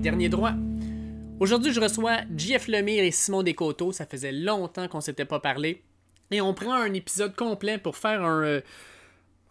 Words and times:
Dernier 0.00 0.30
Droit. 0.30 0.54
Aujourd'hui, 1.40 1.74
je 1.74 1.80
reçois 1.80 2.20
JF 2.34 2.68
Lemire 2.68 3.04
et 3.04 3.10
Simon 3.10 3.42
Descoteaux. 3.42 3.92
Ça 3.92 4.06
faisait 4.06 4.32
longtemps 4.32 4.88
qu'on 4.88 5.02
s'était 5.02 5.26
pas 5.26 5.40
parlé. 5.40 5.82
Et 6.30 6.40
on 6.40 6.54
prend 6.54 6.72
un 6.72 6.94
épisode 6.94 7.36
complet 7.36 7.76
pour 7.76 7.98
faire 7.98 8.24
un, 8.24 8.42
euh, 8.42 8.60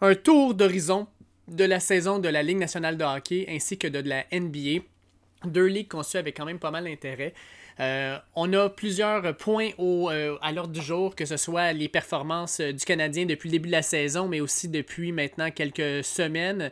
un 0.00 0.16
tour 0.16 0.54
d'horizon 0.54 1.06
de 1.46 1.62
la 1.64 1.78
saison 1.78 2.18
de 2.18 2.28
la 2.28 2.42
Ligue 2.42 2.58
nationale 2.58 2.96
de 2.96 3.04
hockey 3.04 3.46
ainsi 3.48 3.78
que 3.78 3.86
de, 3.86 4.00
la 4.00 4.24
NBA. 4.32 4.82
Deux 5.44 5.66
ligues 5.66 5.88
qu'on 5.88 6.02
suit 6.02 6.18
avec 6.18 6.36
quand 6.36 6.46
même 6.46 6.58
pas 6.58 6.72
mal 6.72 6.82
d'intérêt. 6.82 7.32
Euh, 7.80 8.18
on 8.34 8.52
a 8.52 8.68
plusieurs 8.68 9.34
points 9.36 9.70
euh, 9.78 10.36
à 10.42 10.52
l'ordre 10.52 10.72
du 10.72 10.82
jour, 10.82 11.14
que 11.14 11.24
ce 11.24 11.38
soit 11.38 11.72
les 11.72 11.88
performances 11.88 12.60
euh, 12.60 12.72
du 12.72 12.84
Canadien 12.84 13.24
depuis 13.24 13.48
le 13.48 13.52
début 13.52 13.68
de 13.68 13.72
la 13.72 13.82
saison, 13.82 14.28
mais 14.28 14.40
aussi 14.40 14.68
depuis 14.68 15.12
maintenant 15.12 15.50
quelques 15.50 16.04
semaines. 16.04 16.70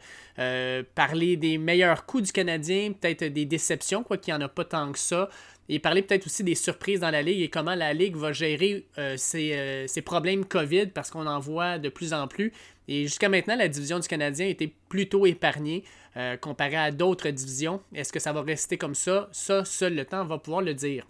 parler 0.94 1.36
des 1.36 1.58
meilleurs 1.58 2.04
coups 2.04 2.24
du 2.24 2.32
Canadien, 2.32 2.92
peut-être 2.92 3.24
des 3.24 3.46
déceptions, 3.46 4.04
quoi 4.04 4.18
qu'il 4.18 4.34
n'y 4.34 4.38
en 4.38 4.44
a 4.44 4.48
pas 4.48 4.64
tant 4.64 4.92
que 4.92 4.98
ça. 4.98 5.30
Et 5.70 5.78
parler 5.78 6.02
peut-être 6.02 6.26
aussi 6.26 6.44
des 6.44 6.54
surprises 6.54 7.00
dans 7.00 7.10
la 7.10 7.22
Ligue 7.22 7.40
et 7.40 7.48
comment 7.48 7.74
la 7.74 7.92
Ligue 7.92 8.16
va 8.16 8.32
gérer 8.32 8.86
ses, 9.16 9.84
ses, 9.86 10.02
problèmes 10.02 10.46
COVID, 10.46 10.86
parce 10.86 11.10
qu'on 11.10 11.26
en 11.26 11.40
voit 11.40 11.78
de 11.78 11.88
plus 11.88 12.14
en 12.14 12.26
plus. 12.26 12.52
Et 12.88 13.02
jusqu'à 13.02 13.28
maintenant, 13.28 13.54
la 13.54 13.68
division 13.68 13.98
du 13.98 14.08
Canadien 14.08 14.46
était 14.46 14.72
plutôt 14.88 15.26
épargnée 15.26 15.84
euh, 16.16 16.38
comparé 16.38 16.76
à 16.76 16.90
d'autres 16.90 17.28
divisions. 17.28 17.82
Est-ce 17.94 18.12
que 18.12 18.18
ça 18.18 18.32
va 18.32 18.40
rester 18.40 18.78
comme 18.78 18.94
ça? 18.94 19.28
Ça, 19.30 19.64
seul 19.64 19.94
le 19.94 20.06
temps 20.06 20.24
va 20.24 20.38
pouvoir 20.38 20.62
le 20.62 20.72
dire. 20.72 21.06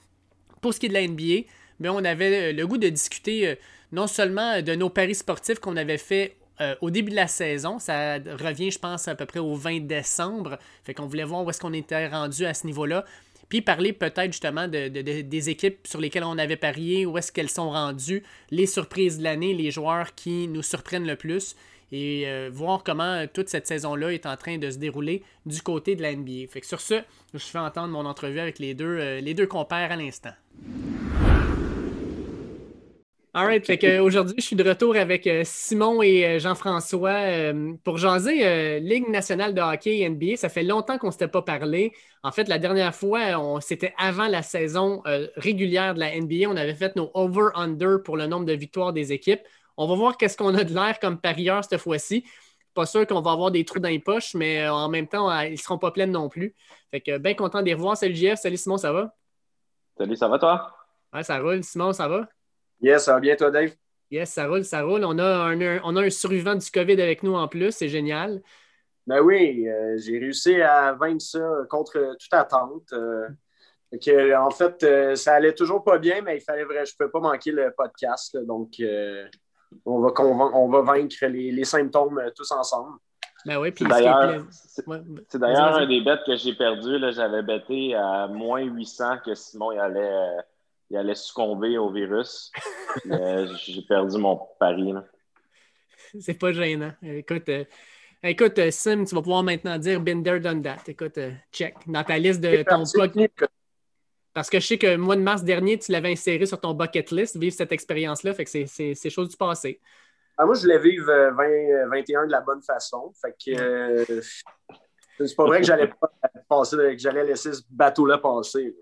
Pour 0.61 0.75
ce 0.75 0.81
qui 0.81 0.87
est 0.87 0.89
de 0.89 0.95
la 0.95 1.07
NBA, 1.07 1.49
ben, 1.79 1.91
on 1.91 2.05
avait 2.05 2.51
euh, 2.51 2.53
le 2.53 2.67
goût 2.67 2.79
de 2.79 2.89
discuter 2.89 3.47
euh, 3.47 3.55
non 3.93 4.09
seulement 4.09 4.61
de 4.61 4.75
nos 4.75 4.91
paris 4.91 5.15
sportifs 5.15 5.61
qu'on 5.61 5.77
avait 5.77 5.99
fait 5.99 6.35
au 6.81 6.91
début 6.91 7.13
de 7.13 7.17
la 7.17 7.29
saison. 7.29 7.79
Ça 7.79 8.15
revient, 8.17 8.73
je 8.73 8.81
pense, 8.81 9.07
à 9.07 9.15
peu 9.15 9.27
près 9.27 9.39
au 9.39 9.55
20 9.55 9.87
décembre. 9.87 10.59
Fait 10.83 10.93
qu'on 10.93 11.07
voulait 11.07 11.23
voir 11.23 11.45
où 11.45 11.51
est-ce 11.51 11.61
qu'on 11.61 11.73
était 11.73 12.09
rendu 12.09 12.45
à 12.47 12.53
ce 12.53 12.67
niveau-là. 12.67 13.05
Puis 13.49 13.63
parler 13.63 13.93
peut-être 13.93 14.33
justement 14.33 14.69
de, 14.69 14.89
des 14.89 15.51
équipes 15.51 15.87
sur 15.87 16.01
lesquelles 16.01 16.25
on 16.25 16.39
avait 16.39 16.57
parié, 16.57 17.07
où 17.07 17.17
est-ce 17.17 17.33
qu'elles 17.33 17.51
sont 17.51 17.71
rendues, 17.71 18.23
les 18.51 18.67
surprises 18.67 19.19
de 19.19 19.25
l'année, 19.25 19.55
les 19.55 19.71
joueurs 19.71 20.15
qui 20.15 20.49
nous 20.49 20.63
surprennent 20.63 21.07
le 21.07 21.17
plus 21.17 21.57
et 21.91 22.25
euh, 22.27 22.51
voir 22.53 22.85
comment 22.85 23.27
toute 23.33 23.49
cette 23.49 23.67
saison-là 23.67 24.13
est 24.13 24.27
en 24.27 24.37
train 24.37 24.59
de 24.59 24.71
se 24.71 24.77
dérouler 24.77 25.23
du 25.47 25.63
côté 25.63 25.97
de 25.97 26.03
la 26.03 26.15
NBA. 26.15 26.47
Fait 26.51 26.61
que 26.61 26.67
sur 26.67 26.81
ce, 26.81 27.01
je 27.33 27.39
fais 27.39 27.59
entendre 27.59 27.89
mon 27.89 28.05
entrevue 28.05 28.41
avec 28.41 28.59
les 28.59 28.75
deux, 28.75 28.85
euh, 28.85 29.21
les 29.21 29.35
deux 29.35 29.47
compères 29.47 29.91
à 29.91 29.97
l'instant. 29.97 30.33
Alright, 33.35 33.67
fait 33.67 33.79
que 33.79 34.01
aujourd'hui, 34.01 34.35
je 34.39 34.45
suis 34.45 34.57
de 34.57 34.67
retour 34.67 34.97
avec 34.97 35.27
euh, 35.27 35.43
Simon 35.45 36.03
et 36.03 36.41
Jean-François 36.41 37.53
pour 37.85 37.99
jaser 37.99 38.81
Ligue 38.81 39.09
nationale 39.09 39.55
de 39.55 39.61
hockey 39.61 39.99
et 39.99 40.09
NBA. 40.09 40.37
Ça 40.37 40.49
fait 40.49 40.63
longtemps 40.63 40.99
qu'on 40.99 41.09
ne 41.09 41.13
s'était 41.13 41.29
pas 41.29 41.43
parlé. 41.43 41.93
En 42.23 42.33
fait, 42.33 42.49
la 42.49 42.59
dernière 42.59 42.95
fois, 42.95 43.61
c'était 43.61 43.95
avant 43.99 44.29
la 44.29 44.43
saison 44.43 45.03
régulière 45.37 45.95
de 45.95 46.01
la 46.01 46.19
NBA. 46.19 46.49
On 46.49 46.57
avait 46.57 46.75
fait 46.75 46.97
nos 46.97 47.11
over-under 47.15 48.03
pour 48.03 48.17
le 48.17 48.27
nombre 48.27 48.47
de 48.47 48.55
victoires 48.55 48.93
des 48.93 49.13
équipes. 49.13 49.43
On 49.81 49.87
va 49.87 49.95
voir 49.95 50.17
qu'est-ce 50.17 50.37
qu'on 50.37 50.55
a 50.57 50.65
de 50.65 50.75
l'air 50.75 50.99
comme 50.99 51.21
parieur 51.21 51.63
cette 51.63 51.81
fois-ci. 51.81 52.25
Pas 52.75 52.85
sûr 52.85 53.07
qu'on 53.07 53.21
va 53.21 53.31
avoir 53.31 53.53
des 53.53 53.65
trous 53.65 53.79
dans 53.79 53.89
les 53.89 54.01
poches, 54.01 54.35
mais 54.35 54.63
euh, 54.63 54.73
en 54.73 54.89
même 54.89 55.07
temps, 55.07 55.31
euh, 55.31 55.45
ils 55.45 55.53
ne 55.53 55.57
seront 55.57 55.79
pas 55.79 55.93
pleins 55.93 56.07
non 56.07 56.29
plus. 56.29 56.55
Fait 56.91 57.01
que 57.01 57.17
bien 57.19 57.35
content 57.35 57.61
de 57.61 57.67
les 57.67 57.75
revoir. 57.75 57.97
Salut 57.97 58.15
JF, 58.15 58.41
salut 58.41 58.57
Simon, 58.57 58.77
ça 58.77 58.93
va? 58.93 59.15
Salut, 59.97 60.17
ça 60.17 60.27
va 60.27 60.39
toi? 60.39 60.77
Ouais, 61.13 61.23
ça 61.23 61.39
roule. 61.39 61.63
Simon, 61.63 61.93
ça 61.93 62.09
va? 62.09 62.29
Yes, 62.81 63.05
ça 63.05 63.15
va 63.15 63.21
bien 63.21 63.37
toi, 63.37 63.51
Dave? 63.51 63.73
Yes, 64.11 64.31
ça 64.31 64.47
roule, 64.47 64.65
ça 64.65 64.83
roule. 64.83 65.05
On 65.05 65.19
a 65.19 65.25
un, 65.25 65.81
on 65.85 65.97
a 65.97 66.03
un 66.03 66.11
survivant 66.11 66.55
du 66.55 66.71
COVID 66.71 67.01
avec 67.01 67.23
nous 67.23 67.35
en 67.35 67.49
plus, 67.49 67.73
c'est 67.73 67.89
génial. 67.89 68.41
Ben 69.07 69.21
oui, 69.21 69.69
euh, 69.69 69.97
j'ai 69.99 70.19
réussi 70.19 70.61
à 70.61 70.93
vaincre 70.93 71.23
ça 71.23 71.47
contre 71.69 72.17
toute 72.19 72.33
attente. 72.33 72.93
en 72.93 74.51
fait, 74.51 75.17
ça 75.17 75.35
allait 75.35 75.55
toujours 75.55 75.83
pas 75.83 75.99
bien, 75.99 76.23
mais 76.23 76.37
il 76.37 76.41
fallait 76.41 76.65
vrai, 76.65 76.85
je 76.87 76.93
ne 76.93 76.97
pouvais 76.97 77.11
pas 77.11 77.21
manquer 77.21 77.53
le 77.53 77.73
podcast. 77.77 78.37
donc, 78.47 78.81
on 79.85 80.01
va, 80.01 80.11
on 80.55 80.69
va, 80.69 80.83
vaincre 80.83 81.27
les, 81.27 81.65
symptômes 81.65 82.19
euh, 82.19 82.31
tous 82.35 82.51
ensemble. 82.53 82.99
Ben 83.47 83.59
oui, 83.59 83.73
c'est 83.77 85.39
d'ailleurs 85.39 85.77
un 85.77 85.87
des 85.87 86.01
bêtes 86.01 86.21
que 86.27 86.37
j'ai 86.37 86.55
perdu. 86.55 86.99
J'avais 87.13 87.43
bêté 87.43 87.95
à 87.95 88.27
moins 88.27 88.63
800 88.63 89.19
que 89.25 89.35
Simon 89.35 89.73
il 89.73 89.79
allait, 89.79 90.01
euh, 90.01 90.41
il 90.91 90.97
allait 90.97 91.15
succomber 91.15 91.79
au 91.79 91.91
virus. 91.91 92.51
Euh, 93.11 93.47
j'ai 93.65 93.83
perdu 93.83 94.19
mon 94.19 94.41
pari. 94.59 94.93
C'est 96.19 96.39
pas 96.39 96.53
gênant. 96.53 96.93
Écoute, 97.03 97.49
écoute, 98.23 98.71
Sim, 98.71 99.05
tu 99.05 99.15
vas 99.15 99.23
pouvoir 99.23 99.43
maintenant 99.43 99.79
dire 99.79 100.01
Binder 100.01 100.41
done 100.41 100.63
that. 100.63 100.79
Écoute, 100.89 101.19
check. 101.53 101.77
Dans 101.87 102.03
ta 102.03 102.19
liste 102.19 102.41
de 102.41 102.63
ton 102.65 102.85
parce 104.39 104.51
que 104.51 104.61
je 104.61 104.67
sais 104.69 104.79
que 104.79 104.87
le 104.87 104.99
mois 104.99 105.17
de 105.17 105.21
mars 105.21 105.43
dernier, 105.43 105.79
tu 105.81 105.91
l'avais 105.91 106.13
inséré 106.13 106.47
sur 106.47 106.61
ton 106.61 106.73
bucket 106.73 107.11
list, 107.11 107.37
vivre 107.37 107.57
cette 107.57 107.73
expérience-là. 107.73 108.35
Fait 108.35 108.45
que 108.45 108.67
c'est 108.67 109.11
chose 109.11 109.31
du 109.31 109.37
passé. 109.37 109.81
Ah, 110.37 110.47
moi, 110.47 110.55
je 110.55 110.61
voulais 110.61 110.79
vivre 110.79 111.07
2021 111.07 112.27
de 112.27 112.31
la 112.31 112.41
bonne 112.41 112.63
façon. 112.63 113.13
Fait 113.21 113.33
que 113.33 113.61
euh, 113.61 114.21
c'est 115.19 115.35
pas 115.35 115.45
vrai 115.45 115.59
que 115.61 115.67
j'allais 115.67 115.91
passer, 116.49 116.77
que 116.77 116.99
j'allais 116.99 117.25
laisser 117.25 117.53
ce 117.53 117.63
bateau-là 117.69 118.19
passer. 118.19 118.77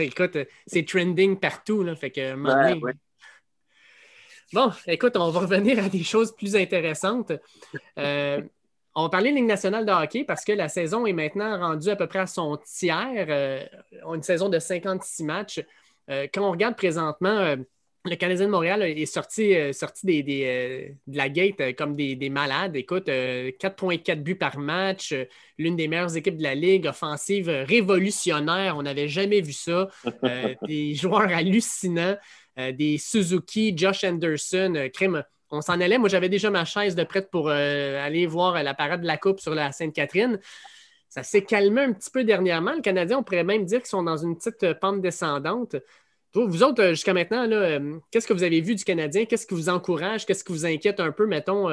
Écoute, 0.00 0.38
c'est 0.66 0.84
trending 0.84 1.38
partout. 1.38 1.82
Là, 1.82 1.94
fait 1.96 2.10
que, 2.10 2.34
Bon, 4.52 4.72
écoute, 4.88 5.16
on 5.16 5.30
va 5.30 5.40
revenir 5.40 5.78
à 5.78 5.88
des 5.88 6.02
choses 6.02 6.34
plus 6.34 6.56
intéressantes. 6.56 7.32
Euh, 7.98 8.42
on 8.96 9.04
va 9.04 9.08
parler 9.08 9.30
de 9.30 9.36
Ligue 9.36 9.46
nationale 9.46 9.86
de 9.86 9.92
hockey 9.92 10.24
parce 10.24 10.44
que 10.44 10.52
la 10.52 10.68
saison 10.68 11.06
est 11.06 11.12
maintenant 11.12 11.56
rendue 11.56 11.90
à 11.90 11.96
peu 11.96 12.08
près 12.08 12.18
à 12.18 12.26
son 12.26 12.56
tiers. 12.56 13.26
Euh, 13.28 13.64
une 14.12 14.22
saison 14.22 14.48
de 14.48 14.58
56 14.58 15.22
matchs. 15.22 15.60
Euh, 16.10 16.26
quand 16.32 16.42
on 16.42 16.50
regarde 16.50 16.76
présentement, 16.76 17.28
euh, 17.28 17.56
le 18.04 18.16
Canadien 18.16 18.46
de 18.46 18.50
Montréal 18.50 18.82
est 18.82 19.06
sorti, 19.06 19.54
sorti 19.72 20.22
des, 20.22 20.96
de 21.06 21.16
la 21.16 21.28
gate 21.28 21.76
comme 21.76 21.96
des, 21.96 22.30
malades. 22.30 22.76
Écoute, 22.76 23.08
4,4 23.08 24.22
buts 24.22 24.36
par 24.36 24.58
match, 24.58 25.14
l'une 25.58 25.76
des 25.76 25.86
meilleures 25.86 26.16
équipes 26.16 26.38
de 26.38 26.42
la 26.42 26.54
Ligue, 26.54 26.86
offensive 26.86 27.48
révolutionnaire. 27.48 28.76
On 28.78 28.82
n'avait 28.82 29.08
jamais 29.08 29.42
vu 29.42 29.52
ça. 29.52 29.88
des 30.66 30.94
joueurs 30.94 31.30
hallucinants, 31.30 32.16
des 32.56 32.96
Suzuki, 32.98 33.76
Josh 33.76 34.04
Anderson, 34.04 34.88
crème 34.92 35.22
on 35.50 35.60
s'en 35.60 35.80
allait. 35.80 35.98
Moi, 35.98 36.08
j'avais 36.08 36.28
déjà 36.28 36.50
ma 36.50 36.64
chaise 36.64 36.94
de 36.94 37.04
prête 37.04 37.30
pour 37.30 37.48
euh, 37.48 38.04
aller 38.04 38.26
voir 38.26 38.62
la 38.62 38.74
parade 38.74 39.02
de 39.02 39.06
la 39.06 39.16
Coupe 39.16 39.40
sur 39.40 39.54
la 39.54 39.72
Sainte-Catherine. 39.72 40.38
Ça 41.08 41.22
s'est 41.22 41.42
calmé 41.42 41.82
un 41.82 41.92
petit 41.92 42.10
peu 42.10 42.22
dernièrement. 42.22 42.72
Le 42.72 42.82
Canadien, 42.82 43.18
on 43.18 43.22
pourrait 43.22 43.44
même 43.44 43.64
dire 43.64 43.80
qu'ils 43.80 43.88
sont 43.88 44.02
dans 44.02 44.16
une 44.16 44.36
petite 44.36 44.62
euh, 44.62 44.74
pente 44.74 45.00
descendante. 45.00 45.76
Vous 46.34 46.62
autres, 46.62 46.82
euh, 46.82 46.90
jusqu'à 46.90 47.12
maintenant, 47.12 47.46
qu'est-ce 48.10 48.26
que 48.26 48.32
vous 48.32 48.42
avez 48.42 48.60
vu 48.60 48.74
du 48.74 48.84
Canadien? 48.84 49.24
Qu'est-ce 49.24 49.46
qui 49.46 49.54
vous 49.54 49.68
encourage? 49.68 50.26
Qu'est-ce 50.26 50.44
qui 50.44 50.52
vous 50.52 50.66
inquiète 50.66 51.00
un 51.00 51.12
peu, 51.12 51.26
mettons, 51.26 51.68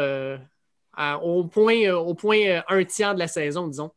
au, 1.22 1.44
point, 1.46 1.92
au 1.92 2.16
point 2.16 2.62
un 2.68 2.84
tiers 2.84 3.14
de 3.14 3.20
la 3.20 3.28
saison, 3.28 3.68
disons? 3.68 3.92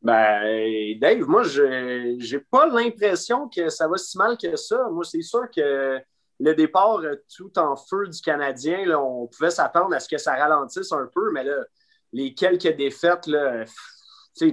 Ben, 0.00 0.96
Dave, 1.00 1.26
moi, 1.26 1.42
je 1.42 2.16
n'ai 2.16 2.44
pas 2.50 2.66
l'impression 2.66 3.48
que 3.48 3.68
ça 3.68 3.88
va 3.88 3.96
si 3.96 4.16
mal 4.16 4.36
que 4.36 4.54
ça. 4.56 4.88
Moi, 4.90 5.04
c'est 5.04 5.22
sûr 5.22 5.50
que 5.54 6.00
le 6.40 6.54
départ 6.54 6.98
euh, 6.98 7.16
tout 7.34 7.56
en 7.58 7.76
feu 7.76 8.06
du 8.08 8.20
Canadien, 8.20 8.96
on 8.96 9.26
pouvait 9.26 9.50
s'attendre 9.50 9.94
à 9.94 10.00
ce 10.00 10.08
que 10.08 10.18
ça 10.18 10.36
ralentisse 10.36 10.92
un 10.92 11.08
peu, 11.12 11.32
mais 11.32 11.42
là, 11.42 11.64
les 12.12 12.32
quelques 12.32 12.76
défaites, 12.76 13.26
là, 13.26 13.64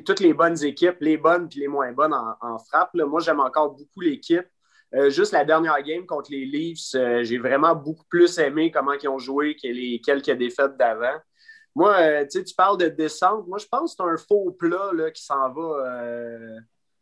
toutes 0.04 0.20
les 0.20 0.34
bonnes 0.34 0.62
équipes, 0.64 0.98
les 1.00 1.18
bonnes 1.18 1.48
et 1.56 1.60
les 1.60 1.68
moins 1.68 1.92
bonnes 1.92 2.14
en, 2.14 2.58
frappe. 2.58 2.96
moi, 2.96 3.22
j'aime 3.22 3.40
encore 3.40 3.70
beaucoup 3.70 4.02
l'équipe. 4.02 4.48
Euh, 4.96 5.10
juste 5.10 5.34
la 5.34 5.44
dernière 5.44 5.82
game 5.84 6.06
contre 6.06 6.32
les 6.32 6.46
Leafs, 6.46 6.96
euh, 6.96 7.24
j'ai 7.24 7.38
vraiment 7.38 7.76
beaucoup 7.76 8.06
plus 8.10 8.38
aimé 8.40 8.72
comment 8.72 8.94
ils 8.94 9.10
ont 9.10 9.20
joué 9.20 9.56
que 9.56 9.68
les 9.68 10.00
quelques 10.04 10.32
défaites 10.32 10.78
d'avant. 10.78 11.20
Moi, 11.76 12.26
tu 12.28 12.42
parles 12.56 12.78
de 12.78 12.88
descente. 12.88 13.46
Moi, 13.48 13.58
je 13.58 13.66
pense 13.66 13.96
que 13.96 14.04
c'est 14.04 14.10
un 14.10 14.16
faux 14.16 14.52
plat 14.52 14.92
là, 14.94 15.12
qui 15.12 15.22
s'en 15.22 15.52
va 15.52 15.84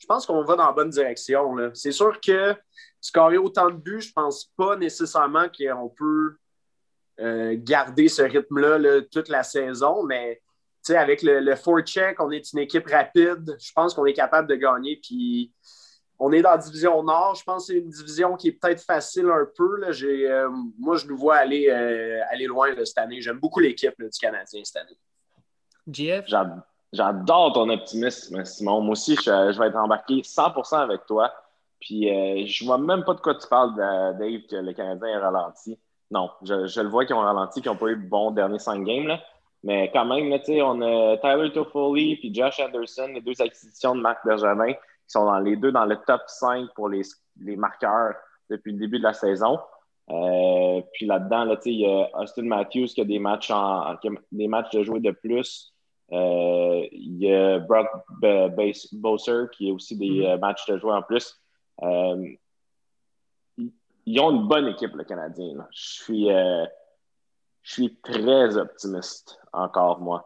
je 0.03 0.07
pense 0.07 0.25
qu'on 0.25 0.43
va 0.43 0.57
dans 0.57 0.65
la 0.65 0.73
bonne 0.73 0.89
direction. 0.89 1.55
C'est 1.73 1.93
sûr 1.93 2.19
que 2.19 2.53
scorer 2.99 3.37
autant 3.37 3.69
de 3.69 3.77
buts, 3.77 4.01
je 4.01 4.11
pense 4.11 4.51
pas 4.57 4.75
nécessairement 4.75 5.45
qu'on 5.47 5.87
peut 5.87 6.35
euh, 7.21 7.55
garder 7.57 8.09
ce 8.09 8.21
rythme-là 8.21 9.01
toute 9.09 9.29
la 9.29 9.43
saison, 9.43 10.03
mais 10.03 10.41
avec 10.89 11.21
le, 11.21 11.39
le 11.39 11.55
four-check, 11.55 12.19
on 12.19 12.31
est 12.31 12.51
une 12.51 12.59
équipe 12.59 12.85
rapide. 12.85 13.55
Je 13.61 13.71
pense 13.73 13.93
qu'on 13.93 14.05
est 14.05 14.13
capable 14.13 14.49
de 14.49 14.55
gagner. 14.55 14.99
Puis 15.01 15.53
on 16.25 16.31
est 16.31 16.41
dans 16.41 16.51
la 16.51 16.57
division 16.57 17.03
Nord. 17.03 17.35
Je 17.35 17.43
pense 17.43 17.67
que 17.67 17.73
c'est 17.73 17.79
une 17.79 17.89
division 17.89 18.37
qui 18.37 18.47
est 18.47 18.51
peut-être 18.53 18.81
facile 18.81 19.25
un 19.25 19.45
peu. 19.57 19.77
Là. 19.77 19.89
Euh, 19.89 20.49
moi, 20.79 20.95
je 20.95 21.05
nous 21.05 21.17
vois 21.17 21.35
aller, 21.35 21.67
euh, 21.69 22.21
aller 22.31 22.45
loin 22.45 22.69
cette 22.85 22.97
année. 22.97 23.19
J'aime 23.19 23.39
beaucoup 23.39 23.59
l'équipe 23.59 23.93
du 23.99 24.19
Canadien 24.21 24.61
cette 24.63 24.83
année. 24.83 24.97
GF? 25.85 26.25
J'adore 26.93 27.51
ton 27.51 27.69
optimisme, 27.69 28.45
Simon. 28.45 28.79
Moi 28.79 28.93
aussi, 28.93 29.17
je, 29.17 29.59
vais 29.59 29.67
être 29.67 29.75
embarqué 29.75 30.21
100% 30.21 30.77
avec 30.77 31.05
toi. 31.07 31.33
Puis 31.81 32.09
euh, 32.09 32.45
je 32.47 32.63
ne 32.63 32.67
vois 32.67 32.77
même 32.77 33.03
pas 33.03 33.15
de 33.15 33.19
quoi 33.19 33.35
tu 33.35 33.47
parles, 33.49 33.75
Dave, 33.75 34.41
que 34.49 34.55
le 34.55 34.71
Canadien 34.71 35.07
est 35.09 35.17
ralenti. 35.17 35.77
Non, 36.09 36.29
je, 36.43 36.79
le 36.79 36.87
vois 36.87 37.05
qu'ils 37.05 37.15
ont 37.15 37.19
ralenti, 37.19 37.61
qu'ils 37.61 37.69
n'ont 37.69 37.77
pas 37.77 37.87
eu 37.87 37.97
de 37.97 38.07
bon 38.07 38.31
dernier 38.31 38.59
cinq 38.59 38.85
games. 38.85 39.07
Là. 39.07 39.19
Mais 39.63 39.91
quand 39.91 40.05
même, 40.05 40.29
là, 40.29 40.37
on 40.65 40.81
a 40.81 41.17
Tyler 41.17 41.51
Toffoli 41.51 42.17
et 42.23 42.33
Josh 42.33 42.61
Anderson, 42.61 43.09
les 43.13 43.21
deux 43.21 43.41
acquisitions 43.41 43.95
de 43.95 44.01
Marc 44.01 44.25
Bergevin, 44.25 44.73
qui 45.07 45.11
sont 45.11 45.25
dans 45.25 45.39
les 45.39 45.55
deux 45.55 45.71
dans 45.71 45.85
le 45.85 45.97
top 46.05 46.21
5 46.27 46.69
pour 46.75 46.89
les, 46.89 47.01
les 47.39 47.55
marqueurs 47.55 48.15
depuis 48.49 48.73
le 48.73 48.79
début 48.79 48.97
de 48.97 49.03
la 49.03 49.13
saison. 49.13 49.59
Euh, 50.09 50.81
puis 50.93 51.05
là-dedans, 51.05 51.45
là, 51.45 51.57
il 51.65 51.79
y 51.79 51.85
a 51.85 52.09
Austin 52.19 52.43
Matthews 52.43 52.87
qui 52.87 53.01
a 53.01 53.05
des 53.05 53.19
matchs, 53.19 53.51
en, 53.51 53.95
des 54.31 54.47
matchs 54.47 54.71
de 54.71 54.83
jouer 54.83 54.99
de 54.99 55.11
plus. 55.11 55.73
Euh, 56.11 56.85
il 56.91 57.17
y 57.17 57.33
a 57.33 57.59
Brock 57.59 57.87
Bowser 58.91 59.45
qui 59.53 59.69
a 59.69 59.73
aussi 59.73 59.97
des 59.97 60.09
mm-hmm. 60.09 60.33
euh, 60.33 60.37
matchs 60.37 60.65
de 60.67 60.77
jouer 60.77 60.93
en 60.93 61.01
plus. 61.01 61.41
ils 64.05 64.19
ont 64.19 64.31
une 64.31 64.47
bonne 64.47 64.67
équipe, 64.67 64.93
le 64.93 65.05
Canadien. 65.05 65.65
Je 65.71 65.93
suis, 66.03 66.27
je 66.27 66.67
suis 67.71 67.95
très 68.01 68.57
optimiste 68.57 69.39
encore, 69.53 69.99
moi. 70.01 70.25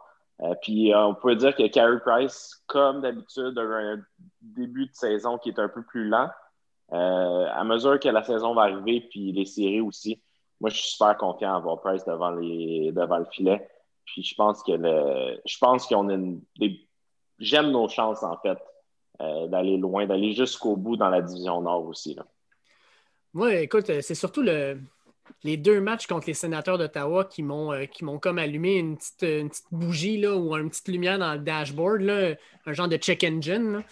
Puis 0.62 0.94
on 0.96 1.16
peut 1.16 1.36
dire 1.36 1.56
que 1.56 1.68
Carey 1.68 2.00
Price, 2.00 2.64
comme 2.68 3.02
d'habitude, 3.02 3.58
a 3.58 3.62
un 3.62 4.04
début 4.42 4.86
de 4.88 4.94
saison 4.94 5.38
qui 5.38 5.50
est 5.50 5.60
un 5.60 5.70
peu 5.70 5.84
plus 5.84 6.08
lent. 6.08 6.30
Euh, 6.94 7.48
à 7.52 7.64
mesure 7.64 8.00
que 8.00 8.08
la 8.08 8.24
saison 8.24 8.54
va 8.54 8.64
arriver, 8.64 9.02
puis 9.10 9.32
les 9.32 9.46
séries 9.46 9.82
aussi, 9.82 10.22
moi, 10.60 10.70
je 10.70 10.78
suis 10.78 10.92
super 10.92 11.18
confiant 11.18 11.54
à 11.54 11.58
avoir 11.58 11.82
Price 11.82 12.06
devant, 12.06 12.32
le 12.32 13.26
filet. 13.32 13.70
Puis 14.06 14.24
je 14.24 14.36
pense 14.36 14.64
que 14.64 14.74
je 14.74 15.58
pense 15.60 15.86
qu'on 15.88 16.10
a 16.10 16.18
des. 16.60 16.88
J'aime 17.40 17.72
nos 17.72 17.88
chances, 17.88 18.24
en 18.24 18.38
fait, 18.38 18.58
euh, 19.22 19.48
d'aller 19.48 19.78
loin, 19.78 20.08
d'aller 20.08 20.34
jusqu'au 20.34 20.76
bout 20.76 20.98
dans 20.98 21.10
la 21.10 21.22
division 21.22 21.62
Nord 21.62 21.86
aussi. 21.86 22.16
Là. 22.16 22.26
Moi, 23.34 23.56
écoute, 23.56 23.86
c'est 23.86 24.16
surtout 24.16 24.42
le, 24.42 24.80
les 25.44 25.58
deux 25.58 25.80
matchs 25.82 26.08
contre 26.08 26.28
les 26.28 26.34
sénateurs 26.34 26.78
d'Ottawa 26.78 27.26
qui 27.26 27.44
m'ont 27.44 27.74
euh, 27.74 27.86
comme 28.22 28.38
allumé 28.38 28.76
une 28.76 28.98
petite, 28.98 29.22
une 29.24 29.50
petite 29.50 29.68
bougie 29.72 30.18
là, 30.18 30.36
ou 30.36 30.56
une 30.56 30.70
petite 30.70 30.88
lumière 30.88 31.20
dans 31.20 31.34
le 31.34 31.40
dashboard, 31.40 32.38
un 32.66 32.74
genre 32.74 32.88
de 32.88 32.98
check 32.98 33.24
engine. 33.24 33.84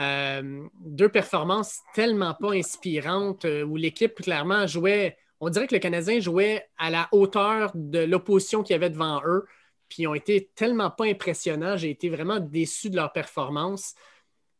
Euh, 0.00 0.64
deux 0.80 1.08
performances 1.08 1.80
tellement 1.94 2.34
pas 2.34 2.52
inspirantes 2.52 3.44
euh, 3.44 3.62
où 3.62 3.76
l'équipe 3.76 4.14
clairement 4.14 4.66
jouait. 4.66 5.16
On 5.40 5.50
dirait 5.50 5.68
que 5.68 5.74
le 5.74 5.80
Canadien 5.80 6.18
jouait 6.18 6.66
à 6.78 6.90
la 6.90 7.08
hauteur 7.12 7.70
de 7.74 8.00
l'opposition 8.00 8.62
qu'il 8.62 8.74
y 8.74 8.76
avait 8.76 8.90
devant 8.90 9.22
eux. 9.24 9.46
Puis 9.88 10.02
ils 10.02 10.06
ont 10.08 10.14
été 10.14 10.50
tellement 10.56 10.90
pas 10.90 11.04
impressionnants. 11.04 11.76
J'ai 11.76 11.90
été 11.90 12.08
vraiment 12.08 12.40
déçu 12.40 12.90
de 12.90 12.96
leur 12.96 13.12
performance. 13.12 13.94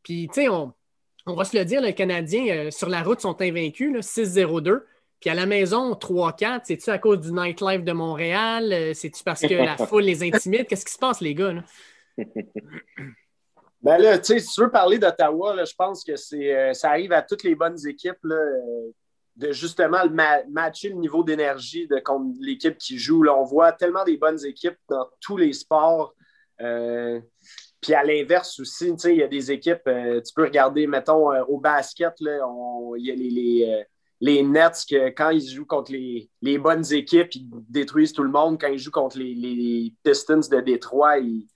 Puis, 0.04 0.28
tu 0.28 0.42
sais, 0.42 0.48
on, 0.48 0.72
va 1.26 1.44
se 1.44 1.56
le 1.56 1.64
dire, 1.64 1.80
les 1.80 1.94
Canadiens 1.94 2.46
euh, 2.54 2.70
sur 2.70 2.88
la 2.88 3.02
route 3.02 3.20
sont 3.20 3.40
invaincus, 3.40 3.92
6-0-2. 3.96 4.82
Puis 5.24 5.30
à 5.30 5.34
la 5.34 5.46
maison, 5.46 5.94
3-4, 5.94 6.64
c'est-tu 6.64 6.90
à 6.90 6.98
cause 6.98 7.18
du 7.18 7.32
nightlife 7.32 7.82
de 7.82 7.92
Montréal? 7.92 8.94
C'est-tu 8.94 9.24
parce 9.24 9.40
que 9.40 9.54
la 9.54 9.78
foule 9.86 10.02
les 10.02 10.22
intimide? 10.22 10.66
Qu'est-ce 10.66 10.84
qui 10.84 10.92
se 10.92 10.98
passe, 10.98 11.22
les 11.22 11.34
gars? 11.34 11.54
Ben 13.80 13.98
là, 13.98 14.18
tu 14.18 14.24
sais, 14.24 14.38
si 14.38 14.52
tu 14.54 14.60
veux 14.62 14.70
parler 14.70 14.98
d'Ottawa, 14.98 15.62
je 15.64 15.74
pense 15.76 16.04
que 16.04 16.16
c'est, 16.16 16.54
euh, 16.54 16.72
ça 16.72 16.88
arrive 16.90 17.12
à 17.12 17.20
toutes 17.20 17.42
les 17.42 17.54
bonnes 17.54 17.76
équipes 17.86 18.22
là, 18.22 18.34
euh, 18.34 18.90
de 19.36 19.52
justement 19.52 19.98
matcher 20.48 20.88
le 20.88 20.94
niveau 20.94 21.22
d'énergie 21.22 21.86
de, 21.86 21.98
contre 21.98 22.34
l'équipe 22.40 22.78
qui 22.78 22.98
joue. 22.98 23.22
Là. 23.22 23.34
On 23.34 23.44
voit 23.44 23.72
tellement 23.72 24.04
des 24.04 24.16
bonnes 24.16 24.42
équipes 24.44 24.78
dans 24.88 25.06
tous 25.20 25.36
les 25.36 25.52
sports. 25.52 26.14
Euh, 26.62 27.20
puis 27.80 27.92
à 27.92 28.04
l'inverse 28.04 28.58
aussi, 28.60 28.90
tu 28.92 28.98
sais, 28.98 29.14
il 29.14 29.18
y 29.18 29.22
a 29.22 29.28
des 29.28 29.52
équipes, 29.52 29.84
tu 29.84 30.34
peux 30.34 30.44
regarder, 30.44 30.86
mettons, 30.86 31.30
au 31.44 31.58
basket, 31.58 32.14
il 32.20 32.26
y 32.98 33.10
a 33.10 33.14
les, 33.14 33.30
les, 33.30 33.86
les, 34.20 34.42
Nets, 34.42 34.84
que 34.88 35.08
quand 35.10 35.30
ils 35.30 35.48
jouent 35.48 35.66
contre 35.66 35.92
les, 35.92 36.30
les, 36.40 36.58
bonnes 36.58 36.90
équipes, 36.92 37.34
ils 37.34 37.48
détruisent 37.68 38.12
tout 38.12 38.22
le 38.22 38.30
monde. 38.30 38.60
Quand 38.60 38.68
ils 38.68 38.78
jouent 38.78 38.90
contre 38.90 39.18
les, 39.18 39.34
les 39.34 39.94
Pistons 40.02 40.40
de 40.50 40.60
Détroit, 40.60 41.18
ils 41.18 41.46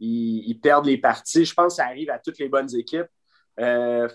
ils, 0.00 0.58
perdent 0.60 0.86
les 0.86 0.98
parties. 0.98 1.44
Je 1.44 1.54
pense 1.54 1.74
que 1.74 1.76
ça 1.76 1.86
arrive 1.86 2.10
à 2.10 2.18
toutes 2.18 2.38
les 2.38 2.48
bonnes 2.48 2.74
équipes. 2.74 3.08
Euh, 3.58 4.08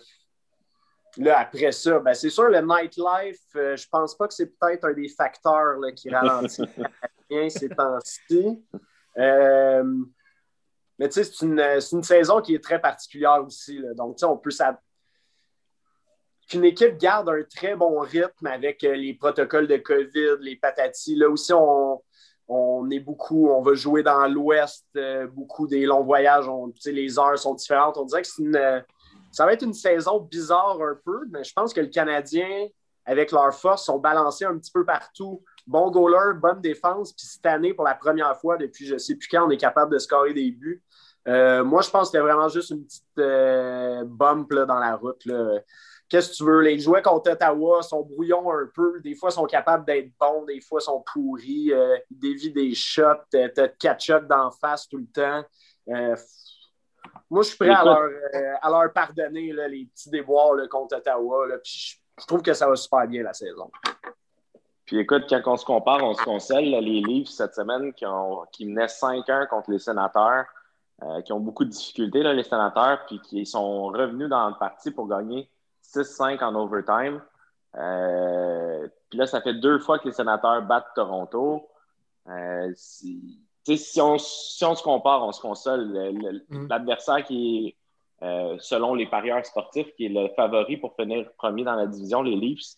là, 1.17 1.39
après 1.39 1.71
ça, 1.71 1.99
ben, 1.99 2.13
c'est 2.13 2.29
sûr, 2.29 2.49
le 2.49 2.61
nightlife, 2.61 3.41
euh, 3.55 3.75
je 3.75 3.87
pense 3.89 4.15
pas 4.15 4.27
que 4.27 4.33
c'est 4.33 4.57
peut-être 4.57 4.85
un 4.85 4.93
des 4.93 5.09
facteurs 5.09 5.77
qui 5.95 6.09
ralentit 6.09 6.63
bien 7.29 7.49
ces 7.49 7.69
temps-ci. 7.69 8.63
Euh, 9.17 9.83
mais 10.97 11.09
tu 11.09 11.23
sais, 11.23 11.23
c'est 11.23 11.45
une, 11.45 12.03
saison 12.03 12.41
qui 12.41 12.55
est 12.55 12.63
très 12.63 12.79
particulière 12.79 13.43
aussi. 13.45 13.79
Donc, 13.95 14.15
tu 14.15 14.21
sais, 14.21 14.25
on 14.25 14.37
peut 14.37 14.51
qu'une 16.47 16.65
équipe 16.65 16.97
garde 16.97 17.29
un 17.29 17.43
très 17.43 17.75
bon 17.75 17.99
rythme 17.99 18.47
avec 18.47 18.81
les 18.83 19.13
protocoles 19.13 19.67
de 19.67 19.77
COVID, 19.77 20.37
les 20.41 20.55
patatis. 20.55 21.15
Là 21.15 21.29
aussi, 21.29 21.53
on, 21.53 22.01
on 22.47 22.89
est 22.91 22.99
beaucoup, 22.99 23.49
on 23.49 23.61
va 23.61 23.73
jouer 23.73 24.03
dans 24.03 24.27
l'ouest, 24.27 24.85
euh, 24.95 25.27
beaucoup 25.27 25.67
des 25.67 25.85
longs 25.85 26.03
voyages, 26.03 26.47
on, 26.47 26.71
les 26.85 27.17
heures 27.17 27.39
sont 27.39 27.55
différentes. 27.55 27.97
On 27.97 28.05
dirait 28.05 28.21
que 28.21 28.27
ça 29.31 29.45
va 29.45 29.53
être 29.53 29.63
une 29.63 29.73
saison 29.73 30.19
bizarre 30.19 30.79
un 30.81 30.97
peu, 31.03 31.25
mais 31.29 31.43
je 31.43 31.53
pense 31.53 31.73
que 31.73 31.81
le 31.81 31.87
Canadien, 31.87 32.67
avec 33.05 33.31
leur 33.31 33.53
force, 33.53 33.85
sont 33.85 33.99
balancés 33.99 34.45
un 34.45 34.57
petit 34.57 34.71
peu 34.71 34.85
partout. 34.85 35.43
Bon 35.65 35.89
goaler, 35.89 36.39
bonne 36.39 36.61
défense, 36.61 37.13
puis 37.13 37.25
cette 37.25 37.45
année, 37.45 37.73
pour 37.73 37.85
la 37.85 37.95
première 37.95 38.37
fois 38.39 38.57
depuis 38.57 38.85
je 38.85 38.93
ne 38.93 38.99
sais 38.99 39.15
plus 39.15 39.27
quand, 39.27 39.47
on 39.47 39.49
est 39.49 39.57
capable 39.57 39.91
de 39.91 39.97
scorer 39.97 40.33
des 40.33 40.51
buts. 40.51 40.83
Euh, 41.27 41.63
moi, 41.63 41.81
je 41.81 41.89
pense 41.89 42.03
que 42.03 42.17
c'était 42.17 42.23
vraiment 42.23 42.49
juste 42.49 42.69
une 42.69 42.85
petite 42.85 43.03
euh, 43.17 44.03
bump 44.05 44.53
dans 44.53 44.77
la 44.77 44.95
route. 44.95 45.25
Là 45.25 45.59
qu'est-ce 46.15 46.29
que 46.29 46.35
tu 46.35 46.43
veux? 46.45 46.61
Les 46.61 46.79
jouets 46.79 47.01
contre 47.01 47.31
Ottawa 47.31 47.83
sont 47.83 48.03
brouillons 48.03 48.49
un 48.49 48.69
peu. 48.73 49.01
Des 49.01 49.15
fois, 49.15 49.31
sont 49.31 49.45
capables 49.45 49.85
d'être 49.85 50.11
bons, 50.17 50.45
des 50.45 50.61
fois, 50.61 50.79
sont 50.79 51.03
pourris. 51.13 51.73
Euh, 51.73 51.97
ils 52.09 52.19
dévient 52.19 52.53
des 52.53 52.73
shots. 52.73 53.25
Tu 53.29 53.37
as 53.37 53.67
quatre 53.67 54.01
shots 54.01 54.19
d'en 54.21 54.49
face 54.49 54.87
tout 54.87 54.97
le 54.97 55.07
temps. 55.07 55.43
Euh, 55.89 56.15
moi, 57.29 57.43
je 57.43 57.49
suis 57.49 57.57
prêt 57.57 57.69
à 57.69 57.83
leur, 57.83 57.99
euh, 58.01 58.89
pardonner 58.89 59.51
les 59.67 59.89
petits 59.93 60.09
déboires 60.09 60.55
contre 60.69 60.97
Ottawa. 60.97 61.47
je, 61.63 62.25
trouve 62.25 62.41
que 62.41 62.53
ça 62.53 62.69
va 62.69 62.77
super 62.77 63.05
bien 63.07 63.23
la 63.23 63.33
saison. 63.33 63.69
Puis 64.85 64.99
écoute, 64.99 65.25
quand 65.27 65.41
on 65.47 65.57
se 65.57 65.65
compare, 65.65 66.01
on 66.01 66.13
se 66.13 66.23
console. 66.23 66.63
les 66.63 67.01
livres 67.01 67.27
cette 67.27 67.55
semaine 67.55 67.91
qui, 67.93 68.05
qui 68.53 68.65
menaient 68.65 68.85
5-1 68.85 69.47
contre 69.47 69.71
les 69.71 69.79
sénateurs, 69.79 70.45
qui 71.25 71.33
ont 71.33 71.39
beaucoup 71.39 71.65
de 71.65 71.71
difficultés, 71.71 72.23
là, 72.23 72.33
les 72.33 72.43
sénateurs, 72.43 73.05
puis 73.07 73.19
qui 73.19 73.45
sont 73.45 73.87
revenus 73.87 74.29
dans 74.29 74.47
le 74.47 74.55
parti 74.57 74.91
pour 74.91 75.07
gagner 75.07 75.49
6-5 75.93 76.43
en 76.43 76.55
overtime. 76.55 77.21
Euh, 77.77 78.87
puis 79.09 79.19
là, 79.19 79.27
ça 79.27 79.41
fait 79.41 79.53
deux 79.53 79.79
fois 79.79 79.99
que 79.99 80.07
les 80.07 80.13
sénateurs 80.13 80.61
battent 80.63 80.93
Toronto. 80.95 81.67
Euh, 82.27 82.71
si, 82.75 83.41
on, 83.99 84.17
si, 84.17 84.63
on, 84.63 84.75
se 84.75 84.83
compare, 84.83 85.23
on 85.23 85.31
se 85.31 85.41
console. 85.41 85.85
Mm. 86.49 86.67
L'adversaire 86.67 87.23
qui 87.23 87.75
est, 88.21 88.25
euh, 88.25 88.55
selon 88.59 88.95
les 88.95 89.07
parieurs 89.07 89.45
sportifs, 89.45 89.93
qui 89.95 90.05
est 90.05 90.09
le 90.09 90.29
favori 90.35 90.77
pour 90.77 90.95
finir 90.95 91.29
premier 91.37 91.63
dans 91.63 91.75
la 91.75 91.87
division, 91.87 92.21
les 92.21 92.35
Leafs, 92.35 92.77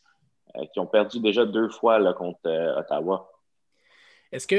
qui 0.74 0.80
ont 0.80 0.88
perdu 0.88 1.20
déjà 1.20 1.46
deux 1.46 1.70
fois 1.70 2.00
là, 2.00 2.14
contre 2.14 2.40
Ottawa. 2.80 3.32
Est-ce 4.32 4.48
que, 4.48 4.56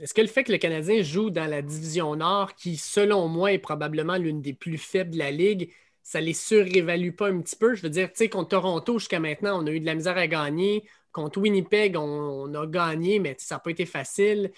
est 0.00 0.12
que 0.12 0.20
le 0.20 0.26
fait 0.26 0.42
que 0.42 0.52
le 0.52 0.58
Canadien 0.58 1.02
joue 1.02 1.30
dans 1.30 1.48
la 1.48 1.60
division 1.60 2.16
Nord, 2.16 2.54
qui 2.54 2.76
selon 2.76 3.28
moi 3.28 3.52
est 3.52 3.58
probablement 3.58 4.16
l'une 4.16 4.40
des 4.40 4.54
plus 4.54 4.78
faibles 4.78 5.10
de 5.10 5.18
la 5.18 5.30
Ligue, 5.30 5.72
ça 6.08 6.22
les 6.22 6.32
surévalue 6.32 7.10
pas 7.10 7.28
un 7.28 7.38
petit 7.42 7.54
peu. 7.54 7.74
Je 7.74 7.82
veux 7.82 7.90
dire, 7.90 8.08
tu 8.08 8.16
sais, 8.16 8.28
contre 8.30 8.48
Toronto, 8.48 8.98
jusqu'à 8.98 9.20
maintenant, 9.20 9.62
on 9.62 9.66
a 9.66 9.70
eu 9.70 9.78
de 9.78 9.84
la 9.84 9.94
misère 9.94 10.16
à 10.16 10.26
gagner. 10.26 10.88
Contre 11.12 11.38
Winnipeg, 11.38 11.98
on, 11.98 12.54
a 12.54 12.66
gagné, 12.66 13.18
mais 13.18 13.36
ça 13.38 13.56
n'a 13.56 13.58
pas 13.58 13.70
été 13.70 13.84
facile. 13.84 14.50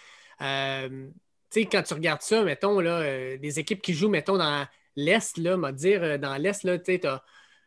Euh, 0.43 1.09
tu 1.51 1.63
sais, 1.63 1.65
quand 1.65 1.83
tu 1.83 1.95
regardes 1.95 2.23
ça, 2.23 2.45
mettons, 2.45 2.81
euh, 2.81 3.37
des 3.37 3.59
équipes 3.59 3.83
qui 3.83 3.95
jouent, 3.95 4.11
mettons, 4.11 4.37
dans 4.39 4.65
l'Est, 4.95 5.39
là, 5.39 5.57
m'a 5.57 5.73
dire, 5.73 6.05
euh, 6.05 6.19
dans 6.19 6.37
l'Est, 6.37 6.63
là, 6.63 6.79
tu 6.79 7.01
as 7.05 7.21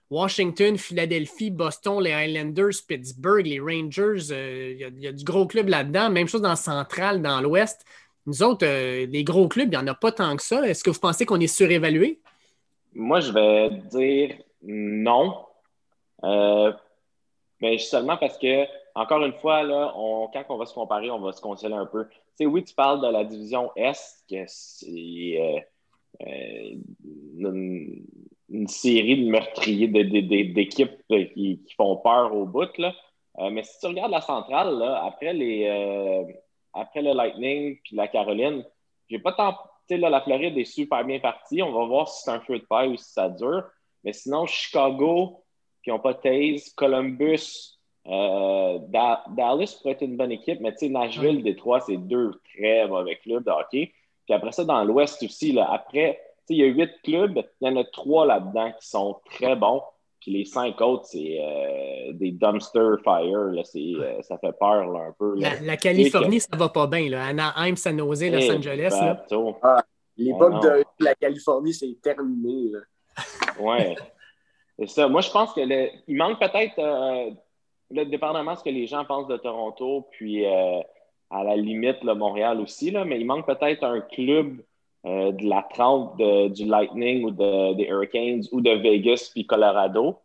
Washington, 0.09 0.77
Philadelphie, 0.77 1.51
Boston, 1.51 2.01
les 2.01 2.13
Highlanders, 2.13 2.85
Pittsburgh, 2.87 3.45
les 3.45 3.59
Rangers, 3.59 4.29
il 4.29 4.97
y, 4.97 5.07
a 5.07 5.11
du 5.11 5.25
gros 5.25 5.45
club 5.45 5.67
là-dedans. 5.67 6.09
Même 6.09 6.29
chose 6.29 6.41
dans 6.41 6.55
central, 6.55 7.21
dans 7.21 7.41
l'Ouest. 7.41 7.83
Nous 8.27 8.43
autres, 8.43 8.65
les 8.65 9.23
gros 9.25 9.49
clubs, 9.49 9.67
il 9.67 9.71
n'y 9.71 9.83
en 9.83 9.87
a 9.87 9.93
pas 9.93 10.13
tant 10.13 10.37
que 10.37 10.43
ça. 10.43 10.65
Est-ce 10.65 10.85
que 10.85 10.89
vous 10.89 10.99
pensez 10.99 11.25
qu'on 11.25 11.41
est 11.41 11.47
surévalué? 11.47 12.21
Moi, 12.95 13.19
je 13.21 13.31
vais 13.31 13.69
dire 13.91 14.35
non. 14.62 15.45
Euh, 16.23 16.71
mais 17.62 17.77
seulement 17.77 18.17
parce 18.17 18.38
que, 18.38 18.65
encore 18.95 19.23
une 19.25 19.33
fois, 19.33 19.63
là, 19.63 19.93
quand 20.33 20.45
on 20.50 20.57
va 20.57 20.65
se 20.65 20.73
comparer, 20.73 21.09
on 21.09 21.19
va 21.19 21.31
se 21.31 21.41
consoler 21.41 21.75
un 21.75 21.85
peu. 21.85 22.07
Tu 22.07 22.15
sais, 22.35 22.45
oui, 22.45 22.63
tu 22.63 22.73
parles 22.73 23.01
de 23.01 23.07
la 23.07 23.23
division 23.23 23.71
Est, 23.75 24.23
que 24.29 24.43
c'est 24.47 25.38
euh, 25.39 25.59
euh, 26.21 26.75
une, 28.50 28.67
série 28.67 29.25
de 29.25 29.29
meurtriers, 29.29 29.88
d'équipes 29.88 31.01
qui, 31.09 31.65
font 31.75 31.97
peur 31.97 32.35
au 32.35 32.45
bout. 32.45 32.77
Là. 32.77 32.93
mais 33.51 33.63
si 33.63 33.79
tu 33.79 33.88
regardes 33.88 34.12
la 34.12 34.21
centrale, 34.21 34.81
après, 35.01 35.33
les, 35.33 35.67
après 36.73 37.01
le 37.01 37.13
Lightning 37.13 37.79
puis 37.83 37.95
la 37.95 38.07
Caroline, 38.07 38.63
j'ai 39.09 39.19
pas 39.19 39.33
tant 39.33 39.55
là, 39.89 40.09
la 40.09 40.21
Floride 40.21 40.57
est 40.57 40.65
super 40.65 41.03
bien 41.05 41.19
partie. 41.19 41.61
On 41.61 41.71
va 41.71 41.85
voir 41.85 42.07
si 42.07 42.23
c'est 42.23 42.31
un 42.31 42.39
feu 42.39 42.59
de 42.59 42.65
paille 42.65 42.89
ou 42.89 42.97
si 42.97 43.11
ça 43.11 43.29
dure. 43.29 43.63
Mais 44.03 44.13
sinon, 44.13 44.45
Chicago, 44.45 45.43
qui 45.83 45.89
n'ont 45.89 45.99
pas 45.99 46.13
Taze, 46.13 46.73
Columbus, 46.75 47.71
Euh, 48.05 48.79
Dallas 48.89 49.77
pourrait 49.79 49.93
être 49.93 50.01
une 50.01 50.17
bonne 50.17 50.33
équipe, 50.33 50.59
mais 50.59 50.73
tu 50.73 50.79
sais, 50.79 50.89
Nashville, 50.89 51.41
Détroit, 51.41 51.79
c'est 51.79 51.95
deux 51.95 52.31
très 52.53 52.85
mauvais 52.85 53.15
clubs 53.15 53.45
de 53.45 53.49
hockey. 53.49 53.93
Puis 54.25 54.33
après 54.33 54.51
ça, 54.51 54.65
dans 54.65 54.83
l'Ouest 54.83 55.23
aussi, 55.23 55.53
là, 55.53 55.71
après, 55.71 56.19
il 56.49 56.57
y 56.57 56.63
a 56.63 56.65
huit 56.65 56.91
clubs, 57.01 57.41
il 57.61 57.67
y 57.67 57.71
en 57.71 57.77
a 57.77 57.85
trois 57.85 58.25
là-dedans 58.25 58.73
qui 58.73 58.85
sont 58.89 59.21
très 59.31 59.55
bons. 59.55 59.81
Puis 60.23 60.31
les 60.31 60.45
cinq 60.45 60.79
autres, 60.79 61.03
c'est 61.07 61.37
euh, 61.41 62.13
des 62.13 62.31
dumpster 62.31 62.95
fire. 63.03 63.51
Là, 63.51 63.61
euh, 63.75 64.21
ça 64.21 64.37
fait 64.37 64.57
peur 64.57 64.87
là, 64.89 65.07
un 65.09 65.11
peu. 65.19 65.35
La, 65.37 65.75
Californie, 65.75 66.39
ça 66.39 66.55
va 66.55 66.69
pas 66.69 66.87
bien. 66.87 67.09
Là. 67.09 67.25
Anaheim, 67.25 67.75
San 67.75 67.99
Jose, 67.99 68.29
Los 68.29 68.49
Angeles. 68.49 68.97
Là. 69.01 69.25
Ah, 69.61 69.83
L'époque 70.15 70.63
de 70.63 70.85
la 71.01 71.13
Californie, 71.15 71.73
c'est 71.73 71.97
terminé. 72.01 72.71
ouais. 73.59 73.95
C'est 74.79 74.87
ça. 74.87 75.09
Moi, 75.09 75.19
je 75.19 75.29
pense 75.29 75.51
que 75.53 75.59
il 76.07 76.15
manque 76.15 76.39
peut-être, 76.39 76.79
euh, 76.79 78.05
dépendamment 78.05 78.53
de 78.53 78.59
ce 78.59 78.63
que 78.63 78.69
les 78.69 78.87
gens 78.87 79.03
pensent 79.03 79.27
de 79.27 79.37
Toronto, 79.37 80.07
puis 80.11 80.45
euh, 80.45 80.79
à 81.31 81.43
la 81.43 81.57
limite, 81.57 82.01
le 82.01 82.15
Montréal 82.15 82.61
aussi, 82.61 82.91
là, 82.91 83.03
mais 83.03 83.19
il 83.19 83.25
manque 83.25 83.45
peut-être 83.45 83.83
un 83.83 83.99
club 83.99 84.61
euh, 85.05 85.31
de 85.31 85.48
la 85.48 85.63
trempe 85.63 86.17
du 86.17 86.65
Lightning 86.65 87.25
ou 87.25 87.31
des 87.31 87.86
Hurricanes 87.89 88.43
ou 88.51 88.62
de 88.62 88.72
Vegas 88.72 89.29
puis 89.33 89.45
Colorado. 89.45 90.17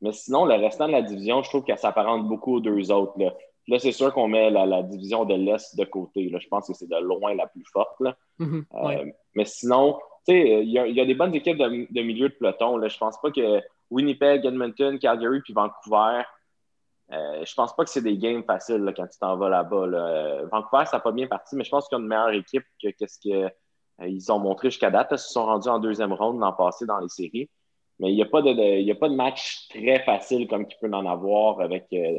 Mais 0.00 0.12
sinon, 0.12 0.44
le 0.44 0.54
restant 0.54 0.88
de 0.88 0.92
la 0.92 1.02
division, 1.02 1.42
je 1.42 1.48
trouve 1.48 1.64
qu'elle 1.64 1.78
s'apparente 1.78 2.26
beaucoup 2.26 2.56
aux 2.56 2.60
deux 2.60 2.90
autres. 2.90 3.12
Là, 3.18 3.32
là 3.68 3.78
c'est 3.78 3.92
sûr 3.92 4.12
qu'on 4.12 4.28
met 4.28 4.50
la, 4.50 4.82
division 4.82 5.24
de 5.24 5.34
l'Est 5.34 5.76
de 5.76 5.84
côté. 5.84 6.28
Là. 6.28 6.38
Je 6.40 6.48
pense 6.48 6.66
que 6.66 6.74
c'est 6.74 6.88
de 6.88 6.96
loin 6.96 7.34
la 7.34 7.46
plus 7.46 7.64
forte. 7.72 8.00
Là. 8.00 8.16
Mm-hmm. 8.40 8.64
Euh, 8.74 9.12
mais 9.34 9.44
sinon, 9.44 9.98
il 10.26 10.70
y, 10.70 11.00
a 11.00 11.04
des 11.04 11.14
bonnes 11.14 11.34
équipes 11.34 11.58
de, 11.58 12.02
milieu 12.02 12.28
de 12.28 12.34
peloton. 12.34 12.76
Là. 12.76 12.88
Je 12.88 12.98
pense 12.98 13.20
pas 13.20 13.30
que 13.30 13.60
Winnipeg, 13.90 14.44
Edmonton, 14.44 14.98
Calgary 14.98 15.40
puis 15.40 15.52
Vancouver, 15.52 16.22
euh, 17.12 17.44
je 17.44 17.54
pense 17.54 17.76
pas 17.76 17.84
que 17.84 17.90
c'est 17.90 18.02
des 18.02 18.16
games 18.16 18.42
faciles 18.44 18.92
quand 18.96 19.06
tu 19.06 19.18
t'en 19.18 19.36
vas 19.36 19.50
là-bas. 19.50 19.86
Là. 19.86 20.44
Vancouver, 20.50 20.86
ça 20.86 20.96
n'a 20.96 21.00
pas 21.00 21.12
bien 21.12 21.26
parti, 21.26 21.54
mais 21.54 21.64
je 21.64 21.70
pense 21.70 21.88
qu'il 21.88 21.96
y 21.96 22.00
a 22.00 22.02
une 22.02 22.08
meilleure 22.08 22.30
équipe 22.30 22.64
que 22.82 23.06
ce 23.06 23.18
que 23.22 23.34
euh, 23.34 23.48
ils 24.00 24.32
ont 24.32 24.38
montré 24.38 24.70
jusqu'à 24.70 24.90
date. 24.90 25.08
Ils 25.12 25.18
se 25.18 25.28
sont 25.28 25.44
rendus 25.44 25.68
en 25.68 25.78
deuxième 25.78 26.12
ronde 26.12 26.40
l'an 26.40 26.52
passé 26.52 26.86
dans 26.86 26.98
les 26.98 27.08
séries. 27.08 27.48
Mais 27.98 28.10
il 28.10 28.16
n'y 28.16 28.22
a, 28.22 28.26
pas 28.26 28.42
de, 28.42 28.90
a 28.90 28.94
pas 28.94 29.08
de 29.08 29.14
match 29.14 29.68
très 29.68 30.02
facile 30.04 30.48
comme 30.48 30.66
qu'il 30.66 30.78
peut 30.80 30.92
en 30.92 31.06
avoir 31.06 31.60
avec, 31.60 31.86
euh, 31.92 32.18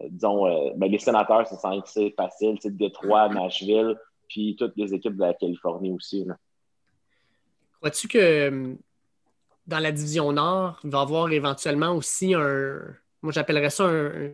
euh, 0.00 0.08
disons, 0.10 0.44
ben, 0.76 0.90
les 0.90 0.98
sénateurs, 0.98 1.46
c'est 1.46 2.10
facile. 2.14 2.58
C'est 2.60 2.76
Détroit, 2.76 3.28
Nashville, 3.28 3.96
puis 4.28 4.56
toutes 4.58 4.76
les 4.76 4.92
équipes 4.92 5.16
de 5.16 5.22
la 5.22 5.34
Californie 5.34 5.92
aussi. 5.92 6.26
Crois-tu 7.80 8.08
que 8.08 8.76
dans 9.66 9.78
la 9.78 9.92
division 9.92 10.32
Nord, 10.32 10.80
il 10.84 10.90
va 10.90 10.98
y 10.98 11.02
avoir 11.02 11.32
éventuellement 11.32 11.92
aussi 11.92 12.34
un. 12.34 12.80
Moi, 13.22 13.32
j'appellerais 13.32 13.70
ça 13.70 13.84
un, 13.84 14.32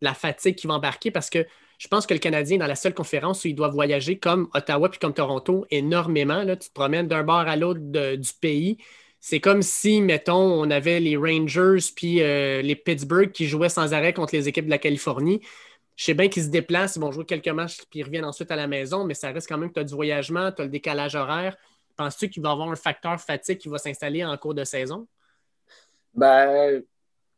la 0.00 0.14
fatigue 0.14 0.56
qui 0.56 0.66
va 0.66 0.74
embarquer 0.74 1.10
parce 1.10 1.30
que 1.30 1.46
je 1.78 1.88
pense 1.88 2.06
que 2.06 2.14
le 2.14 2.20
Canadien, 2.20 2.58
dans 2.58 2.66
la 2.66 2.76
seule 2.76 2.94
conférence 2.94 3.44
où 3.44 3.48
il 3.48 3.54
doit 3.54 3.68
voyager, 3.68 4.18
comme 4.18 4.48
Ottawa 4.54 4.88
puis 4.88 4.98
comme 4.98 5.14
Toronto, 5.14 5.66
énormément, 5.70 6.42
là, 6.42 6.56
tu 6.56 6.68
te 6.68 6.74
promènes 6.74 7.08
d'un 7.08 7.22
bord 7.22 7.36
à 7.40 7.56
l'autre 7.56 7.80
du 7.80 8.32
pays. 8.40 8.78
C'est 9.20 9.40
comme 9.40 9.62
si, 9.62 10.00
mettons, 10.02 10.60
on 10.60 10.70
avait 10.70 11.00
les 11.00 11.16
Rangers 11.16 11.78
puis 11.96 12.22
euh, 12.22 12.60
les 12.62 12.76
Pittsburgh 12.76 13.32
qui 13.32 13.46
jouaient 13.46 13.70
sans 13.70 13.94
arrêt 13.94 14.12
contre 14.12 14.34
les 14.34 14.48
équipes 14.48 14.66
de 14.66 14.70
la 14.70 14.78
Californie. 14.78 15.40
Je 15.96 16.04
sais 16.04 16.14
bien 16.14 16.28
qu'ils 16.28 16.44
se 16.44 16.48
déplacent, 16.48 16.96
ils 16.96 17.00
vont 17.00 17.12
jouer 17.12 17.24
quelques 17.24 17.48
matchs 17.48 17.78
puis 17.90 18.00
ils 18.00 18.02
reviennent 18.02 18.24
ensuite 18.24 18.50
à 18.50 18.56
la 18.56 18.66
maison, 18.66 19.04
mais 19.04 19.14
ça 19.14 19.30
reste 19.30 19.48
quand 19.48 19.58
même 19.58 19.70
que 19.70 19.74
tu 19.74 19.80
as 19.80 19.84
du 19.84 19.94
voyagement, 19.94 20.52
tu 20.52 20.62
as 20.62 20.64
le 20.64 20.70
décalage 20.70 21.14
horaire. 21.14 21.56
Penses-tu 21.96 22.28
qu'il 22.28 22.42
va 22.42 22.50
y 22.50 22.52
avoir 22.52 22.68
un 22.68 22.76
facteur 22.76 23.20
fatigue 23.20 23.58
qui 23.58 23.68
va 23.68 23.78
s'installer 23.78 24.24
en 24.24 24.36
cours 24.36 24.54
de 24.54 24.64
saison? 24.64 25.06
Ben, 26.12 26.82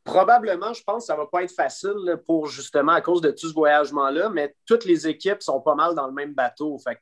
Probablement, 0.06 0.72
je 0.72 0.84
pense 0.84 1.02
que 1.02 1.06
ça 1.06 1.14
ne 1.14 1.18
va 1.18 1.26
pas 1.26 1.42
être 1.42 1.52
facile 1.52 2.22
pour 2.26 2.46
justement 2.46 2.92
à 2.92 3.00
cause 3.00 3.20
de 3.20 3.32
tout 3.32 3.48
ce 3.48 3.54
voyagement-là, 3.54 4.30
mais 4.30 4.54
toutes 4.64 4.84
les 4.84 5.08
équipes 5.08 5.42
sont 5.42 5.60
pas 5.60 5.74
mal 5.74 5.96
dans 5.96 6.06
le 6.06 6.12
même 6.12 6.32
bateau. 6.32 6.78
Fait 6.78 6.98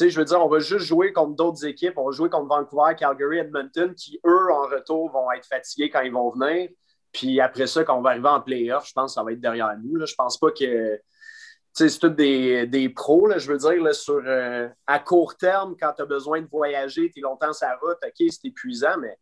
je 0.00 0.18
veux 0.18 0.24
dire, 0.24 0.40
on 0.40 0.48
va 0.48 0.58
juste 0.58 0.86
jouer 0.86 1.12
contre 1.12 1.34
d'autres 1.34 1.66
équipes. 1.66 1.94
On 1.96 2.06
va 2.06 2.12
jouer 2.12 2.30
contre 2.30 2.46
Vancouver, 2.46 2.94
Calgary, 2.96 3.38
Edmonton, 3.38 3.94
qui, 3.94 4.20
eux, 4.24 4.52
en 4.52 4.62
retour, 4.62 5.10
vont 5.10 5.30
être 5.32 5.46
fatigués 5.46 5.90
quand 5.90 6.00
ils 6.00 6.12
vont 6.12 6.30
venir. 6.30 6.70
Puis 7.12 7.40
après 7.40 7.66
ça, 7.66 7.84
quand 7.84 7.98
on 7.98 8.02
va 8.02 8.10
arriver 8.10 8.28
en 8.28 8.40
playoff, 8.40 8.86
je 8.86 8.92
pense 8.92 9.12
que 9.12 9.14
ça 9.14 9.24
va 9.24 9.32
être 9.32 9.40
derrière 9.40 9.76
nous. 9.82 9.96
Là. 9.96 10.06
Je 10.06 10.14
pense 10.14 10.38
pas 10.38 10.50
que. 10.50 11.00
C'est 11.74 11.96
tous 11.98 12.08
des, 12.08 12.66
des 12.66 12.88
pros, 12.88 13.28
là, 13.28 13.38
je 13.38 13.52
veux 13.52 13.58
dire, 13.58 13.94
sur, 13.94 14.20
euh, 14.26 14.66
à 14.86 14.98
court 14.98 15.36
terme, 15.36 15.76
quand 15.80 15.92
tu 15.92 16.02
as 16.02 16.06
besoin 16.06 16.40
de 16.40 16.48
voyager, 16.50 17.08
tu 17.10 17.20
es 17.20 17.22
longtemps 17.22 17.52
sur 17.52 17.68
la 17.68 17.76
route, 17.76 17.98
OK, 18.02 18.26
c'est 18.30 18.48
épuisant, 18.48 18.96
mais 18.98 19.16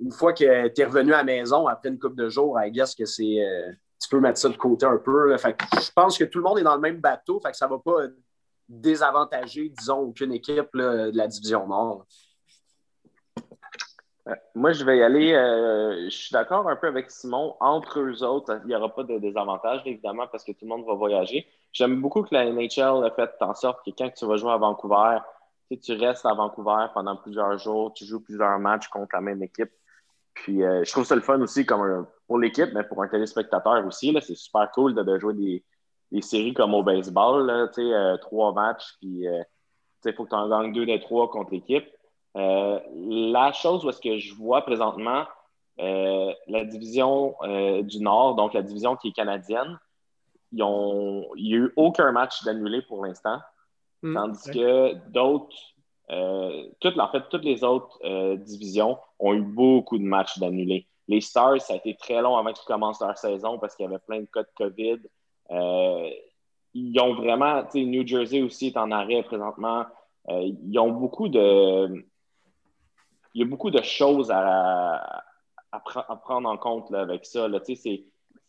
une 0.00 0.12
fois 0.12 0.32
que 0.32 0.68
tu 0.68 0.80
es 0.80 0.84
revenu 0.84 1.12
à 1.12 1.18
la 1.18 1.24
maison 1.24 1.66
après 1.66 1.88
une 1.88 1.98
couple 1.98 2.16
de 2.16 2.28
jours, 2.28 2.60
I 2.60 2.70
guess 2.70 2.94
que 2.94 3.04
c'est. 3.04 3.40
Euh, 3.40 3.72
tu 4.00 4.08
peux 4.08 4.20
mettre 4.20 4.38
ça 4.38 4.48
de 4.48 4.56
côté 4.56 4.84
un 4.86 4.98
peu. 4.98 5.36
je 5.36 5.90
pense 5.94 6.18
que 6.18 6.24
tout 6.24 6.38
le 6.38 6.44
monde 6.44 6.58
est 6.58 6.62
dans 6.62 6.74
le 6.74 6.80
même 6.80 7.00
bateau, 7.00 7.40
ça 7.52 7.66
ne 7.66 7.70
va 7.70 7.78
pas 7.78 8.08
désavantager, 8.68 9.68
disons, 9.70 10.00
aucune 10.00 10.32
équipe 10.32 10.68
de 10.74 11.10
la 11.14 11.26
division 11.26 11.66
Nord. 11.66 12.06
Euh, 14.26 14.34
moi, 14.54 14.72
je 14.72 14.84
vais 14.84 14.98
y 14.98 15.02
aller. 15.02 15.32
Euh, 15.34 16.04
je 16.04 16.16
suis 16.16 16.32
d'accord 16.32 16.68
un 16.68 16.76
peu 16.76 16.88
avec 16.88 17.10
Simon. 17.10 17.56
Entre 17.60 18.00
eux 18.00 18.22
autres, 18.22 18.60
il 18.64 18.68
n'y 18.68 18.74
aura 18.74 18.94
pas 18.94 19.04
de 19.04 19.18
désavantage, 19.18 19.82
évidemment, 19.84 20.26
parce 20.26 20.44
que 20.44 20.52
tout 20.52 20.64
le 20.64 20.68
monde 20.68 20.86
va 20.86 20.94
voyager. 20.94 21.46
J'aime 21.72 22.00
beaucoup 22.00 22.22
que 22.22 22.34
la 22.34 22.46
NHL 22.46 23.04
a 23.04 23.10
fait 23.14 23.30
en 23.40 23.54
sorte 23.54 23.84
que 23.84 23.90
quand 23.96 24.10
tu 24.10 24.26
vas 24.26 24.36
jouer 24.36 24.52
à 24.52 24.56
Vancouver, 24.56 25.18
tu 25.82 25.92
restes 25.94 26.26
à 26.26 26.34
Vancouver 26.34 26.86
pendant 26.94 27.16
plusieurs 27.16 27.58
jours, 27.58 27.92
tu 27.94 28.04
joues 28.04 28.20
plusieurs 28.20 28.58
matchs 28.58 28.88
contre 28.88 29.14
la 29.14 29.20
même 29.20 29.42
équipe. 29.42 29.72
Puis 30.34 30.62
euh, 30.62 30.84
je 30.84 30.90
trouve 30.90 31.04
ça 31.04 31.14
le 31.14 31.20
fun 31.20 31.40
aussi 31.40 31.64
comme 31.64 32.06
pour 32.26 32.38
l'équipe, 32.38 32.70
mais 32.74 32.84
pour 32.84 33.02
un 33.02 33.08
téléspectateur 33.08 33.86
aussi. 33.86 34.14
C'est 34.20 34.34
super 34.34 34.70
cool 34.72 34.94
de, 34.94 35.18
jouer 35.18 35.34
des, 35.34 36.22
séries 36.22 36.54
comme 36.54 36.74
au 36.74 36.82
baseball, 36.82 37.46
là, 37.46 37.68
euh, 37.78 38.16
trois 38.18 38.52
matchs, 38.52 38.94
puis 39.00 39.26
euh, 39.26 39.42
il 40.04 40.12
faut 40.12 40.24
que 40.24 40.30
tu 40.30 40.34
en 40.34 40.48
gagnes 40.48 40.72
deux 40.72 40.86
des 40.86 41.00
trois 41.00 41.30
contre 41.30 41.52
l'équipe. 41.52 41.86
la 42.34 43.52
chose 43.52 43.84
où 43.84 43.88
est-ce 43.88 44.00
que 44.00 44.18
je 44.18 44.34
vois 44.34 44.62
présentement 44.62 45.24
la 45.78 46.64
division 46.64 47.34
du 47.82 48.00
Nord, 48.00 48.36
donc 48.36 48.54
la 48.54 48.62
division 48.62 48.96
qui 48.96 49.08
est 49.08 49.12
canadienne, 49.12 49.78
ils 50.52 50.62
ont, 50.62 51.26
il 51.36 51.44
n'y 51.46 51.54
a 51.54 51.56
eu 51.56 51.72
aucun 51.76 52.12
match 52.12 52.44
d'annulé 52.44 52.82
pour 52.82 53.04
l'instant. 53.04 53.40
Hmm. 54.02 54.14
tandis 54.14 54.50
que 54.50 54.94
d'autres 55.08 55.56
euh, 56.10 56.68
toutes, 56.80 56.98
en 56.98 57.08
fait, 57.08 57.22
toutes 57.30 57.44
les 57.44 57.64
autres 57.64 57.98
euh, 58.04 58.36
divisions 58.36 58.98
ont 59.18 59.34
eu 59.34 59.42
beaucoup 59.42 59.98
de 59.98 60.04
matchs 60.04 60.38
d'annulés. 60.38 60.86
Les 61.08 61.20
Stars, 61.20 61.60
ça 61.60 61.74
a 61.74 61.76
été 61.76 61.96
très 61.96 62.20
long 62.20 62.36
avant 62.36 62.52
qu'ils 62.52 62.66
commencent 62.66 63.00
leur 63.00 63.16
saison 63.16 63.58
parce 63.58 63.74
qu'il 63.74 63.84
y 63.84 63.88
avait 63.88 63.98
plein 63.98 64.20
de 64.20 64.26
cas 64.26 64.42
de 64.42 64.48
COVID. 64.56 65.00
Euh, 65.50 66.10
ils 66.74 66.98
ont 67.00 67.14
vraiment, 67.14 67.62
tu 67.64 67.80
sais, 67.80 67.84
New 67.84 68.06
Jersey 68.06 68.42
aussi 68.42 68.68
est 68.68 68.76
en 68.76 68.90
arrêt 68.90 69.22
présentement. 69.22 69.84
ils 70.28 70.78
ont 70.78 70.90
beaucoup 70.90 71.28
de. 71.28 72.04
Il 73.34 73.40
y 73.40 73.42
a 73.42 73.46
beaucoup 73.46 73.70
de 73.70 73.82
choses 73.82 74.30
à, 74.30 75.24
à, 75.72 76.16
prendre 76.16 76.48
en 76.48 76.56
compte 76.56 76.90
là, 76.90 77.00
avec 77.00 77.24
ça. 77.26 77.48
Là. 77.48 77.60
Tu 77.60 77.74
sais, 77.76 77.82
c'est, 77.82 78.04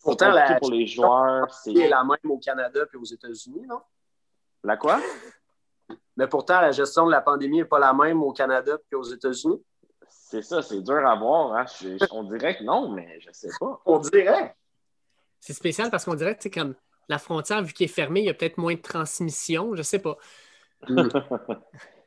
Pourtant, 0.06 0.32
la 0.32 0.60
pour 0.60 0.72
les 0.72 0.86
joueurs. 0.86 1.52
C'est 1.52 1.88
la 1.88 2.04
même 2.04 2.32
au 2.32 2.38
Canada 2.38 2.82
et 2.94 2.98
aux 2.98 3.04
États-Unis, 3.04 3.66
non? 3.68 3.80
La 4.64 4.78
quoi? 4.78 5.00
Mais 6.18 6.28
pourtant, 6.28 6.62
la 6.62 6.72
gestion 6.72 7.06
de 7.06 7.12
la 7.12 7.22
pandémie 7.22 7.58
n'est 7.58 7.66
pas 7.66 7.80
la 7.80 7.94
même 7.94 8.24
au 8.24 8.32
Canada 8.32 8.78
qu'aux 8.92 9.04
États-Unis. 9.04 9.62
C'est 10.08 10.42
ça, 10.42 10.62
c'est 10.62 10.82
dur 10.82 11.06
à 11.06 11.16
voir. 11.16 11.56
Hein. 11.56 11.66
on 12.12 12.24
dirait 12.24 12.58
que 12.58 12.64
non, 12.64 12.90
mais 12.90 13.20
je 13.20 13.30
ne 13.30 13.34
sais 13.34 13.50
pas. 13.60 13.80
On 13.86 14.00
dirait. 14.00 14.56
C'est 15.40 15.54
spécial 15.54 15.92
parce 15.92 16.06
qu'on 16.06 16.16
dirait 16.16 16.36
que 16.36 16.50
comme 16.50 16.76
la 17.08 17.20
frontière, 17.20 17.62
vu 17.62 17.74
qu'elle 17.74 17.86
est 17.86 17.88
fermée, 17.88 18.22
il 18.22 18.26
y 18.26 18.30
a 18.30 18.34
peut-être 18.34 18.58
moins 18.58 18.74
de 18.74 18.82
transmission. 18.82 19.74
Je 19.74 19.80
ne 19.80 19.84
sais 19.84 20.00
pas. 20.00 20.18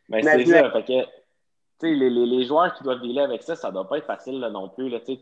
mais 0.08 0.22
c'est 0.22 0.46
ça. 0.46 0.70
Fait 0.70 0.84
que, 0.84 1.86
les, 1.86 2.10
les, 2.10 2.44
joueurs 2.44 2.74
qui 2.74 2.82
doivent 2.82 3.00
dealer 3.00 3.22
avec 3.22 3.42
ça, 3.42 3.54
ça 3.54 3.68
ne 3.68 3.74
doit 3.74 3.88
pas 3.88 3.98
être 3.98 4.06
facile 4.06 4.40
non 4.40 4.68
plus. 4.68 4.88
Là, 4.88 4.98
tu 5.00 5.18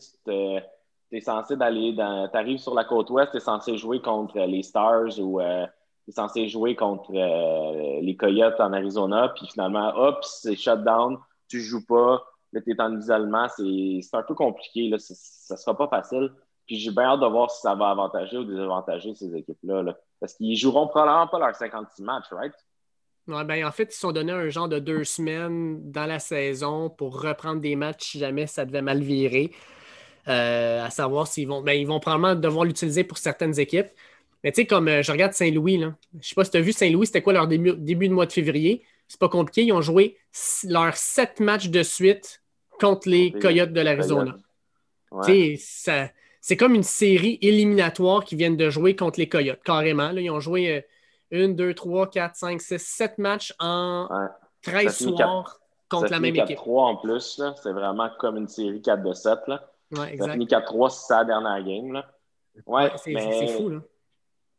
es 1.12 1.21
censé 1.21 1.57
d'aller 1.57 1.93
dans. 1.93 2.28
Tu 2.28 2.37
arrives 2.37 2.59
sur 2.59 2.75
la 2.75 2.85
côte 2.85 3.11
ouest, 3.11 3.31
tu 3.31 3.37
es 3.37 3.40
censé 3.40 3.76
jouer 3.76 4.00
contre 4.00 4.38
les 4.38 4.62
Stars 4.62 5.19
ou 5.19 5.40
euh, 5.40 5.66
tu 6.06 6.12
censé 6.12 6.48
jouer 6.48 6.76
contre 6.76 7.10
euh, 7.14 8.00
les 8.00 8.16
Coyotes 8.16 8.60
en 8.60 8.72
Arizona, 8.72 9.32
puis 9.34 9.46
finalement, 9.48 9.92
hop, 9.96 10.22
c'est 10.22 10.54
shutdown, 10.54 11.18
tu 11.48 11.60
joues 11.60 11.84
pas, 11.84 12.25
là, 12.52 12.60
tu 12.60 12.70
es 12.70 12.80
en 12.80 12.96
isolement, 12.96 13.48
c'est 13.48 14.14
un 14.14 14.22
peu 14.22 14.34
compliqué, 14.34 14.88
là, 14.88 14.98
ça 14.98 15.56
sera 15.56 15.76
pas 15.76 15.88
facile. 15.88 16.32
Puis 16.66 16.78
j'ai 16.78 16.90
bien 16.90 17.04
hâte 17.04 17.20
de 17.20 17.26
voir 17.26 17.50
si 17.50 17.60
ça 17.60 17.75
va 17.75 17.90
avantager 17.90 18.36
ou 18.38 18.44
désavantager 18.44 19.14
ces 19.14 19.34
équipes-là. 19.34 19.96
parce 20.18 20.34
qu'ils 20.34 20.56
joueront 20.56 20.88
probablement 20.88 21.28
pas 21.28 21.38
leurs 21.38 21.54
56 21.54 22.02
matchs, 22.02 22.26
right? 22.32 22.54
Ouais, 23.28 23.44
ben, 23.44 23.66
en 23.66 23.72
fait, 23.72 23.84
ils 23.84 23.92
se 23.92 24.00
sont 24.00 24.12
donné 24.12 24.32
un 24.32 24.48
genre 24.48 24.68
de 24.68 24.78
deux 24.78 25.04
semaines 25.04 25.90
dans 25.90 26.06
la 26.06 26.20
saison 26.20 26.90
pour 26.90 27.20
reprendre 27.22 27.60
des 27.60 27.75
matchs 27.75 28.12
si 28.12 28.18
jamais 28.18 28.46
ça 28.46 28.64
devait 28.64 28.82
mal 28.82 29.00
virer. 29.00 29.52
Euh, 30.28 30.84
à 30.84 30.90
savoir 30.90 31.26
s'ils 31.28 31.46
vont. 31.46 31.62
Ben, 31.62 31.72
ils 31.72 31.86
vont 31.86 32.00
probablement 32.00 32.34
devoir 32.34 32.64
l'utiliser 32.64 33.04
pour 33.04 33.18
certaines 33.18 33.58
équipes. 33.60 33.88
Mais 34.45 34.52
tu 34.52 34.62
sais, 34.62 34.66
comme 34.66 34.88
euh, 34.88 35.02
je 35.02 35.12
regarde 35.12 35.33
Saint-Louis, 35.33 35.78
là. 35.78 35.95
je 36.21 36.28
sais 36.28 36.35
pas 36.35 36.45
si 36.45 36.50
tu 36.50 36.57
as 36.57 36.61
vu 36.61 36.73
Saint-Louis, 36.73 37.07
c'était 37.07 37.23
quoi 37.23 37.33
leur 37.33 37.49
début, 37.49 37.75
début 37.76 38.09
de 38.09 38.14
mois 38.14 38.26
de 38.26 38.33
février? 38.33 38.85
C'est 39.09 39.21
pas 39.21 39.28
compliqué. 39.28 39.62
Ils 39.62 39.73
ont 39.73 39.81
joué 39.81 40.19
leurs 40.64 40.97
sept 40.97 41.40
matchs 41.40 41.69
de 41.69 41.83
suite 41.83 42.43
contre 42.81 43.09
les 43.09 43.33
Coyotes 43.33 43.73
de 43.73 43.81
l'Arizona. 43.81 44.37
Ouais. 45.11 45.57
C'est 45.59 46.57
comme 46.57 46.75
une 46.75 46.83
série 46.83 47.38
éliminatoire 47.43 48.25
qui 48.25 48.37
viennent 48.37 48.57
de 48.57 48.71
jouer 48.71 48.95
contre 48.95 49.19
les 49.19 49.28
Coyotes, 49.28 49.62
carrément. 49.64 50.11
Là, 50.11 50.21
ils 50.21 50.31
ont 50.31 50.40
joué 50.40 50.85
1, 51.33 51.49
2, 51.49 51.75
3, 51.75 52.11
4, 52.11 52.37
5, 52.37 52.61
6, 52.61 52.78
7 52.78 53.19
matchs 53.19 53.55
en 53.59 54.09
13 54.62 54.97
soirs 54.97 55.61
contre 55.88 56.11
la 56.11 56.21
même 56.21 56.35
4 56.35 56.50
équipe. 56.50 56.64
4-3 56.64 56.81
en 56.81 56.97
plus, 56.97 57.40
c'est 57.62 57.73
vraiment 57.73 58.11
comme 58.19 58.37
une 58.37 58.49
série 58.49 58.83
4 58.83 59.02
de 59.02 59.12
7. 59.12 59.38
Là. 59.47 59.73
Ouais, 59.93 60.12
exact. 60.12 60.26
Ça 60.26 60.33
finit 60.33 60.47
4-3, 60.47 60.90
c'est 60.90 61.07
sa 61.07 61.25
dernière 61.25 61.64
game. 61.64 61.93
Là. 61.93 62.07
Ouais, 62.66 62.90
c'est 62.97 63.49
fou. 63.57 63.69
Là. 63.71 63.81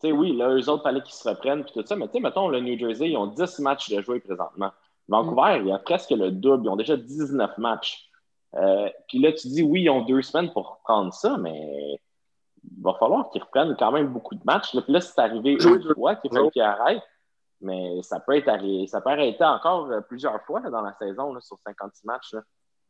Sais, 0.01 0.11
oui, 0.11 0.35
là, 0.35 0.49
eux 0.49 0.69
autres, 0.69 0.83
il 0.83 0.89
fallait 0.89 1.01
qu'ils 1.01 1.13
se 1.13 1.27
reprennent. 1.27 1.63
Puis 1.63 1.73
tout 1.73 1.85
ça. 1.85 1.95
Mais 1.95 2.07
tu 2.07 2.13
sais, 2.13 2.19
mettons, 2.19 2.47
le 2.47 2.59
New 2.59 2.77
Jersey, 2.77 3.09
ils 3.09 3.17
ont 3.17 3.27
10 3.27 3.59
matchs 3.59 3.89
de 3.89 4.01
jouer 4.01 4.19
présentement. 4.19 4.71
Vancouver, 5.07 5.59
il 5.61 5.67
y 5.67 5.71
a 5.71 5.79
presque 5.79 6.11
le 6.11 6.31
double. 6.31 6.65
Ils 6.65 6.69
ont 6.69 6.75
déjà 6.75 6.97
19 6.97 7.57
matchs. 7.57 8.09
Euh, 8.55 8.89
puis 9.07 9.19
là, 9.19 9.31
tu 9.31 9.47
dis, 9.47 9.63
oui, 9.63 9.83
ils 9.83 9.89
ont 9.89 10.01
deux 10.01 10.21
semaines 10.21 10.51
pour 10.51 10.77
reprendre 10.77 11.13
ça, 11.13 11.37
mais 11.37 11.99
il 12.63 12.83
va 12.83 12.93
falloir 12.99 13.29
qu'ils 13.29 13.41
reprennent 13.41 13.75
quand 13.77 13.91
même 13.91 14.07
beaucoup 14.07 14.35
de 14.35 14.43
matchs. 14.43 14.73
Là, 14.73 14.81
puis 14.81 14.93
là, 14.93 15.01
c'est 15.01 15.19
arrivé 15.19 15.53
une 15.53 15.93
fois 15.93 16.15
qu'il 16.15 16.31
faut 16.35 16.49
qu'ils 16.49 16.61
arrêtent. 16.61 17.03
Mais 17.59 18.03
ça 18.03 18.19
peut, 18.19 18.35
être 18.35 18.51
ça 18.87 19.01
peut 19.01 19.09
arrêter 19.09 19.43
encore 19.43 19.89
euh, 19.89 20.01
plusieurs 20.01 20.39
fois 20.43 20.61
dans 20.61 20.81
la 20.81 20.93
saison 20.93 21.33
là, 21.33 21.41
sur 21.41 21.57
56 21.65 22.05
matchs. 22.05 22.35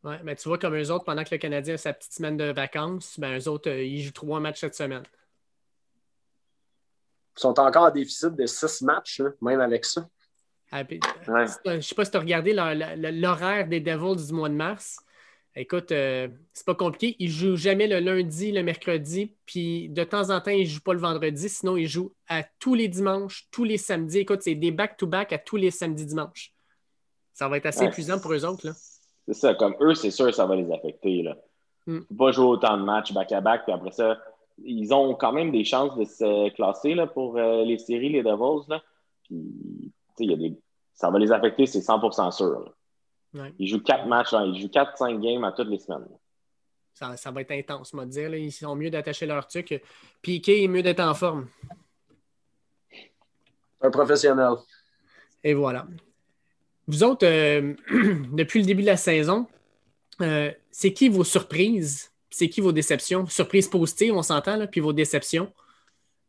Oui, 0.04 0.16
mais 0.24 0.36
tu 0.36 0.50
vois, 0.50 0.58
comme 0.58 0.76
eux 0.76 0.92
autres, 0.92 1.06
pendant 1.06 1.24
que 1.24 1.30
le 1.32 1.38
Canadien 1.38 1.76
a 1.76 1.78
sa 1.78 1.94
petite 1.94 2.14
semaine 2.14 2.38
de 2.38 2.52
vacances, 2.52 3.18
ben 3.18 3.40
eux 3.40 3.48
autres, 3.48 3.70
euh, 3.70 3.84
ils 3.84 4.02
jouent 4.02 4.12
trois 4.12 4.40
matchs 4.40 4.60
cette 4.60 4.76
semaine. 4.76 5.04
Ils 7.38 7.42
sont 7.42 7.60
encore 7.60 7.84
en 7.84 7.92
déficit 7.92 8.36
de 8.36 8.46
six 8.46 8.82
matchs, 8.82 9.22
même 9.42 9.62
avec 9.62 9.86
ça. 9.86 10.08
Ah, 10.72 10.84
je 10.90 11.72
ne 11.72 11.82
sais 11.82 11.96
pas 11.96 12.04
si 12.04 12.12
tu 12.12 12.18
as 12.18 12.20
regardé 12.20 12.54
l'horaire 12.54 13.68
des 13.68 13.80
Devils 13.80 14.28
du 14.28 14.34
mois 14.34 14.50
de 14.50 14.56
mars. 14.56 14.98
Écoute, 15.56 15.92
euh, 15.92 16.28
c'est 16.54 16.66
pas 16.66 16.76
compliqué. 16.76 17.16
Ils 17.18 17.32
jouent 17.32 17.56
jamais 17.56 17.88
le 17.88 18.00
lundi, 18.00 18.52
le 18.52 18.62
mercredi, 18.62 19.34
puis 19.46 19.90
de 19.90 20.04
temps 20.04 20.30
en 20.30 20.40
temps, 20.40 20.52
ils 20.52 20.68
jouent 20.68 20.82
pas 20.82 20.94
le 20.94 21.00
vendredi. 21.00 21.50
Sinon, 21.50 21.78
ils 21.78 21.88
jouent 21.88 22.14
à 22.28 22.44
tous 22.60 22.76
les 22.76 22.88
dimanches, 22.88 23.48
tous 23.50 23.64
les 23.64 23.78
samedis. 23.78 24.20
Écoute, 24.20 24.44
c'est 24.44 24.54
des 24.54 24.72
back-to-back 24.72 25.34
à 25.34 25.40
tous 25.40 25.56
les 25.56 25.72
samedis, 25.72 26.06
dimanches. 26.06 26.54
Ça 27.34 27.48
va 27.48 27.58
être 27.58 27.66
assez 27.66 27.86
épuisant 27.86 28.20
pour 28.20 28.34
eux 28.34 28.46
autres. 28.46 28.68
C'est 29.28 29.34
ça, 29.34 29.56
comme 29.56 29.76
eux, 29.82 29.96
c'est 29.96 30.12
sûr 30.12 30.28
que 30.28 30.32
ça 30.32 30.46
va 30.46 30.56
les 30.56 30.72
affecter. 30.72 31.24
Là. 31.24 31.36
Mm. 31.88 32.02
Pas 32.16 32.32
jouer 32.32 32.46
autant 32.46 32.78
de 32.78 32.84
matchs 32.84 33.14
back-à-back, 33.14 33.64
puis 33.64 33.74
après 33.74 33.92
ça, 33.92 34.20
ils 34.64 34.94
ont 34.94 35.16
quand 35.16 35.32
même 35.32 35.52
des 35.52 35.64
chances 35.64 35.96
de 35.96 36.06
se 36.06 36.50
classer 36.56 36.96
là, 36.96 37.08
pour 37.08 37.38
euh, 37.38 37.64
les 37.64 37.78
séries, 37.78 38.10
les 38.10 38.24
Devils. 38.24 38.68
Là. 38.70 38.84
Puis, 39.24 39.36
y 40.20 40.34
a 40.34 40.36
des... 40.36 40.58
ça 40.94 41.10
va 41.10 41.20
les 41.20 41.32
affecter, 41.32 41.66
c'est 41.66 41.80
100% 41.80 42.32
sûr. 42.32 42.74
Ils 43.60 43.68
jouent 43.68 43.84
quatre 43.84 44.08
matchs, 44.08 44.34
ils 44.34 44.60
jouent 44.60 44.68
4-5 44.68 45.20
games 45.20 45.44
à 45.44 45.52
toutes 45.52 45.68
les 45.68 45.80
semaines. 45.80 46.08
Ça, 46.94 47.30
va 47.30 47.42
être 47.42 47.52
intense, 47.52 47.94
on 47.94 47.98
va 47.98 48.06
dire. 48.06 48.34
Ils 48.34 48.52
sont 48.52 48.76
mieux 48.76 48.90
d'attacher 48.90 49.28
leur 49.28 49.46
truc. 49.48 49.80
Piqué 50.24 50.64
est 50.64 50.68
mieux 50.68 50.82
d'être 50.82 51.02
en 51.02 51.14
forme. 51.14 51.48
Un 53.82 53.92
professionnel. 53.92 54.54
Et 55.44 55.54
voilà. 55.54 55.86
Vous 56.88 57.04
autres, 57.04 57.28
euh, 57.28 57.76
depuis 58.34 58.62
le 58.62 58.66
début 58.66 58.82
de 58.82 58.88
la 58.88 58.98
saison, 58.98 59.46
euh, 60.22 60.52
c'est 60.72 60.94
qui 60.94 61.10
vos 61.10 61.24
surprises? 61.24 62.12
C'est 62.30 62.50
qui 62.50 62.62
vos 62.62 62.72
déceptions? 62.72 63.26
Surprises 63.28 63.68
positives, 63.68 64.14
on 64.14 64.22
s'entend, 64.22 64.68
puis 64.68 64.82
vos 64.82 64.94
déceptions. 64.94 65.52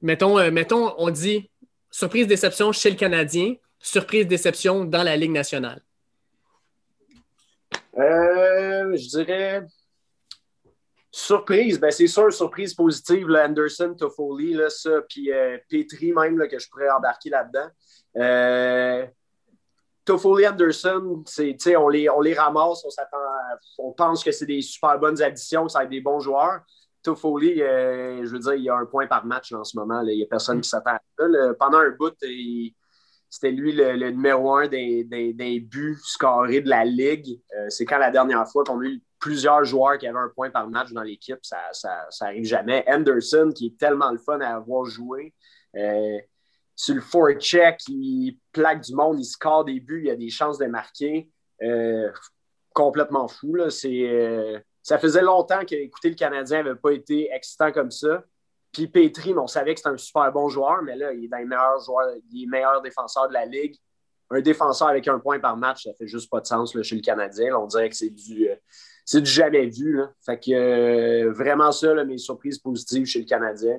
Mettons, 0.00 0.38
euh, 0.38 0.50
mettons, 0.50 0.94
on 0.98 1.10
dit 1.10 1.50
surprise, 1.90 2.26
déception 2.26 2.72
chez 2.72 2.90
le 2.90 2.96
Canadien, 2.96 3.54
surprise, 3.78 4.26
déception 4.26 4.84
dans 4.84 5.02
la 5.02 5.16
Ligue 5.16 5.32
nationale. 5.32 5.82
Euh, 7.96 8.96
je 8.96 9.08
dirais 9.08 9.66
surprise, 11.10 11.80
ben 11.80 11.90
c'est 11.90 12.06
sûr, 12.06 12.32
surprise 12.32 12.74
positive, 12.74 13.28
Anderson, 13.30 13.94
Toffoli, 13.98 14.54
là, 14.54 14.70
ça, 14.70 15.00
puis 15.08 15.32
euh, 15.32 15.58
Petri 15.68 16.12
même, 16.12 16.38
que 16.48 16.58
je 16.58 16.68
pourrais 16.68 16.90
embarquer 16.90 17.30
là-dedans. 17.30 17.68
Euh, 20.08 20.14
Toffoli, 20.14 20.46
Anderson, 20.46 21.24
on 21.76 21.88
les, 21.88 22.10
on 22.10 22.20
les 22.20 22.34
ramasse, 22.34 22.84
on, 22.84 23.86
on 23.88 23.92
pense 23.92 24.24
que 24.24 24.32
c'est 24.32 24.46
des 24.46 24.62
super 24.62 24.98
bonnes 24.98 25.20
additions, 25.22 25.66
que 25.66 25.72
ça 25.72 25.80
va 25.80 25.84
être 25.84 25.90
des 25.90 26.00
bons 26.00 26.20
joueurs. 26.20 26.60
Toffoli, 27.02 27.58
je 27.58 28.28
veux 28.28 28.38
dire, 28.38 28.54
il 28.54 28.64
y 28.64 28.70
a 28.70 28.74
un 28.74 28.86
point 28.86 29.06
par 29.06 29.24
match 29.24 29.52
en 29.52 29.64
ce 29.64 29.76
moment. 29.78 30.02
Il 30.02 30.16
n'y 30.16 30.22
a 30.22 30.26
personne 30.26 30.60
qui 30.60 30.68
s'attend 30.68 30.92
à 30.92 31.00
ça. 31.18 31.54
Pendant 31.58 31.78
un 31.78 31.90
bout, 31.90 32.14
c'était 33.30 33.50
lui 33.50 33.72
le, 33.72 34.10
numéro 34.10 34.56
un 34.56 34.68
des, 34.68 35.04
des, 35.04 35.60
buts 35.60 35.98
scorés 36.02 36.60
de 36.60 36.68
la 36.68 36.84
Ligue. 36.84 37.40
Euh, 37.56 37.66
c'est 37.68 37.84
quand 37.84 37.98
la 37.98 38.10
dernière 38.10 38.46
fois 38.48 38.64
qu'on 38.64 38.80
a 38.80 38.84
eu 38.84 39.02
plusieurs 39.18 39.64
joueurs 39.64 39.98
qui 39.98 40.06
avaient 40.06 40.18
un 40.18 40.30
point 40.34 40.50
par 40.50 40.68
match 40.68 40.92
dans 40.92 41.02
l'équipe. 41.02 41.38
Ça, 41.42 41.58
ça, 41.72 42.06
arrive 42.20 42.44
jamais. 42.44 42.84
Anderson, 42.88 43.52
qui 43.54 43.66
est 43.66 43.78
tellement 43.78 44.10
le 44.10 44.18
fun 44.18 44.40
à 44.40 44.56
avoir 44.56 44.86
joué. 44.86 45.34
Euh, 45.76 46.18
sur 46.78 46.94
le 46.94 47.00
forecheck, 47.00 47.80
il 47.88 48.38
plaque 48.52 48.82
du 48.82 48.94
monde, 48.94 49.18
il 49.18 49.24
score 49.24 49.64
des 49.64 49.80
buts, 49.80 50.02
il 50.04 50.10
a 50.10 50.16
des 50.16 50.30
chances 50.30 50.58
de 50.58 50.66
marquer. 50.66 51.28
Euh, 51.60 52.08
complètement 52.72 53.26
fou. 53.26 53.56
Là. 53.56 53.68
ça 53.68 54.98
faisait 55.00 55.22
longtemps 55.22 55.64
qu'écouter 55.64 56.10
le 56.10 56.14
Canadien 56.14 56.62
n'avait 56.62 56.78
pas 56.78 56.92
été 56.92 57.28
excitant 57.32 57.72
comme 57.72 57.90
ça. 57.90 58.22
Puis 58.70 58.86
Petri, 58.86 59.34
on 59.36 59.48
savait 59.48 59.74
que 59.74 59.80
c'était 59.80 59.90
un 59.90 59.96
super 59.96 60.30
bon 60.30 60.48
joueur, 60.48 60.82
mais 60.84 60.94
là, 60.94 61.12
il 61.12 61.24
est 61.24 61.28
dans 61.28 61.38
les 61.38 61.46
meilleurs 61.46 61.80
joueurs, 61.80 62.14
il 62.30 62.44
est 62.44 62.46
meilleur 62.46 62.80
défenseur 62.80 63.26
de 63.26 63.32
la 63.32 63.44
Ligue. 63.44 63.74
Un 64.30 64.40
défenseur 64.40 64.86
avec 64.86 65.08
un 65.08 65.18
point 65.18 65.40
par 65.40 65.56
match, 65.56 65.82
ça 65.82 65.94
fait 65.94 66.06
juste 66.06 66.30
pas 66.30 66.40
de 66.40 66.46
sens 66.46 66.76
là, 66.76 66.84
chez 66.84 66.94
le 66.94 67.02
Canadien. 67.02 67.56
on 67.56 67.66
dirait 67.66 67.88
que 67.88 67.96
c'est 67.96 68.10
du, 68.10 68.48
euh, 68.48 69.20
du 69.20 69.28
jamais 69.28 69.66
vu. 69.66 70.00
Fait 70.24 70.38
que 70.38 70.52
euh, 70.52 71.32
vraiment 71.32 71.72
ça, 71.72 71.92
mes 72.04 72.18
surprises 72.18 72.58
positives 72.58 73.06
chez 73.06 73.18
le 73.18 73.26
Canadien. 73.26 73.78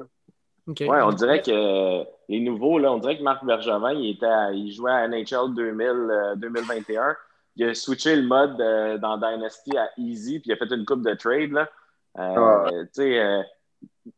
Oui, 0.69 0.97
on 1.03 1.12
dirait 1.12 1.41
que 1.41 2.03
les 2.27 2.39
nouveaux, 2.39 2.77
là, 2.77 2.91
on 2.91 2.99
dirait 2.99 3.17
que 3.17 3.23
Marc 3.23 3.43
Bergevin, 3.43 3.93
il, 3.93 4.12
était 4.12 4.27
il 4.53 4.71
jouait 4.71 4.91
à 4.91 5.08
NHL 5.08 5.53
2000, 5.55 6.36
2021. 6.38 7.15
Il 7.55 7.69
a 7.69 7.73
switché 7.73 8.15
le 8.15 8.27
mode 8.27 8.62
euh, 8.62 8.97
dans 8.97 9.17
Dynasty 9.17 9.75
à 9.77 9.89
Easy, 9.97 10.39
puis 10.39 10.49
il 10.49 10.53
a 10.53 10.58
fait 10.58 10.73
une 10.73 10.86
coupe 10.86 11.01
de 11.01 11.13
trade. 11.15 11.51
Là. 11.51 11.69
Ah. 12.15 12.67
Tu 12.69 12.88
sais, 12.93 13.43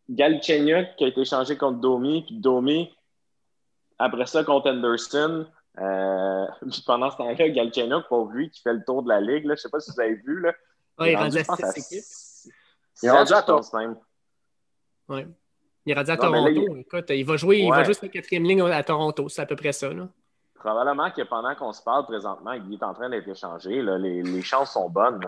Galchenyuk 0.09 0.95
qui 0.97 1.05
a 1.05 1.07
été 1.07 1.21
échangé 1.21 1.57
contre 1.57 1.79
Domi, 1.79 2.23
puis 2.25 2.35
Domi, 2.35 2.93
après 3.97 4.25
ça, 4.25 4.43
contre 4.43 4.71
Anderson. 4.71 5.45
Euh, 5.79 6.45
pendant 6.85 7.09
ce 7.11 7.17
temps-là, 7.17 7.49
Galchenyuk, 7.49 8.07
pour 8.07 8.29
lui, 8.29 8.49
qui 8.49 8.61
fait 8.61 8.73
le 8.73 8.83
tour 8.83 9.03
de 9.03 9.09
la 9.09 9.21
ligue, 9.21 9.45
là, 9.45 9.55
je 9.55 9.59
ne 9.59 9.63
sais 9.63 9.69
pas 9.69 9.79
si 9.79 9.91
vous 9.91 10.01
avez 10.01 10.15
vu. 10.15 10.41
Là, 10.41 10.53
il, 10.99 11.07
est 11.07 11.15
rendu 11.15 11.37
à 11.37 11.43
6 11.43 12.49
Il 13.01 13.07
est 13.07 13.11
rendu 13.11 13.33
à. 13.33 13.45
Oui. 15.07 15.25
Il 15.85 15.91
est 15.91 15.95
rendu 15.95 16.11
à 16.11 16.17
Toronto. 16.17 16.75
Écoute, 16.77 17.05
il 17.09 17.25
va 17.25 17.37
jouer, 17.37 17.59
il 17.59 17.69
va 17.69 17.83
jouer 17.83 17.93
sur 17.93 18.05
la 18.05 18.09
quatrième 18.09 18.43
ligne 18.43 18.61
à 18.61 18.83
Toronto. 18.83 19.29
C'est 19.29 19.41
à 19.41 19.45
peu 19.45 19.55
près 19.55 19.71
ça. 19.71 19.91
Là. 19.91 20.07
Probablement 20.55 21.09
que 21.09 21.23
pendant 21.23 21.55
qu'on 21.55 21.73
se 21.73 21.81
parle 21.81 22.05
présentement, 22.05 22.51
il 22.51 22.73
est 22.73 22.83
en 22.83 22.93
train 22.93 23.09
d'être 23.09 23.27
échangé. 23.27 23.81
Là. 23.81 23.97
Les, 23.97 24.21
les 24.21 24.41
chances 24.41 24.73
sont 24.73 24.89
bonnes. 24.89 25.19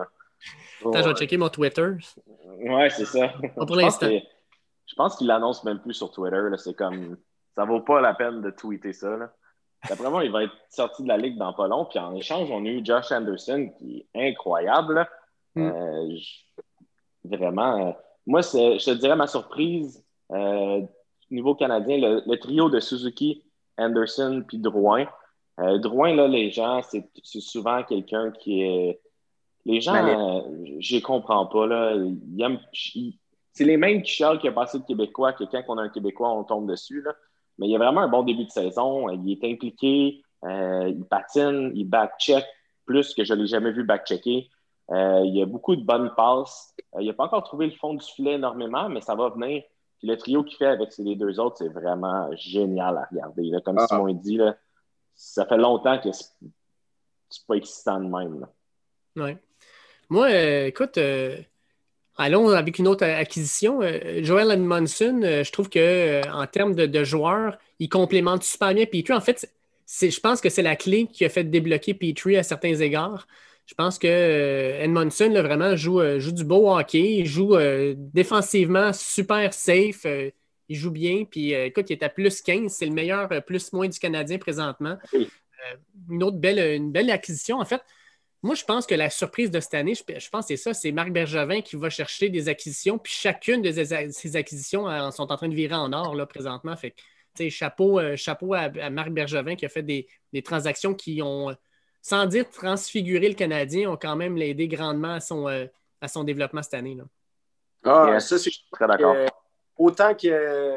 Attends, 0.80 1.02
je 1.02 1.08
vais 1.08 1.14
checker 1.14 1.36
mon 1.36 1.48
Twitter. 1.48 1.88
Ouais, 2.60 2.90
c'est 2.90 3.04
ça. 3.04 3.32
pour 3.56 3.76
l'instant. 3.76 4.08
Je 4.86 4.94
pense 4.94 5.16
qu'il 5.16 5.26
l'annonce 5.26 5.64
même 5.64 5.80
plus 5.80 5.94
sur 5.94 6.10
Twitter. 6.10 6.42
C'est 6.58 6.74
comme. 6.74 7.16
Ça 7.56 7.64
vaut 7.64 7.80
pas 7.80 8.00
la 8.00 8.14
peine 8.14 8.42
de 8.42 8.50
tweeter 8.50 8.92
ça. 8.92 9.16
Là. 9.16 9.32
D'après 9.88 10.10
moi, 10.10 10.24
il 10.24 10.32
va 10.32 10.44
être 10.44 10.54
sorti 10.70 11.02
de 11.02 11.08
la 11.08 11.16
ligue 11.16 11.36
dans 11.38 11.52
pas 11.52 11.68
long. 11.68 11.84
Puis 11.84 11.98
en 11.98 12.14
échange, 12.14 12.50
on 12.50 12.64
a 12.64 12.68
eu 12.68 12.84
Josh 12.84 13.12
Anderson 13.12 13.70
qui 13.78 14.06
est 14.14 14.30
incroyable. 14.30 15.08
Mm. 15.54 15.68
Euh, 15.68 16.16
vraiment. 17.24 17.88
Euh, 17.88 17.92
moi, 18.26 18.40
je 18.40 18.84
te 18.84 18.90
dirais 18.92 19.16
ma 19.16 19.26
surprise 19.26 19.98
euh, 19.98 20.03
niveau 21.30 21.54
canadien, 21.54 21.98
le, 21.98 22.36
trio 22.36 22.70
de 22.70 22.80
Suzuki, 22.80 23.42
Anderson 23.78 24.44
puis 24.46 24.58
Drouin. 24.58 25.06
Drouin, 25.58 26.14
là, 26.14 26.26
les 26.26 26.50
gens, 26.50 26.80
c'est 26.82 27.40
souvent 27.40 27.82
quelqu'un 27.82 28.30
qui 28.32 28.62
est. 28.62 29.00
Les 29.66 29.80
gens, 29.80 30.44
je 30.78 30.98
comprends 31.00 31.46
pas. 31.46 31.66
Là. 31.66 31.96
C'est 33.52 33.64
les 33.64 33.76
mêmes 33.76 34.02
qui 34.02 34.12
chialent 34.12 34.38
qu'il 34.38 34.50
a 34.50 34.52
passé 34.52 34.78
de 34.78 34.84
Québécois 34.84 35.32
que 35.32 35.44
quand 35.44 35.62
on 35.68 35.78
a 35.78 35.82
un 35.82 35.88
Québécois, 35.88 36.30
on 36.30 36.44
tombe 36.44 36.68
dessus. 36.68 37.02
Là. 37.02 37.14
Mais 37.58 37.68
il 37.68 37.74
a 37.74 37.78
vraiment 37.78 38.02
un 38.02 38.08
bon 38.08 38.22
début 38.22 38.44
de 38.44 38.50
saison. 38.50 39.08
Il 39.10 39.30
est 39.30 39.44
impliqué, 39.44 40.22
euh, 40.44 40.88
il 40.88 41.04
patine, 41.04 41.72
il 41.74 41.88
back-check 41.88 42.44
plus 42.84 43.14
que 43.14 43.24
je 43.24 43.32
ne 43.32 43.40
l'ai 43.40 43.46
jamais 43.46 43.72
vu 43.72 43.84
back-checker. 43.84 44.50
Euh, 44.90 45.22
il 45.24 45.40
a 45.40 45.46
beaucoup 45.46 45.76
de 45.76 45.82
bonnes 45.82 46.12
passes. 46.16 46.74
Euh, 46.94 47.02
il 47.02 47.06
n'a 47.06 47.14
pas 47.14 47.24
encore 47.24 47.44
trouvé 47.44 47.66
le 47.66 47.72
fond 47.72 47.94
du 47.94 48.04
filet 48.04 48.34
énormément, 48.34 48.88
mais 48.88 49.00
ça 49.00 49.14
va 49.14 49.30
venir. 49.30 49.62
Puis 50.04 50.10
le 50.10 50.18
trio 50.18 50.44
qu'il 50.44 50.58
fait 50.58 50.66
avec 50.66 50.90
les 50.98 51.16
deux 51.16 51.40
autres, 51.40 51.56
c'est 51.60 51.68
vraiment 51.68 52.28
génial 52.36 52.98
à 52.98 53.08
regarder. 53.10 53.50
Comme 53.64 53.78
ah. 53.78 53.86
Simon 53.88 54.12
dit, 54.12 54.36
là, 54.36 54.54
ça 55.14 55.46
fait 55.46 55.56
longtemps 55.56 55.98
que 55.98 56.10
c'est 56.12 57.46
pas 57.46 57.54
excitant 57.54 58.00
de 58.00 58.08
même. 58.08 58.46
Oui. 59.16 59.38
Moi, 60.10 60.30
écoute, 60.66 60.98
Allons 62.16 62.48
avec 62.50 62.78
une 62.78 62.86
autre 62.86 63.04
acquisition. 63.04 63.80
Euh, 63.82 64.22
Joel 64.22 64.52
Edmondson, 64.52 65.20
euh, 65.24 65.42
je 65.42 65.50
trouve 65.50 65.68
qu'en 65.68 65.80
euh, 65.80 66.46
termes 66.50 66.74
de, 66.74 67.04
joueurs, 67.04 67.58
il 67.80 67.88
complémente 67.88 68.44
super 68.44 68.72
bien 68.72 68.86
Petrie. 68.86 69.12
En 69.12 69.20
fait, 69.20 69.50
je 69.88 70.20
pense 70.20 70.40
que 70.40 70.48
c'est 70.48 70.62
la 70.62 70.76
clé 70.76 71.08
qui 71.12 71.24
a 71.24 71.28
fait 71.28 71.42
débloquer 71.42 71.92
Petrie 71.92 72.36
à 72.36 72.44
certains 72.44 72.74
égards. 72.74 73.26
Je 73.66 73.74
pense 73.74 73.98
que 73.98 74.06
euh, 74.06 74.82
Edmondson, 74.82 75.30
vraiment, 75.30 75.74
joue, 75.74 76.00
euh, 76.00 76.18
joue, 76.18 76.32
du 76.32 76.44
beau 76.44 76.70
hockey. 76.70 77.16
Il 77.18 77.26
joue 77.26 77.56
défensivement 77.96 78.92
super 78.92 79.52
safe. 79.52 80.06
il 80.68 80.76
joue 80.76 80.90
bien. 80.90 81.24
Puis, 81.24 81.52
écoute, 81.52 81.90
il 81.90 81.94
est 81.94 82.02
à 82.02 82.08
plus 82.08 82.42
15. 82.42 82.72
C'est 82.72 82.86
le 82.86 82.92
meilleur 82.92 83.28
plus-moins 83.44 83.88
du 83.88 83.98
Canadien 83.98 84.38
présentement. 84.38 84.98
une 86.10 86.22
autre 86.22 86.36
belle, 86.36 86.76
une 86.76 86.92
belle 86.92 87.10
acquisition. 87.10 87.58
En 87.58 87.64
fait, 87.64 87.80
moi, 88.42 88.54
je 88.54 88.64
pense 88.64 88.86
que 88.86 88.94
la 88.94 89.08
surprise 89.08 89.50
de 89.50 89.58
cette 89.60 89.72
année, 89.72 89.94
je, 89.94 90.28
pense 90.28 90.44
que 90.44 90.48
c'est 90.48 90.56
ça, 90.58 90.74
c'est 90.74 90.92
Marc 90.92 91.10
Bergevin 91.10 91.62
qui 91.62 91.76
va 91.76 91.88
chercher 91.88 92.28
des 92.28 92.50
acquisitions, 92.50 92.98
puis 92.98 93.14
chacune 93.14 93.62
de 93.62 93.72
ces 93.72 94.36
acquisitions 94.36 95.10
sont 95.12 95.32
en 95.32 95.36
train 95.38 95.48
de 95.48 95.54
virer 95.54 95.74
en 95.74 95.94
or 95.94 96.14
là, 96.14 96.26
présentement. 96.26 96.76
Fait 96.76 96.94
chapeau, 97.50 97.98
euh, 97.98 98.16
chapeau 98.16 98.54
à, 98.54 98.68
Marc 98.90 99.10
Bergevin 99.10 99.56
qui 99.56 99.66
a 99.66 99.68
fait 99.68 99.82
des, 99.82 100.06
transactions 100.42 100.94
qui 100.94 101.22
ont, 101.22 101.54
sans 102.04 102.26
dire 102.26 102.50
transfigurer 102.50 103.30
le 103.30 103.34
Canadien, 103.34 103.90
ont 103.90 103.96
quand 103.96 104.14
même 104.14 104.36
l'aidé 104.36 104.68
grandement 104.68 105.14
à 105.14 105.20
son, 105.20 105.48
euh, 105.48 105.64
à 106.02 106.06
son 106.06 106.22
développement 106.22 106.62
cette 106.62 106.74
année. 106.74 106.94
Là. 106.94 107.04
Ah, 107.82 108.20
ça, 108.20 108.36
c'est 108.36 108.50
très 108.70 108.86
d'accord. 108.86 109.16
autant 109.78 110.14
que. 110.14 110.76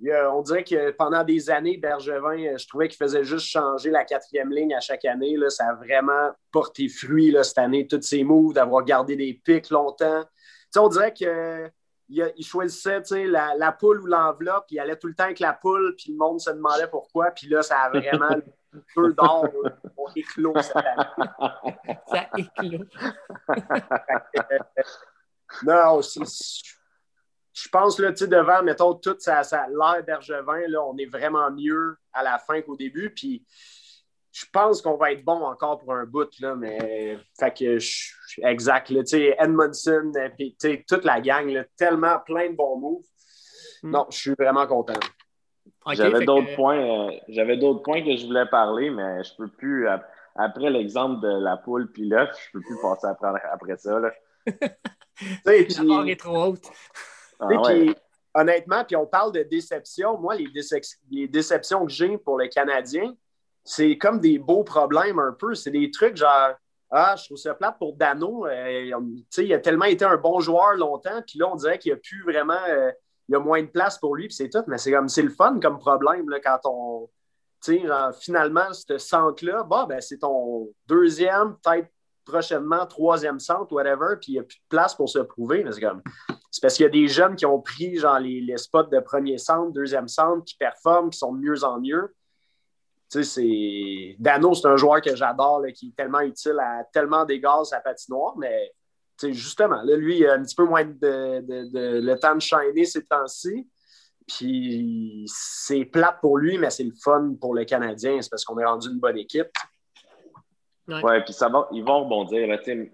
on 0.00 0.42
dirait 0.42 0.64
que 0.64 0.90
pendant 0.90 1.22
des 1.22 1.48
années, 1.48 1.76
Bergevin, 1.76 2.56
je 2.56 2.66
trouvais 2.66 2.88
qu'il 2.88 2.96
faisait 2.96 3.22
juste 3.22 3.46
changer 3.46 3.90
la 3.90 4.04
quatrième 4.04 4.50
ligne 4.50 4.74
à 4.74 4.80
chaque 4.80 5.04
année. 5.04 5.36
Là. 5.36 5.48
Ça 5.48 5.68
a 5.68 5.74
vraiment 5.74 6.32
porté 6.50 6.88
fruit 6.88 7.30
là, 7.30 7.44
cette 7.44 7.58
année, 7.58 7.86
tous 7.86 8.02
ces 8.02 8.24
moves, 8.24 8.52
d'avoir 8.52 8.84
gardé 8.84 9.14
des 9.14 9.34
pics 9.44 9.70
longtemps. 9.70 10.24
on 10.76 10.88
dirait 10.88 11.14
que 11.14 11.70
il, 12.12 12.44
choisissait 12.44 13.02
la, 13.26 13.54
la, 13.56 13.72
poule 13.72 14.02
ou 14.02 14.06
l'enveloppe, 14.06 14.66
il 14.70 14.78
allait 14.78 14.96
tout 14.96 15.08
le 15.08 15.14
temps 15.14 15.24
avec 15.24 15.40
la 15.40 15.52
poule, 15.52 15.96
puis 15.96 16.12
le 16.12 16.16
monde 16.16 16.40
se 16.40 16.50
demandait 16.50 16.86
pourquoi, 16.88 17.30
puis 17.30 17.48
là, 17.48 17.62
ça 17.62 17.80
a 17.80 17.90
vraiment 17.90 18.30
un 18.30 18.40
peu 18.94 19.12
d'or 19.12 19.48
on 19.96 20.06
éclos 20.14 20.54
cette 20.60 20.76
année. 20.76 21.76
Ça 22.06 22.28
éclos. 22.36 22.84
non, 25.64 26.00
je 27.54 27.68
pense, 27.68 27.98
là, 27.98 28.12
devant, 28.12 28.62
mettons, 28.62 28.94
toute 28.94 29.20
sa, 29.20 29.42
l'air 29.42 30.02
Bergevin, 30.04 30.66
là, 30.68 30.82
on 30.84 30.96
est 30.96 31.06
vraiment 31.06 31.50
mieux 31.50 31.98
à 32.12 32.22
la 32.22 32.38
fin 32.38 32.62
qu'au 32.62 32.76
début, 32.76 33.10
puis 33.10 33.44
je 34.32 34.46
pense 34.50 34.80
qu'on 34.80 34.96
va 34.96 35.12
être 35.12 35.24
bon 35.24 35.44
encore 35.44 35.78
pour 35.78 35.92
un 35.92 36.06
bout, 36.06 36.28
là, 36.40 36.54
mais 36.54 37.18
fait 37.38 37.56
que 37.56 37.78
je, 37.78 38.12
exact. 38.42 38.88
Là, 38.88 39.02
Edmondson, 39.38 40.10
euh, 40.16 40.28
puis 40.36 40.56
toute 40.88 41.04
la 41.04 41.20
gang, 41.20 41.46
là, 41.48 41.64
tellement 41.76 42.18
plein 42.24 42.48
de 42.50 42.56
bons 42.56 42.78
moves. 42.78 43.04
Hmm. 43.82 43.90
Non, 43.90 44.06
je 44.10 44.16
suis 44.16 44.34
vraiment 44.38 44.66
content. 44.66 44.98
j'avais 45.92 46.24
d'autres 46.24 46.54
points, 46.56 46.78
euh, 46.78 47.12
j'avais 47.28 47.58
d'autres 47.58 47.82
points 47.82 48.02
que 48.02 48.16
je 48.16 48.26
voulais 48.26 48.46
parler, 48.46 48.90
mais 48.90 49.22
je 49.22 49.36
peux 49.36 49.48
plus. 49.48 49.86
Après 50.34 50.70
l'exemple 50.70 51.20
de 51.20 51.42
la 51.42 51.58
poule 51.58 51.92
puis 51.92 52.08
l'œuf, 52.08 52.30
je 52.46 52.52
peux 52.52 52.64
plus 52.64 52.80
passer 52.80 53.06
après, 53.06 53.38
après 53.52 53.76
ça. 53.76 53.98
Là. 53.98 54.12
la 55.44 55.54
est 55.54 56.18
trop 56.18 56.44
haute. 56.44 56.70
Ah 57.38 57.48
honnêtement, 58.34 58.82
puis 58.82 58.96
on 58.96 59.04
parle 59.04 59.32
de 59.32 59.42
déception. 59.42 60.18
Moi, 60.18 60.36
les, 60.36 60.48
les 61.10 61.28
déceptions 61.28 61.84
que 61.84 61.92
j'ai 61.92 62.16
pour 62.16 62.38
les 62.38 62.48
Canadiens, 62.48 63.14
c'est 63.64 63.96
comme 63.96 64.20
des 64.20 64.38
beaux 64.38 64.64
problèmes 64.64 65.18
un 65.18 65.32
peu. 65.32 65.54
C'est 65.54 65.70
des 65.70 65.90
trucs 65.90 66.16
genre 66.16 66.54
Ah, 66.90 67.14
je 67.16 67.24
trouve 67.24 67.38
ça 67.38 67.54
plate 67.54 67.78
pour 67.78 67.94
Dano. 67.94 68.46
Euh, 68.46 68.90
il 69.38 69.52
a 69.52 69.58
tellement 69.58 69.84
été 69.86 70.04
un 70.04 70.16
bon 70.16 70.40
joueur 70.40 70.74
longtemps, 70.74 71.22
puis 71.26 71.38
là, 71.38 71.48
on 71.50 71.56
dirait 71.56 71.78
qu'il 71.78 71.92
n'y 71.92 71.98
a 71.98 72.00
plus 72.02 72.22
vraiment. 72.22 72.60
Euh, 72.68 72.90
il 73.28 73.32
y 73.32 73.36
a 73.36 73.38
moins 73.38 73.62
de 73.62 73.68
place 73.68 73.98
pour 73.98 74.16
lui, 74.16 74.26
puis 74.26 74.34
c'est 74.34 74.50
tout. 74.50 74.64
Mais 74.66 74.78
c'est 74.78 74.92
comme 74.92 75.08
c'est 75.08 75.22
le 75.22 75.30
fun 75.30 75.58
comme 75.60 75.78
problème 75.78 76.28
là, 76.28 76.40
quand 76.40 76.60
on. 76.64 77.08
Genre, 77.64 78.12
finalement, 78.16 78.72
ce 78.72 78.98
centre-là, 78.98 79.62
bah, 79.62 79.86
ben, 79.88 80.00
c'est 80.00 80.18
ton 80.18 80.68
deuxième, 80.88 81.56
peut-être 81.62 81.88
prochainement 82.24 82.84
troisième 82.86 83.38
centre, 83.38 83.72
whatever, 83.72 84.16
puis 84.20 84.32
il 84.32 84.34
n'y 84.34 84.40
a 84.40 84.42
plus 84.42 84.58
de 84.58 84.68
place 84.68 84.96
pour 84.96 85.08
se 85.08 85.20
prouver. 85.20 85.64
C'est 85.70 85.80
comme. 85.80 86.02
C'est 86.50 86.60
parce 86.60 86.74
qu'il 86.74 86.82
y 86.82 86.86
a 86.86 86.90
des 86.90 87.06
jeunes 87.06 87.36
qui 87.36 87.46
ont 87.46 87.60
pris 87.60 87.96
genre, 87.98 88.18
les, 88.18 88.40
les 88.40 88.58
spots 88.58 88.82
de 88.82 88.98
premier 88.98 89.38
centre, 89.38 89.72
deuxième 89.72 90.08
centre, 90.08 90.44
qui 90.44 90.56
performent, 90.56 91.10
qui 91.10 91.18
sont 91.18 91.32
de 91.32 91.38
mieux 91.38 91.62
en 91.62 91.80
mieux 91.80 92.12
c'est 93.20 94.16
Dano, 94.18 94.54
c'est 94.54 94.68
un 94.68 94.76
joueur 94.76 95.00
que 95.02 95.14
j'adore, 95.14 95.62
qui 95.74 95.88
est 95.88 95.96
tellement 95.96 96.20
utile 96.20 96.58
à 96.60 96.84
tellement 96.92 97.24
d'égards 97.24 97.66
à 97.72 97.80
patinoire, 97.80 98.36
mais 98.38 98.72
justement, 99.20 99.82
là, 99.82 99.96
lui, 99.96 100.18
il 100.18 100.26
a 100.26 100.34
un 100.34 100.42
petit 100.42 100.54
peu 100.54 100.64
moins 100.64 100.84
de, 100.84 101.44
le 102.00 102.14
temps 102.16 102.34
de 102.34 102.40
shiner 102.40 102.84
ces 102.84 103.04
temps-ci. 103.04 103.68
Puis 104.26 105.24
c'est 105.26 105.84
plate 105.84 106.20
pour 106.20 106.38
lui, 106.38 106.58
mais 106.58 106.70
c'est 106.70 106.84
le 106.84 106.94
fun 107.02 107.34
pour 107.40 107.54
le 107.54 107.64
Canadien. 107.64 108.20
C'est 108.20 108.30
parce 108.30 108.44
qu'on 108.44 108.58
est 108.58 108.64
rendu 108.64 108.88
une 108.88 108.98
bonne 108.98 109.18
équipe. 109.18 109.48
Oui, 110.88 111.20
puis 111.24 111.32
ça 111.32 111.48
va, 111.48 111.68
ils 111.72 111.84
vont 111.84 112.04
rebondir. 112.04 112.48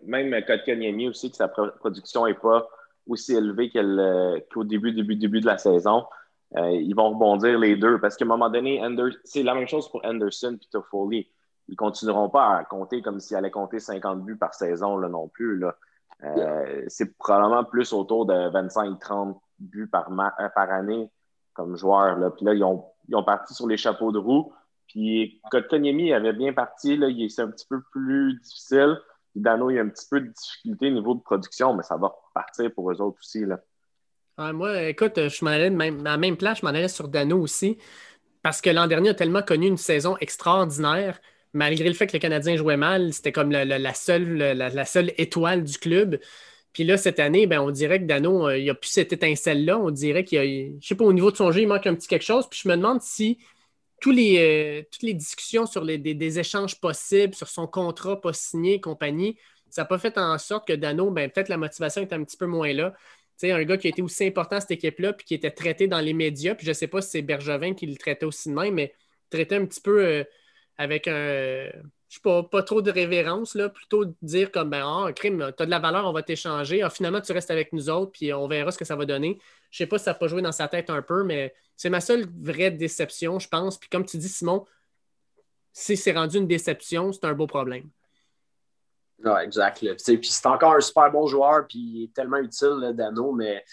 même 0.06 0.44
Kotkaniemi 0.44 1.08
aussi, 1.08 1.30
que 1.30 1.36
sa 1.36 1.48
production 1.48 2.26
n'est 2.26 2.34
pas 2.34 2.68
aussi 3.06 3.34
élevée 3.34 3.70
qu'au 3.70 4.64
début, 4.64 4.92
début, 4.92 5.16
début 5.16 5.40
de 5.40 5.46
la 5.46 5.58
saison. 5.58 6.04
Euh, 6.56 6.70
ils 6.72 6.94
vont 6.94 7.10
rebondir 7.10 7.58
les 7.58 7.76
deux 7.76 8.00
parce 8.00 8.16
qu'à 8.16 8.24
un 8.24 8.28
moment 8.28 8.48
donné, 8.48 8.82
c'est 9.24 9.42
la 9.42 9.54
même 9.54 9.68
chose 9.68 9.90
pour 9.90 10.04
Anderson 10.04 10.58
et 10.60 10.66
Toffoli. 10.70 11.28
Ils 11.68 11.72
ne 11.72 11.76
continueront 11.76 12.30
pas 12.30 12.56
à 12.56 12.64
compter 12.64 13.02
comme 13.02 13.20
s'ils 13.20 13.36
allaient 13.36 13.50
compter 13.50 13.78
50 13.78 14.24
buts 14.24 14.36
par 14.36 14.54
saison 14.54 14.96
là, 14.96 15.08
non 15.08 15.28
plus. 15.28 15.58
Là. 15.58 15.76
Euh, 16.24 16.84
c'est 16.88 17.16
probablement 17.18 17.64
plus 17.64 17.92
autour 17.92 18.24
de 18.24 18.32
25-30 18.32 19.38
buts 19.58 19.86
par, 19.86 20.10
euh, 20.10 20.48
par 20.54 20.70
année 20.70 21.10
comme 21.52 21.76
joueur. 21.76 22.18
Là. 22.18 22.30
Puis 22.30 22.46
là, 22.46 22.54
ils 22.54 22.64
ont, 22.64 22.84
ils 23.08 23.16
ont 23.16 23.24
parti 23.24 23.52
sur 23.52 23.66
les 23.66 23.76
chapeaux 23.76 24.10
de 24.10 24.18
roue. 24.18 24.50
Puis 24.86 25.42
Kotkaniemi 25.50 26.14
avait 26.14 26.32
bien 26.32 26.54
parti. 26.54 26.96
Là, 26.96 27.08
c'est 27.28 27.42
un 27.42 27.50
petit 27.50 27.66
peu 27.66 27.82
plus 27.92 28.40
difficile. 28.40 28.98
Dano, 29.34 29.68
il 29.68 29.74
y 29.74 29.78
a 29.78 29.82
un 29.82 29.88
petit 29.88 30.08
peu 30.10 30.20
de 30.22 30.28
difficulté 30.28 30.88
au 30.88 30.94
niveau 30.94 31.14
de 31.14 31.20
production, 31.20 31.74
mais 31.74 31.82
ça 31.82 31.98
va 31.98 32.16
partir 32.32 32.72
pour 32.72 32.90
eux 32.90 33.00
autres 33.02 33.18
aussi. 33.20 33.44
Là 33.44 33.58
moi, 34.38 34.82
écoute, 34.84 35.28
je 35.28 35.44
m'en 35.44 35.50
allais 35.50 35.70
même, 35.70 36.00
à 36.06 36.10
la 36.12 36.16
même 36.16 36.36
place, 36.36 36.60
je 36.60 36.66
m'en 36.66 36.70
allais 36.70 36.88
sur 36.88 37.08
Dano 37.08 37.38
aussi, 37.40 37.78
parce 38.42 38.60
que 38.60 38.70
l'an 38.70 38.86
dernier 38.86 39.10
a 39.10 39.14
tellement 39.14 39.42
connu 39.42 39.66
une 39.66 39.76
saison 39.76 40.16
extraordinaire, 40.20 41.20
malgré 41.52 41.88
le 41.88 41.94
fait 41.94 42.06
que 42.06 42.12
le 42.14 42.20
Canadien 42.20 42.56
jouait 42.56 42.76
mal, 42.76 43.12
c'était 43.12 43.32
comme 43.32 43.50
la, 43.50 43.94
seule, 43.94 44.36
la, 44.36 44.84
seule 44.84 45.12
étoile 45.18 45.64
du 45.64 45.78
club. 45.78 46.20
Puis 46.72 46.84
là, 46.84 46.96
cette 46.96 47.18
année, 47.18 47.46
ben, 47.46 47.60
on 47.60 47.70
dirait 47.70 48.00
que 48.00 48.04
Dano, 48.04 48.48
euh, 48.48 48.58
il 48.58 48.64
n'y 48.64 48.70
a 48.70 48.74
plus 48.74 48.90
cette 48.90 49.12
étincelle-là. 49.12 49.78
On 49.78 49.90
dirait 49.90 50.24
qu'il 50.24 50.38
y 50.38 50.40
a, 50.40 50.78
je 50.80 50.86
sais 50.86 50.94
pas, 50.94 51.04
au 51.04 51.12
niveau 51.12 51.30
de 51.32 51.36
son 51.36 51.50
jeu, 51.50 51.62
il 51.62 51.68
manque 51.68 51.86
un 51.86 51.94
petit 51.94 52.06
quelque 52.06 52.24
chose. 52.24 52.46
Puis 52.48 52.60
je 52.62 52.68
me 52.68 52.76
demande 52.76 53.00
si 53.02 53.38
les, 54.06 54.38
euh, 54.38 54.82
toutes 54.90 55.02
les 55.02 55.14
discussions 55.14 55.66
sur 55.66 55.82
les, 55.82 55.98
des, 55.98 56.38
échanges 56.38 56.80
possibles, 56.80 57.34
sur 57.34 57.48
son 57.48 57.66
contrat 57.66 58.20
pas 58.20 58.32
signé 58.32 58.74
et 58.74 58.80
compagnie, 58.80 59.36
ça 59.70 59.82
n'a 59.82 59.86
pas 59.86 59.98
fait 59.98 60.16
en 60.18 60.38
sorte 60.38 60.68
que 60.68 60.72
Dano, 60.72 61.10
ben, 61.10 61.30
peut-être 61.30 61.48
la 61.48 61.56
motivation 61.56 62.02
est 62.02 62.12
un 62.12 62.22
petit 62.24 62.36
peu 62.36 62.46
moins 62.46 62.72
là 62.72 62.94
un 63.44 63.64
gars 63.64 63.76
qui 63.76 63.86
a 63.86 63.90
été 63.90 64.02
aussi 64.02 64.26
important 64.26 64.56
à 64.56 64.60
cette 64.60 64.72
équipe-là, 64.72 65.12
puis 65.12 65.26
qui 65.26 65.34
était 65.34 65.50
traité 65.50 65.86
dans 65.86 66.00
les 66.00 66.12
médias, 66.12 66.54
puis 66.54 66.64
je 66.66 66.70
ne 66.70 66.74
sais 66.74 66.88
pas 66.88 67.00
si 67.00 67.10
c'est 67.10 67.22
Bergevin 67.22 67.74
qui 67.74 67.86
le 67.86 67.96
traitait 67.96 68.26
aussi 68.26 68.48
de 68.48 68.54
même, 68.54 68.74
mais 68.74 68.94
traitait 69.30 69.56
un 69.56 69.66
petit 69.66 69.80
peu 69.80 70.04
euh, 70.04 70.24
avec 70.76 71.08
un, 71.08 71.70
je 72.08 72.14
sais 72.14 72.20
pas, 72.22 72.42
pas 72.42 72.62
trop 72.62 72.80
de 72.82 72.90
révérence, 72.90 73.54
là, 73.54 73.68
plutôt 73.68 74.06
dire 74.22 74.50
comme, 74.50 74.70
ben, 74.70 74.84
oh, 74.86 75.12
crime, 75.14 75.52
tu 75.56 75.62
as 75.62 75.66
de 75.66 75.70
la 75.70 75.78
valeur, 75.78 76.06
on 76.06 76.12
va 76.12 76.22
t'échanger, 76.22 76.82
ah, 76.82 76.90
finalement, 76.90 77.20
tu 77.20 77.32
restes 77.32 77.50
avec 77.50 77.72
nous 77.72 77.90
autres, 77.90 78.12
puis 78.12 78.32
on 78.32 78.48
verra 78.48 78.70
ce 78.70 78.78
que 78.78 78.84
ça 78.84 78.96
va 78.96 79.04
donner. 79.04 79.38
Je 79.70 79.82
ne 79.82 79.86
sais 79.86 79.88
pas 79.88 79.98
si 79.98 80.04
ça 80.04 80.12
n'a 80.12 80.14
pas 80.14 80.28
joué 80.28 80.40
dans 80.40 80.52
sa 80.52 80.68
tête 80.68 80.88
un 80.90 81.02
peu, 81.02 81.22
mais 81.24 81.54
c'est 81.76 81.90
ma 81.90 82.00
seule 82.00 82.26
vraie 82.40 82.70
déception, 82.70 83.38
je 83.38 83.48
pense. 83.48 83.78
Puis 83.78 83.88
comme 83.90 84.06
tu 84.06 84.16
dis, 84.16 84.28
Simon, 84.28 84.64
si 85.72 85.96
c'est 85.96 86.12
rendu 86.12 86.38
une 86.38 86.46
déception, 86.46 87.12
c'est 87.12 87.24
un 87.24 87.34
beau 87.34 87.46
problème. 87.46 87.90
Oui, 89.24 89.32
exact. 89.42 89.78
Puis 89.80 90.20
c'est 90.22 90.46
encore 90.46 90.74
un 90.74 90.80
super 90.80 91.10
bon 91.10 91.26
joueur, 91.26 91.66
puis 91.66 92.10
tellement 92.14 92.36
utile, 92.36 92.92
Dano, 92.94 93.32
mais 93.32 93.64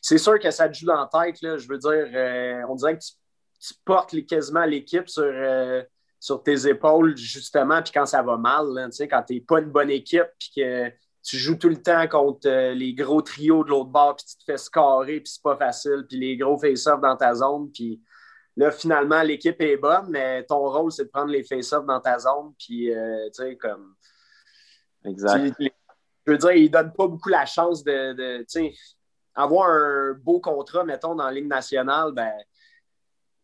c'est 0.00 0.18
sûr 0.18 0.38
que 0.38 0.50
ça 0.50 0.68
te 0.68 0.74
joue 0.74 0.86
dans 0.86 1.08
la 1.12 1.24
tête. 1.24 1.42
Là, 1.42 1.58
je 1.58 1.68
veux 1.68 1.78
dire, 1.78 2.08
euh, 2.14 2.62
on 2.68 2.74
dirait 2.74 2.96
que 2.96 3.02
tu, 3.02 3.74
portes 3.84 4.14
quasiment 4.26 4.64
l'équipe 4.64 5.08
sur, 5.08 5.24
euh, 5.24 5.82
sur 6.20 6.42
tes 6.42 6.66
épaules, 6.66 7.16
justement, 7.16 7.82
puis 7.82 7.92
quand 7.92 8.06
ça 8.06 8.22
va 8.22 8.38
mal, 8.38 8.66
quand 9.10 9.22
tu 9.22 9.34
n'es 9.34 9.40
pas 9.40 9.60
une 9.60 9.70
bonne 9.70 9.90
équipe, 9.90 10.28
puis 10.38 10.50
que 10.56 10.90
tu 11.22 11.36
joues 11.38 11.56
tout 11.56 11.68
le 11.68 11.82
temps 11.82 12.06
contre 12.08 12.48
euh, 12.48 12.74
les 12.74 12.94
gros 12.94 13.22
trios 13.22 13.64
de 13.64 13.70
l'autre 13.70 13.90
bord, 13.90 14.16
puis 14.16 14.26
tu 14.26 14.36
te 14.36 14.44
fais 14.44 14.58
scorer, 14.58 15.20
puis 15.20 15.32
c'est 15.32 15.42
pas 15.42 15.56
facile, 15.56 16.04
puis 16.08 16.18
les 16.18 16.36
gros 16.36 16.58
face-offs 16.58 17.00
dans 17.00 17.16
ta 17.16 17.34
zone, 17.34 17.70
puis 17.72 18.02
là, 18.56 18.70
finalement, 18.70 19.22
l'équipe 19.22 19.60
est 19.60 19.76
bonne, 19.76 20.08
mais 20.08 20.44
ton 20.44 20.68
rôle, 20.70 20.92
c'est 20.92 21.04
de 21.04 21.10
prendre 21.10 21.30
les 21.30 21.44
face-offs 21.44 21.86
dans 21.86 22.00
ta 22.00 22.18
zone, 22.18 22.52
puis, 22.58 22.90
tu 22.90 22.94
sais, 23.32 23.56
comme 23.56 23.94
Exact. 25.04 25.54
Je 26.26 26.32
veux 26.32 26.38
dire, 26.38 26.52
il 26.52 26.64
ne 26.64 26.68
donne 26.68 26.92
pas 26.92 27.06
beaucoup 27.06 27.28
la 27.28 27.44
chance 27.44 27.84
de, 27.84 28.44
avoir 29.34 29.68
un 29.68 30.14
beau 30.14 30.40
contrat, 30.40 30.84
mettons, 30.84 31.14
dans 31.14 31.24
la 31.24 31.32
Ligue 31.32 31.48
nationale, 31.48 32.12
ben, 32.12 32.32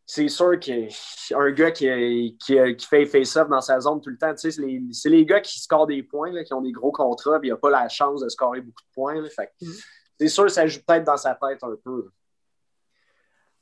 c'est 0.06 0.28
sûr 0.28 0.58
qu'un 0.58 1.50
gars 1.52 1.70
qui, 1.70 2.36
qui, 2.44 2.86
fait 2.86 3.06
face-off 3.06 3.48
dans 3.48 3.60
sa 3.60 3.78
zone 3.80 4.00
tout 4.00 4.10
le 4.10 4.18
temps, 4.18 4.32
c'est 4.36 4.56
les, 4.58 4.80
les, 5.04 5.24
gars 5.24 5.40
qui 5.40 5.60
scorent 5.60 5.86
des 5.86 6.02
points, 6.02 6.42
qui 6.42 6.52
ont 6.54 6.62
des 6.62 6.72
gros 6.72 6.90
contrats, 6.90 7.38
puis 7.38 7.48
il 7.48 7.52
n'a 7.52 7.58
pas 7.58 7.70
la 7.70 7.88
chance 7.88 8.22
de 8.22 8.28
scorer 8.28 8.60
beaucoup 8.60 8.82
de 8.82 8.92
points. 8.92 9.20
Mm-hmm. 9.20 9.84
C'est 10.18 10.28
sûr 10.28 10.44
que 10.44 10.50
ça 10.50 10.66
joue 10.66 10.80
peut-être 10.86 11.04
dans 11.04 11.16
sa 11.16 11.34
tête 11.34 11.62
un 11.62 11.76
peu. 11.84 12.10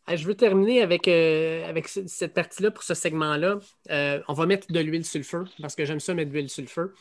Je 0.09 0.27
veux 0.27 0.35
terminer 0.35 0.81
avec, 0.81 1.07
euh, 1.07 1.69
avec 1.69 1.87
cette 1.89 2.33
partie-là 2.33 2.71
pour 2.71 2.83
ce 2.83 2.95
segment-là. 2.95 3.59
Euh, 3.91 4.23
on 4.29 4.33
va 4.33 4.47
mettre 4.47 4.73
de 4.73 4.81
l'huile 4.81 5.05
sur 5.05 5.19
le 5.19 5.25
feu 5.25 5.45
parce 5.61 5.75
que 5.75 5.85
j'aime 5.85 6.01
ça 6.01 6.15
mettre 6.15 6.31
de 6.31 6.35
l'huile 6.35 6.49
sur 6.49 6.63
le 6.63 6.69
feu. 6.69 6.95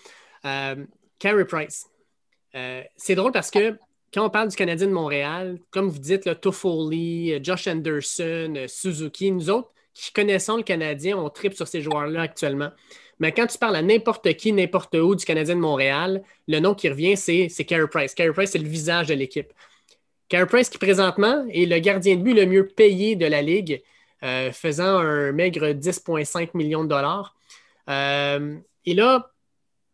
Euh, 0.47 0.85
Carey 1.19 1.45
Price. 1.45 1.87
Euh, 2.55 2.83
c'est 2.95 3.15
drôle 3.15 3.31
parce 3.31 3.51
que 3.51 3.77
quand 4.13 4.25
on 4.25 4.29
parle 4.29 4.49
du 4.49 4.55
Canadien 4.55 4.87
de 4.87 4.93
Montréal, 4.93 5.59
comme 5.71 5.89
vous 5.89 5.99
dites, 5.99 6.39
Toffoli, 6.41 7.43
Josh 7.43 7.67
Anderson, 7.67 8.65
Suzuki, 8.67 9.31
nous 9.31 9.49
autres 9.49 9.71
qui 9.93 10.13
connaissons 10.13 10.57
le 10.57 10.63
Canadien, 10.63 11.17
on 11.17 11.29
tripe 11.29 11.55
sur 11.55 11.67
ces 11.67 11.81
joueurs-là 11.81 12.21
actuellement. 12.21 12.69
Mais 13.19 13.31
quand 13.31 13.47
tu 13.47 13.57
parles 13.57 13.75
à 13.75 13.81
n'importe 13.81 14.31
qui, 14.35 14.51
n'importe 14.53 14.95
où 14.95 15.15
du 15.15 15.25
Canadien 15.25 15.55
de 15.55 15.59
Montréal, 15.59 16.21
le 16.47 16.59
nom 16.59 16.75
qui 16.75 16.87
revient, 16.87 17.17
c'est 17.17 17.49
Carey 17.65 17.87
Price. 17.89 18.13
Carey 18.13 18.31
Price, 18.31 18.51
c'est 18.51 18.59
le 18.59 18.67
visage 18.67 19.07
de 19.07 19.15
l'équipe. 19.15 19.51
Carey 20.29 20.45
Price, 20.45 20.69
qui 20.69 20.77
présentement 20.77 21.45
est 21.49 21.65
le 21.65 21.79
gardien 21.79 22.15
de 22.15 22.21
but 22.21 22.33
le 22.33 22.45
mieux 22.45 22.67
payé 22.67 23.15
de 23.15 23.25
la 23.25 23.41
Ligue, 23.41 23.81
euh, 24.23 24.51
faisant 24.51 24.99
un 24.99 25.31
maigre 25.31 25.73
10,5 25.73 26.49
millions 26.53 26.83
de 26.83 26.89
dollars. 26.89 27.35
Euh, 27.89 28.57
et 28.85 28.93
là, 28.93 29.31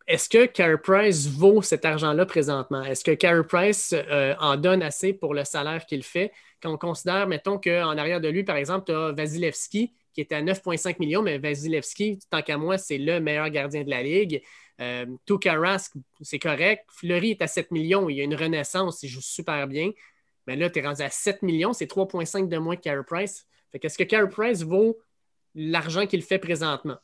est-ce 0.08 0.28
que 0.28 0.46
Carey 0.46 0.78
Price 0.78 1.28
vaut 1.28 1.62
cet 1.62 1.86
argent-là 1.86 2.26
présentement? 2.26 2.84
Est-ce 2.84 3.04
que 3.04 3.12
Carey 3.12 3.44
Price 3.48 3.94
euh, 3.94 4.36
en 4.40 4.58
donne 4.58 4.84
assez 4.84 5.14
pour 5.14 5.34
le 5.34 5.46
salaire 5.46 5.86
qu'il 5.86 6.04
fait? 6.04 6.32
Quand 6.62 6.74
on 6.74 6.78
considère, 6.78 7.28
mettons 7.28 7.58
qu'en 7.58 7.98
arrière 7.98 8.22
de 8.22 8.28
lui, 8.28 8.44
par 8.44 8.58
exemple, 8.58 8.86
tu 8.88 8.92
as 8.94 9.12
Vasilevski 9.12 9.94
qui 10.14 10.22
était 10.22 10.36
à 10.36 10.42
9,5 10.42 10.98
millions, 11.00 11.22
mais 11.22 11.38
Vasilevski, 11.40 12.20
tant 12.30 12.42
qu'à 12.42 12.58
moi, 12.58 12.78
c'est 12.78 12.98
le 12.98 13.20
meilleur 13.20 13.50
gardien 13.50 13.84
de 13.84 13.90
la 13.90 14.04
Ligue. 14.04 14.44
Euh, 14.80 15.06
Rask, 15.46 15.94
c'est 16.22 16.40
correct. 16.40 16.86
Fleury 16.92 17.32
est 17.32 17.42
à 17.42 17.48
7 17.48 17.72
millions, 17.72 18.10
il 18.10 18.18
y 18.18 18.22
a 18.22 18.24
une 18.24 18.36
renaissance, 18.36 19.02
il 19.04 19.10
joue 19.10 19.22
super 19.22 19.68
bien. 19.68 19.92
Mais 20.48 20.56
là, 20.56 20.70
tu 20.70 20.80
es 20.80 20.86
rendu 20.86 21.02
à 21.02 21.10
7 21.10 21.42
millions, 21.42 21.74
c'est 21.74 21.90
3,5 21.90 22.48
de 22.48 22.58
moins 22.58 22.76
que 22.76 22.82
Carey 22.82 23.04
Price. 23.06 23.48
Fait 23.72 23.80
qu'est-ce 23.80 23.98
que 23.98 24.04
Carey 24.04 24.30
Price 24.30 24.62
vaut 24.62 25.00
l'argent 25.56 26.06
qu'il 26.06 26.22
fait 26.22 26.40
présentement? 26.40 26.98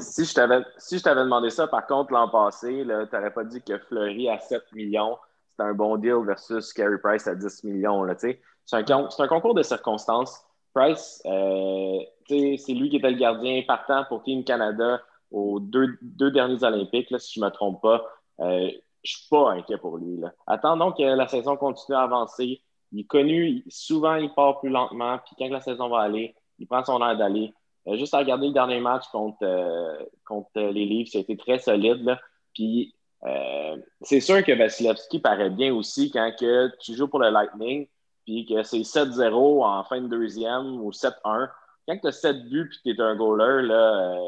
Si 0.00 0.24
je 0.24 0.34
t'avais 0.34 0.62
si 0.78 1.00
demandé 1.02 1.50
ça, 1.50 1.66
par 1.66 1.86
contre, 1.86 2.12
l'an 2.12 2.28
passé, 2.28 2.84
tu 2.84 2.86
n'aurais 2.86 3.32
pas 3.32 3.44
dit 3.44 3.62
que 3.62 3.78
Fleury 3.78 4.28
à 4.28 4.38
7 4.38 4.62
millions, 4.72 5.18
c'était 5.50 5.68
un 5.68 5.74
bon 5.74 5.96
deal 5.96 6.18
versus 6.24 6.72
Carey 6.72 6.98
Price 7.02 7.26
à 7.26 7.34
10 7.34 7.64
millions. 7.64 8.06
C'est 8.18 8.90
un, 8.90 9.28
concours 9.28 9.54
de 9.54 9.62
circonstances. 9.62 10.44
Price, 10.74 11.20
euh, 11.26 11.98
c'est 12.28 12.72
lui 12.72 12.90
qui 12.90 12.96
était 12.96 13.10
le 13.10 13.18
gardien 13.18 13.62
partant 13.66 14.04
pour 14.04 14.22
Team 14.22 14.44
Canada 14.44 15.00
aux 15.30 15.60
deux, 15.60 15.98
derniers 16.30 16.62
Olympiques, 16.62 17.08
si 17.18 17.34
je 17.34 17.40
ne 17.40 17.46
me 17.46 17.50
trompe 17.50 17.82
pas. 17.82 18.04
Euh, 18.40 18.70
je 19.02 19.16
ne 19.16 19.18
suis 19.18 19.28
pas 19.30 19.52
inquiet 19.52 19.78
pour 19.78 19.96
lui. 19.96 20.20
Attendons 20.46 20.92
que 20.92 21.02
la 21.02 21.26
saison 21.26 21.56
continue 21.56 21.96
à 21.96 22.02
avancer. 22.02 22.60
Il 22.92 23.00
est 23.00 23.04
connu, 23.04 23.64
souvent 23.68 24.16
il 24.16 24.32
part 24.34 24.60
plus 24.60 24.68
lentement, 24.68 25.18
puis 25.24 25.36
quand 25.38 25.52
la 25.52 25.60
saison 25.60 25.88
va 25.88 26.00
aller, 26.00 26.34
il 26.58 26.66
prend 26.66 26.84
son 26.84 27.00
air 27.00 27.16
d'aller. 27.16 27.54
Euh, 27.88 27.96
juste 27.96 28.14
à 28.14 28.18
regarder 28.18 28.48
le 28.48 28.52
dernier 28.52 28.80
match 28.80 29.04
contre, 29.10 29.38
euh, 29.42 29.96
contre 30.24 30.50
les 30.60 30.84
Leafs, 30.84 31.10
ça 31.10 31.18
a 31.18 31.20
été 31.22 31.36
très 31.36 31.58
solide. 31.58 32.16
Puis 32.54 32.94
euh, 33.24 33.76
c'est 34.02 34.20
sûr 34.20 34.44
que 34.44 34.52
Vasilevski 34.52 35.18
paraît 35.18 35.50
bien 35.50 35.74
aussi 35.74 36.10
quand 36.10 36.30
que 36.38 36.70
tu 36.78 36.94
joues 36.94 37.08
pour 37.08 37.20
le 37.20 37.30
Lightning, 37.30 37.86
puis 38.24 38.46
que 38.46 38.62
c'est 38.62 38.80
7-0 38.80 39.64
en 39.64 39.84
fin 39.84 40.00
de 40.00 40.08
deuxième 40.08 40.80
ou 40.80 40.90
7-1. 40.90 41.48
Quand 41.88 41.98
tu 41.98 42.06
as 42.06 42.12
7 42.12 42.48
buts 42.48 42.68
puis 42.68 42.92
que 42.92 42.96
tu 42.96 43.02
es 43.02 43.04
un 43.04 43.16
goaler, 43.16 43.66
là, 43.66 44.18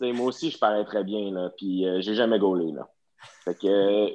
moi 0.00 0.26
aussi 0.26 0.50
je 0.50 0.58
parais 0.58 0.84
très 0.84 1.04
bien, 1.04 1.30
là, 1.30 1.50
puis 1.56 1.84
j'ai 2.00 2.14
jamais 2.14 2.38
goalé. 2.38 2.72
Là. 2.72 2.88
Fait 3.44 3.54
que 3.54 4.08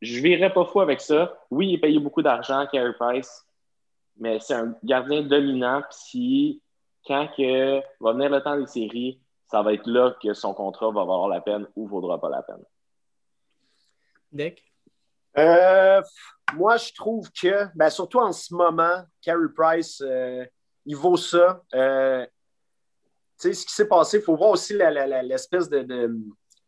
je 0.00 0.20
virerais 0.22 0.52
pas 0.52 0.64
fou 0.64 0.80
avec 0.80 1.00
ça. 1.00 1.36
Oui, 1.50 1.72
il 1.72 1.80
payé 1.80 1.98
beaucoup 1.98 2.22
d'argent, 2.22 2.66
Carey 2.72 2.92
Price, 2.98 3.44
mais 4.20 4.38
c'est 4.40 4.54
un 4.54 4.74
gardien 4.84 5.22
dominant. 5.22 5.82
Puis 5.90 6.62
quand 7.06 7.28
que 7.36 7.80
va 8.00 8.12
venir 8.12 8.30
le 8.30 8.40
temps 8.42 8.56
des 8.56 8.66
séries, 8.66 9.20
ça 9.50 9.62
va 9.62 9.72
être 9.72 9.86
là 9.86 10.14
que 10.22 10.32
son 10.34 10.54
contrat 10.54 10.86
va 10.92 11.00
valoir 11.00 11.28
la 11.28 11.40
peine 11.40 11.66
ou 11.74 11.86
ne 11.86 11.90
vaudra 11.90 12.20
pas 12.20 12.28
la 12.28 12.42
peine. 12.42 12.62
Dick? 14.30 14.62
Euh, 15.38 16.02
moi, 16.54 16.76
je 16.76 16.92
trouve 16.92 17.30
que, 17.32 17.66
ben, 17.74 17.90
surtout 17.90 18.18
en 18.18 18.32
ce 18.32 18.54
moment, 18.54 19.02
Carey 19.22 19.48
Price, 19.54 20.00
euh, 20.04 20.44
il 20.84 20.96
vaut 20.96 21.16
ça. 21.16 21.62
Euh, 21.74 22.24
tu 23.40 23.48
sais, 23.48 23.52
ce 23.54 23.66
qui 23.66 23.72
s'est 23.72 23.88
passé, 23.88 24.18
il 24.18 24.22
faut 24.22 24.36
voir 24.36 24.50
aussi 24.50 24.74
l'espèce 24.74 25.68
de, 25.68 25.82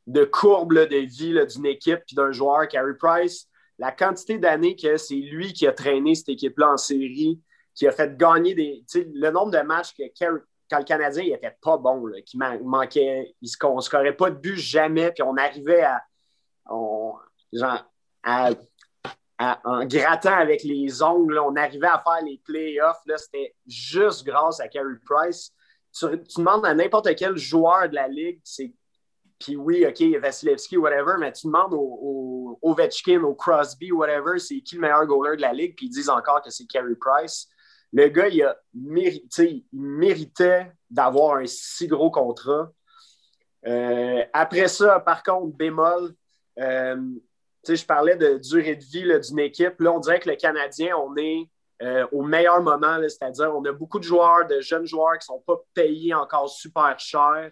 de, 0.06 0.24
courbe 0.24 0.74
de 0.74 0.96
vie 0.96 1.38
d'une 1.54 1.66
équipe 1.66 2.00
et 2.10 2.14
d'un 2.14 2.32
joueur. 2.32 2.66
Carey 2.68 2.94
Price, 2.98 3.48
la 3.78 3.92
quantité 3.92 4.38
d'années 4.38 4.76
que 4.76 4.96
c'est 4.96 5.14
lui 5.14 5.52
qui 5.52 5.66
a 5.66 5.72
traîné 5.72 6.14
cette 6.14 6.28
équipe-là 6.30 6.72
en 6.72 6.76
série, 6.76 7.40
qui 7.74 7.86
a 7.86 7.92
fait 7.92 8.16
gagner 8.16 8.54
des. 8.54 8.84
Le 8.94 9.30
nombre 9.30 9.50
de 9.50 9.60
matchs 9.60 9.94
que 9.94 10.02
quand 10.18 10.78
le 10.78 10.84
Canadien 10.84 11.24
n'était 11.24 11.56
pas 11.60 11.76
bon, 11.76 12.10
qui 12.24 12.36
manquait, 12.36 13.34
il 13.40 13.50
ne 13.74 13.80
scorait 13.80 14.16
pas 14.16 14.30
de 14.30 14.36
but 14.36 14.56
jamais, 14.56 15.10
puis 15.12 15.22
on 15.22 15.36
arrivait 15.36 15.82
à. 15.82 16.02
en 16.68 17.18
grattant 19.86 20.36
avec 20.36 20.62
les 20.62 21.02
ongles, 21.02 21.38
on 21.38 21.56
arrivait 21.56 21.88
à 21.88 22.02
faire 22.04 22.24
les 22.24 22.40
playoffs. 22.44 23.02
C'était 23.16 23.54
juste 23.66 24.24
grâce 24.24 24.60
à 24.60 24.68
Carey 24.68 24.94
Price. 25.04 25.52
Tu, 25.92 26.06
tu 26.22 26.38
demandes 26.38 26.64
à 26.64 26.74
n'importe 26.74 27.14
quel 27.16 27.36
joueur 27.36 27.88
de 27.88 27.94
la 27.94 28.08
Ligue, 28.08 28.40
c'est 28.44 28.72
puis 29.42 29.56
oui, 29.56 29.84
OK, 29.86 30.00
Vasilevski, 30.20 30.76
whatever, 30.76 31.14
mais 31.18 31.32
tu 31.32 31.46
demandes 31.46 31.74
au, 31.74 31.98
au 32.00 32.58
Ovechkin, 32.62 33.22
au 33.22 33.34
Crosby, 33.34 33.90
whatever, 33.90 34.38
c'est 34.38 34.60
qui 34.60 34.76
le 34.76 34.82
meilleur 34.82 35.04
goaler 35.06 35.36
de 35.36 35.42
la 35.42 35.52
ligue, 35.52 35.74
puis 35.76 35.86
ils 35.86 35.90
disent 35.90 36.08
encore 36.08 36.42
que 36.42 36.50
c'est 36.50 36.66
Carey 36.66 36.94
Price. 36.94 37.48
Le 37.92 38.08
gars, 38.08 38.28
il, 38.28 38.42
a 38.42 38.56
mérité, 38.72 39.64
il 39.72 39.80
méritait 39.80 40.72
d'avoir 40.88 41.36
un 41.36 41.46
si 41.46 41.86
gros 41.88 42.10
contrat. 42.10 42.70
Euh, 43.66 44.24
après 44.32 44.68
ça, 44.68 45.00
par 45.00 45.22
contre, 45.22 45.56
bémol, 45.56 46.14
euh, 46.58 46.96
je 47.68 47.84
parlais 47.84 48.16
de 48.16 48.38
durée 48.38 48.76
de 48.76 48.84
vie 48.84 49.20
d'une 49.28 49.38
équipe. 49.40 49.80
Là, 49.80 49.92
on 49.92 49.98
dirait 49.98 50.20
que 50.20 50.30
le 50.30 50.36
Canadien, 50.36 50.96
on 50.96 51.16
est 51.16 51.48
euh, 51.82 52.06
au 52.12 52.22
meilleur 52.22 52.62
moment, 52.62 52.98
c'est-à-dire 53.02 53.52
on 53.54 53.64
a 53.64 53.72
beaucoup 53.72 53.98
de 53.98 54.04
joueurs, 54.04 54.46
de 54.46 54.60
jeunes 54.60 54.86
joueurs 54.86 55.18
qui 55.18 55.30
ne 55.30 55.36
sont 55.36 55.42
pas 55.46 55.60
payés 55.74 56.14
encore 56.14 56.48
super 56.48 56.98
cher. 56.98 57.50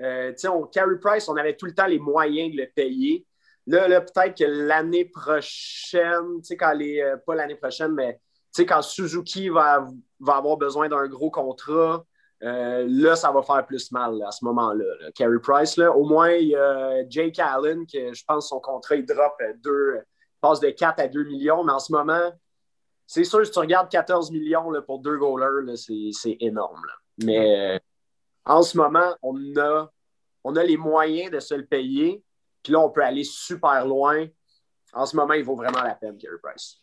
Euh, 0.00 0.32
on, 0.48 0.64
Carey 0.64 0.98
Price, 1.00 1.28
on 1.28 1.36
avait 1.36 1.56
tout 1.56 1.66
le 1.66 1.74
temps 1.74 1.86
les 1.86 1.98
moyens 1.98 2.54
de 2.54 2.60
le 2.60 2.68
payer. 2.74 3.26
Là, 3.66 3.88
là 3.88 4.00
peut-être 4.00 4.38
que 4.38 4.44
l'année 4.44 5.04
prochaine, 5.04 6.40
quand 6.58 6.72
les, 6.72 7.00
euh, 7.00 7.16
pas 7.16 7.34
l'année 7.34 7.56
prochaine, 7.56 7.92
mais 7.92 8.20
quand 8.56 8.82
Suzuki 8.82 9.48
va, 9.48 9.86
va 10.20 10.36
avoir 10.36 10.56
besoin 10.56 10.88
d'un 10.88 11.06
gros 11.06 11.30
contrat, 11.30 12.04
euh, 12.42 12.86
là, 12.88 13.16
ça 13.16 13.32
va 13.32 13.42
faire 13.42 13.66
plus 13.66 13.90
mal 13.92 14.22
à 14.22 14.30
ce 14.30 14.44
moment-là. 14.44 15.10
Carey 15.14 15.38
Price, 15.42 15.76
là, 15.76 15.92
au 15.92 16.04
moins, 16.04 16.30
il 16.30 16.48
y 16.48 16.56
a 16.56 17.08
Jake 17.08 17.38
Allen, 17.38 17.84
que 17.86 18.12
je 18.12 18.24
pense 18.26 18.48
son 18.48 18.60
contrat, 18.60 18.96
il 18.96 19.06
drop 19.06 19.34
deux, 19.62 20.00
passe 20.40 20.60
de 20.60 20.70
4 20.70 21.00
à 21.00 21.08
2 21.08 21.24
millions, 21.24 21.64
mais 21.64 21.72
en 21.72 21.78
ce 21.78 21.92
moment, 21.92 22.32
c'est 23.06 23.24
sûr, 23.24 23.44
si 23.44 23.52
tu 23.52 23.58
regardes 23.58 23.90
14 23.90 24.30
millions 24.30 24.70
là, 24.70 24.82
pour 24.82 25.00
deux 25.00 25.16
goalers, 25.16 25.76
c'est 25.76 26.36
énorme. 26.40 26.86
Mais 27.24 27.80
en 28.48 28.62
ce 28.62 28.76
moment, 28.76 29.14
on 29.22 29.56
a, 29.56 29.92
on 30.42 30.56
a 30.56 30.64
les 30.64 30.76
moyens 30.76 31.30
de 31.30 31.38
se 31.38 31.54
le 31.54 31.66
payer. 31.66 32.22
Puis 32.62 32.72
là, 32.72 32.80
on 32.80 32.90
peut 32.90 33.04
aller 33.04 33.24
super 33.24 33.86
loin. 33.86 34.26
En 34.92 35.06
ce 35.06 35.14
moment, 35.14 35.34
il 35.34 35.44
vaut 35.44 35.54
vraiment 35.54 35.82
la 35.82 35.94
peine, 35.94 36.16
Carey 36.16 36.38
Price. 36.42 36.80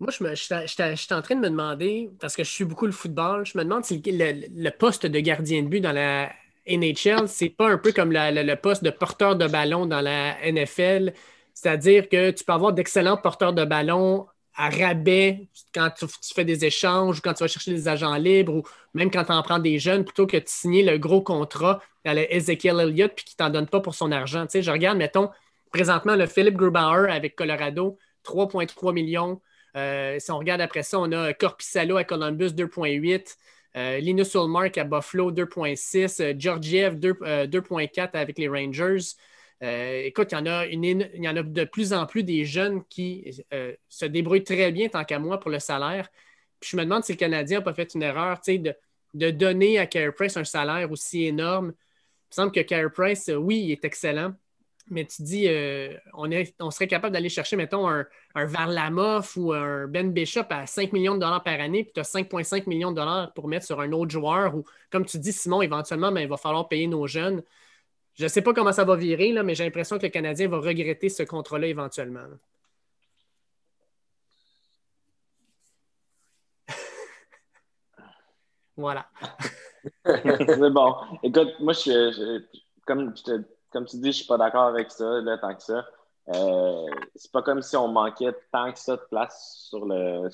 Moi, 0.00 0.10
je, 0.10 0.24
me, 0.24 0.34
suis 0.34 1.14
en 1.14 1.22
train 1.22 1.36
de 1.36 1.40
me 1.40 1.48
demander, 1.48 2.10
parce 2.20 2.34
que 2.34 2.42
je 2.42 2.50
suis 2.50 2.64
beaucoup 2.64 2.86
le 2.86 2.92
football, 2.92 3.46
je 3.46 3.56
me 3.56 3.62
demande 3.62 3.84
si 3.84 4.02
le, 4.04 4.70
poste 4.70 5.06
de 5.06 5.20
gardien 5.20 5.62
de 5.62 5.68
but 5.68 5.80
dans 5.80 5.92
la 5.92 6.32
NHL, 6.66 7.28
c'est 7.28 7.50
pas 7.50 7.68
un 7.68 7.78
peu 7.78 7.92
comme 7.92 8.12
le 8.12 8.54
poste 8.56 8.82
de 8.82 8.90
porteur 8.90 9.36
de 9.36 9.46
ballon 9.46 9.86
dans 9.86 10.00
la 10.00 10.34
NFL. 10.50 11.12
C'est-à-dire 11.54 12.08
que 12.08 12.32
tu 12.32 12.42
peux 12.42 12.52
avoir 12.52 12.72
d'excellents 12.72 13.16
porteurs 13.16 13.52
de 13.52 13.64
ballon 13.64 14.26
à 14.56 14.68
rabais 14.68 15.48
quand 15.74 15.90
tu, 15.90 16.06
fais 16.34 16.44
des 16.44 16.64
échanges 16.64 17.18
ou 17.18 17.20
quand 17.22 17.34
tu 17.34 17.42
vas 17.42 17.48
chercher 17.48 17.72
des 17.72 17.88
agents 17.88 18.14
libres 18.16 18.54
ou 18.56 18.62
même 18.94 19.10
quand 19.10 19.24
tu 19.24 19.32
en 19.32 19.42
prends 19.42 19.58
des 19.58 19.78
jeunes 19.78 20.04
plutôt 20.04 20.26
que 20.26 20.36
de 20.36 20.44
signer 20.46 20.82
le 20.82 20.98
gros 20.98 21.22
contrat 21.22 21.80
à 22.04 22.14
Ezekiel 22.14 22.80
Elliott 22.80 23.12
puis 23.14 23.24
qui 23.24 23.36
t'en 23.36 23.50
donne 23.50 23.66
pas 23.66 23.80
pour 23.80 23.94
son 23.94 24.12
argent. 24.12 24.44
Tu 24.46 24.52
sais, 24.52 24.62
je 24.62 24.70
regarde, 24.70 24.98
mettons, 24.98 25.30
présentement, 25.70 26.16
le 26.16 26.26
Philip 26.26 26.54
Grubauer 26.54 27.10
avec 27.10 27.34
Colorado, 27.34 27.98
3,3 28.24 28.92
millions. 28.92 29.40
Euh, 29.76 30.18
si 30.18 30.30
on 30.30 30.38
regarde 30.38 30.60
après 30.60 30.82
ça, 30.82 30.98
on 30.98 31.10
a 31.12 31.32
Corpissalo 31.32 31.96
à 31.96 32.04
Columbus, 32.04 32.50
2,8. 32.50 33.36
Euh, 33.74 33.98
Linus 33.98 34.34
Ulmark 34.34 34.76
à 34.76 34.84
Buffalo, 34.84 35.32
2,6. 35.32 36.20
Euh, 36.20 36.34
Georgiev, 36.36 36.96
2,4 36.98 38.10
avec 38.14 38.38
les 38.38 38.48
Rangers. 38.48 39.16
Euh, 39.62 40.02
écoute, 40.04 40.32
il 40.32 40.34
y, 40.34 41.28
en 41.28 41.36
a 41.36 41.42
de 41.42 41.64
plus 41.64 41.92
en 41.92 42.06
plus 42.06 42.24
des 42.24 42.44
jeunes 42.44 42.84
qui 42.84 43.44
euh, 43.52 43.74
se 43.88 44.04
débrouillent 44.06 44.42
très 44.42 44.72
bien, 44.72 44.88
tant 44.88 45.04
qu'à 45.04 45.18
moi, 45.20 45.38
pour 45.38 45.50
le 45.50 45.60
salaire. 45.60 46.08
Puis 46.58 46.70
je 46.70 46.76
me 46.76 46.82
demande 46.82 47.04
si 47.04 47.12
le 47.12 47.18
Canadien 47.18 47.58
n'a 47.58 47.64
pas 47.64 47.74
fait 47.74 47.94
une 47.94 48.02
erreur 48.02 48.40
de, 48.46 48.74
de 49.14 49.30
donner 49.30 49.78
à 49.78 49.86
Carey 49.86 50.12
Price 50.12 50.36
un 50.36 50.44
salaire 50.44 50.90
aussi 50.90 51.26
énorme. 51.26 51.66
Il 51.66 51.70
me 52.30 52.34
semble 52.34 52.52
que 52.52 52.60
Carey 52.60 52.90
Price, 52.90 53.28
euh, 53.28 53.36
oui, 53.36 53.60
il 53.60 53.70
est 53.70 53.84
excellent, 53.84 54.34
mais 54.90 55.04
tu 55.04 55.22
dis, 55.22 55.48
on 56.58 56.70
serait 56.72 56.88
capable 56.88 57.12
d'aller 57.12 57.28
chercher, 57.28 57.54
mettons, 57.54 57.88
un, 57.88 58.04
un 58.34 58.46
Varlamov 58.46 59.32
ou 59.36 59.52
un 59.52 59.86
Ben 59.86 60.12
Bishop 60.12 60.46
à 60.50 60.66
5 60.66 60.92
millions 60.92 61.14
de 61.14 61.20
dollars 61.20 61.44
par 61.44 61.60
année, 61.60 61.84
puis 61.84 61.92
tu 61.94 62.00
as 62.00 62.12
5,5 62.12 62.68
millions 62.68 62.90
de 62.90 62.96
dollars 62.96 63.32
pour 63.32 63.46
mettre 63.46 63.66
sur 63.66 63.80
un 63.80 63.92
autre 63.92 64.10
joueur, 64.10 64.56
ou 64.56 64.64
comme 64.90 65.06
tu 65.06 65.18
dis, 65.18 65.32
Simon, 65.32 65.62
éventuellement, 65.62 66.10
ben, 66.10 66.22
il 66.22 66.28
va 66.28 66.36
falloir 66.36 66.68
payer 66.68 66.88
nos 66.88 67.06
jeunes 67.06 67.42
Je 68.14 68.24
ne 68.24 68.28
sais 68.28 68.42
pas 68.42 68.52
comment 68.52 68.72
ça 68.72 68.84
va 68.84 68.94
virer, 68.96 69.32
là, 69.32 69.42
mais 69.42 69.54
j'ai 69.54 69.64
l'impression 69.64 69.96
que 69.98 70.04
le 70.04 70.10
Canadien 70.10 70.48
va 70.48 70.58
regretter 70.58 71.08
ce 71.08 71.22
contrat-là 71.22 71.66
éventuellement. 71.66 72.26
voilà. 78.76 79.06
c'est 80.04 80.70
bon. 80.70 80.94
Écoute, 81.22 81.54
moi, 81.60 81.72
je, 81.72 82.42
comme, 82.86 83.14
tu 83.14 83.32
dis, 83.96 84.02
je 84.02 84.06
ne 84.06 84.12
suis 84.12 84.26
pas 84.26 84.36
d'accord 84.36 84.64
avec 84.64 84.90
ça, 84.90 85.22
là, 85.22 85.38
tant 85.38 85.54
que 85.54 85.62
ça. 85.62 85.86
Euh, 86.28 86.86
c'est 87.16 87.32
pas 87.32 87.42
comme 87.42 87.62
si 87.62 87.76
on 87.76 87.88
manquait 87.88 88.32
tant 88.52 88.72
que 88.72 88.78
ça 88.78 88.96
de 88.96 89.02
place 89.10 89.66
sur 89.68 89.86
le, 89.86 90.28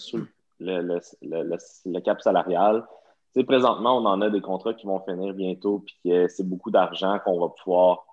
le, 0.61 1.01
le, 1.23 2.01
cap 2.01 2.21
salarial. 2.21 2.87
Sais, 3.35 3.45
présentement, 3.45 3.99
on 3.99 4.07
en 4.07 4.21
a 4.23 4.31
des 4.31 4.41
contrats 4.41 4.75
qui 4.75 4.87
vont 4.87 5.01
finir 5.01 5.35
bientôt, 5.35 5.85
puis 5.85 6.13
c'est 6.29 6.49
beaucoup 6.49 6.71
d'argent 6.71 7.19
qu'on 7.25 7.39
va 7.39 7.49
pouvoir 7.63 8.05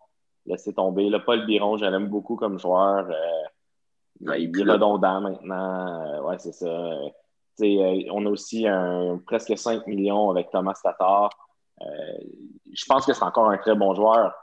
laisser 0.45 0.73
tomber. 0.73 1.09
Là, 1.09 1.19
Paul 1.19 1.45
Biron, 1.45 1.77
je 1.77 1.85
l'aime 1.85 2.07
beaucoup 2.07 2.35
comme 2.35 2.59
joueur. 2.59 3.07
Euh, 3.09 4.37
il 4.37 4.57
est 4.57 4.71
redondant 4.71 5.21
maintenant. 5.21 6.05
Euh, 6.05 6.21
ouais, 6.21 6.37
c'est 6.39 6.53
ça. 6.53 6.67
Euh, 6.67 8.03
on 8.11 8.25
a 8.25 8.29
aussi 8.29 8.67
un, 8.67 9.19
presque 9.25 9.57
5 9.57 9.87
millions 9.87 10.29
avec 10.29 10.49
Thomas 10.51 10.79
Tatar. 10.81 11.29
je 11.79 12.85
pense 12.87 13.05
que 13.05 13.13
c'est 13.13 13.23
encore 13.23 13.49
un 13.49 13.57
très 13.57 13.75
bon 13.75 13.93
joueur. 13.93 14.33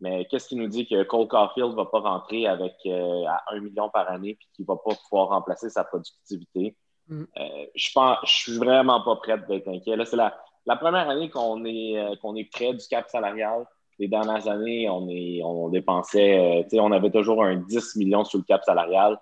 Mais 0.00 0.26
qu'est-ce 0.26 0.48
qui 0.48 0.56
nous 0.56 0.66
dit 0.66 0.88
que 0.88 1.04
Cole 1.04 1.28
Caulfield 1.28 1.70
ne 1.70 1.76
va 1.76 1.86
pas 1.86 2.00
rentrer 2.00 2.46
avec 2.46 2.74
à 2.86 3.42
1 3.52 3.60
million 3.60 3.88
par 3.88 4.10
année 4.10 4.30
et 4.30 4.38
qu'il 4.52 4.64
ne 4.64 4.66
va 4.66 4.76
pas 4.76 4.96
pouvoir 5.08 5.28
remplacer 5.28 5.70
sa 5.70 5.84
productivité? 5.84 6.76
Mm. 7.12 7.24
Euh, 7.38 7.66
je 7.74 7.92
pense, 7.92 8.18
suis 8.24 8.56
vraiment 8.56 9.02
pas 9.02 9.16
prête 9.16 9.46
d'être 9.46 9.68
inquiet. 9.68 9.96
Là, 9.96 10.06
c'est 10.06 10.16
la, 10.16 10.76
première 10.76 11.08
année 11.10 11.28
qu'on 11.28 11.64
est, 11.66 11.98
euh, 11.98 12.16
qu'on 12.22 12.34
est 12.36 12.50
près 12.50 12.72
du 12.72 12.86
cap 12.88 13.08
salarial. 13.08 13.66
Les 13.98 14.08
dernières 14.08 14.48
années, 14.48 14.88
on, 14.88 15.06
est, 15.08 15.42
on 15.44 15.68
dépensait, 15.68 16.62
euh, 16.62 16.80
on 16.80 16.90
avait 16.90 17.10
toujours 17.10 17.44
un 17.44 17.56
10 17.56 17.96
millions 17.96 18.24
sur 18.24 18.38
le 18.38 18.44
cap 18.44 18.64
salarial. 18.64 19.20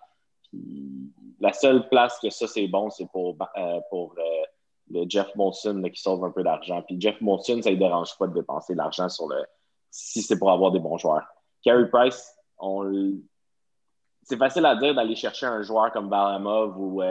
la 1.41 1.53
seule 1.53 1.89
place 1.89 2.19
que 2.23 2.31
ça, 2.31 2.47
c'est 2.47 2.69
bon, 2.69 2.91
c'est 2.91 3.11
pour, 3.11 3.37
pour 3.91 4.15
le 4.91 5.05
Jeff 5.09 5.35
Molson 5.35 5.83
qui 5.93 6.01
sauve 6.01 6.25
un 6.25 6.31
peu 6.31 6.45
d'argent. 6.45 6.83
Puis 6.83 7.01
Jeff 7.01 7.21
Molson, 7.21 7.61
ça 7.63 7.71
ne 7.71 7.77
dérange 7.77 8.17
pas 8.17 8.29
de 8.29 8.35
dépenser 8.35 8.75
de 8.75 8.79
l'argent 8.79 9.09
sur 9.09 9.29
le 9.29 9.45
si 9.91 10.23
c'est 10.23 10.39
pour 10.39 10.53
avoir 10.53 10.71
des 10.71 10.79
bons 10.79 10.99
joueurs. 10.99 11.27
Carey 11.65 11.89
Price, 11.91 12.33
c'est 14.23 14.37
facile 14.37 14.65
à 14.65 14.77
dire 14.77 14.95
d'aller 14.95 15.17
chercher 15.17 15.47
un 15.47 15.63
joueur 15.63 15.91
comme 15.93 16.09
Balamov 16.09 16.79
ou 16.79 17.03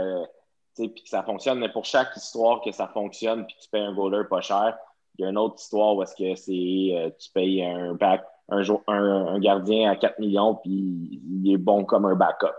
puis 0.75 1.03
que 1.03 1.09
ça 1.09 1.23
fonctionne, 1.23 1.59
mais 1.59 1.69
pour 1.69 1.85
chaque 1.85 2.15
histoire 2.15 2.61
que 2.61 2.71
ça 2.71 2.87
fonctionne, 2.87 3.45
puis 3.45 3.55
tu 3.61 3.69
payes 3.69 3.83
un 3.83 3.93
goaler 3.93 4.23
pas 4.29 4.41
cher, 4.41 4.77
il 5.17 5.23
y 5.23 5.25
a 5.25 5.29
une 5.29 5.37
autre 5.37 5.55
histoire 5.59 5.95
où 5.95 6.03
est-ce 6.03 6.15
que 6.15 6.35
c'est 6.35 6.95
euh, 6.95 7.09
tu 7.19 7.29
payes 7.31 7.63
un, 7.63 7.93
back, 7.93 8.23
un, 8.49 8.63
un, 8.87 9.39
gardien 9.39 9.91
à 9.91 9.95
4 9.95 10.19
millions, 10.19 10.55
puis 10.55 10.71
il 10.71 11.53
est 11.53 11.57
bon 11.57 11.83
comme 11.83 12.05
un 12.05 12.15
backup. 12.15 12.55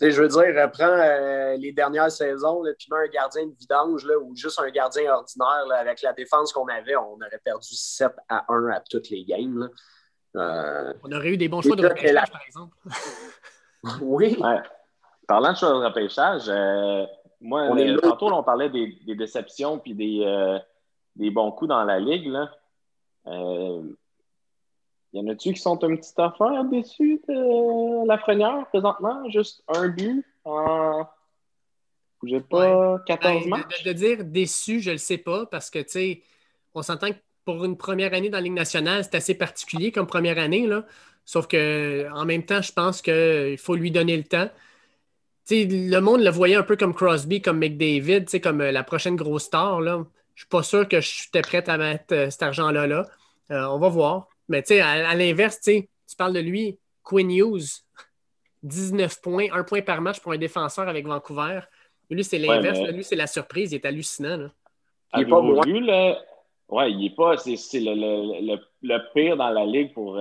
Je 0.00 0.22
veux 0.22 0.28
dire, 0.28 0.62
reprends 0.62 0.84
euh, 0.84 1.56
les 1.56 1.72
dernières 1.72 2.12
saisons, 2.12 2.62
puis 2.78 2.86
mets 2.92 2.98
un 2.98 3.08
gardien 3.08 3.46
de 3.46 3.54
vidange 3.58 4.04
là, 4.04 4.16
ou 4.16 4.36
juste 4.36 4.60
un 4.60 4.70
gardien 4.70 5.12
ordinaire. 5.12 5.64
avec 5.76 6.02
la 6.02 6.12
défense 6.12 6.52
qu'on 6.52 6.68
avait, 6.68 6.94
on 6.94 7.14
aurait 7.14 7.40
perdu 7.44 7.74
7 7.74 8.12
à 8.28 8.44
1 8.48 8.68
à 8.68 8.80
toutes 8.88 9.10
les 9.10 9.24
games. 9.24 9.68
Euh, 10.36 10.92
on 11.02 11.10
aurait 11.10 11.30
eu 11.30 11.36
des 11.36 11.48
bons 11.48 11.62
choix 11.62 11.74
de 11.74 11.84
repêchage, 11.84 12.30
par 12.30 12.42
exemple. 12.46 12.76
oui. 14.02 14.38
Parlant 15.28 15.52
de 15.52 15.58
choix 15.58 15.68
de 15.68 15.84
repêchage, 15.84 16.44
euh, 16.48 17.04
moi, 17.42 17.64
euh, 17.76 17.98
tantôt, 17.98 18.32
on 18.32 18.42
parlait 18.42 18.70
des, 18.70 18.98
déceptions 19.14 19.78
puis 19.78 19.94
des, 19.94 20.22
euh, 20.24 20.58
des, 21.16 21.30
bons 21.30 21.52
coups 21.52 21.68
dans 21.68 21.84
la 21.84 22.00
ligue. 22.00 22.28
Là. 22.28 22.50
y 23.26 25.20
en 25.20 25.28
a-tu 25.28 25.52
qui 25.52 25.60
sont 25.60 25.84
un 25.84 25.96
petit 25.96 26.14
affaire 26.16 26.64
déçus 26.64 27.20
de 27.28 28.08
la 28.08 28.16
Frenière 28.16 28.64
présentement? 28.70 29.28
Juste 29.28 29.62
un 29.68 29.88
but 29.88 30.24
en. 30.46 31.06
J'ai 32.24 32.40
pas 32.40 32.98
14 33.06 33.42
ben, 33.44 33.50
matchs? 33.50 33.84
De, 33.84 33.92
dire 33.92 34.24
déçu, 34.24 34.80
je 34.80 34.92
le 34.92 34.96
sais 34.96 35.18
pas 35.18 35.44
parce 35.44 35.68
que, 35.68 35.78
tu 35.80 35.90
sais, 35.90 36.22
on 36.74 36.80
s'entend 36.80 37.10
que 37.10 37.18
pour 37.44 37.66
une 37.66 37.76
première 37.76 38.14
année 38.14 38.30
dans 38.30 38.38
la 38.38 38.42
Ligue 38.44 38.54
nationale, 38.54 39.04
c'est 39.04 39.14
assez 39.14 39.34
particulier 39.34 39.92
comme 39.92 40.06
première 40.06 40.38
année. 40.38 40.66
Là. 40.66 40.84
Sauf 41.26 41.46
que 41.46 42.10
en 42.14 42.24
même 42.24 42.46
temps, 42.46 42.62
je 42.62 42.72
pense 42.72 43.02
qu'il 43.02 43.58
faut 43.58 43.76
lui 43.76 43.90
donner 43.90 44.16
le 44.16 44.24
temps 44.24 44.48
le 45.50 46.00
monde 46.00 46.20
le 46.20 46.30
voyait 46.30 46.56
un 46.56 46.62
peu 46.62 46.76
comme 46.76 46.94
Crosby, 46.94 47.40
comme 47.40 47.58
McDavid, 47.58 48.26
comme 48.42 48.60
euh, 48.60 48.72
la 48.72 48.82
prochaine 48.82 49.16
grosse 49.16 49.44
star. 49.44 49.80
Là. 49.80 50.04
Je 50.34 50.42
suis 50.42 50.48
pas 50.48 50.62
sûr 50.62 50.86
que 50.86 51.00
j'étais 51.00 51.42
prête 51.42 51.68
à 51.68 51.78
mettre 51.78 52.14
euh, 52.14 52.30
cet 52.30 52.42
argent-là. 52.42 52.86
Là. 52.86 53.06
Euh, 53.50 53.64
on 53.66 53.78
va 53.78 53.88
voir. 53.88 54.28
Mais 54.48 54.62
à, 54.80 55.08
à 55.08 55.14
l'inverse, 55.14 55.60
tu 55.60 55.88
parles 56.16 56.34
de 56.34 56.40
lui, 56.40 56.78
Quinn 57.02 57.30
Hughes, 57.30 57.82
19 58.62 59.20
points, 59.20 59.46
un 59.52 59.62
point 59.64 59.82
par 59.82 60.00
match 60.00 60.20
pour 60.20 60.32
un 60.32 60.38
défenseur 60.38 60.88
avec 60.88 61.06
Vancouver. 61.06 61.60
Lui, 62.10 62.24
c'est 62.24 62.38
l'inverse. 62.38 62.78
Lui, 62.90 63.04
c'est 63.04 63.16
la 63.16 63.26
surprise. 63.26 63.72
Il 63.72 63.76
est 63.76 63.86
hallucinant. 63.86 64.36
Là. 64.36 64.50
Il 65.14 65.20
n'est 65.20 65.26
pas 65.26 65.40
vu, 65.40 65.82
Ouais, 66.70 66.92
il 66.92 67.06
est 67.06 67.16
pas. 67.16 67.36
C'est 67.38 67.80
le, 67.80 69.12
pire 69.14 69.36
dans 69.36 69.50
la 69.50 69.64
ligue 69.64 69.92
pour 69.92 70.18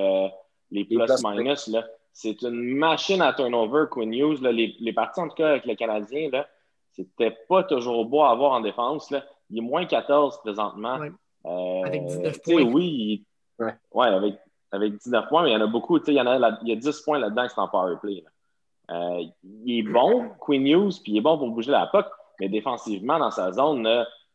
les 0.71 0.85
plus-minus. 0.85 1.67
Là 1.67 1.85
c'est 2.17 2.41
une 2.41 2.75
machine 2.75 3.21
à 3.21 3.31
turnover, 3.31 3.85
Quinn 3.91 4.11
Hughes. 4.11 4.41
Les, 4.41 4.75
les, 4.79 4.91
parties, 4.91 5.19
en 5.19 5.27
tout 5.27 5.35
cas, 5.35 5.49
avec 5.49 5.67
le 5.67 5.75
Canadien, 5.75 6.31
c'était 6.91 7.37
pas 7.47 7.61
toujours 7.61 8.05
beau 8.05 8.23
à 8.23 8.31
avoir 8.31 8.53
en 8.53 8.61
défense. 8.61 9.11
Là. 9.11 9.23
Il 9.51 9.59
est 9.59 9.61
moins 9.61 9.85
14 9.85 10.39
présentement. 10.39 10.99
Euh, 11.45 11.83
avec 11.85 12.05
19 12.07 12.41
points. 12.41 12.63
Oui, 12.63 13.23
ouais. 13.59 14.07
avec, 14.07 14.39
avec 14.71 14.97
19 14.97 15.27
points, 15.29 15.43
mais 15.43 15.51
il 15.51 15.53
y 15.53 15.55
en 15.57 15.61
a 15.61 15.67
beaucoup. 15.67 15.99
Il 16.07 16.13
y, 16.15 16.19
en 16.19 16.25
a, 16.25 16.57
il 16.63 16.69
y 16.69 16.71
a 16.71 16.75
10 16.75 17.01
points 17.01 17.19
là-dedans 17.19 17.47
qui 17.47 17.53
sont 17.53 17.61
en 17.61 17.67
power 17.67 17.97
play. 18.01 18.23
Euh, 18.89 19.23
il 19.43 19.79
est 19.79 19.83
bon, 19.83 20.31
Quinn 20.39 20.65
Hughes, 20.65 20.99
puis 21.03 21.11
il 21.11 21.17
est 21.17 21.21
bon 21.21 21.37
pour 21.37 21.51
bouger 21.51 21.69
la 21.69 21.85
puck, 21.85 22.07
mais 22.39 22.49
défensivement, 22.49 23.19
dans 23.19 23.31
sa 23.31 23.51
zone, 23.51 23.87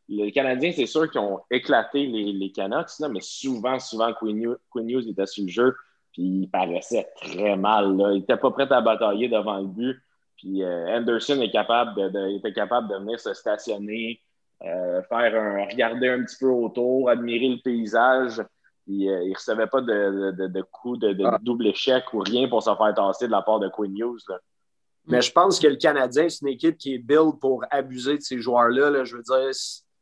le 0.09 0.31
Canadien, 0.31 0.71
c'est 0.71 0.87
sûr 0.87 1.11
qu'ils 1.11 1.21
ont 1.21 1.40
éclaté 1.51 2.07
les, 2.07 2.33
les 2.33 2.53
Canucks, 2.53 3.01
là, 3.01 3.09
mais 3.09 3.23
souvent, 3.23 3.81
souvent, 3.81 4.12
Quinn 4.12 4.88
Hughes 4.88 5.09
était 5.09 5.27
sur 5.27 5.42
le 5.42 5.51
jeu 5.51 5.75
puis 6.12 6.42
il 6.42 6.48
paraissait 6.48 7.09
très 7.16 7.57
mal. 7.57 7.96
Là. 7.96 8.12
Il 8.12 8.20
n'était 8.20 8.37
pas 8.37 8.51
prêt 8.51 8.70
à 8.70 8.81
batailler 8.81 9.29
devant 9.29 9.59
le 9.59 9.66
but. 9.66 9.96
Puis 10.37 10.62
euh, 10.62 10.96
Anderson 10.96 11.40
est 11.40 11.51
capable 11.51 12.12
de, 12.12 12.37
était 12.37 12.53
capable 12.53 12.88
de 12.88 12.96
venir 12.96 13.18
se 13.18 13.33
stationner, 13.33 14.20
euh, 14.64 15.03
faire 15.03 15.35
un, 15.40 15.64
regarder 15.70 16.09
un 16.09 16.25
petit 16.25 16.37
peu 16.38 16.48
autour, 16.48 17.09
admirer 17.09 17.48
le 17.48 17.62
paysage. 17.62 18.42
Puis, 18.85 19.09
euh, 19.09 19.22
il 19.22 19.31
ne 19.31 19.35
recevait 19.35 19.68
pas 19.68 19.81
de, 19.81 20.33
de, 20.33 20.46
de 20.48 20.62
coups 20.62 20.98
de, 20.98 21.16
ah. 21.25 21.38
double 21.40 21.68
échec 21.68 22.05
ou 22.12 22.18
rien 22.18 22.48
pour 22.48 22.62
se 22.62 22.75
faire 22.75 22.94
tasser 22.94 23.27
de 23.27 23.31
la 23.31 23.42
part 23.42 23.61
de 23.61 23.68
Quinn 23.68 23.96
Hughes. 23.96 24.27
Mais 25.07 25.20
je 25.20 25.33
pense 25.33 25.59
que 25.59 25.66
le 25.66 25.77
Canadien, 25.77 26.29
c'est 26.29 26.42
une 26.42 26.53
équipe 26.53 26.79
qui 26.79 26.94
est 26.94 26.98
build 26.98 27.38
pour 27.40 27.64
abuser 27.70 28.16
de 28.16 28.22
ces 28.22 28.38
joueurs-là. 28.38 28.90
Là. 28.90 29.05
Je 29.05 29.16
veux 29.16 29.22
dire, 29.22 29.51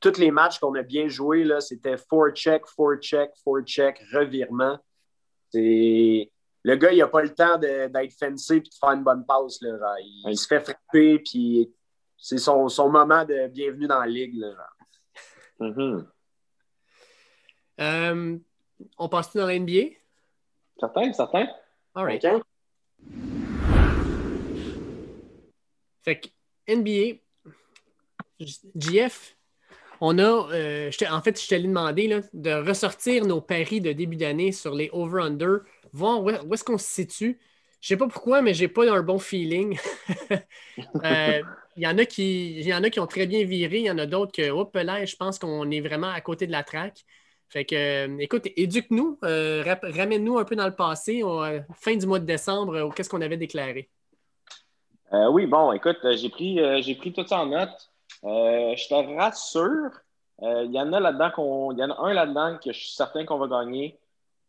tous 0.00 0.18
les 0.18 0.30
matchs 0.30 0.58
qu'on 0.58 0.74
a 0.74 0.82
bien 0.82 1.08
joués, 1.08 1.46
c'était 1.60 1.96
four 1.96 2.30
check, 2.30 2.66
four 2.66 2.96
check, 3.00 3.30
four 3.42 3.60
check, 3.62 4.02
revirement. 4.12 4.78
Le 5.54 6.76
gars, 6.76 6.92
il 6.92 6.98
n'a 6.98 7.08
pas 7.08 7.22
le 7.22 7.34
temps 7.34 7.58
d'être 7.58 8.12
fancy 8.18 8.56
et 8.56 8.60
de 8.60 8.68
faire 8.78 8.90
une 8.90 9.02
bonne 9.02 9.24
passe. 9.24 9.60
Il, 9.62 10.36
se 10.36 10.46
fait 10.46 10.60
frapper, 10.60 11.18
puis 11.20 11.72
c'est 12.16 12.38
son, 12.38 12.68
moment 12.90 13.24
de 13.24 13.48
bienvenue 13.48 13.86
dans 13.86 14.00
la 14.00 14.06
ligue. 14.06 14.42
Mm-hmm. 15.58 16.06
Euh, 17.80 18.38
on 18.98 19.08
passe-tu 19.08 19.38
dans 19.38 19.46
la 19.46 19.58
NBA? 19.58 19.96
Certain, 20.78 21.12
certain. 21.12 21.46
All 21.94 22.04
right. 22.04 22.24
Fait 26.02 26.20
que 26.20 26.28
NBA, 26.68 27.18
GF, 28.74 29.36
on 30.00 30.18
a, 30.18 30.48
euh, 30.52 30.90
en 31.10 31.20
fait, 31.20 31.40
je 31.40 31.48
t'allais 31.48 31.68
demander 31.68 32.22
de 32.32 32.66
ressortir 32.66 33.26
nos 33.26 33.40
paris 33.40 33.80
de 33.80 33.92
début 33.92 34.16
d'année 34.16 34.50
sur 34.50 34.74
les 34.74 34.88
over-under, 34.92 35.58
voir 35.92 36.22
où, 36.22 36.30
est-ce 36.30 36.64
qu'on 36.64 36.78
se 36.78 36.88
situe. 36.88 37.38
Je 37.80 37.88
sais 37.88 37.96
pas 37.96 38.08
pourquoi, 38.08 38.42
mais 38.42 38.54
j'ai 38.54 38.68
pas 38.68 38.90
un 38.90 39.02
bon 39.02 39.18
feeling. 39.18 39.78
Euh, 41.04 41.42
il 41.76 41.82
y, 41.82 41.86
en 41.86 41.98
a 41.98 42.06
qui, 42.06 43.00
ont 43.00 43.06
très 43.06 43.26
bien 43.26 43.44
viré, 43.44 43.78
il 43.78 43.84
y 43.84 43.90
en 43.90 43.98
a 43.98 44.06
d'autres 44.06 44.32
que, 44.32 44.50
hop 44.50 44.74
là, 44.74 45.04
je 45.04 45.14
pense 45.14 45.38
qu'on 45.38 45.70
est 45.70 45.80
vraiment 45.80 46.08
à 46.08 46.20
côté 46.22 46.46
de 46.46 46.52
la 46.52 46.62
traque. 46.62 47.04
Fait 47.50 47.66
que, 47.66 48.06
euh, 48.06 48.18
écoute, 48.18 48.48
éduque-nous, 48.56 49.18
ramène-nous 49.20 50.38
un 50.38 50.44
peu 50.44 50.56
dans 50.56 50.66
le 50.66 50.74
passé, 50.74 51.22
fin 51.74 51.96
du 51.96 52.06
mois 52.06 52.18
de 52.18 52.24
décembre, 52.24 52.94
qu'est-ce 52.94 53.10
qu'on 53.10 53.20
avait 53.20 53.36
déclaré? 53.36 53.90
oui, 55.12 55.46
bon, 55.46 55.72
écoute, 55.72 55.98
j'ai 56.16 56.30
pris, 56.30 56.58
j'ai 56.82 56.94
pris 56.94 57.12
tout 57.12 57.26
ça 57.26 57.40
en 57.42 57.46
note. 57.46 57.89
Euh, 58.24 58.74
je 58.76 58.88
te 58.88 59.16
rassure, 59.16 59.90
euh, 60.42 60.64
il 60.64 60.72
y 60.72 60.80
en 60.80 60.92
a 60.92 61.00
là-dedans 61.00 61.30
qu'on. 61.30 61.72
Il 61.72 61.78
y 61.78 61.84
en 61.84 61.90
a 61.90 62.00
un 62.00 62.12
là-dedans 62.12 62.58
que 62.58 62.72
je 62.72 62.78
suis 62.78 62.92
certain 62.92 63.24
qu'on 63.24 63.38
va 63.38 63.46
gagner. 63.46 63.98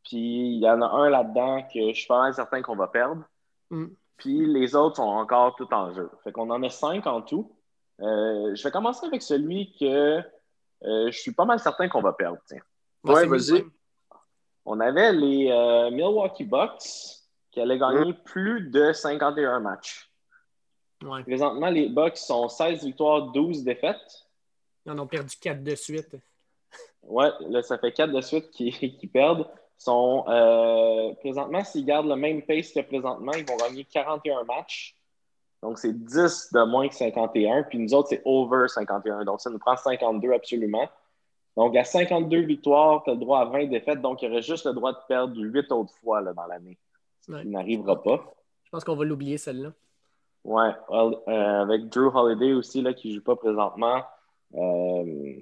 Puis 0.03 0.55
il 0.55 0.59
y 0.59 0.69
en 0.69 0.81
a 0.81 0.87
un 0.87 1.09
là-dedans 1.09 1.63
que 1.63 1.89
je 1.89 1.93
suis 1.93 2.07
pas 2.07 2.19
mal 2.19 2.33
certain 2.33 2.61
qu'on 2.61 2.75
va 2.75 2.87
perdre. 2.87 3.23
Mm. 3.69 3.87
Puis 4.17 4.45
les 4.45 4.75
autres 4.75 4.97
sont 4.97 5.03
encore 5.03 5.55
tout 5.55 5.71
en 5.73 5.93
jeu. 5.93 6.09
Fait 6.23 6.31
qu'on 6.31 6.49
en 6.49 6.61
a 6.63 6.69
cinq 6.69 7.07
en 7.07 7.21
tout. 7.21 7.51
Euh, 7.99 8.55
je 8.55 8.63
vais 8.63 8.71
commencer 8.71 9.05
avec 9.05 9.21
celui 9.21 9.75
que 9.79 10.21
je 10.83 11.11
suis 11.11 11.33
pas 11.33 11.45
mal 11.45 11.59
certain 11.59 11.87
qu'on 11.87 12.01
va 12.01 12.13
perdre. 12.13 12.39
Oui, 13.03 13.27
vas-y. 13.27 13.63
on 14.65 14.79
avait 14.79 15.13
les 15.13 15.89
Milwaukee 15.91 16.43
Bucks 16.43 17.21
qui 17.51 17.61
allaient 17.61 17.77
gagner 17.77 18.13
plus 18.13 18.69
de 18.69 18.91
51 18.91 19.59
matchs. 19.59 20.10
Présentement, 21.23 21.69
les 21.69 21.89
Bucks 21.89 22.17
sont 22.17 22.47
16 22.47 22.83
victoires, 22.83 23.31
12 23.31 23.63
défaites. 23.63 24.27
Ils 24.85 24.91
en 24.91 24.99
ont 24.99 25.07
perdu 25.07 25.35
4 25.39 25.63
de 25.63 25.75
suite. 25.75 26.15
Oui, 27.03 27.25
là, 27.49 27.61
ça 27.63 27.77
fait 27.77 27.91
4 27.91 28.11
de 28.11 28.21
suite 28.21 28.51
qui, 28.51 28.71
qui 28.99 29.07
perdent. 29.07 29.47
Sont, 29.77 30.25
euh, 30.27 31.13
présentement, 31.15 31.63
s'ils 31.63 31.85
gardent 31.85 32.07
le 32.07 32.15
même 32.15 32.43
pace 32.43 32.71
que 32.71 32.81
présentement, 32.81 33.31
ils 33.33 33.45
vont 33.45 33.57
gagner 33.57 33.83
41 33.83 34.43
matchs. 34.43 34.95
Donc, 35.63 35.79
c'est 35.79 35.93
10 35.93 36.53
de 36.53 36.63
moins 36.65 36.87
que 36.87 36.93
51. 36.93 37.63
Puis 37.63 37.79
nous 37.79 37.93
autres, 37.95 38.09
c'est 38.09 38.21
over 38.23 38.67
51. 38.67 39.25
Donc, 39.25 39.41
ça 39.41 39.49
nous 39.49 39.57
prend 39.57 39.75
52 39.75 40.33
absolument. 40.33 40.87
Donc, 41.57 41.75
à 41.75 41.83
52 41.83 42.41
victoires, 42.41 43.03
tu 43.03 43.09
as 43.09 43.13
le 43.13 43.19
droit 43.19 43.39
à 43.39 43.45
20 43.45 43.65
défaites. 43.65 44.01
Donc, 44.01 44.21
il 44.21 44.29
y 44.29 44.31
aurait 44.31 44.43
juste 44.43 44.67
le 44.67 44.73
droit 44.73 44.93
de 44.93 44.99
perdre 45.07 45.35
8 45.35 45.71
autres 45.71 45.93
fois 45.95 46.21
là, 46.21 46.33
dans 46.33 46.45
l'année. 46.45 46.77
Ce 47.21 47.31
qui 47.31 47.47
n'arrivera 47.47 48.01
pas. 48.01 48.35
Je 48.63 48.69
pense 48.69 48.83
qu'on 48.83 48.95
va 48.95 49.03
l'oublier, 49.03 49.37
celle-là. 49.37 49.73
Oui, 50.43 50.63
euh, 50.89 51.61
avec 51.61 51.89
Drew 51.89 52.11
Holiday 52.13 52.53
aussi, 52.53 52.81
là, 52.81 52.93
qui 52.93 53.09
ne 53.09 53.15
joue 53.15 53.23
pas 53.23 53.35
présentement. 53.35 54.03
Euh, 54.55 55.35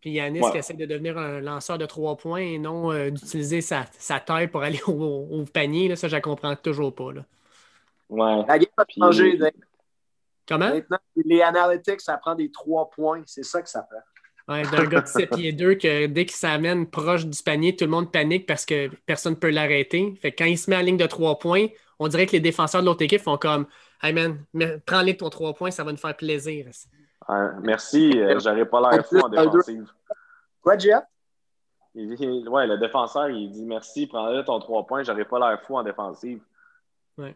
puis 0.00 0.10
Yanis 0.10 0.40
qui 0.50 0.58
essaie 0.58 0.74
de 0.74 0.84
devenir 0.84 1.16
un 1.16 1.40
lanceur 1.40 1.78
de 1.78 1.86
trois 1.86 2.16
points 2.16 2.40
et 2.40 2.58
non 2.58 2.92
euh, 2.92 3.10
d'utiliser 3.10 3.60
sa, 3.60 3.84
taille 4.20 4.48
pour 4.48 4.62
aller 4.62 4.82
au, 4.86 5.44
panier. 5.52 5.88
Là, 5.88 5.96
ça, 5.96 6.08
je 6.08 6.16
ne 6.16 6.20
comprends 6.20 6.56
toujours 6.56 6.94
pas. 6.94 7.12
Là. 7.12 7.24
Ouais. 8.08 8.44
La 8.46 8.58
game 8.58 8.68
a 8.76 8.84
changé. 8.88 9.38
Comment? 10.46 10.68
Maintenant, 10.68 10.98
les 11.24 11.40
analytics, 11.40 12.02
ça 12.02 12.18
prend 12.18 12.34
des 12.34 12.50
trois 12.50 12.90
points. 12.90 13.22
C'est 13.24 13.44
ça 13.44 13.62
que 13.62 13.68
ça 13.68 13.86
fait. 13.90 14.52
Ouais, 14.52 14.62
d'un 14.62 14.84
gars 14.84 15.00
de 15.00 15.06
7 15.06 15.30
pieds 15.30 15.52
2 15.52 15.76
que 15.76 16.06
dès 16.06 16.26
qu'il 16.26 16.36
s'amène 16.36 16.86
proche 16.86 17.24
du 17.24 17.42
panier, 17.42 17.74
tout 17.74 17.86
le 17.86 17.90
monde 17.90 18.12
panique 18.12 18.46
parce 18.46 18.66
que 18.66 18.90
personne 19.06 19.32
ne 19.32 19.38
peut 19.38 19.48
l'arrêter. 19.48 20.14
Fait 20.20 20.32
quand 20.32 20.44
il 20.44 20.58
se 20.58 20.68
met 20.68 20.76
en 20.76 20.82
ligne 20.82 20.98
de 20.98 21.06
trois 21.06 21.38
points, 21.38 21.68
on 21.98 22.08
dirait 22.08 22.26
que 22.26 22.32
les 22.32 22.40
défenseurs 22.40 22.80
de 22.80 22.86
l'autre 22.86 23.02
équipe 23.02 23.20
font 23.20 23.36
comme 23.36 23.66
Hey 24.02 24.12
man, 24.12 24.44
prends-les 24.84 25.16
ton 25.16 25.30
trois 25.30 25.54
points, 25.54 25.70
ça 25.70 25.84
va 25.84 25.92
nous 25.92 25.98
faire 25.98 26.16
plaisir 26.16 26.66
merci, 27.62 28.12
euh, 28.20 28.38
j'aurais 28.38 28.66
pas 28.66 28.80
l'air 28.80 29.06
fou 29.06 29.18
en 29.18 29.28
défensive. 29.28 29.90
Quoi, 30.62 30.78
Jeff? 30.78 31.04
ouais, 31.94 32.66
le 32.66 32.78
défenseur, 32.78 33.30
il 33.30 33.50
dit 33.50 33.64
merci, 33.64 34.06
prends-le 34.06 34.44
ton 34.44 34.58
trois 34.58 34.86
points, 34.86 35.02
j'aurais 35.02 35.24
pas 35.24 35.38
l'air 35.38 35.60
fou 35.62 35.76
en 35.76 35.82
défensive. 35.82 36.42
Ouais. 37.16 37.34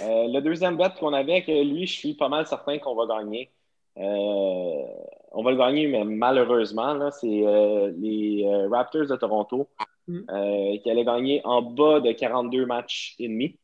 Euh, 0.00 0.28
le 0.28 0.40
deuxième 0.40 0.76
bet 0.76 0.90
qu'on 0.98 1.12
avait, 1.12 1.42
que 1.42 1.50
lui, 1.50 1.86
je 1.86 1.98
suis 1.98 2.14
pas 2.14 2.28
mal 2.28 2.46
certain 2.46 2.78
qu'on 2.78 2.94
va 2.94 3.06
gagner. 3.06 3.50
Euh, 3.98 4.84
on 5.32 5.42
va 5.42 5.50
le 5.50 5.56
gagner, 5.56 5.86
mais 5.86 6.04
malheureusement, 6.04 7.10
c'est 7.10 7.26
les 7.26 8.66
Raptors 8.70 9.06
de 9.06 9.16
Toronto 9.16 9.68
mm. 10.08 10.78
qui 10.82 10.90
allaient 10.90 11.04
gagner 11.04 11.40
en 11.44 11.62
bas 11.62 12.00
de 12.00 12.12
42 12.12 12.66
matchs 12.66 13.14
et 13.18 13.28
demi. 13.28 13.58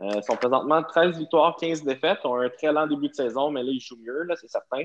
Euh, 0.00 0.10
ils 0.16 0.22
sont 0.24 0.36
présentement 0.36 0.82
13 0.82 1.18
victoires, 1.18 1.56
15 1.56 1.84
défaites. 1.84 2.18
Ils 2.24 2.26
ont 2.26 2.36
un 2.36 2.48
très 2.48 2.72
lent 2.72 2.86
début 2.86 3.08
de 3.08 3.14
saison, 3.14 3.50
mais 3.50 3.62
là, 3.62 3.70
ils 3.70 3.80
jouent 3.80 4.00
mieux, 4.00 4.26
c'est 4.36 4.48
certain. 4.48 4.84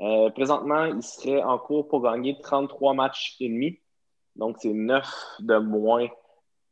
Euh, 0.00 0.30
présentement, 0.30 0.84
ils 0.84 1.02
seraient 1.02 1.42
en 1.42 1.58
cours 1.58 1.88
pour 1.88 2.02
gagner 2.02 2.38
33 2.40 2.94
matchs 2.94 3.36
et 3.40 3.48
demi. 3.48 3.80
Donc, 4.36 4.56
c'est 4.60 4.72
9 4.72 5.04
de 5.40 5.56
moins 5.56 6.06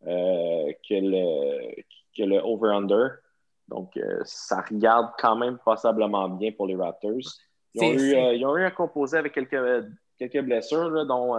euh, 0.06 0.72
que 0.88 0.94
le, 0.94 1.82
que 2.16 2.22
le 2.22 2.38
over-under. 2.38 3.18
Donc, 3.68 3.98
ça 4.22 4.60
regarde 4.60 5.10
quand 5.18 5.34
même 5.34 5.58
passablement 5.64 6.28
bien 6.28 6.52
pour 6.52 6.68
les 6.68 6.76
Raptors. 6.76 7.10
Ils 7.74 7.82
ont, 7.82 7.92
eu, 7.92 8.36
ils 8.36 8.46
ont 8.46 8.56
eu, 8.56 8.62
un 8.62 8.70
composé 8.70 9.18
avec 9.18 9.32
quelques, 9.32 9.88
quelques 10.16 10.40
blessures, 10.40 11.04
dont 11.04 11.34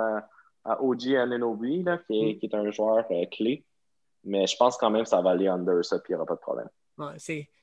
OG 0.81 1.15
Ananobi, 1.15 1.85
qui, 2.07 2.35
mm. 2.35 2.39
qui, 2.39 2.45
est 2.45 2.55
un 2.55 2.69
joueur 2.71 3.05
clé. 3.31 3.63
Mais 4.23 4.45
je 4.47 4.57
pense 4.57 4.77
quand 4.77 4.89
même 4.89 5.03
que 5.03 5.09
ça 5.09 5.21
va 5.21 5.31
aller 5.31 5.47
under 5.47 5.83
ça, 5.83 5.99
puis 5.99 6.11
il 6.11 6.15
n'y 6.15 6.21
aura 6.21 6.25
pas 6.25 6.35
de 6.35 6.39
problème. 6.39 6.69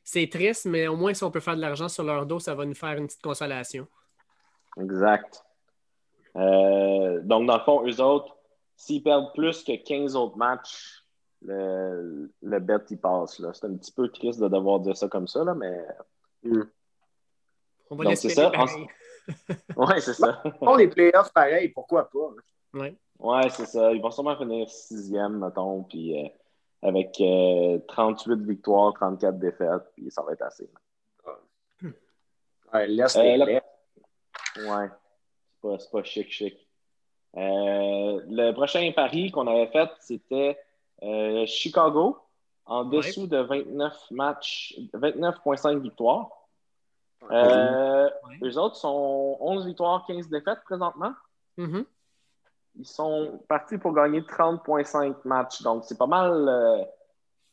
c'est 0.03 0.31
triste, 0.31 0.67
mais 0.67 0.89
au 0.89 0.97
moins, 0.97 1.13
si 1.13 1.25
on 1.25 1.31
peut 1.31 1.41
faire 1.41 1.57
de 1.57 1.61
l'argent 1.61 1.89
sur 1.89 2.05
leur 2.05 2.27
dos, 2.27 2.39
ça 2.39 2.55
va 2.55 2.65
nous 2.65 2.75
faire 2.75 2.97
une 2.97 3.07
petite 3.07 3.23
consolation. 3.23 3.87
Exact. 4.81 5.45
Euh, 6.37 7.21
donc, 7.23 7.47
dans 7.47 7.59
le 7.59 7.63
fond, 7.65 7.87
eux 7.87 8.01
autres, 8.01 8.37
s'ils 8.77 9.03
perdent 9.03 9.33
plus 9.35 9.63
que 9.63 9.77
15 9.77 10.17
autres 10.17 10.37
matchs, 10.37 11.05
le, 11.43 12.31
le 12.43 12.59
bet, 12.61 12.77
il 12.91 12.99
passe. 12.99 13.41
C'est 13.53 13.67
un 13.67 13.77
petit 13.77 13.93
peu 13.93 14.09
triste 14.09 14.41
de 14.41 14.49
devoir 14.49 14.81
dire 14.81 14.97
ça 14.97 15.09
comme 15.09 15.29
ça, 15.29 15.45
là, 15.45 15.55
mais. 15.55 15.87
Hmm. 16.43 16.65
On 17.91 17.97
va 17.97 18.05
laisser 18.05 18.31
ça. 18.31 18.51
Oui, 19.77 19.95
c'est 20.01 20.15
ça. 20.15 20.43
On 20.61 20.77
les 20.77 20.89
playoffs 20.89 21.33
pareil, 21.33 21.69
pourquoi 21.69 22.11
pas? 22.11 22.31
Oui. 22.75 22.97
Ouais, 23.19 23.49
c'est 23.51 23.67
ça. 23.67 23.93
Ils 23.93 24.03
vont 24.03 24.11
sûrement 24.11 24.37
finir 24.37 24.69
sixième, 24.69 25.39
mettons, 25.39 25.85
puis 25.85 26.19
euh, 26.19 26.29
avec 26.83 27.13
38 27.89 28.33
euh, 28.33 28.37
victoires, 28.37 28.93
34 28.95 29.39
défaites, 29.39 29.83
puis 29.95 30.11
ça 30.11 30.23
va 30.23 30.33
être 30.33 30.43
assez. 30.43 30.69
Ouais, 32.73 32.89
laisse 32.89 33.17
euh, 33.17 33.61
Ouais, 34.57 35.79
c'est 35.79 35.91
pas, 35.91 36.03
chic, 36.03 36.31
chic. 36.31 36.55
Euh, 37.37 38.21
le 38.29 38.53
prochain 38.53 38.91
pari 38.95 39.31
qu'on 39.31 39.47
avait 39.47 39.69
fait, 39.69 39.91
c'était 40.01 40.59
Chicago, 41.47 42.19
en 42.67 42.85
dessous 42.85 43.27
de 43.27 43.39
29 43.39 44.11
matchs, 44.11 44.75
29,5 44.93 45.79
victoires. 45.81 46.31
Eux 47.31 48.59
autres 48.59 48.77
sont 48.77 49.37
11 49.41 49.67
victoires, 49.67 50.05
15 50.07 50.29
défaites 50.29 50.63
présentement. 50.65 51.13
Mm-hmm 51.59 51.85
ils 52.77 52.87
sont 52.87 53.41
partis 53.49 53.79
pour 53.79 53.93
gagner 53.93 54.21
30,5 54.23 55.17
matchs. 55.25 55.63
Donc, 55.63 55.85
c'est 55.85 55.99
pas 55.99 56.07
mal, 56.07 56.49
euh, 56.49 56.85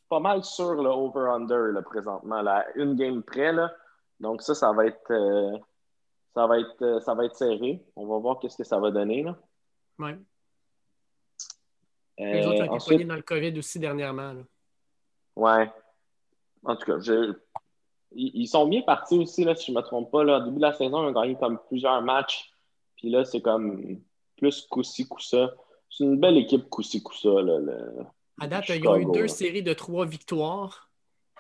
pas 0.10 0.20
mal 0.20 0.44
sur 0.44 0.74
le 0.74 0.90
over-under 0.90 1.82
présentement, 1.84 2.42
là, 2.42 2.66
une 2.76 2.96
game 2.96 3.22
près. 3.24 3.54
Là. 3.54 3.72
Donc, 4.20 4.42
ça, 4.42 4.56
ça 4.56 4.72
va 4.72 4.88
être, 4.88 5.12
euh, 5.12 5.58
ça 6.34 6.48
va 6.48 6.60
être, 6.60 6.82
euh, 6.82 7.00
ça 7.02 7.14
va 7.14 7.26
être 7.26 7.36
serré. 7.36 7.86
On 7.96 8.08
va 8.08 8.18
voir 8.18 8.40
qu'est-ce 8.40 8.58
que 8.58 8.64
ça 8.64 8.80
va 8.80 8.92
donner. 8.92 9.24
Là. 9.24 9.38
Ouais. 10.00 10.18
Les 12.18 12.46
autres 12.46 12.64
ont 12.64 12.74
ensuite... 12.74 13.00
été 13.00 13.06
dans 13.06 13.16
le 13.16 13.22
COVID 13.22 13.58
aussi 13.58 13.80
dernièrement. 13.80 14.34
Là. 14.34 14.42
Ouais. 15.36 15.72
En 16.64 16.76
tout 16.76 16.86
cas, 16.86 16.98
ils, 18.12 18.48
sont 18.48 18.68
bien 18.68 18.82
partis 18.82 19.18
aussi, 19.18 19.44
là, 19.44 19.56
si 19.56 19.68
je 19.68 19.72
ne 19.72 19.78
me 19.78 19.82
trompe 19.82 20.12
pas. 20.12 20.24
Là. 20.24 20.38
Au 20.38 20.42
début 20.42 20.58
de 20.58 20.62
la 20.62 20.74
saison, 20.74 21.04
ils 21.04 21.10
ont 21.10 21.20
gagné 21.20 21.36
comme 21.36 21.60
plusieurs 21.68 22.02
matchs. 22.02 22.52
Puis 22.98 23.10
là, 23.10 23.24
c'est 23.26 23.42
comme 23.42 24.02
plus 24.42 24.68
Koussi 24.70 25.08
Koussa. 25.08 25.54
C'est 25.90 26.04
une 26.04 26.20
belle 26.20 26.38
équipe 26.38 26.68
Koussi 26.68 27.04
Koussa. 27.04 27.42
Le, 27.42 28.06
à 28.40 28.48
date, 28.48 28.70
ils 28.70 28.88
ont 28.88 28.98
eu 28.98 29.06
deux 29.14 29.28
séries 29.28 29.62
de 29.62 29.74
trois 29.74 30.06
victoires, 30.06 30.90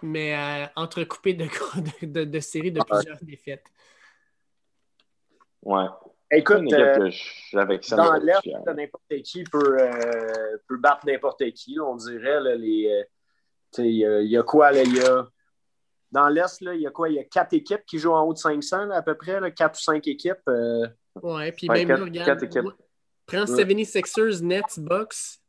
mais 0.03 0.35
euh, 0.35 0.67
entrecoupées 0.75 1.33
de, 1.33 1.47
de, 2.05 2.25
de, 2.25 2.39
séries 2.39 2.71
de 2.71 2.79
plusieurs 2.83 3.17
défaites. 3.23 3.65
Ouais. 5.63 5.85
Écoute, 6.31 6.71
euh, 6.71 7.09
dans 7.53 8.13
l'Est, 8.13 8.45
n'importe 8.67 9.21
qui 9.23 9.43
peut, 9.43 9.77
euh, 9.79 10.57
peut 10.67 10.77
battre 10.77 11.05
n'importe 11.07 11.43
qui, 11.53 11.77
on 11.79 11.95
dirait. 11.95 12.39
Là, 12.39 12.55
les, 12.55 13.03
il 13.79 13.95
y, 13.95 14.37
a 14.37 14.43
quoi? 14.43 14.71
Là, 14.71 14.83
y 14.83 14.99
a, 15.01 15.27
dans 16.11 16.29
l'Est, 16.29 16.61
il 16.61 16.81
y 16.81 16.87
a 16.87 16.91
quoi? 16.91 17.09
Il 17.09 17.15
y 17.15 17.19
a 17.19 17.23
quatre 17.23 17.53
équipes 17.53 17.83
qui 17.87 17.97
jouent 17.97 18.13
en 18.13 18.23
haut 18.23 18.33
de 18.33 18.37
500 18.37 18.91
à 18.91 19.01
peu 19.01 19.15
près, 19.15 19.39
là, 19.39 19.49
quatre 19.49 19.77
ou 19.77 19.81
cinq 19.81 20.07
équipes. 20.07 20.47
ouais, 21.21 21.51
puis 21.51 21.67
même 21.67 21.89
là, 21.89 21.95
regarde, 21.97 22.39
Prends 23.31 23.45
76ers, 23.45 24.43
Nets, 24.43 24.77
Bucks. 24.79 25.39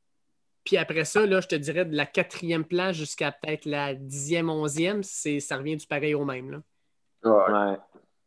Puis 0.64 0.76
après 0.76 1.04
ça, 1.04 1.26
là, 1.26 1.40
je 1.40 1.48
te 1.48 1.56
dirais 1.56 1.84
de 1.84 1.96
la 1.96 2.06
quatrième 2.06 2.64
place 2.64 2.94
jusqu'à 2.94 3.32
peut-être 3.32 3.64
la 3.64 3.94
dixième, 3.94 4.48
onzième, 4.48 5.02
c'est, 5.02 5.40
ça 5.40 5.56
revient 5.56 5.76
du 5.76 5.86
pareil 5.86 6.14
au 6.14 6.24
même. 6.24 6.50
Là. 6.52 7.70
Ouais. 7.70 7.76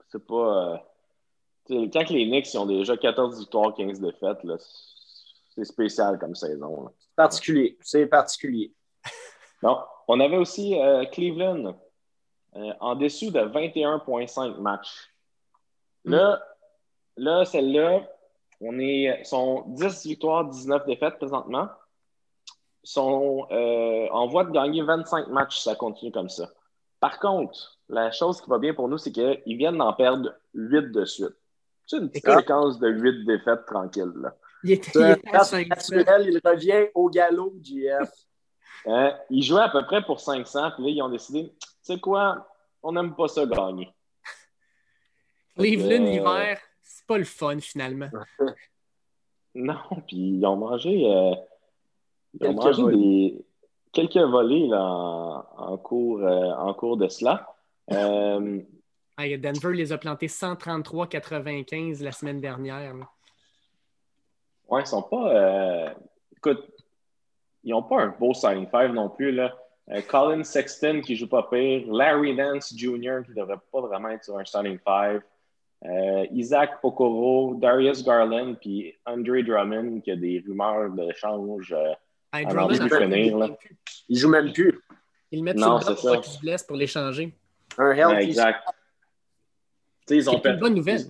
C'est 0.10 0.26
pas. 0.26 0.82
Euh... 1.70 1.88
Quand 1.92 2.10
les 2.10 2.26
Knicks 2.26 2.54
ont 2.56 2.66
déjà 2.66 2.98
14 2.98 3.40
victoires, 3.40 3.74
15 3.74 4.00
défaites, 4.02 4.44
là, 4.44 4.58
c'est 5.56 5.64
spécial 5.64 6.20
comme 6.20 6.36
saison. 6.36 6.92
C'est 7.00 7.16
particulier. 7.16 7.78
C'est 7.82 8.06
particulier. 8.08 8.74
non. 9.64 9.80
On 10.08 10.20
avait 10.20 10.38
aussi 10.38 10.80
euh, 10.80 11.06
Cleveland 11.06 11.76
euh, 12.56 12.74
en 12.80 12.96
dessous 12.96 13.32
de 13.32 13.40
21,5 13.40 14.60
matchs. 14.60 15.10
Là, 16.04 16.44
là 17.18 17.46
celle-là, 17.46 18.08
on 18.62 18.80
est, 18.80 19.24
sont 19.24 19.64
10 19.68 20.06
victoires, 20.06 20.46
19 20.46 20.86
défaites 20.86 21.18
présentement. 21.18 21.70
Sont 22.84 23.48
euh, 23.52 24.08
en 24.12 24.28
voie 24.28 24.44
de 24.44 24.52
gagner 24.52 24.84
25 24.84 25.28
matchs 25.30 25.60
ça 25.60 25.76
continue 25.76 26.12
comme 26.12 26.30
ça. 26.30 26.50
Par 27.00 27.20
contre, 27.20 27.80
la 27.90 28.12
chose 28.12 28.42
qui 28.42 28.50
va 28.50 28.60
bien 28.60 28.74
pour 28.74 28.88
nous, 28.88 28.98
c'est 28.98 29.12
qu'ils 29.12 29.58
viennent 29.58 29.78
d'en 29.78 29.94
perdre 29.94 30.34
8 30.54 30.92
de 30.92 31.06
suite. 31.06 31.36
C'est 31.88 31.98
une 31.98 32.10
petite 32.10 32.30
séquence 32.30 32.80
de 32.80 32.90
8 32.90 33.26
défaites 33.26 33.66
tranquille. 33.66 34.12
Là. 34.16 34.36
Il, 34.64 34.72
était, 34.72 34.90
il, 35.00 35.68
il 36.24 36.42
revient 36.44 36.90
au 36.96 37.10
galop, 37.10 37.54
JF. 37.62 38.10
Hein? 38.88 39.18
ils 39.32 39.42
jouaient 39.42 39.64
à 39.64 39.70
peu 39.70 39.84
près 39.84 40.04
pour 40.04 40.20
500, 40.20 40.74
puis 40.76 40.84
là, 40.84 40.90
ils 40.92 41.02
ont 41.02 41.10
décidé, 41.10 41.52
tu 41.60 41.68
sais 41.82 42.00
quoi, 42.00 42.48
on 42.84 42.92
n'aime 42.92 43.16
pas 43.16 43.28
ça 43.28 43.44
gagner. 43.48 43.92
Cleveland, 45.56 46.06
euh, 46.06 46.10
l'hiver, 46.10 46.60
c'est 47.06 47.14
pas 47.14 47.18
le 47.18 47.26
fun 47.26 47.60
finalement. 47.60 48.10
Non, 49.58 49.78
puis 50.06 50.18
ils 50.18 50.46
ont 50.46 50.58
mangé, 50.58 51.10
euh, 51.10 51.34
ils 52.34 52.46
ont 52.46 52.54
mangé 52.56 52.84
des, 52.84 53.46
quelques 53.94 54.18
volets 54.18 54.68
là, 54.68 54.82
en, 54.82 55.78
cours, 55.78 56.20
euh, 56.20 56.52
en 56.52 56.74
cours 56.74 56.98
de 56.98 57.08
cela. 57.08 57.56
Euh, 57.94 58.60
Denver 59.18 59.74
les 59.74 59.94
a 59.94 59.98
plantés 59.98 60.28
133-95 60.28 62.04
la 62.04 62.12
semaine 62.12 62.42
dernière. 62.42 62.96
Ouais, 64.68 64.82
ils 64.82 64.88
sont 64.88 65.04
pas. 65.04 65.94
écoute, 66.36 66.70
ils 67.64 67.72
n'ont 67.72 67.84
pas 67.84 68.02
un 68.02 68.10
beau 68.10 68.34
signing 68.34 68.68
five 68.68 68.92
non 68.92 69.08
plus. 69.08 69.32
Là. 69.32 69.56
Colin 70.10 70.44
Sexton 70.44 71.00
qui 71.00 71.16
joue 71.16 71.30
pas 71.30 71.44
pire, 71.44 71.86
Larry 71.88 72.36
Nance 72.36 72.74
Jr. 72.76 73.20
qui 73.26 73.34
devrait 73.34 73.56
pas 73.72 73.80
vraiment 73.80 74.10
être 74.10 74.26
sur 74.26 74.38
un 74.38 74.44
starting 74.44 74.80
five. 74.80 75.22
Euh, 75.90 76.26
Isaac 76.32 76.82
Pokoro, 76.82 77.56
Darius 77.56 78.04
Garland, 78.04 78.56
puis 78.56 78.94
Andre 79.06 79.42
Drummond, 79.42 80.02
qui 80.02 80.12
a 80.12 80.16
des 80.16 80.44
rumeurs 80.46 80.90
de 80.92 81.12
change 81.14 81.74
euh, 81.74 81.94
avant 82.32 82.68
de 82.68 82.74
finir. 82.74 83.38
Là. 83.38 83.50
Il 84.10 84.18
joue 84.18 84.30
même 84.30 84.52
plus. 84.52 84.80
Ils 85.32 85.44
mettent 85.44 85.58
non, 85.58 85.80
sur 85.80 86.14
le 86.14 86.22
qui 86.22 86.30
se 86.30 86.40
blesse 86.40 86.64
pour 86.64 86.78
l'échanger. 86.78 87.34
Un 87.78 87.92
healthy. 87.92 88.30
exact. 88.30 88.64
Ils 90.10 90.30
ont 90.30 90.40
perdu. 90.40 90.58
une 90.58 90.62
bonne 90.62 90.76
nouvelle. 90.76 91.02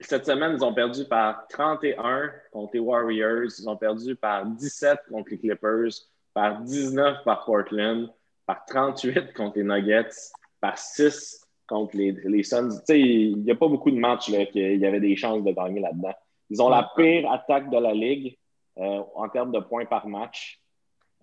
Cette 0.00 0.26
semaine, 0.26 0.52
ils 0.54 0.64
ont 0.64 0.74
perdu 0.74 1.04
par 1.06 1.46
31 1.48 2.30
contre 2.52 2.72
les 2.74 2.80
Warriors. 2.80 3.50
Ils 3.58 3.68
ont 3.68 3.76
perdu 3.76 4.14
par 4.14 4.44
17 4.44 5.00
contre 5.10 5.30
les 5.30 5.38
Clippers, 5.38 5.90
par 6.34 6.60
19 6.60 7.24
par 7.24 7.44
Portland, 7.44 8.08
par 8.46 8.64
38 8.66 9.32
contre 9.32 9.58
les 9.58 9.64
Nuggets, 9.64 10.32
par 10.60 10.76
6 10.76 11.47
contre 11.68 11.96
les, 11.96 12.12
les 12.12 12.42
Suns. 12.42 12.82
Il 12.88 13.42
n'y 13.42 13.50
a 13.50 13.54
pas 13.54 13.68
beaucoup 13.68 13.90
de 13.90 13.98
matchs 13.98 14.26
qu'il 14.26 14.78
y 14.78 14.86
avait 14.86 15.00
des 15.00 15.14
chances 15.14 15.44
de 15.44 15.52
gagner 15.52 15.80
là-dedans. 15.80 16.14
Ils 16.50 16.62
ont 16.62 16.68
la 16.68 16.90
pire 16.96 17.30
attaque 17.30 17.70
de 17.70 17.78
la 17.78 17.92
ligue 17.92 18.36
euh, 18.78 19.02
en 19.14 19.28
termes 19.28 19.52
de 19.52 19.60
points 19.60 19.84
par 19.84 20.08
match. 20.08 20.60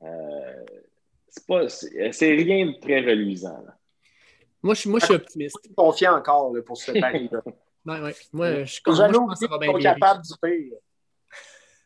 Euh, 0.04 0.66
c'est 1.28 2.34
rien 2.34 2.68
de 2.68 2.80
très 2.80 3.02
reluisant. 3.02 3.66
Moi, 4.62 4.74
je, 4.76 4.88
moi, 4.88 5.00
je 5.00 5.06
suis 5.06 5.16
optimiste. 5.16 5.58
Je 5.64 5.68
suis 5.68 5.76
confiant 5.76 6.16
encore 6.16 6.54
pour 6.66 6.78
ce 6.78 6.92
pari-là. 6.92 7.42
ouais, 7.86 8.16
Moi, 8.32 8.64
je 8.64 8.72
suis 8.72 8.82
confiant. 8.82 9.28
Ils 9.30 9.48
sont 9.48 9.80
capables 9.80 10.22
du 10.22 10.34
pire. 10.42 10.78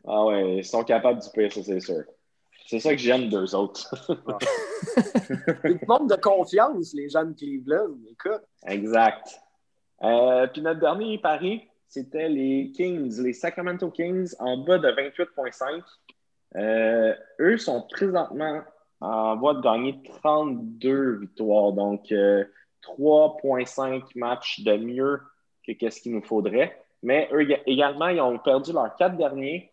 Ah 0.05 0.25
ouais, 0.25 0.57
ils 0.57 0.65
sont 0.65 0.83
capables 0.83 1.21
du 1.21 1.29
pire, 1.29 1.51
ça 1.51 1.63
c'est 1.63 1.79
sûr. 1.79 2.03
C'est 2.69 2.79
ça 2.79 2.91
que 2.91 2.99
j'aime 2.99 3.29
d'eux 3.29 3.55
autres. 3.55 3.95
Ils 5.65 5.79
manque 5.87 6.07
de 6.07 6.21
confiance, 6.21 6.93
les 6.93 7.09
gens 7.09 7.25
de 7.25 7.33
Cleveland. 7.33 7.97
Écoute. 8.11 8.43
Exact. 8.67 9.41
Euh, 10.03 10.45
puis 10.45 10.61
notre 10.61 10.79
dernier 10.79 11.17
pari, 11.17 11.67
c'était 11.87 12.29
les 12.29 12.71
Kings, 12.75 13.23
les 13.23 13.33
Sacramento 13.33 13.89
Kings 13.89 14.35
en 14.37 14.57
bas 14.57 14.77
de 14.77 14.87
28,5. 14.87 15.81
Euh, 16.57 17.15
eux 17.39 17.57
sont 17.57 17.87
présentement 17.89 18.61
en 19.01 19.35
voie 19.37 19.55
de 19.55 19.61
gagner 19.61 19.99
32 20.21 21.21
victoires, 21.21 21.71
donc 21.71 22.03
3,5 22.03 22.13
euh, 22.13 23.99
matchs 24.13 24.59
de 24.59 24.77
mieux 24.77 25.21
que 25.67 25.89
ce 25.89 26.01
qu'il 26.01 26.13
nous 26.13 26.21
faudrait. 26.21 26.79
Mais 27.01 27.29
eux 27.33 27.47
également, 27.65 28.09
ils 28.09 28.21
ont 28.21 28.37
perdu 28.37 28.73
leurs 28.73 28.95
quatre 28.95 29.17
derniers 29.17 29.71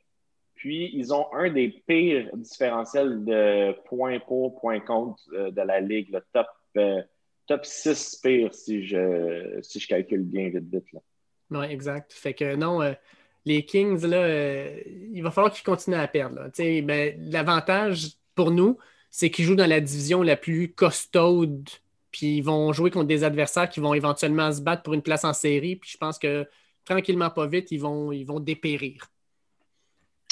puis, 0.56 0.90
ils 0.94 1.12
ont 1.12 1.26
un 1.34 1.50
des 1.50 1.68
pires 1.86 2.34
différentiels 2.34 3.24
de 3.24 3.72
points 3.84 4.18
pour, 4.18 4.58
points 4.58 4.80
contre 4.80 5.22
euh, 5.34 5.50
de 5.50 5.60
la 5.60 5.80
Ligue, 5.80 6.08
le 6.10 6.22
top, 6.32 6.46
euh, 6.78 7.02
top 7.46 7.64
6 7.64 8.20
pires, 8.22 8.54
si 8.54 8.86
je, 8.86 9.58
si 9.62 9.78
je 9.78 9.86
calcule 9.86 10.22
bien 10.22 10.48
vite, 10.48 10.64
vite. 10.72 10.84
Oui, 11.50 11.66
exact. 11.66 12.12
Fait 12.12 12.32
que 12.32 12.56
non, 12.56 12.80
euh, 12.80 12.94
les 13.44 13.64
Kings, 13.66 14.04
là, 14.06 14.66
il 15.12 15.20
va 15.22 15.30
falloir 15.30 15.52
qu'ils 15.52 15.64
continuent 15.64 15.96
à 15.96 16.08
perdre. 16.08 16.50
Ben, 16.58 17.14
l'avantage 17.30 18.12
pour 18.34 18.50
nous, 18.50 18.78
c'est 19.10 19.30
qu'ils 19.30 19.44
jouent 19.44 19.56
dans 19.56 19.68
la 19.68 19.80
division 19.80 20.22
la 20.22 20.36
plus 20.36 20.72
costaude, 20.72 21.68
puis 22.10 22.38
ils 22.38 22.42
vont 22.42 22.72
jouer 22.72 22.90
contre 22.90 23.06
des 23.06 23.24
adversaires 23.24 23.68
qui 23.68 23.80
vont 23.80 23.92
éventuellement 23.92 24.50
se 24.50 24.62
battre 24.62 24.82
pour 24.82 24.94
une 24.94 25.02
place 25.02 25.24
en 25.24 25.34
série. 25.34 25.76
Puis 25.76 25.90
je 25.92 25.98
pense 25.98 26.18
que 26.18 26.46
tranquillement, 26.86 27.30
pas 27.30 27.46
vite, 27.46 27.70
ils 27.70 27.80
vont, 27.80 28.10
ils 28.10 28.24
vont 28.24 28.40
dépérir. 28.40 29.10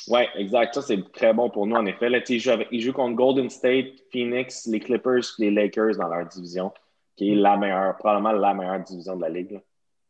Oui, 0.09 0.21
exact. 0.35 0.75
Ça, 0.75 0.83
c'est 0.83 1.13
très 1.13 1.33
bon 1.33 1.51
pour 1.51 1.67
nous, 1.67 1.77
en 1.77 1.87
effet. 1.87 2.09
Là, 2.09 2.21
ils, 2.29 2.81
jouent 2.81 2.93
contre 2.93 3.15
Golden 3.15 3.49
State, 3.49 3.95
Phoenix, 4.13 4.67
les 4.67 4.81
Clippers 4.81 5.23
les 5.39 5.51
Lakers 5.51 5.97
dans 5.97 6.09
leur 6.09 6.27
division, 6.27 6.73
qui 7.17 7.33
est 7.33 7.35
la 7.35 7.57
meilleure, 7.57 7.97
probablement 7.97 8.33
la 8.33 8.55
meilleure 8.55 8.81
division 8.81 9.17
de 9.17 9.23
la 9.23 9.29
Ligue. 9.29 9.61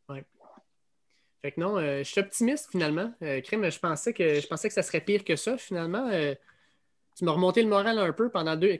Oui. 0.09 0.19
Fait 1.41 1.51
que 1.51 1.59
non, 1.59 1.77
euh, 1.77 1.99
je 1.99 2.03
suis 2.03 2.19
optimiste 2.19 2.69
finalement. 2.71 3.13
Euh, 3.21 3.41
je 3.43 3.79
pensais, 3.79 4.13
que, 4.13 4.39
je 4.39 4.47
pensais 4.47 4.67
que 4.67 4.73
ça 4.73 4.83
serait 4.83 5.01
pire 5.01 5.23
que 5.23 5.35
ça. 5.35 5.57
Finalement, 5.57 6.09
euh, 6.11 6.33
tu 7.15 7.23
m'as 7.23 7.31
remonté 7.31 7.61
le 7.61 7.69
moral 7.69 7.97
un 7.97 8.11
peu 8.11 8.29
pendant 8.29 8.55
deux. 8.55 8.77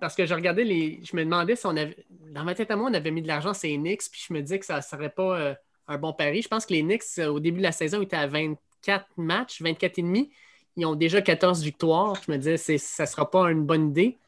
parce 0.00 0.14
que 0.14 0.24
je 0.24 0.34
regardais 0.34 0.64
les. 0.64 1.00
Je 1.02 1.14
me 1.14 1.24
demandais 1.24 1.56
si 1.56 1.66
on 1.66 1.76
avait. 1.76 1.96
Dans 2.08 2.44
ma 2.44 2.54
tête 2.54 2.70
à 2.70 2.76
moi, 2.76 2.88
on 2.90 2.94
avait 2.94 3.10
mis 3.10 3.22
de 3.22 3.28
l'argent 3.28 3.52
sur 3.52 3.68
les 3.68 3.76
Knicks, 3.76 4.04
puis 4.10 4.24
je 4.26 4.32
me 4.32 4.40
disais 4.40 4.58
que 4.58 4.64
ça 4.64 4.76
ne 4.76 4.82
serait 4.82 5.10
pas 5.10 5.56
un 5.88 5.98
bon 5.98 6.14
pari. 6.14 6.40
Je 6.40 6.48
pense 6.48 6.64
que 6.64 6.72
les 6.72 6.82
Knicks, 6.82 7.18
au 7.18 7.40
début 7.40 7.58
de 7.58 7.64
la 7.64 7.72
saison, 7.72 8.00
étaient 8.00 8.16
à 8.16 8.26
20 8.26 8.54
24 8.86 9.06
matchs, 9.16 9.62
24 9.62 9.98
et 9.98 10.02
demi. 10.02 10.30
Ils 10.76 10.86
ont 10.86 10.94
déjà 10.94 11.20
14 11.20 11.62
victoires. 11.62 12.16
Je 12.26 12.32
me 12.32 12.38
disais, 12.38 12.78
ça 12.78 13.02
ne 13.02 13.08
sera 13.08 13.30
pas 13.30 13.50
une 13.50 13.64
bonne 13.64 13.90
idée. 13.90 14.18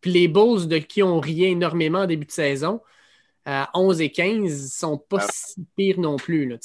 Puis 0.00 0.12
les 0.12 0.28
Bulls, 0.28 0.68
de 0.68 0.78
qui 0.78 1.02
on 1.02 1.18
riait 1.18 1.50
énormément 1.50 2.00
en 2.00 2.06
début 2.06 2.26
de 2.26 2.30
saison, 2.30 2.80
à 3.46 3.70
11 3.74 4.00
et 4.00 4.10
15, 4.10 4.40
ne 4.40 4.48
sont 4.48 4.98
pas 4.98 5.18
ah. 5.20 5.26
si 5.30 5.66
pires 5.76 5.98
non 5.98 6.16
plus. 6.16 6.48
Là, 6.48 6.56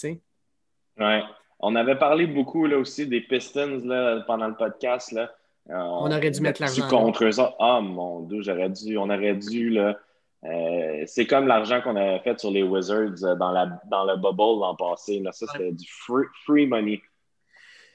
ouais. 0.97 1.24
On 1.62 1.76
avait 1.76 1.97
parlé 1.97 2.26
beaucoup 2.26 2.66
là, 2.66 2.78
aussi 2.78 3.08
des 3.08 3.22
Pistons 3.22 3.82
là, 3.86 4.22
pendant 4.28 4.47
le 4.47 4.56
podcast. 4.56 5.12
Là. 5.12 5.32
Euh, 5.70 5.76
on, 5.76 6.12
aurait 6.12 6.32
dû 6.32 6.41
mettre 6.41 6.62
l'argent. 6.62 6.88
contre 6.88 7.26
eux 7.26 7.32
Ah 7.60 7.80
mon 7.82 8.22
Dieu, 8.22 8.41
j'aurais 8.41 8.70
dû, 8.70 8.97
on 8.97 9.10
aurait 9.10 9.36
dû. 9.36 9.70
Là, 9.70 9.97
euh, 10.45 11.04
c'est 11.06 11.28
comme 11.28 11.47
l'argent 11.47 11.82
qu'on 11.82 11.95
avait 11.95 12.20
fait 12.20 12.39
sur 12.39 12.50
les 12.52 12.64
Wizards 12.64 13.24
euh, 13.24 13.36
dans, 13.36 13.52
la, 13.52 13.80
dans 13.89 14.06
le 14.06 14.16
bubble 14.16 14.62
l'an 14.62 14.76
passé. 14.76 15.20
Là. 15.20 15.32
Ça, 15.32 15.45
c'était 15.52 15.74
du 15.74 15.86
free, 15.88 16.26
free 16.45 16.66
money. 16.66 17.02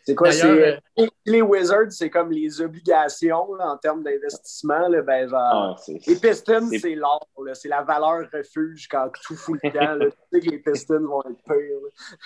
C'est 0.07 0.15
quoi? 0.15 0.31
C'est, 0.33 0.47
euh, 0.47 1.07
les 1.25 1.41
Wizards, 1.41 1.91
c'est 1.91 2.11
comme 2.11 2.31
les 2.31 2.61
obligations 2.61 3.53
en 3.59 3.77
termes 3.79 4.03
d'investissement. 4.03 4.91
Ben, 4.91 5.29
genre, 5.29 5.41
ah, 5.41 5.77
les 5.89 6.17
Pistons, 6.17 6.69
c'est 6.79 6.95
l'or. 6.95 7.27
C'est 7.55 7.69
la 7.69 7.83
valeur 7.83 8.29
refuge 8.31 8.87
quand 8.89 9.11
tout 9.25 9.35
fout 9.35 9.59
le 9.63 9.71
temps. 9.73 9.99
tu 10.33 10.41
sais 10.41 10.47
que 10.47 10.51
les 10.51 10.59
Pistons 10.59 11.07
vont 11.07 11.23
être 11.23 11.43
pires. 11.45 12.19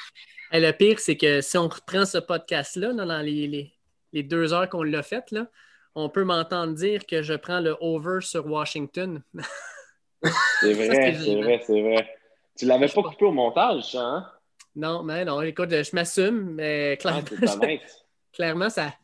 Et 0.53 0.61
le 0.61 0.72
pire, 0.72 0.99
c'est 0.99 1.16
que 1.16 1.41
si 1.41 1.57
on 1.57 1.68
reprend 1.68 2.05
ce 2.05 2.18
podcast-là, 2.18 2.93
dans 2.93 3.22
les, 3.22 3.70
les, 4.12 4.22
deux 4.24 4.53
heures 4.53 4.68
qu'on 4.68 4.83
l'a 4.83 5.05
fait, 5.05 5.31
là, 5.31 5.47
on 5.95 6.09
peut 6.09 6.24
m'entendre 6.24 6.74
dire 6.74 7.07
que 7.07 7.22
je 7.22 7.35
prends 7.35 7.61
le 7.61 7.76
over 7.81 8.20
sur 8.22 8.45
Washington. 8.47 9.22
c'est 10.61 10.72
vrai, 10.72 11.14
c'est 11.14 11.37
vrai, 11.37 11.62
c'est 11.64 11.81
vrai. 11.81 12.16
Tu 12.57 12.66
l'avais 12.66 12.89
pas 12.89 13.03
coupé 13.03 13.24
au 13.24 13.31
montage, 13.31 13.93
ça, 13.93 14.01
hein? 14.01 14.33
Non, 14.76 15.02
mais 15.02 15.24
non, 15.24 15.42
écoute, 15.42 15.70
je 15.70 15.94
m'assume, 15.94 16.54
mais 16.54 16.98
ah, 17.04 17.22
clairement, 17.22 17.66
clairement 18.32 18.70
ça, 18.70 18.94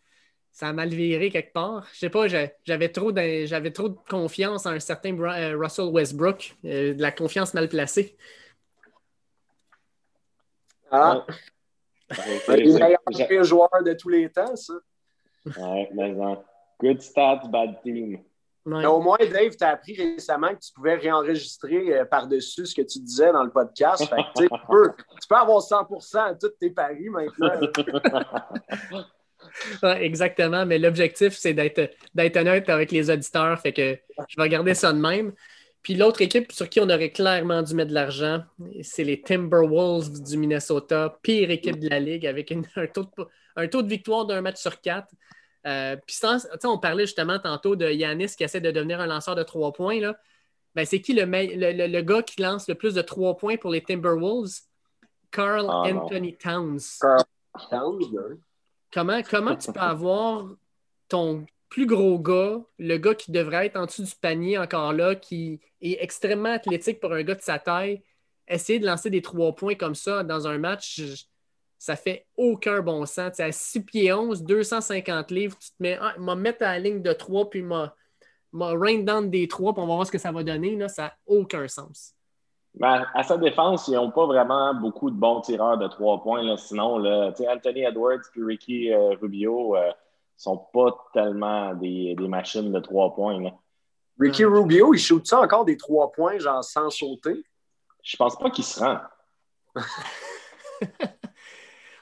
ça 0.53 0.69
a 0.69 0.73
mal 0.73 0.89
viré 0.91 1.31
quelque 1.31 1.53
part. 1.53 1.89
Je 1.93 1.99
sais 1.99 2.11
pas, 2.11 2.27
j'avais 2.29 2.89
trop, 2.91 3.13
j'avais 3.15 3.73
trop 3.73 3.89
de 3.89 3.99
confiance 4.09 4.67
en 4.67 4.71
un 4.71 4.81
certain 4.81 5.19
euh, 5.19 5.57
Russell 5.59 5.87
Westbrook, 5.87 6.57
euh, 6.65 6.95
de 6.95 7.03
la 7.03 7.11
confiance 7.11 7.55
mal 7.55 7.69
placée. 7.69 8.17
Ah! 10.91 11.27
le 12.49 12.79
meilleur 12.79 13.45
joueur 13.45 13.71
de 13.85 13.95
tous 13.95 14.11
les 14.11 14.31
temps, 14.31 14.55
ça. 14.55 14.75
Ouais, 15.59 15.89
mais 15.93 16.15
Good 16.81 17.03
stats, 17.03 17.49
bad 17.51 17.83
team. 17.83 18.23
Au 18.67 19.01
moins, 19.01 19.19
Dave, 19.19 19.57
tu 19.57 19.65
as 19.65 19.71
appris 19.71 19.95
récemment 19.95 20.49
que 20.49 20.61
tu 20.61 20.73
pouvais 20.73 20.95
réenregistrer 20.95 21.99
euh, 21.99 22.05
par-dessus 22.07 22.65
ce 22.65 22.75
que 22.75 22.83
tu 22.83 22.99
disais 22.99 23.31
dans 23.31 23.43
le 23.43 23.51
podcast. 23.51 24.03
tu, 24.37 24.49
peux, 24.49 25.37
avoir 25.37 25.61
100% 25.61 26.33
de 26.33 26.39
tous 26.39 26.55
tes 26.59 26.71
paris 26.71 27.11
maintenant. 27.11 27.51
exactement, 30.01 30.65
mais 30.65 30.79
l'objectif, 30.79 31.35
c'est 31.35 31.53
d'être 31.53 32.37
honnête 32.37 32.69
avec 32.71 32.91
les 32.91 33.11
auditeurs. 33.11 33.61
Fait 33.61 33.73
que 33.75 33.99
je 34.29 34.41
vais 34.41 34.49
garder 34.49 34.73
ça 34.73 34.93
de 34.93 34.99
même. 34.99 35.33
Puis 35.83 35.95
l'autre 35.95 36.23
équipe 36.23 36.51
sur 36.51 36.71
qui 36.71 36.81
on 36.81 36.89
aurait 36.89 37.11
clairement 37.11 37.61
dû 37.61 37.75
mettre 37.75 37.91
de 37.91 37.95
l'argent, 37.95 38.43
c'est 38.81 39.05
les 39.05 39.21
Timberwolves 39.21 40.23
du 40.23 40.39
Minnesota, 40.39 41.19
pire 41.23 41.51
équipe 41.51 41.79
de 41.79 41.91
la 41.91 42.01
Ligue, 42.01 42.27
avec 42.27 42.51
un, 42.51 42.87
taux 42.87 43.03
de, 43.03 43.11
un 43.57 43.69
taux 43.69 43.83
de 43.83 43.89
victoire 43.89 44.25
d'un 44.25 44.41
match 44.41 44.57
sur 44.57 44.81
quatre. 44.81 45.13
Euh, 45.67 45.97
puis 46.07 46.17
on 46.65 46.79
parlait 46.79 47.07
justement 47.07 47.39
tantôt 47.39 47.77
de 47.77 47.89
Yanis 47.91 48.35
qui 48.37 48.45
essaie 48.45 48.61
de 48.61 48.71
devenir 48.71 49.01
un 49.01 49.07
lanceur 49.07 49.35
de 49.35 49.43
trois 49.43 49.73
points. 49.73 50.01
Là. 50.01 50.17
Ben, 50.75 50.85
c'est 50.85 51.01
qui 51.01 51.15
le, 51.15 51.25
le, 51.25 52.01
gars 52.03 52.23
qui 52.23 52.43
lance 52.43 52.69
le 52.69 52.75
plus 52.75 52.95
de 52.95 53.03
trois 53.03 53.37
points 53.37 53.57
pour 53.57 53.71
les 53.71 53.83
Timberwolves? 53.83 54.61
Carl 55.31 55.67
ah, 55.69 55.83
Anthony 55.87 56.37
Towns. 56.37 56.81
Carl 57.01 57.25
Towns, 57.71 58.39
comment, 58.93 59.23
comment 59.23 59.57
tu 59.57 59.73
peux 59.73 59.81
avoir 59.81 60.47
ton 61.09 61.47
plus 61.69 61.87
gros 61.87 62.21
gars, 62.21 62.61
le 62.79 62.97
gars 62.99 63.17
qui 63.17 63.33
devrait 63.33 63.67
être 63.67 63.77
en 63.77 63.87
dessous 63.87 64.05
du 64.05 64.15
panier 64.21 64.59
encore 64.59 64.93
là, 64.93 65.17
qui 65.17 65.61
est 65.81 65.99
extrêmement 66.01 66.53
athlétique 66.53 67.01
pour 67.01 67.13
un 67.13 67.23
gars 67.25 67.35
de 67.35 67.43
sa 67.43 67.59
taille, 67.59 68.01
essayer 68.47 68.79
de 68.79 68.87
lancer 68.87 69.11
des 69.11 69.23
trois 69.23 69.55
points 69.57 69.75
comme 69.75 69.97
ça 69.97 70.23
dans 70.23 70.47
un 70.47 70.59
match, 70.59 71.03
Ça 71.79 71.97
fait 71.97 72.27
aucun 72.37 72.81
bon 72.81 73.05
sens. 73.07 73.33
Tu 73.37 73.43
à 73.43 73.53
6 73.53 73.81
pieds 73.83 74.13
11, 74.13 74.43
250 74.43 75.31
livres, 75.31 75.57
tu 75.59 75.69
te 75.71 75.75
mets, 75.81 75.99
ah, 76.01 76.15
m'a 76.19 76.35
mettre 76.35 76.63
à 76.63 76.73
la 76.73 76.79
ligne 76.79 77.03
de 77.03 77.13
3, 77.13 77.51
puis 77.51 77.63
m'a 77.63 77.95
rain 78.53 79.01
down 79.01 79.31
des 79.31 79.49
3, 79.49 79.75
puis 79.75 79.83
on 79.83 79.87
va 79.87 79.95
voir 79.95 80.07
ce 80.07 80.13
que 80.13 80.19
ça 80.19 80.33
va 80.33 80.43
donner. 80.43 80.77
Là, 80.77 80.89
ça 80.89 81.03
n'a 81.03 81.15
aucun 81.27 81.69
sens. 81.69 82.15
Ben, 82.75 83.07
à 83.15 83.23
sa 83.23 83.37
défense, 83.37 83.87
ils 83.87 83.95
n'ont 83.95 84.11
pas 84.11 84.27
vraiment 84.27 84.75
beaucoup 84.75 85.11
de 85.11 85.17
bons 85.17 85.41
tireurs 85.41 85.79
de 85.79 85.87
3 85.87 86.23
points. 86.23 86.43
Là. 86.43 86.57
Sinon, 86.57 86.99
là, 86.99 87.33
Anthony 87.49 87.85
Edwards 87.85 88.23
et 88.37 88.43
Ricky 88.43 88.93
euh, 88.93 89.15
Rubio 89.21 89.75
ne 89.75 89.81
euh, 89.81 89.93
sont 90.37 90.57
pas 90.73 90.93
tellement 91.13 91.73
des, 91.75 92.17
des, 92.17 92.29
machines 92.29 92.73
de 92.73 92.81
3 92.81 93.15
points. 93.15 93.41
Là. 93.41 93.51
Ricky 94.19 94.45
Rubio, 94.45 94.93
il 94.93 94.99
shoot 94.99 95.25
ça 95.25 95.41
encore 95.41 95.65
des 95.65 95.77
3 95.77 96.11
points, 96.13 96.39
genre 96.39 96.65
sans 96.65 96.91
sauter? 96.91 97.45
Je 98.03 98.17
pense 98.17 98.37
pas 98.37 98.51
qu'il 98.51 98.65
se 98.65 98.81
rend. 98.81 98.99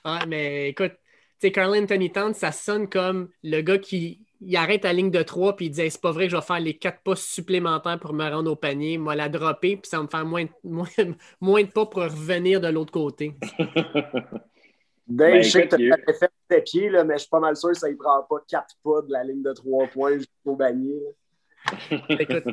ah, 0.04 0.24
mais 0.26 0.70
écoute, 0.70 0.92
tu 0.92 1.48
sais, 1.48 1.52
Carl 1.52 1.76
Anthony 1.76 2.10
Towns, 2.10 2.34
ça 2.34 2.52
sonne 2.52 2.88
comme 2.88 3.28
le 3.42 3.60
gars 3.60 3.78
qui 3.78 4.20
il 4.44 4.56
arrête 4.56 4.84
la 4.84 4.92
ligne 4.92 5.10
de 5.10 5.22
3 5.22 5.56
puis 5.56 5.66
il 5.66 5.70
dit 5.70 5.90
c'est 5.90 6.00
pas 6.00 6.10
vrai 6.10 6.24
que 6.24 6.32
je 6.32 6.36
vais 6.36 6.42
faire 6.42 6.60
les 6.60 6.74
4 6.74 7.02
pas 7.02 7.16
supplémentaires 7.16 7.98
pour 7.98 8.12
me 8.12 8.28
rendre 8.28 8.50
au 8.50 8.56
panier. 8.56 8.98
Moi, 8.98 9.14
la 9.14 9.28
dropper 9.28 9.76
puis 9.76 9.88
ça 9.88 9.98
va 9.98 10.02
me 10.02 10.08
faire 10.08 10.24
moins, 10.24 10.46
moins, 10.64 10.88
moins 11.40 11.62
de 11.62 11.70
pas 11.70 11.86
pour 11.86 12.02
revenir 12.02 12.60
de 12.60 12.68
l'autre 12.68 12.92
côté. 12.92 13.34
Dave, 15.08 15.32
ben, 15.32 15.42
je 15.42 15.50
sais 15.50 15.68
que 15.68 15.76
tu 15.76 15.92
as 15.92 16.12
fait 16.14 16.30
tes 16.48 16.62
pieds, 16.62 16.88
là, 16.88 17.04
mais 17.04 17.14
je 17.14 17.20
suis 17.20 17.28
pas 17.28 17.40
mal 17.40 17.56
sûr 17.56 17.70
que 17.70 17.76
ça 17.76 17.90
ne 17.90 17.96
prend 17.96 18.22
pas 18.22 18.36
4 18.48 18.76
pas 18.82 19.02
de 19.02 19.12
la 19.12 19.24
ligne 19.24 19.42
de 19.42 19.52
3 19.52 19.88
points 19.88 20.14
jusqu'au 20.14 20.56
panier. 20.56 21.00
Écoute, 22.08 22.44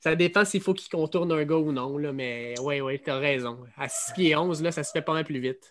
ça 0.00 0.14
dépend 0.14 0.44
s'il 0.44 0.60
faut 0.60 0.74
qu'il 0.74 0.90
contourne 0.90 1.30
un 1.32 1.44
gars 1.44 1.56
ou 1.56 1.72
non, 1.72 1.98
là, 1.98 2.12
mais 2.12 2.54
oui, 2.62 2.80
oui, 2.80 3.00
tu 3.00 3.10
as 3.10 3.18
raison. 3.18 3.58
À 3.76 3.88
6 3.88 4.12
pieds 4.12 4.36
11, 4.36 4.62
là, 4.62 4.72
ça 4.72 4.82
se 4.82 4.92
fait 4.92 5.02
pas 5.02 5.12
mal 5.12 5.24
plus 5.24 5.40
vite. 5.40 5.70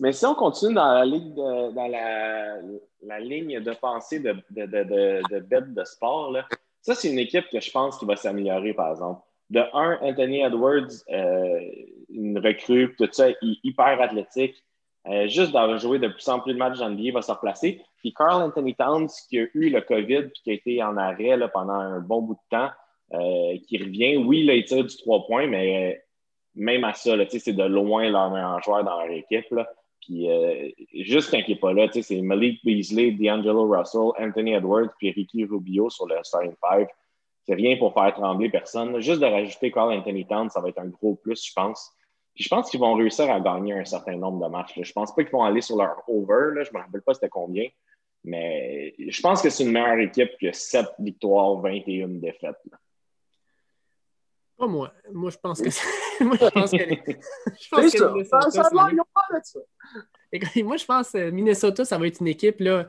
Mais 0.00 0.12
si 0.12 0.26
on 0.26 0.34
continue 0.34 0.74
dans 0.74 0.92
la 0.92 1.04
ligne 1.04 1.34
de, 3.60 3.72
pensée 3.74 4.20
de, 4.20 4.36
de, 4.50 5.60
de, 5.60 5.84
sport, 5.84 6.36
ça, 6.80 6.94
c'est 6.94 7.10
une 7.10 7.18
équipe 7.18 7.46
que 7.50 7.60
je 7.60 7.70
pense 7.70 7.98
qui 7.98 8.04
va 8.04 8.16
s'améliorer, 8.16 8.74
par 8.74 8.90
exemple. 8.90 9.22
De 9.50 9.60
un, 9.72 9.98
Anthony 10.02 10.42
Edwards, 10.42 10.90
euh, 11.10 11.60
une 12.08 12.38
recrue, 12.38 12.94
tout 12.96 13.08
ça, 13.12 13.28
hyper 13.42 14.00
athlétique. 14.00 14.56
Euh, 15.08 15.26
juste 15.26 15.52
d'avoir 15.52 15.78
joué 15.78 15.98
de 15.98 16.06
plus 16.08 16.28
en 16.28 16.38
plus 16.38 16.52
de 16.54 16.58
matchs 16.58 16.78
dans 16.78 16.88
le 16.88 17.12
va 17.12 17.22
se 17.22 17.32
replacer. 17.32 17.82
Puis 17.98 18.14
Carl 18.14 18.40
Anthony 18.42 18.74
Towns, 18.74 19.08
qui 19.28 19.40
a 19.40 19.46
eu 19.54 19.68
le 19.68 19.80
COVID 19.80 20.28
puis 20.28 20.42
qui 20.44 20.50
a 20.50 20.54
été 20.54 20.82
en 20.82 20.96
arrêt 20.96 21.36
pendant 21.52 21.74
un 21.74 22.00
bon 22.00 22.22
bout 22.22 22.34
de 22.34 22.56
temps, 22.56 22.70
euh, 23.14 23.58
qui 23.66 23.78
revient. 23.78 24.16
Oui, 24.16 24.44
là, 24.44 24.54
il 24.54 24.64
tire 24.64 24.84
du 24.84 24.96
3 24.96 25.26
points, 25.26 25.46
mais 25.46 26.02
même 26.54 26.84
à 26.84 26.94
ça, 26.94 27.12
c'est 27.28 27.52
de 27.52 27.64
loin 27.64 28.08
leur 28.10 28.30
meilleur 28.30 28.62
joueur 28.62 28.84
dans 28.84 29.00
leur 29.00 29.10
équipe. 29.10 29.50
Là. 29.50 29.68
Puis 30.00 30.30
euh, 30.30 30.68
juste 30.92 31.30
quand 31.30 31.38
il 31.46 31.54
n'est 31.54 31.60
pas 31.60 31.72
là, 31.72 31.88
c'est 31.90 32.20
Malik 32.20 32.64
Beasley, 32.64 33.12
D'Angelo 33.12 33.68
Russell, 33.68 34.10
Anthony 34.18 34.54
Edwards, 34.54 34.90
puis 34.98 35.10
Ricky 35.12 35.44
Rubio 35.44 35.90
sur 35.90 36.06
le 36.06 36.16
starting 36.22 36.54
five. 36.60 36.88
C'est 37.44 37.54
rien 37.54 37.76
pour 37.76 37.94
faire 37.94 38.12
trembler 38.14 38.50
personne. 38.50 39.00
Juste 39.00 39.20
de 39.20 39.26
rajouter 39.26 39.70
Carl 39.72 39.92
Anthony 39.92 40.26
Town, 40.26 40.48
ça 40.50 40.60
va 40.60 40.68
être 40.68 40.78
un 40.78 40.88
gros 40.88 41.14
plus, 41.14 41.44
je 41.44 41.52
pense. 41.52 41.90
Puis 42.34 42.44
je 42.44 42.48
pense 42.48 42.70
qu'ils 42.70 42.80
vont 42.80 42.94
réussir 42.94 43.30
à 43.30 43.40
gagner 43.40 43.74
un 43.74 43.84
certain 43.84 44.16
nombre 44.16 44.44
de 44.44 44.50
matchs. 44.50 44.72
Je 44.76 44.82
Je 44.82 44.92
pense 44.92 45.14
pas 45.14 45.22
qu'ils 45.22 45.32
vont 45.32 45.44
aller 45.44 45.60
sur 45.60 45.76
leur 45.76 46.02
over. 46.08 46.54
Là. 46.54 46.64
Je 46.64 46.70
ne 46.70 46.78
me 46.78 46.84
rappelle 46.84 47.02
pas 47.02 47.14
c'était 47.14 47.28
combien. 47.28 47.68
Mais 48.24 48.94
je 48.98 49.20
pense 49.20 49.42
que 49.42 49.50
c'est 49.50 49.64
une 49.64 49.72
meilleure 49.72 49.98
équipe 49.98 50.30
que 50.40 50.52
7 50.52 50.86
victoires, 51.00 51.56
21 51.60 52.08
défaites. 52.08 52.56
Pas 54.56 54.66
moi. 54.66 54.92
Moi, 55.12 55.30
je 55.30 55.38
pense 55.38 55.60
que 55.60 55.68
moi, 56.24 56.36
je 56.40 56.48
pense 56.50 56.70
que. 56.70 56.78
je 56.78 57.68
pense 57.70 57.92
que 57.92 57.98
ça. 57.98 58.12
Minnesota, 58.12 58.50
ça, 58.50 58.62
ça, 58.64 58.70
moi, 60.62 60.76
je 60.76 60.84
pense 60.84 61.10
que 61.10 61.30
Minnesota, 61.30 61.84
ça 61.84 61.98
va 61.98 62.06
être 62.06 62.20
une 62.20 62.28
équipe. 62.28 62.60
Là, 62.60 62.86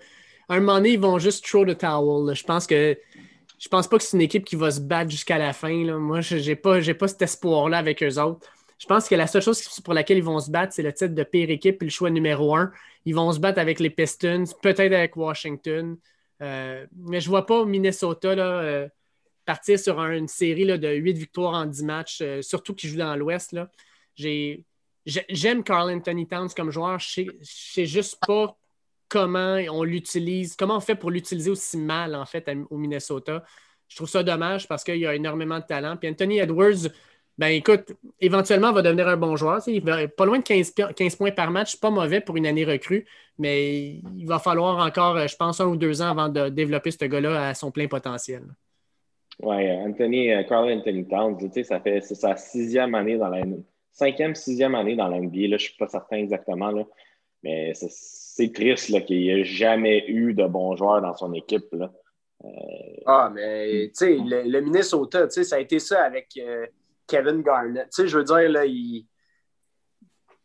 à 0.50 0.56
un 0.56 0.60
moment 0.60 0.76
donné, 0.76 0.92
ils 0.92 1.00
vont 1.00 1.20
juste 1.20 1.46
throw 1.46 1.66
the 1.66 1.78
towel. 1.78 2.36
Je 2.36 2.44
pense 2.44 2.68
que. 2.68 2.98
Je 3.60 3.70
pense 3.70 3.88
pas 3.88 3.98
que 3.98 4.04
c'est 4.04 4.18
une 4.18 4.22
équipe 4.22 4.44
qui 4.44 4.58
va 4.58 4.72
se 4.72 4.82
battre 4.82 5.10
jusqu'à 5.10 5.38
la 5.38 5.54
fin. 5.54 5.86
Là. 5.86 5.98
Moi, 5.98 6.20
je 6.20 6.36
n'ai 6.36 6.56
pas, 6.56 6.80
pas 7.00 7.08
cet 7.08 7.22
espoir-là 7.22 7.78
avec 7.78 8.04
eux 8.04 8.20
autres. 8.20 8.46
Je 8.78 8.86
pense 8.86 9.08
que 9.08 9.16
la 9.16 9.28
seule 9.28 9.42
chose 9.42 9.80
pour 9.80 9.94
laquelle 9.94 10.18
ils 10.18 10.24
vont 10.24 10.40
se 10.40 10.52
battre, 10.52 10.74
c'est 10.74 10.84
le 10.84 10.92
titre 10.92 11.14
de 11.14 11.24
pire 11.24 11.50
équipe 11.50 11.82
et 11.82 11.86
le 11.86 11.92
choix 11.92 12.10
numéro 12.10 12.54
un. 12.58 12.72
Ils 13.06 13.16
vont 13.16 13.32
se 13.32 13.40
battre 13.40 13.60
avec 13.60 13.80
les 13.80 13.90
Pistons, 13.90 14.44
peut-être 14.62 14.94
avec 14.94 15.16
Washington. 15.16 15.96
Euh, 16.42 16.86
mais 16.98 17.22
je 17.22 17.28
ne 17.28 17.30
vois 17.30 17.46
pas 17.46 17.64
Minnesota 17.64 18.36
là, 18.36 18.44
euh, 18.44 18.90
partir 19.46 19.80
sur 19.80 20.00
une 20.00 20.28
série 20.28 20.66
là, 20.66 20.78
de 20.78 20.90
8 20.90 21.14
victoires 21.14 21.54
en 21.54 21.66
10 21.66 21.84
matchs, 21.84 22.20
euh, 22.22 22.42
surtout 22.42 22.74
qui 22.74 22.88
joue 22.88 22.98
dans 22.98 23.16
l'Ouest. 23.16 23.56
J'aime 24.16 25.64
Carl 25.64 25.92
Anthony 25.92 26.28
Towns 26.28 26.50
comme 26.56 26.72
joueur. 26.72 27.00
Je 27.00 27.22
ne 27.22 27.32
sais 27.42 27.86
juste 27.86 28.18
pas 28.26 28.58
comment 29.10 29.58
on 29.70 29.84
l'utilise, 29.84 30.56
comment 30.56 30.78
on 30.78 30.82
fait 30.82 30.96
pour 30.96 31.12
l'utiliser 31.12 31.52
aussi 31.52 31.78
mal 31.78 32.16
en 32.16 32.26
fait 32.26 32.50
au 32.70 32.78
Minnesota. 32.78 33.44
Je 33.88 33.96
trouve 33.96 34.10
ça 34.10 34.24
dommage 34.24 34.68
parce 34.68 34.84
qu'il 34.84 34.98
y 34.98 35.06
a 35.06 35.14
énormément 35.14 35.60
de 35.60 35.66
talent. 35.66 35.98
Puis 35.98 36.10
Anthony 36.10 36.40
Edwards, 36.40 36.90
ben 37.38 37.48
écoute, 37.48 37.94
éventuellement, 38.20 38.72
va 38.72 38.82
devenir 38.82 39.08
un 39.08 39.18
bon 39.18 39.36
joueur. 39.36 39.60
Pas 40.18 40.26
loin 40.26 40.38
de 40.38 40.44
15, 40.44 40.74
15 40.96 41.16
points 41.16 41.32
par 41.32 41.50
match, 41.52 41.78
pas 41.80 41.90
mauvais 41.90 42.22
pour 42.22 42.38
une 42.38 42.46
année 42.46 42.64
recrue, 42.64 43.06
mais 43.40 44.02
il 44.16 44.26
va 44.26 44.40
falloir 44.40 44.78
encore, 44.86 45.28
je 45.28 45.36
pense, 45.36 45.60
un 45.60 45.66
ou 45.66 45.76
deux 45.76 46.02
ans 46.02 46.12
avant 46.12 46.30
de 46.30 46.50
développer 46.50 46.92
ce 46.92 47.06
gars-là 47.06 47.50
à 47.50 47.54
son 47.56 47.72
plein 47.72 47.88
potentiel. 47.88 48.44
Oui, 49.42 49.72
Anthony, 49.72 50.32
euh, 50.32 50.44
Carl 50.44 50.72
Anthony 50.72 51.08
Towns, 51.08 51.38
ça 51.64 51.80
fait 51.80 52.02
c'est 52.02 52.16
sa 52.16 52.36
sixième 52.36 52.94
année 52.96 53.18
dans 53.18 53.30
la 53.30 53.42
cinquième, 53.92 54.36
sixième 54.36 54.76
année 54.76 54.96
dans 54.96 55.08
l'NBA. 55.08 55.48
Je 55.48 55.54
ne 55.54 55.58
suis 55.58 55.76
pas 55.76 55.88
certain 55.88 56.18
exactement. 56.18 56.72
Là, 56.72 56.84
mais 57.42 57.74
c'est 57.74 58.54
triste 58.54 59.06
qu'il 59.06 59.20
n'y 59.20 59.30
ait 59.30 59.44
jamais 59.44 60.06
eu 60.08 60.34
de 60.34 60.46
bons 60.46 60.76
joueurs 60.76 61.02
dans 61.02 61.16
son 61.16 61.34
équipe. 61.34 61.68
Là. 61.74 61.92
Euh, 62.46 62.50
ah, 63.06 63.32
mais 63.34 63.88
tu 63.88 63.92
sais, 63.94 64.18
le, 64.18 64.62
Minnesota, 64.62 65.30
ça 65.30 65.56
a 65.56 65.60
été 65.60 65.80
ça 65.80 66.04
avec 66.04 66.28
euh, 66.38 66.68
Kevin 67.08 67.42
Garnett. 67.42 67.90
Je 67.96 68.18
veux 68.18 68.24
dire, 68.24 68.50
là, 68.50 68.66
il 68.66 69.06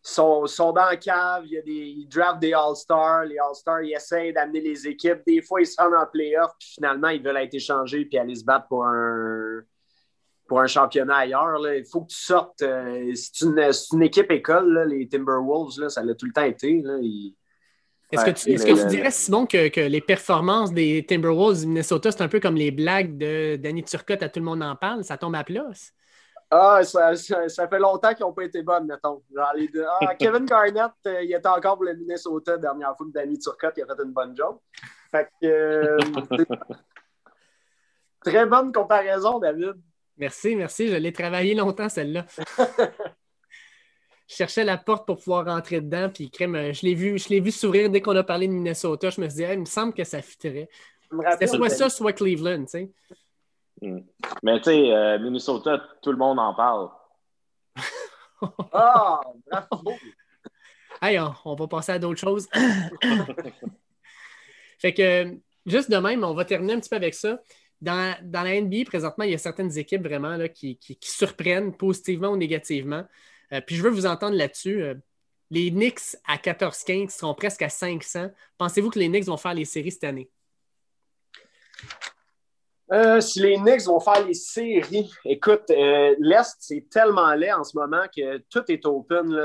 sont, 0.09 0.46
sont 0.46 0.72
dans 0.72 0.86
la 0.86 0.96
cave, 0.96 1.44
il 1.46 1.52
y 1.52 1.59
a 1.59 1.62
des, 1.62 1.72
ils 1.72 2.09
draftent 2.09 2.40
des 2.40 2.52
All-Stars, 2.52 3.24
les 3.24 3.38
All-Stars, 3.38 3.82
ils 3.82 3.94
essayent 3.94 4.32
d'amener 4.32 4.61
les 4.61 4.86
équipes. 4.86 5.20
Des 5.26 5.42
fois, 5.42 5.61
ils 5.61 5.66
se 5.66 5.80
rendent 5.80 5.94
en 5.94 6.06
playoff, 6.06 6.52
puis 6.59 6.70
finalement, 6.74 7.09
ils 7.09 7.22
veulent 7.22 7.36
être 7.36 7.54
échangés 7.54 8.04
puis 8.04 8.18
aller 8.18 8.34
se 8.34 8.44
battre 8.44 8.66
pour 8.68 8.84
un, 8.86 9.62
pour 10.46 10.61
un 10.61 10.66
championnat 10.66 11.16
ailleurs. 11.16 11.59
Là. 11.59 11.76
Il 11.76 11.84
faut 11.84 12.02
que 12.02 12.11
tu 12.11 12.16
sortes. 12.16 12.62
Euh, 12.62 13.12
c'est 13.14 13.44
une, 13.44 14.02
équipe 14.02 14.30
école, 14.30 14.88
les 14.88 15.09
Timberwolves, 15.09 15.78
là, 15.80 15.88
ça 15.88 16.02
l'a 16.02 16.14
tout 16.14 16.26
le 16.26 16.32
temps 16.32 16.44
été. 16.44 16.82
Est-ce 18.11 18.24
que, 18.24 18.30
tu, 18.30 18.50
est 18.50 18.64
que 18.64 18.82
tu 18.82 18.86
dirais, 18.86 19.11
Simon, 19.11 19.44
que, 19.44 19.68
que, 19.68 19.80
les 19.80 20.00
performances 20.00 20.72
des 20.72 21.04
Timberwolves 21.06 21.61
du 21.61 21.66
Minnesota, 21.66 22.11
c'est 22.11 22.22
un 22.22 22.28
peu 22.28 22.40
comme 22.40 22.56
les 22.56 22.70
blagues 22.70 23.18
de 23.18 23.56
Danny 23.56 23.84
Turcotte 23.84 24.22
à 24.22 24.30
Tout 24.30 24.40
le 24.40 24.46
monde 24.46 24.62
en 24.62 24.74
parle? 24.74 25.04
Ça 25.04 25.18
tombe 25.18 25.34
à 25.34 25.44
plat? 25.44 25.70
Ah, 26.51 26.82
ça, 26.82 27.14
ça, 27.14 27.68
fait 27.68 27.78
longtemps 27.78 28.14
qu'ils 28.14 28.24
n'ont 28.24 28.32
pas 28.32 28.44
été 28.44 28.62
bonnes, 28.62 28.86
mettons. 28.86 29.22
Genre 29.34 29.53
les 29.55 29.68
deux. 29.68 29.84
Ah, 30.01 30.14
Kevin 30.18 30.46
Garnett, 30.46 30.92
euh, 31.07 31.22
il 31.22 31.32
était 31.32 31.46
encore 31.46 31.76
pour 31.76 31.84
le 31.84 31.94
Minnesota 31.94 32.53
la 32.53 32.59
dernière 32.59 32.96
fois 32.96 33.07
que 33.07 33.12
Danny 33.12 33.38
Turcotte 33.38 33.74
il 33.76 33.82
a 33.82 33.86
fait 33.86 34.03
une 34.03 34.12
bonne 34.12 34.34
job. 34.34 34.59
Fait 35.11 35.28
que. 35.40 35.46
Euh, 35.46 35.99
très 38.24 38.46
bonne 38.46 38.72
comparaison, 38.72 39.38
David. 39.38 39.74
Merci, 40.16 40.57
merci. 40.57 40.88
Je 40.88 40.96
l'ai 40.96 41.12
travaillé 41.12 41.55
longtemps, 41.55 41.90
celle-là. 41.90 42.24
je 44.26 44.34
cherchais 44.34 44.64
la 44.64 44.78
porte 44.78 45.07
pour 45.07 45.18
pouvoir 45.18 45.44
rentrer 45.44 45.82
dedans, 45.82 46.09
puis 46.12 46.30
crème, 46.30 46.55
euh, 46.57 46.72
je 46.72 46.86
l'ai 46.86 46.94
vu, 46.94 47.18
je 47.18 47.42
vu 47.42 47.51
sourire 47.51 47.90
dès 47.90 48.01
qu'on 48.01 48.16
a 48.16 48.24
parlé 48.24 48.49
de 48.49 48.53
Minnesota. 48.53 49.11
Je 49.11 49.20
me 49.20 49.28
suis 49.28 49.44
dit, 49.44 49.53
il 49.53 49.61
me 49.61 49.64
semble 49.66 49.92
que 49.92 50.05
ça 50.05 50.22
fitterait. 50.22 50.70
C'était 51.32 51.46
soit 51.46 51.68
ça, 51.68 51.90
soit 51.90 52.12
Cleveland, 52.14 52.64
tu 52.64 52.70
sais. 52.70 52.90
Hmm. 53.81 54.01
Mais 54.43 54.59
tu 54.59 54.64
sais, 54.64 54.93
euh, 54.93 55.18
Minnesota, 55.18 55.83
tout 56.03 56.11
le 56.11 56.18
monde 56.18 56.39
en 56.39 56.55
parle. 56.55 56.91
Ah, 58.72 59.20
bravo! 59.51 59.95
Hey, 61.03 61.18
on, 61.18 61.55
va 61.57 61.66
passer 61.66 61.91
à 61.91 61.99
d'autres 61.99 62.20
choses. 62.20 62.49
fait 64.79 64.95
que, 64.95 65.37
juste 65.66 65.91
de 65.91 65.97
même, 65.97 66.22
on 66.22 66.35
va 66.35 66.45
terminer 66.45 66.74
un 66.74 66.81
petit 66.81 66.89
peu 66.89 66.95
avec 66.95 67.14
ça. 67.14 67.41
Dans, 67.81 68.16
la 68.33 68.61
NBA, 68.61 68.85
présentement, 68.87 69.24
il 69.24 69.33
y 69.33 69.35
a 69.35 69.39
certaines 69.39 69.76
équipes 69.76 70.03
vraiment 70.03 70.37
là, 70.37 70.49
qui, 70.49 70.79
surprennent 71.01 71.76
positivement 71.76 72.29
ou 72.29 72.37
négativement. 72.37 73.05
Euh, 73.53 73.61
puis 73.61 73.74
je 73.74 73.83
veux 73.83 73.91
vous 73.91 74.07
entendre 74.07 74.37
là-dessus. 74.37 74.83
Euh, 74.83 74.95
les 75.51 75.70
Knicks 75.70 76.16
à 76.26 76.37
14-15 76.37 77.11
seront 77.11 77.35
presque 77.35 77.62
à 77.62 77.68
500. 77.68 78.31
Pensez-vous 78.57 78.91
que 78.91 78.99
les 78.99 79.09
Knicks 79.09 79.24
vont 79.24 79.37
faire 79.37 79.55
les 79.55 79.64
séries 79.64 79.93
cette 79.93 80.05
année? 80.05 80.31
Euh, 82.91 83.20
si 83.20 83.41
les 83.41 83.57
Knicks 83.57 83.84
vont 83.84 84.01
faire 84.01 84.24
les 84.24 84.34
séries, 84.34 85.11
écoute, 85.24 85.64
euh, 85.70 86.14
l'Est, 86.18 86.57
c'est 86.59 86.89
tellement 86.91 87.34
laid 87.34 87.53
en 87.53 87.64
ce 87.64 87.76
moment 87.76 88.05
que 88.14 88.39
tout 88.51 88.64
est 88.68 88.84
open. 88.86 89.30
Là, 89.30 89.45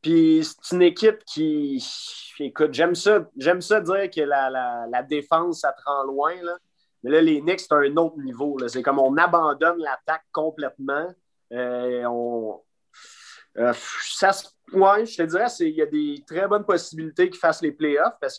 Puis 0.00 0.44
c'est 0.62 0.76
une 0.76 0.82
équipe 0.82 1.24
qui. 1.24 1.84
Écoute, 2.38 2.72
j'aime 2.72 2.94
ça, 2.94 3.28
j'aime 3.36 3.60
ça 3.60 3.80
dire 3.80 4.08
que 4.10 4.20
la, 4.20 5.02
défense, 5.02 5.60
ça 5.60 5.72
te 5.72 5.82
rend 5.84 6.04
loin. 6.04 6.34
Là. 6.42 6.56
Mais 7.02 7.10
là, 7.10 7.20
les 7.20 7.40
Knicks, 7.40 7.60
c'est 7.60 7.72
un 7.72 7.96
autre 7.96 8.18
niveau. 8.18 8.56
C'est 8.68 8.82
comme 8.82 9.00
on 9.00 9.16
abandonne 9.16 9.78
l'attaque 9.78 10.24
complètement. 10.32 11.08
Euh, 11.52 12.04
on... 12.06 12.62
Ça, 13.74 14.30
ouais, 14.72 15.04
je 15.04 15.16
te 15.16 15.22
dirais, 15.24 15.46
il 15.58 15.74
y 15.74 15.82
a 15.82 15.86
des 15.86 16.22
très 16.24 16.46
bonnes 16.46 16.64
possibilités 16.64 17.28
qu'ils 17.28 17.40
fassent 17.40 17.62
les 17.62 17.72
playoffs 17.72 18.14
parce 18.20 18.38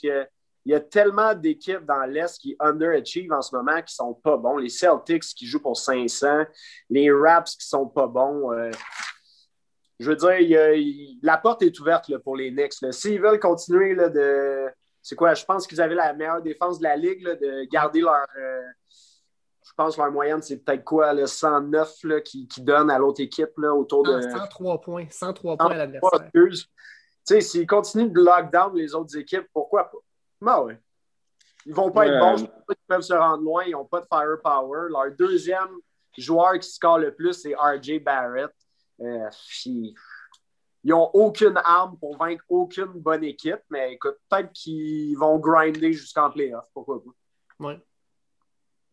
qu'il 0.61 0.71
y 0.71 0.75
a 0.75 0.79
tellement 0.79 1.33
d'équipes 1.33 1.85
dans 1.85 2.03
l'Est 2.03 2.37
qui 2.39 2.55
underachieve 2.59 3.31
en 3.31 3.41
ce 3.41 3.55
moment 3.55 3.81
qui 3.81 3.93
sont 3.93 4.13
pas 4.13 4.37
bons. 4.37 4.57
Les 4.57 4.69
Celtics 4.69 5.23
qui 5.35 5.45
jouent 5.45 5.61
pour 5.61 5.77
500, 5.77 6.45
les 6.89 7.11
Raps 7.11 7.55
qui 7.55 7.67
sont 7.67 7.87
pas 7.87 8.07
bons. 8.07 8.51
Euh, 8.51 8.71
je 9.99 10.11
veux 10.11 10.15
dire, 10.15 11.15
la 11.21 11.37
porte 11.37 11.61
est 11.61 11.79
ouverte 11.79 12.15
pour 12.19 12.35
les 12.35 12.51
Knicks. 12.51 12.73
S'ils 12.91 13.21
veulent 13.21 13.39
continuer 13.39 13.95
de. 13.95 14.67
C'est 15.01 15.15
quoi? 15.15 15.33
Je 15.33 15.45
pense 15.45 15.65
qu'ils 15.65 15.81
avaient 15.81 15.95
la 15.95 16.13
meilleure 16.13 16.41
défense 16.41 16.77
de 16.79 16.83
la 16.83 16.95
Ligue, 16.95 17.23
de 17.23 17.65
garder 17.71 18.01
leur. 18.01 18.25
Euh, 18.37 18.61
je 19.63 19.71
pense 19.75 19.95
que 19.95 20.01
leur 20.01 20.11
moyenne, 20.11 20.41
c'est 20.41 20.57
peut-être 20.57 20.83
quoi, 20.83 21.13
le 21.13 21.27
109 21.27 22.03
là, 22.03 22.21
qui, 22.21 22.47
qui 22.47 22.61
donne 22.61 22.89
à 22.89 22.97
l'autre 22.97 23.21
équipe 23.21 23.57
autour 23.57 24.03
de. 24.03 24.21
103 24.21 24.81
points. 24.81 25.05
103 25.09 25.57
points 25.57 25.71
à 25.71 25.77
l'adversaire. 25.77 26.29
Tu 26.33 26.55
sais, 27.23 27.41
s'ils 27.41 27.67
continuent 27.67 28.11
de 28.11 28.19
lockdown 28.19 28.75
les 28.75 28.95
autres 28.95 29.15
équipes, 29.17 29.47
pourquoi 29.53 29.83
pas? 29.83 29.97
Ben 30.41 30.61
ouais. 30.61 30.79
Ils 31.65 31.73
vont 31.73 31.91
pas 31.91 32.07
être 32.07 32.19
bons, 32.19 32.37
je 32.37 32.45
pense 32.45 32.65
pas 32.65 32.73
qu'ils 32.73 32.87
peuvent 32.87 33.01
se 33.01 33.13
rendre 33.13 33.43
loin, 33.43 33.63
ils 33.65 33.71
n'ont 33.71 33.85
pas 33.85 34.01
de 34.01 34.07
firepower. 34.07 34.89
Leur 34.89 35.11
deuxième 35.11 35.69
joueur 36.17 36.57
qui 36.59 36.69
score 36.69 36.97
le 36.97 37.13
plus, 37.13 37.33
c'est 37.33 37.55
RJ 37.55 37.99
Barrett. 38.03 38.51
Euh, 38.99 39.29
ils 39.65 39.93
n'ont 40.83 41.09
aucune 41.13 41.59
arme 41.63 41.97
pour 41.99 42.17
vaincre 42.17 42.43
aucune 42.49 42.93
bonne 42.93 43.23
équipe, 43.23 43.61
mais 43.69 43.93
écoute, 43.93 44.17
peut-être 44.29 44.51
qu'ils 44.53 45.15
vont 45.17 45.37
grinder 45.37 45.93
jusqu'en 45.93 46.31
playoff, 46.31 46.65
pourquoi 46.73 47.03
pas. 47.03 47.11
Ouais. 47.67 47.79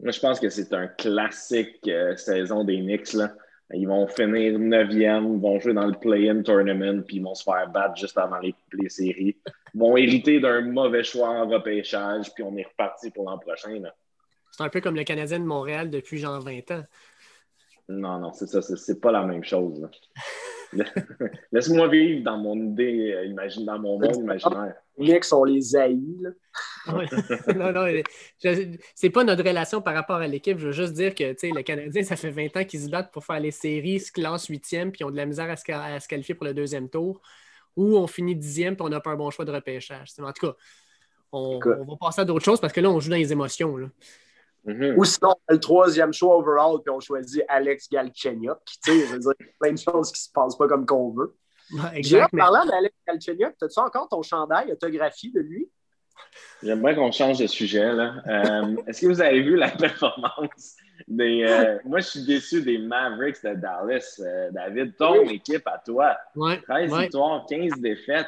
Moi, 0.00 0.12
je 0.12 0.20
pense 0.20 0.38
que 0.38 0.48
c'est 0.48 0.72
un 0.74 0.86
classique 0.86 1.80
euh, 1.88 2.14
saison 2.16 2.64
des 2.64 2.76
Knicks. 2.76 3.14
Là. 3.14 3.34
Ils 3.74 3.86
vont 3.86 4.06
finir 4.06 4.58
9e, 4.58 5.34
ils 5.34 5.40
vont 5.40 5.60
jouer 5.60 5.74
dans 5.74 5.86
le 5.86 5.98
play-in 5.98 6.42
tournament, 6.42 7.02
puis 7.02 7.16
ils 7.16 7.22
vont 7.22 7.34
se 7.34 7.42
faire 7.42 7.68
battre 7.70 7.96
juste 7.96 8.16
avant 8.16 8.38
les, 8.38 8.54
séries. 8.88 9.36
Ils 9.74 9.78
vont 9.78 9.96
hériter 9.96 10.40
d'un 10.40 10.62
mauvais 10.62 11.04
choix 11.04 11.28
en 11.28 11.46
repêchage, 11.46 12.32
puis 12.34 12.42
on 12.42 12.56
est 12.56 12.66
reparti 12.66 13.10
pour 13.10 13.28
l'an 13.28 13.38
prochain. 13.38 13.82
C'est 14.52 14.62
un 14.62 14.70
peu 14.70 14.80
comme 14.80 14.96
le 14.96 15.04
Canadien 15.04 15.38
de 15.38 15.44
Montréal 15.44 15.90
depuis 15.90 16.18
genre 16.18 16.40
20 16.40 16.70
ans. 16.70 16.84
Non, 17.90 18.18
non, 18.18 18.32
c'est 18.32 18.46
ça, 18.46 18.62
c'est 18.62 19.00
pas 19.00 19.12
la 19.12 19.24
même 19.24 19.44
chose. 19.44 19.86
Laisse-moi 21.52 21.88
vivre 21.88 22.24
dans 22.24 22.38
mon 22.38 22.56
idée, 22.56 23.12
euh, 23.12 23.24
imagine, 23.24 23.64
dans 23.64 23.78
mon 23.78 23.98
monde 23.98 24.16
imaginaire. 24.16 24.74
Les 24.98 25.12
Knicks, 25.12 25.32
on 25.32 25.44
les 25.44 25.76
haït. 25.76 26.26
non, 26.86 27.72
non, 27.72 28.02
c'est 28.94 29.10
pas 29.10 29.24
notre 29.24 29.44
relation 29.44 29.80
par 29.80 29.94
rapport 29.94 30.16
à 30.16 30.26
l'équipe. 30.26 30.58
Je 30.58 30.66
veux 30.66 30.72
juste 30.72 30.94
dire 30.94 31.14
que 31.14 31.24
le 31.24 31.62
Canadien, 31.62 32.02
ça 32.02 32.16
fait 32.16 32.30
20 32.30 32.56
ans 32.56 32.64
qu'ils 32.64 32.80
se 32.80 32.90
battent 32.90 33.12
pour 33.12 33.24
faire 33.24 33.40
les 33.40 33.50
séries, 33.50 34.00
se 34.00 34.10
classent 34.10 34.46
huitième, 34.46 34.90
puis 34.90 35.04
ont 35.04 35.10
de 35.10 35.16
la 35.16 35.26
misère 35.26 35.50
à 35.50 35.56
se, 35.56 36.08
qualifier 36.08 36.34
pour 36.34 36.46
le 36.46 36.54
deuxième 36.54 36.88
tour, 36.88 37.20
ou 37.76 37.96
on 37.96 38.06
finit 38.06 38.34
dixième, 38.34 38.76
puis 38.76 38.84
on 38.84 38.88
n'a 38.88 39.00
pas 39.00 39.10
un 39.10 39.16
bon 39.16 39.30
choix 39.30 39.44
de 39.44 39.52
repêchage. 39.52 40.08
En 40.20 40.32
tout 40.32 40.46
cas, 40.48 40.56
on, 41.32 41.60
on 41.64 41.84
va 41.84 41.96
passer 42.00 42.22
à 42.22 42.24
d'autres 42.24 42.44
choses 42.44 42.60
parce 42.60 42.72
que 42.72 42.80
là, 42.80 42.90
on 42.90 42.98
joue 43.00 43.10
dans 43.10 43.16
les 43.16 43.32
émotions. 43.32 43.76
Là. 43.76 43.88
Mm-hmm. 44.68 44.96
Ou 44.96 45.04
sinon, 45.04 45.34
le 45.48 45.58
troisième 45.58 46.12
choix 46.12 46.36
overall, 46.36 46.82
puis 46.84 46.94
on 46.94 47.00
choisit 47.00 47.42
Alex 47.48 47.88
Galchenyuk. 47.90 48.58
Tu 48.66 48.92
sais, 48.92 49.06
je 49.06 49.12
veux 49.14 49.18
dire, 49.18 49.32
il 49.40 49.46
y 49.46 49.48
a 49.48 49.52
plein 49.58 49.72
de 49.72 49.78
choses 49.78 50.12
qui 50.12 50.22
se 50.22 50.30
passent 50.30 50.56
pas 50.56 50.68
comme 50.68 50.84
qu'on 50.84 51.10
veut. 51.10 51.34
exact, 51.94 52.32
mais... 52.34 52.40
parlant 52.40 52.66
d'Alex 52.66 52.94
Galchenyuk, 53.06 53.54
as-tu 53.62 53.80
encore 53.80 54.08
ton 54.08 54.22
chandail 54.22 54.70
autographie 54.70 55.32
de 55.32 55.40
lui? 55.40 55.70
J'aimerais 56.62 56.94
qu'on 56.94 57.12
change 57.12 57.38
de 57.38 57.46
sujet. 57.46 57.92
Là. 57.92 58.14
Euh, 58.26 58.76
est-ce 58.86 59.00
que 59.02 59.06
vous 59.06 59.22
avez 59.22 59.40
vu 59.40 59.56
la 59.56 59.70
performance 59.78 60.76
des. 61.06 61.44
Euh, 61.48 61.78
moi, 61.84 62.00
je 62.00 62.08
suis 62.08 62.24
déçu 62.24 62.62
des 62.62 62.78
Mavericks 62.78 63.42
de 63.42 63.54
Dallas. 63.54 64.20
Euh, 64.20 64.50
David, 64.50 64.96
ton 64.96 65.22
équipe 65.28 65.66
à 65.66 65.78
toi. 65.78 66.18
13 66.34 66.92
victoires, 66.94 67.46
15 67.48 67.80
défaites. 67.80 68.26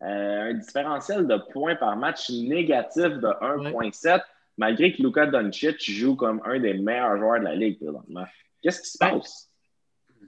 un 0.00 0.52
différentiel 0.52 1.26
de 1.26 1.36
points 1.52 1.74
par 1.74 1.96
match 1.96 2.30
négatif 2.30 3.04
de 3.04 3.28
1,7 3.40 4.20
malgré 4.56 4.92
que 4.92 5.02
Luka 5.02 5.26
Doncic 5.26 5.90
joue 5.90 6.16
comme 6.16 6.40
un 6.44 6.58
des 6.58 6.74
meilleurs 6.74 7.18
joueurs 7.18 7.40
de 7.40 7.44
la 7.44 7.54
ligue 7.54 7.78
présentement. 7.78 8.24
Qu'est-ce 8.62 8.82
qui 8.82 8.88
se 8.88 8.98
ben, 8.98 9.18
passe? 9.18 9.50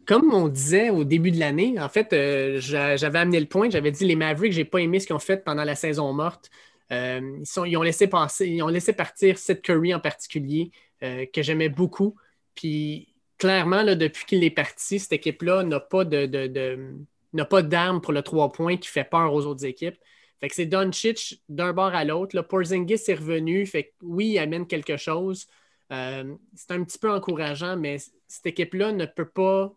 Comme 0.07 0.33
on 0.33 0.49
disait 0.49 0.91
au 0.91 1.05
début 1.05 1.31
de 1.31 1.39
l'année, 1.39 1.81
en 1.81 1.89
fait, 1.89 2.12
euh, 2.12 2.59
j'avais 2.61 3.18
amené 3.18 3.41
le 3.41 3.47
point, 3.47 3.70
j'avais 3.70 3.91
dit 3.91 4.05
les 4.05 4.16
Mavericks, 4.16 4.53
j'ai 4.53 4.64
pas 4.64 4.79
aimé 4.79 5.01
ce 5.01 5.07
qu'ils 5.07 5.16
ont 5.16 5.20
fait 5.20 5.43
pendant 5.45 5.64
la 5.64 5.74
saison 5.74 6.12
morte. 6.12 6.51
Euh, 6.93 7.39
ils, 7.41 7.47
sont, 7.47 7.64
ils, 7.64 7.77
ont 7.77 7.83
laissé 7.83 8.07
passer, 8.07 8.47
ils 8.47 8.62
ont 8.62 8.68
laissé 8.68 8.93
partir 8.93 9.39
Seth 9.39 9.62
Curry 9.62 9.95
en 9.95 10.01
particulier, 10.01 10.70
euh, 11.03 11.27
que 11.33 11.43
j'aimais 11.43 11.68
beaucoup. 11.68 12.14
Puis 12.55 13.14
clairement, 13.39 13.83
là, 13.83 13.95
depuis 13.95 14.24
qu'il 14.27 14.45
est 14.45 14.51
parti, 14.51 14.99
cette 14.99 15.12
équipe-là 15.12 15.64
n'a 15.64 15.81
pas 15.81 16.05
de, 16.05 16.95
n'a 17.33 17.45
pas 17.45 17.62
d'arme 17.62 18.01
pour 18.01 18.12
le 18.12 18.22
trois 18.22 18.53
points 18.53 18.77
qui 18.77 18.89
fait 18.89 19.05
peur 19.05 19.33
aux 19.33 19.45
autres 19.47 19.64
équipes. 19.64 19.97
Fait 20.41 20.49
que 20.49 20.55
c'est 20.55 20.66
Doncic 20.66 21.43
d'un 21.49 21.72
bord 21.72 21.95
à 21.95 22.05
l'autre. 22.05 22.41
Porzingis 22.43 23.01
est 23.09 23.14
revenu. 23.14 23.64
Fait 23.66 23.84
que 23.84 23.93
oui, 24.03 24.28
il 24.32 24.39
amène 24.39 24.66
quelque 24.66 24.97
chose. 24.97 25.47
Euh, 25.93 26.34
c'est 26.55 26.72
un 26.72 26.84
petit 26.84 26.99
peu 26.99 27.11
encourageant, 27.11 27.76
mais 27.76 27.99
cette 28.26 28.47
équipe-là 28.47 28.93
ne 28.93 29.07
peut 29.07 29.28
pas 29.28 29.72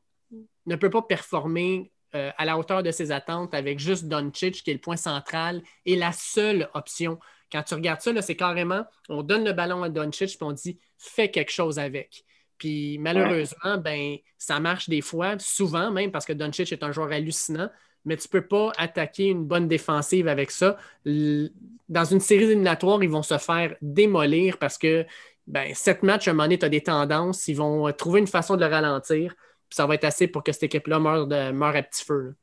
ne 0.66 0.76
peut 0.76 0.90
pas 0.90 1.02
performer 1.02 1.92
euh, 2.16 2.32
à 2.38 2.46
la 2.46 2.58
hauteur 2.58 2.84
de 2.84 2.92
ses 2.92 3.12
attentes 3.12 3.54
avec 3.54 3.80
juste 3.80 4.06
Doncic, 4.06 4.64
qui 4.64 4.72
est 4.72 4.74
le 4.74 4.80
point 4.80 4.98
central 4.98 5.62
et 5.86 5.96
la 5.96 6.12
seule 6.12 6.70
option. 6.74 7.20
Quand 7.52 7.64
tu 7.64 7.74
regardes 7.74 8.02
ça, 8.02 8.20
c'est 8.22 8.36
carrément, 8.36 8.86
on 9.10 9.24
donne 9.24 9.44
le 9.44 9.54
ballon 9.54 9.84
à 9.84 9.90
Doncic, 9.90 10.30
puis 10.30 10.38
on 10.42 10.52
dit 10.52 10.80
fais 10.98 11.32
quelque 11.32 11.52
chose 11.52 11.80
avec. 11.80 12.24
Puis 12.60 12.98
malheureusement, 13.00 13.78
ben, 13.78 14.18
ça 14.38 14.60
marche 14.60 14.90
des 14.90 15.02
fois, 15.02 15.40
souvent 15.40 15.90
même, 15.92 16.12
parce 16.12 16.26
que 16.26 16.34
Doncic 16.34 16.72
est 16.72 16.84
un 16.84 16.92
joueur 16.92 17.12
hallucinant, 17.12 17.70
mais 18.06 18.18
tu 18.18 18.28
ne 18.28 18.40
peux 18.40 18.46
pas 18.48 18.72
attaquer 18.78 19.28
une 19.28 19.46
bonne 19.46 19.68
défensive 19.68 20.28
avec 20.28 20.52
ça. 20.52 20.78
Dans 21.06 22.06
une 22.06 22.20
série 22.20 22.44
éliminatoire, 22.44 23.02
ils 23.04 23.10
vont 23.10 23.24
se 23.24 23.38
faire 23.38 23.76
démolir 23.82 24.58
parce 24.58 24.78
que 24.78 25.06
ben, 25.48 25.74
sept 25.74 26.04
matchs, 26.04 26.28
à 26.28 26.32
un 26.32 26.34
moment 26.36 26.44
donné, 26.44 26.60
tu 26.60 26.66
as 26.66 26.70
des 26.70 26.82
tendances. 26.82 27.48
Ils 27.48 27.56
vont 27.56 27.92
trouver 27.94 28.20
une 28.20 28.28
façon 28.28 28.56
de 28.56 28.64
le 28.64 28.72
ralentir. 28.72 29.34
Puis 29.68 29.76
ça 29.76 29.88
va 29.88 29.96
être 29.96 30.04
assez 30.04 30.28
pour 30.28 30.44
que 30.44 30.52
cette 30.52 30.64
équipe-là 30.64 31.00
meure, 31.00 31.28
de, 31.28 31.52
meure 31.52 31.76
à 31.76 31.82
petit 31.82 32.06
feu. 32.06 32.36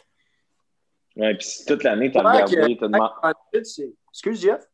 Oui, 1.14 1.35
puis 1.35 1.47
si 1.47 1.64
toute 1.64 1.85
l'année, 1.85 2.11
tu 2.11 2.19
as 2.19 2.23
regardé. 2.23 2.79
Excuse, 3.55 4.41
Jeff? 4.41 4.67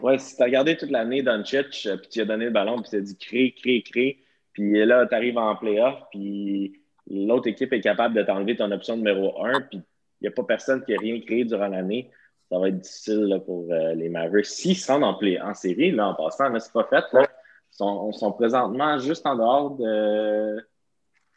Oui, 0.00 0.18
si 0.18 0.36
tu 0.36 0.42
as 0.42 0.46
regardé 0.46 0.76
toute 0.76 0.90
l'année 0.90 1.22
Doncic, 1.22 1.86
euh, 1.86 1.96
puis 1.96 2.08
tu 2.08 2.20
as 2.20 2.24
donné 2.24 2.46
le 2.46 2.50
ballon, 2.50 2.80
puis 2.80 2.90
tu 2.90 2.96
as 2.96 3.00
dit 3.00 3.16
crée, 3.16 3.54
crée, 3.56 3.82
crée. 3.82 4.22
Puis 4.58 4.84
là, 4.84 5.06
tu 5.06 5.14
arrives 5.14 5.38
en 5.38 5.54
playoff, 5.54 6.02
puis 6.10 6.72
l'autre 7.08 7.46
équipe 7.46 7.72
est 7.72 7.80
capable 7.80 8.16
de 8.16 8.22
t'enlever 8.24 8.56
ton 8.56 8.72
option 8.72 8.96
numéro 8.96 9.44
1, 9.44 9.60
puis 9.60 9.78
il 10.20 10.22
n'y 10.22 10.26
a 10.26 10.32
pas 10.32 10.42
personne 10.42 10.84
qui 10.84 10.92
a 10.94 10.98
rien 10.98 11.20
créé 11.20 11.44
durant 11.44 11.68
l'année, 11.68 12.10
ça 12.50 12.58
va 12.58 12.68
être 12.68 12.80
difficile 12.80 13.40
pour 13.46 13.66
euh, 13.70 13.94
les 13.94 14.08
Mavericks. 14.08 14.46
S'ils 14.46 14.76
rendent 14.88 15.04
en, 15.04 15.16
en 15.16 15.54
série, 15.54 15.92
là, 15.92 16.08
en 16.08 16.14
passant, 16.14 16.50
mais 16.50 16.58
c'est 16.58 16.72
pas 16.72 16.88
fait. 16.90 17.04
Là. 17.12 17.22
Ils 17.22 17.76
sont, 17.76 18.10
sont, 18.10 18.32
présentement 18.32 18.98
juste 18.98 19.24
en 19.26 19.36
dehors 19.36 19.70
de. 19.76 20.66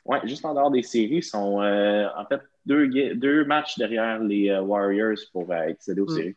Ouais, 0.04 0.20
juste 0.24 0.44
en 0.44 0.56
dehors 0.56 0.72
des 0.72 0.82
séries. 0.82 1.18
Ils 1.18 1.24
sont 1.24 1.62
euh, 1.62 2.08
en 2.18 2.26
fait 2.26 2.42
deux, 2.66 2.88
deux 3.14 3.46
matchs 3.46 3.78
derrière 3.78 4.18
les 4.24 4.50
euh, 4.50 4.62
Warriors 4.62 5.20
pour 5.32 5.52
accéder 5.52 6.02
aux 6.02 6.06
hmm. 6.06 6.16
séries. 6.16 6.36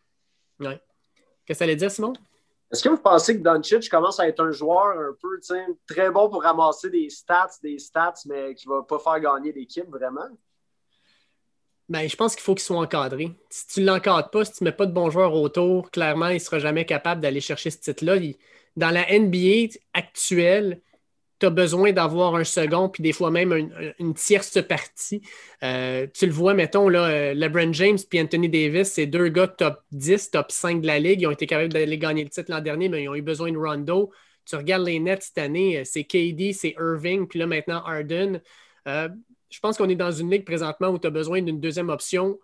Ouais. 0.60 0.78
Qu'est-ce 1.46 1.46
que 1.46 1.54
ça 1.54 1.64
allait 1.64 1.76
dire, 1.76 1.90
Simon? 1.90 2.12
Est-ce 2.74 2.82
que 2.82 2.88
vous 2.88 2.98
pensez 2.98 3.38
que 3.38 3.40
Doncic 3.40 3.88
commence 3.88 4.18
à 4.18 4.26
être 4.26 4.40
un 4.40 4.50
joueur 4.50 4.98
un 4.98 5.14
peu 5.22 5.38
très 5.86 6.10
bon 6.10 6.28
pour 6.28 6.42
ramasser 6.42 6.90
des 6.90 7.08
stats, 7.08 7.52
des 7.62 7.78
stats, 7.78 8.14
mais 8.26 8.52
qui 8.56 8.68
ne 8.68 8.74
va 8.74 8.82
pas 8.82 8.98
faire 8.98 9.20
gagner 9.20 9.52
l'équipe 9.52 9.88
vraiment? 9.88 10.26
Ben, 11.88 12.08
je 12.08 12.16
pense 12.16 12.34
qu'il 12.34 12.42
faut 12.42 12.56
qu'il 12.56 12.64
soit 12.64 12.80
encadré. 12.80 13.30
Si 13.48 13.68
tu 13.68 13.80
ne 13.82 13.86
l'encadres 13.86 14.28
pas, 14.28 14.44
si 14.44 14.54
tu 14.54 14.64
ne 14.64 14.70
mets 14.70 14.76
pas 14.76 14.86
de 14.86 14.92
bons 14.92 15.08
joueurs 15.08 15.34
autour, 15.34 15.88
clairement, 15.92 16.26
il 16.30 16.34
ne 16.34 16.38
sera 16.40 16.58
jamais 16.58 16.84
capable 16.84 17.20
d'aller 17.20 17.40
chercher 17.40 17.70
ce 17.70 17.78
titre-là. 17.78 18.16
Dans 18.74 18.90
la 18.90 19.06
NBA 19.06 19.78
actuelle, 19.92 20.82
tu 21.48 21.54
besoin 21.54 21.92
d'avoir 21.92 22.36
un 22.36 22.44
second, 22.44 22.88
puis 22.88 23.02
des 23.02 23.12
fois 23.12 23.30
même 23.30 23.52
une, 23.98 24.14
tierce 24.14 24.62
partie. 24.62 25.22
Euh, 25.62 26.06
tu 26.12 26.26
le 26.26 26.32
vois, 26.32 26.54
mettons, 26.54 26.88
là, 26.88 27.04
euh, 27.06 27.34
LeBron 27.34 27.72
James 27.72 27.98
puis 28.08 28.20
Anthony 28.20 28.48
Davis, 28.48 28.92
c'est 28.92 29.06
deux 29.06 29.28
gars 29.28 29.48
top 29.48 29.82
10, 29.92 30.30
top 30.30 30.50
5 30.50 30.80
de 30.80 30.86
la 30.86 30.98
Ligue. 30.98 31.22
Ils 31.22 31.26
ont 31.26 31.32
été 31.32 31.46
capables 31.46 31.72
d'aller 31.72 31.98
gagner 31.98 32.24
le 32.24 32.30
titre 32.30 32.50
l'an 32.50 32.60
dernier, 32.60 32.88
mais 32.88 33.04
ils 33.04 33.08
ont 33.08 33.14
eu 33.14 33.22
besoin 33.22 33.52
de 33.52 33.58
Rondo. 33.58 34.10
Tu 34.44 34.56
regardes 34.56 34.86
les 34.86 34.98
Nets 35.00 35.22
cette 35.22 35.38
année, 35.38 35.78
euh, 35.78 35.82
c'est 35.84 36.04
KD, 36.04 36.52
c'est 36.52 36.74
Irving, 36.78 37.26
puis 37.26 37.38
là 37.38 37.46
maintenant 37.46 37.82
Harden. 37.84 38.40
je 38.86 39.60
pense 39.60 39.76
qu'on 39.78 39.88
est 39.88 39.94
dans 39.94 40.12
une 40.12 40.30
ligue 40.30 40.44
présentement 40.44 40.88
où 40.88 40.98
tu 40.98 41.06
as 41.06 41.10
besoin 41.10 41.42
d'une 41.42 41.60
deuxième 41.60 41.88
option. 41.88 42.38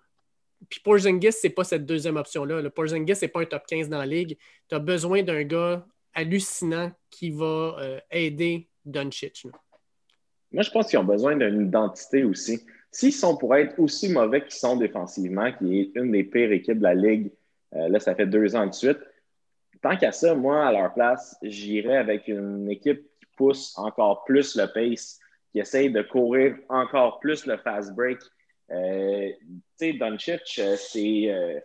Puis 0.68 0.80
Porzingis, 0.80 1.32
c'est 1.32 1.51
pas 1.51 1.64
cette 1.64 1.86
deuxième 1.86 2.16
option-là. 2.16 2.61
Le 2.61 2.70
Porzingis, 2.70 3.16
c'est 3.16 3.28
pas 3.28 3.40
un 3.40 3.46
top 3.46 3.62
15 3.66 3.88
dans 3.88 3.98
la 3.98 4.07
ligue. 4.07 4.36
Tu 4.68 4.74
as 4.74 4.78
besoin 4.78 5.22
d'un 5.22 5.42
gars 5.42 5.86
hallucinant 6.12 6.92
qui 7.11 7.30
va 7.30 7.76
aider 8.11 8.70
Doncic. 8.85 9.47
Moi, 10.53 10.62
je 10.62 10.70
pense 10.70 10.89
qu'ils 10.89 10.99
ont 10.99 11.05
besoin 11.05 11.37
d'une 11.37 11.66
identité 11.66 12.24
aussi. 12.24 12.64
S'ils 12.91 13.12
sont 13.12 13.37
pour 13.37 13.55
être 13.55 13.78
aussi 13.78 14.12
mauvais 14.12 14.43
qu'ils 14.43 14.53
sont 14.53 14.76
défensivement, 14.76 15.53
qui 15.53 15.81
est 15.81 15.91
une 15.95 16.11
des 16.11 16.24
pires 16.24 16.51
équipes 16.51 16.78
de 16.78 16.83
la 16.83 16.95
Ligue, 16.95 17.31
euh, 17.74 17.89
là, 17.89 18.01
ça 18.01 18.14
fait 18.14 18.26
deux 18.26 18.57
ans 18.57 18.66
de 18.66 18.74
suite, 18.74 18.99
tant 19.81 19.97
qu'à 19.97 20.11
ça, 20.11 20.35
moi, 20.35 20.66
à 20.66 20.72
leur 20.72 20.93
place, 20.93 21.37
j'irais 21.43 21.99
avec 21.99 22.26
une 22.26 22.68
équipe 22.68 23.03
qui 23.20 23.26
pousse 23.37 23.78
encore 23.78 24.24
plus 24.24 24.57
le 24.57 24.66
pace, 24.66 25.20
qui 25.53 25.61
essaye 25.61 25.91
de 25.91 26.03
courir 26.03 26.57
encore 26.68 27.20
plus 27.20 27.47
le 27.47 27.57
fast 27.59 27.95
break, 27.95 28.18
tu 28.68 28.76
sais, 29.76 29.93
Doncic, 29.95 30.61
c'est 30.76 31.64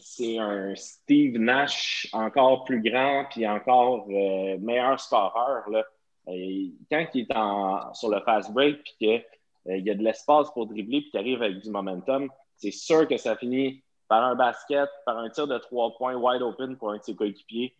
c'est 0.00 0.38
un 0.38 0.74
Steve 0.74 1.38
Nash 1.38 2.08
encore 2.12 2.64
plus 2.64 2.82
grand 2.82 3.26
puis 3.30 3.46
encore 3.46 4.06
meilleur 4.08 4.98
scoreur. 5.00 5.68
Là. 5.70 5.84
quand 6.26 7.06
il 7.14 7.20
est 7.20 7.36
en, 7.36 7.92
sur 7.94 8.08
le 8.08 8.20
fast 8.20 8.52
break 8.52 8.82
puis 8.82 8.94
qu'il 8.98 9.84
y 9.84 9.90
a 9.90 9.94
de 9.94 10.02
l'espace 10.02 10.50
pour 10.52 10.66
dribbler 10.66 11.02
puis 11.02 11.10
qu'il 11.10 11.20
arrive 11.20 11.42
avec 11.42 11.60
du 11.60 11.70
momentum, 11.70 12.30
c'est 12.56 12.70
sûr 12.70 13.08
que 13.08 13.16
ça 13.16 13.36
finit 13.36 13.82
par 14.08 14.24
un 14.24 14.34
basket, 14.34 14.88
par 15.06 15.18
un 15.18 15.30
tir 15.30 15.46
de 15.46 15.58
trois 15.58 15.96
points 15.96 16.14
wide 16.14 16.42
open 16.42 16.76
pour 16.76 16.90
un 16.90 16.98
de 16.98 17.02
ses 17.02 17.14
coéquipiers 17.14 17.74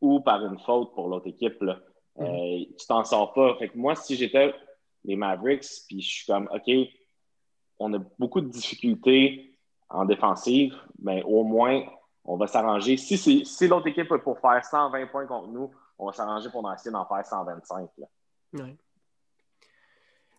ou 0.00 0.20
par 0.20 0.44
une 0.44 0.58
faute 0.58 0.94
pour 0.94 1.08
l'autre 1.08 1.26
équipe. 1.26 1.60
Là. 1.62 1.78
Euh, 2.20 2.24
mm-hmm. 2.24 2.76
tu 2.76 2.86
t'en 2.86 3.04
sors 3.04 3.32
pas. 3.32 3.56
Fait 3.56 3.68
que 3.68 3.76
moi, 3.76 3.94
si 3.96 4.16
j'étais 4.16 4.54
les 5.04 5.16
Mavericks, 5.16 5.66
puis 5.88 6.00
je 6.00 6.08
suis 6.08 6.26
comme, 6.26 6.48
OK, 6.52 6.70
on 7.78 7.92
a 7.94 7.98
beaucoup 8.18 8.40
de 8.40 8.48
difficultés 8.48 9.53
en 9.94 10.04
défensive, 10.04 10.74
mais 11.02 11.22
au 11.24 11.44
moins, 11.44 11.82
on 12.24 12.36
va 12.36 12.46
s'arranger. 12.46 12.96
Si, 12.96 13.44
si 13.44 13.68
l'autre 13.68 13.86
équipe 13.86 14.10
est 14.10 14.18
pour 14.18 14.38
faire 14.38 14.64
120 14.64 15.06
points 15.06 15.26
contre 15.26 15.48
nous, 15.48 15.70
on 15.98 16.06
va 16.06 16.12
s'arranger 16.12 16.50
pour 16.50 16.70
essayer 16.72 16.90
d'en 16.90 17.06
faire 17.06 17.24
125. 17.24 17.88
Là. 17.98 18.06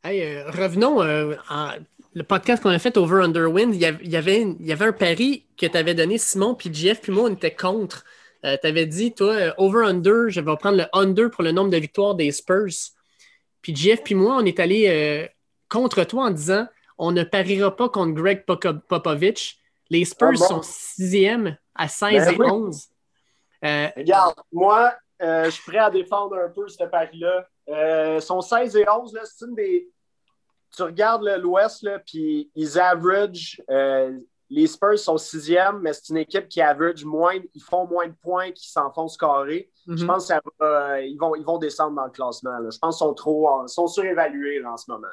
Euh, 0.05 0.51
revenons 0.51 1.01
euh, 1.01 1.35
à 1.49 1.75
le 2.13 2.23
podcast 2.23 2.61
qu'on 2.61 2.69
a 2.69 2.79
fait 2.79 2.97
Over 2.97 3.23
Underwind. 3.23 3.73
Il 3.73 3.81
y, 3.81 3.85
avait, 4.15 4.55
y 4.59 4.71
avait 4.71 4.85
un 4.85 4.93
pari 4.93 5.45
que 5.57 5.65
tu 5.65 5.77
avais 5.77 5.95
donné, 5.95 6.17
Simon, 6.17 6.53
puis 6.53 6.73
Jeff, 6.73 7.01
puis 7.01 7.11
moi, 7.11 7.29
on 7.29 7.33
était 7.33 7.55
contre. 7.55 8.03
Euh, 8.45 8.57
tu 8.61 8.67
avais 8.67 8.85
dit, 8.85 9.13
toi, 9.13 9.35
Over 9.57 9.85
Under, 9.85 10.29
je 10.29 10.41
vais 10.41 10.55
prendre 10.57 10.77
le 10.77 10.85
Under 10.93 11.31
pour 11.31 11.43
le 11.43 11.51
nombre 11.51 11.71
de 11.71 11.77
victoires 11.77 12.13
des 12.13 12.31
Spurs. 12.31 12.91
Puis 13.61 13.75
Jeff, 13.75 14.03
puis 14.03 14.15
moi, 14.15 14.37
on 14.39 14.45
est 14.45 14.59
allé 14.59 15.27
contre 15.69 16.03
toi 16.03 16.25
en 16.25 16.31
disant 16.31 16.67
on 16.97 17.11
ne 17.11 17.23
pariera 17.23 17.75
pas 17.75 17.89
contre 17.89 18.13
Greg 18.13 18.45
Popovich. 18.45 19.59
Les 19.89 20.05
Spurs 20.05 20.31
ah 20.33 20.47
sont 20.47 20.61
sixième 20.63 21.57
à 21.75 21.87
16 21.87 22.25
ben 22.25 22.33
et 22.33 22.51
11. 22.51 22.87
Regarde, 23.97 24.35
moi, 24.51 24.93
je 25.19 25.49
suis 25.49 25.63
prêt 25.63 25.79
à 25.79 25.89
défendre 25.89 26.37
un 26.37 26.49
peu 26.49 26.67
ce 26.67 26.83
pari-là. 26.83 27.47
Ils 28.15 28.21
sont 28.21 28.41
16 28.41 28.75
et 28.77 28.85
11, 28.89 29.19
c'est 29.23 29.45
une 29.45 29.55
des 29.55 29.89
tu 30.75 30.83
regardes 30.83 31.23
l'Ouest, 31.41 31.87
puis 32.05 32.51
ils 32.55 32.79
average. 32.79 33.61
Euh, 33.69 34.17
les 34.49 34.67
Spurs 34.67 34.99
sont 34.99 35.17
sixième, 35.17 35.79
mais 35.79 35.93
c'est 35.93 36.09
une 36.09 36.17
équipe 36.17 36.47
qui 36.47 36.61
average 36.61 37.03
moins, 37.03 37.33
ils 37.53 37.63
font 37.63 37.87
moins 37.87 38.07
de 38.07 38.13
points, 38.13 38.51
qui 38.51 38.69
s'enfoncent 38.69 39.17
carré. 39.17 39.71
Je 39.87 40.03
mhm. 40.03 40.07
pense 40.07 40.27
qu'ils 40.27 41.17
vont, 41.19 41.35
ils 41.35 41.43
vont 41.43 41.57
descendre 41.57 41.95
dans 41.95 42.05
le 42.05 42.11
classement. 42.11 42.57
Je 42.69 42.77
pense 42.77 42.97
qu'ils 42.97 43.07
sont 43.07 43.13
trop 43.13 43.67
sont 43.67 43.87
surévalués 43.87 44.63
en 44.63 44.77
ce 44.77 44.91
moment. 44.91 45.07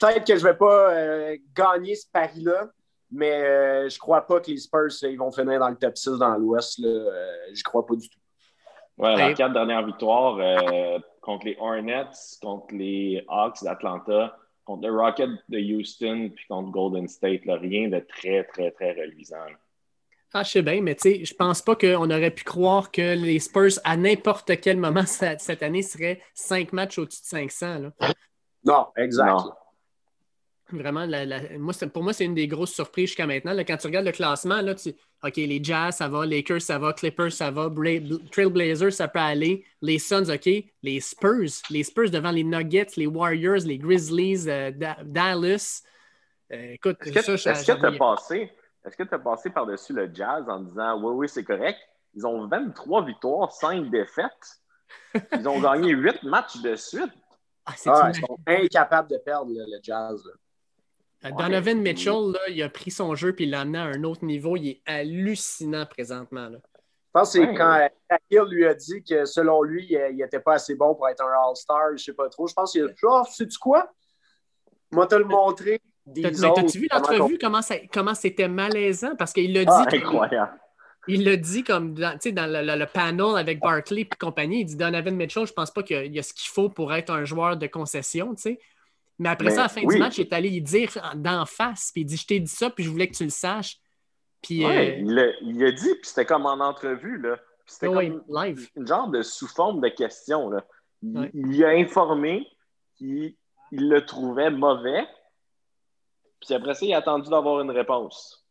Peut-être 0.00 0.26
que 0.26 0.36
je 0.36 0.44
ne 0.44 0.50
vais 0.50 0.56
pas 0.56 0.92
euh, 0.92 1.36
gagner 1.54 1.94
ce 1.94 2.06
pari-là, 2.12 2.68
mais 3.10 3.42
euh, 3.42 3.88
je 3.88 3.96
ne 3.96 3.98
crois 3.98 4.26
pas 4.26 4.40
que 4.40 4.50
les 4.50 4.56
Spurs 4.56 4.90
ils 5.02 5.18
vont 5.18 5.30
finir 5.30 5.60
dans 5.60 5.68
le 5.68 5.76
top 5.76 5.96
6 5.96 6.18
dans 6.18 6.36
l'Ouest. 6.36 6.80
je 6.80 6.86
ne 6.86 7.62
crois 7.64 7.86
pas 7.86 7.94
du 7.94 8.08
tout. 8.08 8.18
Ouais, 8.98 9.16
la 9.16 9.32
quatre 9.32 9.52
dernières 9.52 9.84
victoires 9.86 10.36
contre 11.22 11.46
les 11.46 11.56
Hornets, 11.58 12.10
contre 12.42 12.74
les 12.74 13.24
Hawks 13.28 13.62
d'Atlanta, 13.62 14.36
contre 14.64 14.86
le 14.86 14.94
Rocket 14.94 15.30
de 15.48 15.58
Houston 15.58 16.30
puis 16.34 16.44
contre 16.48 16.70
Golden 16.70 17.08
State. 17.08 17.42
rien 17.46 17.88
de 17.88 18.00
très, 18.00 18.44
très, 18.44 18.70
très 18.70 18.92
reluisant. 18.92 19.36
Ah, 20.34 20.42
je 20.42 20.50
sais 20.50 20.62
bien, 20.62 20.80
mais 20.80 20.94
tu 20.94 21.10
sais, 21.10 21.24
je 21.24 21.34
pense 21.34 21.60
pas 21.60 21.76
qu'on 21.76 22.10
aurait 22.10 22.30
pu 22.30 22.42
croire 22.42 22.90
que 22.90 23.14
les 23.14 23.38
Spurs, 23.38 23.78
à 23.84 23.98
n'importe 23.98 24.58
quel 24.60 24.78
moment 24.78 25.04
cette 25.06 25.62
année, 25.62 25.82
seraient 25.82 26.22
cinq 26.34 26.72
matchs 26.72 26.98
au-dessus 26.98 27.20
de 27.20 27.26
500. 27.26 27.78
Là. 27.78 28.12
Non, 28.64 28.86
exact. 28.96 29.40
Vraiment, 30.72 31.06
moi, 31.58 31.72
pour 31.92 32.02
moi, 32.02 32.12
c'est 32.12 32.24
une 32.24 32.34
des 32.34 32.48
grosses 32.48 32.72
surprises 32.72 33.08
jusqu'à 33.08 33.26
maintenant. 33.26 33.52
quand 33.58 33.76
tu 33.76 33.86
regardes 33.86 34.06
le 34.06 34.12
classement, 34.12 34.60
là, 34.60 34.74
tu, 34.74 34.94
OK, 35.22 35.36
les 35.36 35.62
Jazz, 35.62 35.96
ça 35.96 36.08
va, 36.08 36.26
Lakers, 36.26 36.62
ça 36.62 36.78
va, 36.78 36.92
Clippers, 36.92 37.32
ça 37.32 37.50
va, 37.50 37.70
Trailblazers, 38.30 38.92
ça 38.92 39.08
peut 39.08 39.18
aller, 39.18 39.64
les 39.80 39.98
Suns, 39.98 40.30
OK, 40.30 40.48
les 40.82 41.00
Spurs, 41.00 41.62
les 41.70 41.84
Spurs 41.84 42.10
devant 42.10 42.30
les 42.30 42.44
Nuggets, 42.44 42.88
les 42.96 43.06
Warriors, 43.06 43.60
les 43.64 43.78
Grizzlies, 43.78 44.48
euh, 44.48 44.70
Dallas. 45.04 45.82
Euh, 46.52 46.72
écoute, 46.72 46.96
est-ce 47.06 47.72
que 47.72 47.78
tu 47.78 47.86
as 47.86 47.92
passé, 47.92 48.52
est-ce 48.84 48.96
que 48.96 49.04
tu 49.04 49.14
as 49.14 49.18
passé 49.18 49.50
par-dessus 49.50 49.92
le 49.92 50.10
Jazz 50.12 50.44
en 50.48 50.60
disant 50.60 51.00
oui, 51.00 51.14
oui, 51.14 51.28
c'est 51.28 51.44
correct? 51.44 51.78
Ils 52.14 52.26
ont 52.26 52.46
23 52.46 53.06
victoires, 53.06 53.52
5 53.52 53.90
défaites. 53.90 54.60
Ils 55.32 55.48
ont 55.48 55.60
gagné 55.60 55.92
8 55.92 56.24
matchs 56.24 56.60
de 56.60 56.74
suite. 56.76 57.12
Ah, 57.64 57.74
ah 57.86 58.10
ils 58.12 58.20
sont 58.20 58.38
incapables 58.46 59.08
de 59.08 59.18
perdre 59.18 59.52
le 59.54 59.78
Jazz. 59.82 60.22
Donovan 61.30 61.80
Mitchell, 61.80 62.32
là, 62.32 62.40
il 62.48 62.62
a 62.62 62.68
pris 62.68 62.90
son 62.90 63.14
jeu 63.14 63.34
et 63.38 63.42
il 63.44 63.50
l'a 63.50 63.60
amené 63.60 63.78
à 63.78 63.84
un 63.84 64.02
autre 64.04 64.24
niveau. 64.24 64.56
Il 64.56 64.68
est 64.68 64.82
hallucinant 64.86 65.86
présentement. 65.86 66.48
Là. 66.48 66.58
Je 67.14 67.20
pense 67.20 67.32
que 67.34 67.44
c'est 67.44 67.54
quand 67.54 67.88
Akil 68.08 68.42
lui 68.48 68.66
a 68.66 68.74
dit 68.74 69.04
que 69.04 69.26
selon 69.26 69.62
lui, 69.62 69.86
il 69.90 70.16
n'était 70.16 70.40
pas 70.40 70.54
assez 70.54 70.74
bon 70.74 70.94
pour 70.94 71.08
être 71.08 71.22
un 71.22 71.48
All-Star, 71.48 71.88
je 71.88 71.92
ne 71.92 71.98
sais 71.98 72.12
pas 72.14 72.28
trop. 72.28 72.46
Je 72.46 72.54
pense 72.54 72.72
qu'il 72.72 72.84
a 72.84 72.88
dit 72.88 72.94
oh, 73.02 73.22
sais-tu 73.30 73.58
quoi? 73.58 73.92
Moi, 74.90 75.06
te 75.06 75.14
le 75.14 75.24
montrer. 75.24 75.80
T'as-tu 76.06 76.78
vu 76.78 76.88
l'entrevue, 76.90 77.38
comment, 77.38 77.60
comment 77.92 78.14
c'était 78.14 78.48
malaisant? 78.48 79.14
Parce 79.16 79.32
qu'il 79.32 79.52
l'a 79.52 79.62
ah, 79.66 79.86
dit. 79.88 79.98
incroyable. 79.98 80.58
Il 81.06 81.24
l'a 81.24 81.36
dit 81.36 81.64
comme 81.64 81.94
dans, 81.94 82.16
dans 82.16 82.46
le, 82.50 82.78
le, 82.78 82.86
panel 82.86 83.36
avec 83.36 83.60
Barkley 83.60 84.02
et 84.02 84.08
compagnie. 84.18 84.60
Il 84.60 84.64
dit 84.64 84.76
Donovan 84.76 85.14
Mitchell, 85.14 85.46
je 85.46 85.52
pense 85.52 85.70
pas 85.70 85.82
qu'il 85.82 86.12
y 86.12 86.18
a 86.18 86.22
ce 86.22 86.32
qu'il 86.32 86.50
faut 86.50 86.68
pour 86.68 86.94
être 86.94 87.10
un 87.10 87.24
joueur 87.24 87.56
de 87.56 87.66
concession. 87.66 88.34
sais. 88.36 88.58
Mais 89.22 89.28
après 89.28 89.50
ça, 89.50 89.60
à 89.60 89.62
la 89.64 89.68
fin 89.68 89.82
du 89.82 89.98
match, 89.98 90.18
il 90.18 90.22
est 90.22 90.32
allé 90.32 90.48
y 90.48 90.60
dire 90.60 90.90
d'en 91.14 91.46
face, 91.46 91.90
puis 91.92 92.02
il 92.02 92.04
dit 92.04 92.16
Je 92.16 92.26
t'ai 92.26 92.40
dit 92.40 92.50
ça, 92.50 92.70
puis 92.70 92.82
je 92.82 92.90
voulais 92.90 93.06
que 93.06 93.14
tu 93.14 93.24
le 93.24 93.30
saches. 93.30 93.78
Puis, 94.42 94.64
euh, 94.64 94.96
il, 94.98 95.18
a, 95.20 95.26
il, 95.40 95.64
a, 95.64 95.70
dit, 95.70 95.94
puis 95.94 96.00
c'était 96.02 96.26
comme 96.26 96.46
en 96.46 96.58
entrevue, 96.58 97.18
là. 97.18 97.38
C'était 97.64 97.86
comme 97.86 98.24
live. 98.28 98.68
une 98.74 98.86
genre 98.88 99.06
de 99.08 99.22
sous-forme 99.22 99.80
de 99.80 99.88
question. 99.88 100.50
Là. 100.50 100.64
Il, 101.02 101.64
a 101.64 101.68
informé 101.68 102.48
qu'il 102.96 103.36
le 103.70 104.00
trouvait 104.00 104.50
mauvais, 104.50 105.06
puis 106.40 106.54
après 106.54 106.74
ça, 106.74 106.84
il 106.84 106.92
a 106.92 106.98
attendu 106.98 107.30
d'avoir 107.30 107.60
une 107.60 107.70
réponse. 107.70 108.44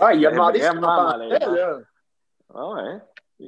ah, 0.00 0.14
il 0.14 0.26
a 0.26 0.30
demandé 0.30 0.60
ce 0.60 0.70
qu'il 0.70 0.80
là. 0.80 1.78
Ah 2.54 2.68
ouais. 2.70 2.98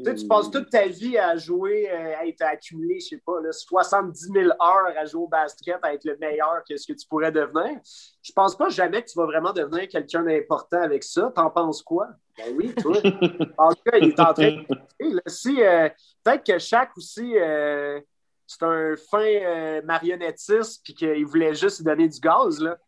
Tu, 0.02 0.26
passes 0.26 0.50
toute 0.50 0.70
ta 0.70 0.86
vie 0.86 1.16
à 1.16 1.36
jouer, 1.36 1.88
euh, 1.90 2.14
à 2.18 2.26
être 2.26 2.42
accumulé, 2.42 2.98
je 3.00 3.08
sais 3.08 3.22
pas, 3.24 3.40
là, 3.40 3.52
70 3.52 4.30
000 4.32 4.46
heures 4.48 4.92
à 4.96 5.04
jouer 5.04 5.22
au 5.22 5.28
basket, 5.28 5.78
à 5.82 5.94
être 5.94 6.04
le 6.04 6.16
meilleur 6.16 6.62
que 6.68 6.76
ce 6.76 6.86
que 6.86 6.98
tu 6.98 7.06
pourrais 7.06 7.30
devenir. 7.30 7.78
Je 8.22 8.32
pense 8.32 8.56
pas 8.56 8.68
jamais 8.68 9.02
que 9.02 9.10
tu 9.10 9.18
vas 9.18 9.26
vraiment 9.26 9.52
devenir 9.52 9.88
quelqu'un 9.88 10.22
d'important 10.22 10.82
avec 10.82 11.04
ça. 11.04 11.32
T'en 11.34 11.50
penses 11.50 11.82
quoi? 11.82 12.08
Ben 12.36 12.54
oui, 12.56 12.74
toi. 12.74 12.96
en 13.58 13.68
tout 13.70 13.82
cas, 13.84 13.98
il 13.98 14.08
est 14.08 14.20
en 14.20 14.34
train 14.34 14.50
de. 14.50 15.20
Si, 15.26 15.62
euh, 15.62 15.88
peut-être 16.24 16.44
que 16.44 16.58
chaque 16.58 16.96
aussi, 16.96 17.38
euh, 17.38 18.00
c'est 18.46 18.62
un 18.62 18.94
fin 19.10 19.80
marionnettiste 19.82 20.82
puis 20.82 20.94
qu'il 20.94 21.26
voulait 21.26 21.54
juste 21.54 21.82
donner 21.82 22.08
du 22.08 22.18
gaz. 22.18 22.60
Là. 22.60 22.78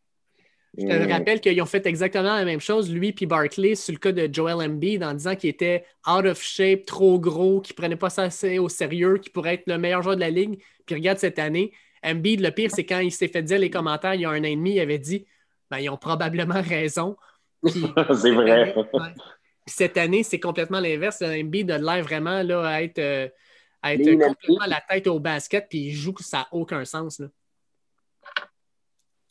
Je 0.78 0.86
te 0.86 1.10
rappelle 1.10 1.40
qu'ils 1.40 1.60
ont 1.62 1.66
fait 1.66 1.86
exactement 1.86 2.36
la 2.36 2.44
même 2.44 2.60
chose, 2.60 2.92
lui 2.92 3.12
puis 3.12 3.26
Barkley, 3.26 3.74
sur 3.74 3.92
le 3.92 3.98
cas 3.98 4.12
de 4.12 4.28
Joel 4.32 4.56
Embiid, 4.56 5.02
en 5.02 5.14
disant 5.14 5.34
qu'il 5.34 5.50
était 5.50 5.84
out 6.06 6.26
of 6.26 6.42
shape, 6.42 6.84
trop 6.84 7.18
gros, 7.18 7.60
qu'il 7.60 7.74
ne 7.74 7.76
prenait 7.82 7.96
pas 7.96 8.10
ça 8.10 8.22
assez 8.22 8.58
au 8.58 8.68
sérieux, 8.68 9.18
qu'il 9.18 9.32
pourrait 9.32 9.54
être 9.54 9.66
le 9.66 9.78
meilleur 9.78 10.02
joueur 10.02 10.16
de 10.16 10.20
la 10.20 10.30
ligue. 10.30 10.60
Puis 10.84 10.94
regarde 10.94 11.18
cette 11.18 11.38
année, 11.38 11.72
Embiid, 12.02 12.40
le 12.40 12.50
pire, 12.50 12.70
c'est 12.70 12.84
quand 12.84 13.00
il 13.00 13.10
s'est 13.10 13.28
fait 13.28 13.42
dire 13.42 13.58
les 13.58 13.70
commentaires 13.70 14.14
il 14.14 14.20
y 14.20 14.24
a 14.26 14.30
un 14.30 14.40
an 14.40 14.44
et 14.44 14.56
demi, 14.56 14.74
il 14.74 14.80
avait 14.80 14.98
dit 14.98 15.26
ben, 15.70 15.78
ils 15.78 15.88
ont 15.88 15.96
probablement 15.96 16.60
raison. 16.62 17.16
c'est 17.64 18.32
vrai. 18.32 18.74
cette 19.66 19.96
année, 19.96 20.22
c'est 20.22 20.40
complètement 20.40 20.80
l'inverse. 20.80 21.22
Embiid 21.22 21.70
a 21.70 21.78
l'air 21.78 22.02
vraiment 22.04 22.42
là, 22.42 22.66
à 22.66 22.82
être, 22.82 22.98
euh, 22.98 23.28
à 23.82 23.94
être 23.94 24.04
complètement 24.04 24.66
la 24.66 24.82
tête 24.88 25.06
au 25.06 25.18
basket, 25.20 25.66
puis 25.68 25.86
il 25.86 25.92
joue 25.92 26.12
que 26.12 26.22
ça 26.22 26.38
n'a 26.38 26.48
aucun 26.52 26.84
sens. 26.84 27.18
Là. 27.18 27.28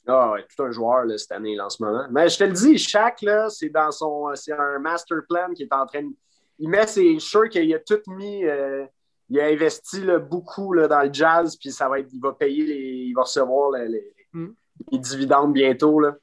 Ah 0.07 0.31
ouais, 0.31 0.45
tout 0.55 0.63
un 0.63 0.71
joueur 0.71 1.05
là, 1.05 1.17
cette 1.17 1.31
année 1.31 1.59
en 1.59 1.69
ce 1.69 1.83
moment. 1.83 2.05
Mais 2.11 2.29
je 2.29 2.37
te 2.37 2.43
le 2.43 2.51
dis, 2.51 2.77
chaque 2.77 3.25
c'est 3.49 3.69
dans 3.69 3.91
son. 3.91 4.29
C'est 4.35 4.51
un 4.51 4.79
master 4.79 5.19
plan 5.27 5.51
qui 5.53 5.63
est 5.63 5.73
en 5.73 5.85
train 5.85 6.03
de. 6.03 6.13
Il 6.59 6.69
met 6.69 6.87
ses. 6.87 7.19
sûr 7.19 7.49
qu'il 7.49 7.73
a 7.73 7.79
tout 7.79 8.01
mis. 8.07 8.45
Euh, 8.45 8.85
il 9.29 9.39
a 9.39 9.45
investi 9.45 10.03
beaucoup 10.29 10.73
là, 10.73 10.87
dans 10.87 11.01
le 11.01 11.11
jazz, 11.11 11.57
puis 11.57 11.71
ça 11.71 11.89
va 11.89 11.99
être, 11.99 12.09
il 12.13 12.21
va 12.21 12.33
payer 12.33 12.65
les. 12.65 13.05
Il 13.07 13.13
va 13.13 13.23
recevoir 13.23 13.71
les, 13.71 14.13
mm. 14.33 14.49
dividendes 14.91 15.53
bientôt. 15.53 15.99
Là. 15.99 16.15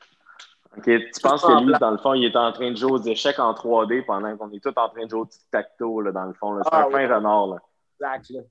OK. 0.77 0.85
Tu 0.85 1.21
penses 1.21 1.43
que 1.43 1.65
lui, 1.65 1.75
dans 1.81 1.91
le 1.91 1.99
fond, 1.99 2.15
il 2.15 2.25
est 2.25 2.37
en 2.37 2.53
train 2.53 2.71
de 2.71 2.77
jouer 2.77 2.93
aux 2.93 3.03
échecs 3.03 3.41
en 3.41 3.53
3D 3.53 4.05
pendant 4.05 4.37
qu'on 4.37 4.51
est 4.53 4.63
tous 4.63 4.73
en 4.77 4.89
train 4.89 5.05
de 5.05 5.11
jouer 5.11 5.21
au 5.21 5.27
tic-tac-toe, 5.27 6.13
dans 6.13 6.25
le 6.25 6.35
fond. 6.35 6.59
C'est 6.63 6.69
ah 6.71 6.87
un 6.87 6.91
fin 6.91 7.15
renard. 7.15 7.47
Là. 7.49 7.57
Exact. 8.17 8.47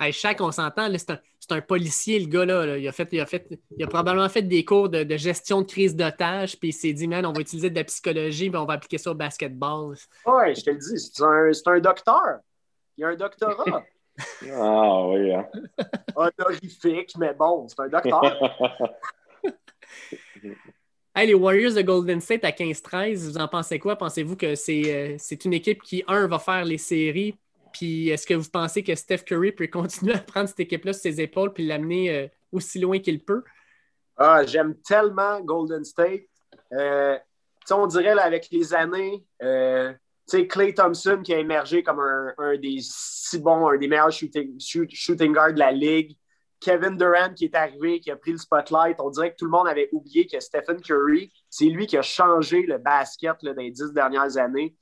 Hey, 0.00 0.12
chaque, 0.12 0.40
on 0.40 0.52
s'entend, 0.52 0.88
c'est 0.96 1.10
un, 1.10 1.20
un, 1.56 1.60
policier, 1.60 2.20
le 2.20 2.26
gars-là. 2.26 2.78
Il, 2.78 2.86
a 2.86 2.92
fait, 2.92 3.08
il, 3.10 3.20
a 3.20 3.26
fait, 3.26 3.48
il 3.76 3.82
a 3.84 3.88
probablement 3.88 4.28
fait 4.28 4.42
des 4.42 4.64
cours 4.64 4.88
de, 4.88 5.16
gestion 5.16 5.62
de 5.62 5.66
crise 5.66 5.96
d'otage, 5.96 6.56
puis 6.56 6.68
il 6.68 6.72
s'est 6.72 6.92
dit, 6.92 7.08
man, 7.08 7.26
on 7.26 7.32
va 7.32 7.40
utiliser 7.40 7.68
de 7.68 7.74
la 7.74 7.82
psychologie, 7.82 8.48
puis 8.48 8.58
on 8.58 8.64
va 8.64 8.74
appliquer 8.74 8.98
ça 8.98 9.10
au 9.10 9.14
basketball. 9.14 9.96
Oui, 10.24 10.54
je 10.54 10.62
te 10.62 10.70
le 10.70 10.76
dis, 10.76 10.98
c'est 11.00 11.22
un, 11.22 11.50
un, 11.74 11.80
docteur. 11.80 12.38
Il 12.96 13.04
a 13.04 13.08
un 13.08 13.16
doctorat. 13.16 13.84
ah 14.52 15.06
oui. 15.08 15.34
Hein. 15.34 15.48
Honorifique, 16.14 17.14
mais 17.18 17.34
bon, 17.34 17.66
c'est 17.66 17.80
un 17.80 17.88
docteur. 17.88 19.00
les 21.16 21.34
Warriors 21.34 21.74
de 21.74 21.82
Golden 21.82 22.20
State 22.20 22.44
à 22.44 22.50
15-13, 22.50 23.30
vous 23.30 23.38
en 23.38 23.48
pensez 23.48 23.80
quoi? 23.80 23.96
Pensez-vous 23.96 24.36
que 24.36 24.54
c'est 24.54 25.44
une 25.44 25.54
équipe 25.54 25.82
qui, 25.82 26.04
un, 26.06 26.28
va 26.28 26.38
faire 26.38 26.64
les 26.64 26.78
séries, 26.78 27.34
puis 27.72 28.08
est-ce 28.08 28.26
que 28.26 28.34
vous 28.34 28.48
pensez 28.50 28.82
que 28.82 28.94
Steph 28.94 29.18
Curry 29.18 29.52
peut 29.52 29.66
continuer 29.66 30.14
à 30.14 30.18
prendre 30.18 30.48
cette 30.48 30.60
équipe-là 30.60 30.92
sur 30.92 31.02
ses 31.02 31.20
épaules 31.20 31.52
puis 31.52 31.66
l'amener 31.66 32.30
aussi 32.52 32.78
loin 32.78 32.98
qu'il 32.98 33.24
peut? 33.24 33.42
Ah, 34.16 34.44
j'aime 34.44 34.74
tellement 34.82 35.40
Golden 35.40 35.84
State. 35.84 36.22
Euh, 36.72 37.16
on 37.70 37.86
dirait 37.86 38.18
avec 38.18 38.48
les 38.50 38.74
années, 38.74 39.24
euh, 39.42 39.92
Clay 40.48 40.74
Thompson 40.74 41.20
qui 41.22 41.32
a 41.34 41.38
émergé 41.38 41.82
comme 41.82 42.00
un, 42.00 42.56
des 42.56 42.78
si 42.80 43.38
bons, 43.38 43.68
un 43.68 43.76
des 43.76 43.88
meilleurs 43.88 44.10
shooting, 44.10 44.58
shooting 44.58 45.32
guards 45.32 45.54
de 45.54 45.58
la 45.58 45.72
ligue. 45.72 46.16
Kevin 46.60 46.96
Durant 46.96 47.34
qui 47.34 47.44
est 47.44 47.54
arrivé, 47.54 48.00
qui 48.00 48.10
a 48.10 48.16
pris 48.16 48.32
le 48.32 48.38
spotlight. 48.38 48.96
On 48.98 49.10
dirait 49.10 49.30
que 49.30 49.36
tout 49.36 49.44
le 49.44 49.52
monde 49.52 49.68
avait 49.68 49.88
oublié 49.92 50.26
que 50.26 50.40
Stephen 50.40 50.80
Curry, 50.80 51.32
c'est 51.48 51.66
lui 51.66 51.86
qui 51.86 51.96
a 51.96 52.02
changé 52.02 52.62
le 52.62 52.78
basket 52.78 53.36
dans 53.44 53.52
les 53.52 53.70
dix 53.70 53.92
dernières 53.92 54.36
années. 54.36 54.74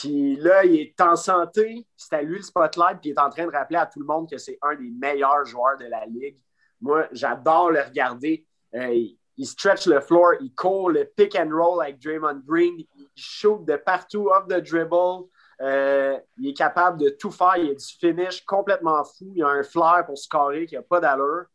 Puis 0.00 0.36
là, 0.36 0.64
il 0.64 0.76
est 0.80 1.00
en 1.00 1.16
santé, 1.16 1.84
c'est 1.96 2.14
à 2.14 2.22
lui 2.22 2.36
le 2.36 2.42
spotlight, 2.42 3.00
puis 3.00 3.10
il 3.10 3.12
est 3.14 3.20
en 3.20 3.30
train 3.30 3.46
de 3.46 3.50
rappeler 3.50 3.78
à 3.78 3.86
tout 3.86 3.98
le 3.98 4.06
monde 4.06 4.30
que 4.30 4.38
c'est 4.38 4.58
un 4.62 4.76
des 4.76 4.90
meilleurs 4.90 5.44
joueurs 5.44 5.76
de 5.76 5.86
la 5.86 6.06
ligue. 6.06 6.38
Moi, 6.80 7.08
j'adore 7.10 7.72
le 7.72 7.80
regarder. 7.80 8.46
Euh, 8.74 9.08
il 9.36 9.46
stretch 9.46 9.86
le 9.86 10.00
floor, 10.00 10.34
il 10.40 10.54
court 10.54 10.90
le 10.90 11.04
pick 11.04 11.34
and 11.34 11.50
roll 11.50 11.82
avec 11.82 12.00
Draymond 12.00 12.42
Green, 12.46 12.76
il 12.78 13.08
shoot 13.16 13.64
de 13.64 13.76
partout, 13.76 14.28
off 14.28 14.46
the 14.46 14.60
dribble. 14.60 15.28
Euh, 15.60 16.16
il 16.36 16.50
est 16.50 16.54
capable 16.56 17.00
de 17.00 17.08
tout 17.08 17.32
faire. 17.32 17.56
Il 17.56 17.70
a 17.70 17.74
du 17.74 17.84
finish 17.84 18.44
complètement 18.44 19.02
fou. 19.02 19.32
Il 19.34 19.42
a 19.42 19.48
un 19.48 19.64
flair 19.64 20.04
pour 20.06 20.16
scorer 20.16 20.66
qui 20.66 20.76
n'a 20.76 20.82
pas 20.82 21.00
d'allure. 21.00 21.46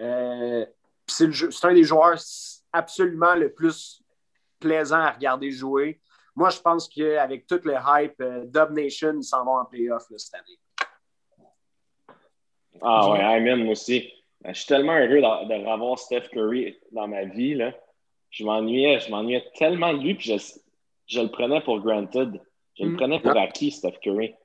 Euh, 0.00 0.64
c'est 1.04 1.64
un 1.64 1.74
des 1.74 1.82
joueurs 1.82 2.18
absolument 2.72 3.34
le 3.34 3.52
plus 3.52 4.00
plaisant 4.60 5.00
à 5.00 5.10
regarder 5.10 5.50
jouer. 5.50 6.00
Moi, 6.38 6.50
je 6.50 6.60
pense 6.60 6.88
qu'avec 6.88 7.48
tout 7.48 7.60
le 7.64 7.74
hype, 7.74 8.22
Dub 8.44 8.70
Nation, 8.70 9.12
ils 9.16 9.24
s'en 9.24 9.44
vont 9.44 9.56
en 9.56 9.64
playoff 9.64 10.04
cette 10.16 10.34
année. 10.34 10.56
Ah 12.80 13.10
ouais, 13.10 13.18
Amen, 13.18 13.64
moi 13.64 13.72
aussi. 13.72 14.08
Ben, 14.40 14.54
je 14.54 14.60
suis 14.60 14.68
tellement 14.68 14.96
heureux 14.96 15.20
de, 15.20 15.68
revoir 15.68 15.98
Steph 15.98 16.28
Curry 16.30 16.78
dans 16.92 17.08
ma 17.08 17.24
vie. 17.24 17.56
Là. 17.56 17.74
Je 18.30 18.44
m'ennuyais, 18.44 19.00
je 19.00 19.10
m'ennuyais 19.10 19.50
tellement 19.56 19.92
de 19.92 19.98
lui, 19.98 20.14
puis 20.14 20.32
je, 21.08 21.20
le 21.20 21.28
prenais 21.28 21.60
pour 21.60 21.80
granted. 21.80 22.40
Je 22.78 22.84
le 22.84 22.90
mm. 22.90 22.96
prenais 22.96 23.18
pour 23.18 23.36
acquis, 23.36 23.72
Steph 23.72 23.98
Curry. 24.00 24.28
Tu 24.30 24.36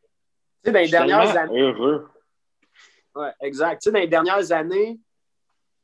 sais, 0.64 0.72
dans 0.72 0.80
les 0.80 0.90
dernières 0.90 1.38
années. 1.38 1.62
Heureux. 1.62 2.10
Ouais, 3.14 3.34
exact. 3.40 3.84
Tu 3.84 3.90
sais, 3.90 3.92
dans 3.92 4.00
les 4.00 4.08
dernières 4.08 4.52
années, 4.52 5.00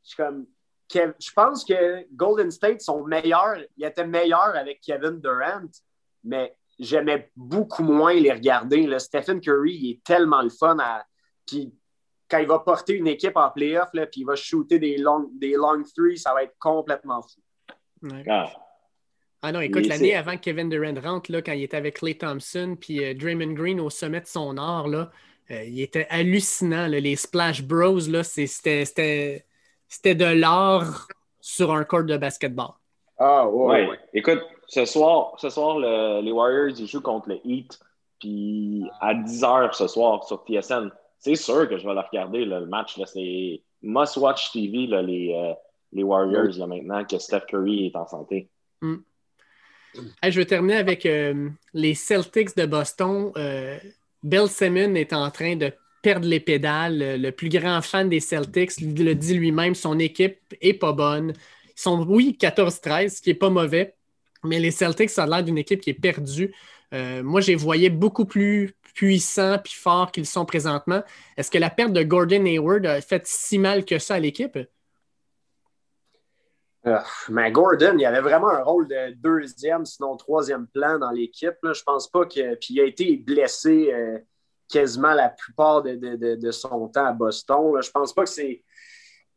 je 0.10 0.16
comme. 0.16 0.48
Je 0.92 1.32
pense 1.36 1.64
que 1.64 2.04
Golden 2.16 2.50
State 2.50 2.82
sont 2.82 3.04
meilleurs. 3.04 3.60
Ils 3.78 3.86
étaient 3.86 4.08
meilleurs 4.08 4.56
avec 4.56 4.82
Kevin 4.82 5.22
Durant, 5.22 5.70
mais 6.24 6.56
j'aimais 6.80 7.30
beaucoup 7.36 7.84
moins 7.84 8.14
les 8.14 8.32
regarder. 8.32 8.88
Là. 8.88 9.00
Stephen 9.00 9.42
Curry, 9.42 9.74
il 9.74 9.92
est 9.92 10.04
tellement 10.04 10.42
le 10.42 10.50
fun 10.50 10.78
à. 10.80 11.04
Puis 11.46 11.74
quand 12.30 12.38
il 12.38 12.48
va 12.48 12.60
porter 12.60 12.94
une 12.94 13.08
équipe 13.08 13.36
en 13.36 13.50
playoff, 13.50 13.90
puis 13.92 14.22
il 14.22 14.26
va 14.26 14.36
shooter 14.36 14.80
des 14.80 14.98
long, 14.98 15.30
des 15.34 15.54
long 15.54 15.84
three, 15.96 16.18
ça 16.18 16.34
va 16.34 16.44
être 16.44 16.56
complètement 16.60 17.22
fou. 17.22 17.42
Ah. 18.30 18.50
ah. 19.42 19.52
non, 19.52 19.62
écoute, 19.62 19.88
l'année 19.88 20.16
avant 20.16 20.36
que 20.38 20.42
Kevin 20.42 20.70
Durant 20.70 20.94
rentre, 21.02 21.32
là, 21.32 21.42
quand 21.42 21.54
il 21.54 21.64
était 21.64 21.78
avec 21.78 21.96
Clay 21.96 22.16
Thompson 22.16 22.78
puis 22.80 23.04
euh, 23.04 23.14
Draymond 23.14 23.54
Green 23.54 23.80
au 23.80 23.90
sommet 23.90 24.22
de 24.22 24.28
son 24.28 24.58
art, 24.58 24.88
là, 24.88 25.12
euh, 25.52 25.64
il 25.64 25.82
était 25.82 26.08
hallucinant. 26.10 26.88
les 26.88 27.16
Splash 27.16 27.64
Bros, 27.64 28.00
c'était 28.00 29.44
de 30.04 30.40
l'art 30.40 31.08
sur 31.42 31.74
un 31.74 31.84
court 31.84 32.04
de 32.04 32.18
basketball. 32.18 32.74
Ah 33.18 33.50
ouais, 33.50 33.90
Écoute, 34.14 34.42
ce 34.70 34.86
soir, 34.86 35.34
ce 35.38 35.50
soir 35.50 35.78
les 35.80 36.32
Warriors, 36.32 36.80
ils 36.80 36.88
jouent 36.88 37.02
contre 37.02 37.30
le 37.30 37.40
Heat. 37.44 37.78
Puis 38.20 38.86
à 39.02 39.14
10h 39.14 39.74
ce 39.74 39.88
soir 39.88 40.24
sur 40.26 40.46
TSN 40.46 40.90
c'est 41.20 41.36
sûr 41.36 41.68
que 41.70 41.78
je 41.78 41.86
vais 41.86 41.94
le 41.94 42.00
regarder, 42.00 42.46
le 42.46 42.66
match. 42.66 43.00
C'est 43.06 43.62
must-watch 43.84 44.52
TV, 44.52 44.88
les, 44.88 45.34
euh, 45.36 45.54
les 45.92 46.04
Warriors, 46.04 46.58
là, 46.58 46.66
maintenant 46.66 47.04
que 47.06 47.20
Steph 47.20 47.42
Curry 47.50 47.88
est 47.88 47.96
en 47.96 48.08
santé. 48.08 48.50
Mm. 48.82 48.96
je 50.24 50.40
vais 50.40 50.46
terminer 50.46 50.78
avec 50.78 51.06
euh, 51.06 51.50
les 51.74 51.94
Celtics 51.94 52.56
de 52.56 52.66
Boston. 52.66 53.32
Euh, 53.38 53.78
Bill 54.24 54.48
Simmons 54.48 54.96
est 54.96 55.14
en 55.14 55.30
train 55.30 55.58
de 55.58 55.72
perdre 56.02 56.26
les 56.26 56.40
pédales. 56.40 57.22
Le 57.22 57.32
plus 57.32 57.50
grand 57.50 57.82
fan 57.82 58.08
des 58.08 58.22
Celtics 58.22 58.80
le 58.80 59.14
dit 59.14 59.34
lui-même, 59.34 59.76
son 59.76 60.00
équipe 60.00 60.40
est 60.62 60.74
pas 60.74 60.94
bonne. 60.94 61.34
Ils 61.66 61.82
sont, 61.82 62.06
oui, 62.08 62.38
14-13, 62.40 63.18
ce 63.18 63.22
qui 63.22 63.32
est 63.32 63.36
pas 63.36 63.50
mauvais, 63.50 63.96
mais 64.44 64.60
les 64.60 64.72
Celtics, 64.72 65.10
ça 65.10 65.24
a 65.24 65.28
l'air 65.28 65.44
d'une 65.44 65.58
équipe 65.58 65.82
qui 65.82 65.90
est 65.90 65.94
perdue. 65.94 66.54
moi, 66.92 67.42
j'ai 67.42 67.56
voyé 67.56 67.90
beaucoup 67.90 68.26
plus 68.26 68.76
puissants 68.94 69.58
puis 69.64 69.74
forts 69.74 70.12
qu'ils 70.12 70.26
sont 70.26 70.46
présentement. 70.46 71.04
Est-ce 71.38 71.52
que 71.52 71.58
la 71.58 71.70
perte 71.70 71.94
de 71.94 72.04
Gordon 72.04 72.46
Hayward 72.46 72.86
a 72.86 73.02
fait 73.02 73.26
si 73.26 73.58
mal 73.58 73.86
que 73.86 74.00
ça 74.00 74.16
à 74.16 74.20
l'équipe? 74.20 74.58
Euh, 76.88 77.00
mais 77.30 77.52
Gordon, 77.52 77.96
il 77.98 78.06
avait 78.06 78.22
vraiment 78.22 78.50
un 78.50 78.64
rôle 78.64 78.88
de 78.88 79.14
deuxième, 79.16 79.86
sinon 79.86 80.16
troisième 80.16 80.68
plan 80.68 80.98
dans 80.98 81.12
l'équipe. 81.12 81.56
Je 81.64 81.84
pense 81.84 82.10
pas 82.10 82.26
que. 82.26 82.56
Puis 82.56 82.76
il 82.76 82.82
a 82.82 82.86
été 82.86 83.18
blessé 83.18 83.92
euh, 83.94 84.20
quasiment 84.70 85.14
la 85.14 85.30
plupart 85.30 85.84
de, 85.84 86.52
son 86.52 86.88
temps 86.88 87.06
à 87.06 87.14
Boston. 87.14 87.82
Je 87.82 87.92
pense 87.92 88.14
pas 88.14 88.24
que 88.24 88.30
c'est 88.30 88.64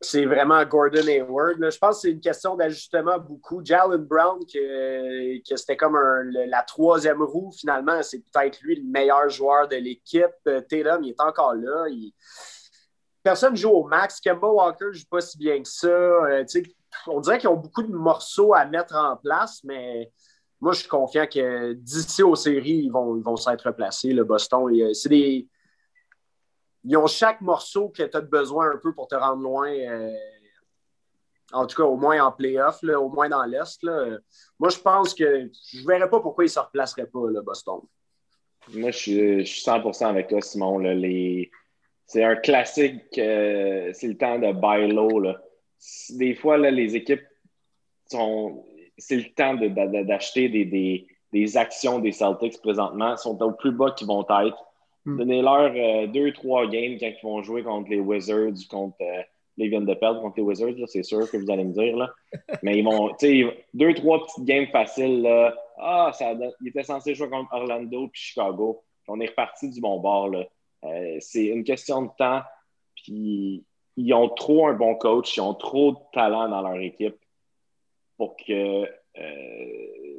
c'est 0.05 0.27
vraiment 0.27 0.65
Gordon 0.65 1.07
Hayward. 1.07 1.57
Je 1.59 1.79
pense 1.79 1.97
que 1.97 2.01
c'est 2.03 2.11
une 2.11 2.21
question 2.21 2.57
d'ajustement 2.57 3.19
beaucoup. 3.19 3.61
Jalen 3.65 4.05
Brown, 4.05 4.41
que, 4.41 5.39
que 5.39 5.57
c'était 5.57 5.77
comme 5.77 5.97
la 5.97 6.63
troisième 6.63 7.23
roue, 7.23 7.51
finalement, 7.53 8.03
c'est 8.03 8.21
peut-être 8.21 8.61
lui 8.63 8.77
le 8.77 8.85
meilleur 8.85 9.29
joueur 9.29 9.69
de 9.69 9.77
l'équipe. 9.77 10.27
Euh, 10.47 10.61
Tatum, 10.61 11.05
il 11.05 11.11
est 11.11 11.21
encore 11.21 11.55
là. 11.55 11.87
Personne 13.23 13.53
ne 13.53 13.57
joue 13.57 13.71
au 13.71 13.85
max. 13.85 14.21
Kemba 14.21 14.49
Walker 14.49 14.87
ne 14.87 14.93
joue 14.93 15.07
pas 15.11 15.21
si 15.21 15.39
bien 15.39 15.63
que 15.63 15.69
ça. 15.69 15.89
Euh, 15.89 16.45
on 17.07 17.21
dirait 17.21 17.39
qu'ils 17.39 17.49
ont 17.49 17.57
beaucoup 17.57 17.83
de 17.83 17.93
morceaux 17.93 18.55
à 18.55 18.65
mettre 18.65 18.97
en 18.97 19.17
place, 19.17 19.63
mais 19.65 20.11
moi, 20.61 20.73
je 20.73 20.81
suis 20.81 20.89
confiant 20.89 21.27
que 21.27 21.73
d'ici 21.73 22.23
aux 22.23 22.37
séries, 22.37 22.83
ils 22.85 22.91
vont, 22.91 23.17
ils 23.17 23.23
vont 23.23 23.37
s'être 23.37 23.67
replacés. 23.67 24.13
Le 24.13 24.25
Boston, 24.25 24.93
c'est 24.95 25.09
des 25.09 25.49
ils 26.85 26.97
ont 26.97 27.07
chaque 27.07 27.41
morceau 27.41 27.89
que 27.91 28.03
tu 28.03 28.17
as 28.17 28.21
besoin 28.21 28.73
un 28.73 28.79
peu 28.79 28.93
pour 28.93 29.07
te 29.07 29.15
rendre 29.15 29.43
loin. 29.43 29.71
Euh, 29.71 30.13
en 31.53 31.67
tout 31.67 31.77
cas, 31.77 31.87
au 31.87 31.97
moins 31.97 32.25
en 32.25 32.33
playoff, 32.33 32.83
au 32.83 33.09
moins 33.09 33.29
dans 33.29 33.45
l'Est. 33.45 33.83
Moi, 34.59 34.71
je 34.71 34.79
pense 34.79 35.15
que 35.15 35.51
je 35.71 35.81
ne 35.81 35.87
verrais 35.87 36.09
pas 36.09 36.21
pourquoi 36.21 36.45
ils 36.45 36.49
ne 36.49 36.53
se 36.53 36.59
replaceraient 36.59 37.07
pas, 37.07 37.29
le 37.29 37.43
Boston. 37.43 37.81
Moi, 38.73 38.91
je 38.91 38.99
suis, 38.99 39.43
100% 39.43 40.07
avec 40.07 40.29
toi, 40.29 40.41
Simon. 40.41 40.81
C'est 42.07 42.25
un 42.25 42.37
classique, 42.37 43.19
euh, 43.19 43.91
c'est 43.93 44.09
le 44.09 44.17
temps 44.17 44.39
de 44.39 44.53
buy 44.53 44.93
low. 44.93 45.35
Des 46.11 46.35
fois, 46.35 46.59
les 46.59 46.97
équipes. 46.97 47.23
C'est 48.99 49.17
le 49.17 49.35
temps 49.35 49.55
d'acheter 49.55 50.49
des, 51.33 51.57
actions 51.57 51.99
des 51.99 52.13
Celtics 52.13 52.61
présentement. 52.61 53.13
Ils 53.13 53.19
sont 53.19 53.41
au 53.43 53.53
plus 53.53 53.73
bas 53.73 53.93
qu'ils 53.93 54.07
vont 54.07 54.23
être. 54.23 54.72
Hmm. 55.05 55.19
Donnez-leur 55.19 55.73
euh, 55.75 56.07
deux, 56.07 56.33
trois 56.33 56.67
games 56.67 56.97
quand 56.99 57.11
ils 57.11 57.23
vont 57.23 57.43
jouer 57.43 57.63
contre 57.63 57.91
les 57.91 58.01
Wizards, 58.01 58.69
contre. 58.71 58.97
Euh, 59.01 59.23
les 59.59 59.69
viennent 59.69 59.85
de 59.85 59.93
perdre 59.93 60.23
contre 60.23 60.39
les 60.39 60.45
Wizards, 60.45 60.89
c'est 60.89 61.03
sûr 61.03 61.31
que 61.31 61.37
vous 61.37 61.51
allez 61.51 61.65
me 61.65 61.75
dire. 61.75 61.95
Là. 61.95 62.11
Mais 62.63 62.79
ils 62.79 62.85
vont, 62.85 63.11
tu 63.11 63.45
sais, 63.45 63.67
deux, 63.75 63.93
trois 63.93 64.25
petites 64.25 64.47
games 64.47 64.67
faciles. 64.69 65.21
Là. 65.21 65.55
Ah, 65.77 66.11
ça, 66.15 66.33
il 66.63 66.69
était 66.69 66.85
censé 66.85 67.15
jouer 67.15 67.29
contre 67.29 67.53
Orlando 67.53 68.09
puis 68.09 68.23
Chicago. 68.23 68.83
on 69.09 69.21
est 69.21 69.27
reparti 69.27 69.69
du 69.69 69.81
bon 69.81 70.01
bord. 70.01 70.31
Là. 70.31 70.47
Euh, 70.85 71.19
c'est 71.21 71.45
une 71.45 71.65
question 71.65 72.03
de 72.03 72.11
temps. 72.17 72.41
Puis 72.97 73.63
ils 73.99 74.15
ont 74.15 74.31
trop 74.31 74.69
un 74.69 74.73
bon 74.73 74.95
coach, 74.95 75.37
ils 75.37 75.43
ont 75.43 75.55
trop 75.55 75.93
de 75.93 75.99
talent 76.15 76.49
dans 76.49 76.63
leur 76.63 76.81
équipe 76.81 77.19
pour 78.17 78.37
que 78.37 78.89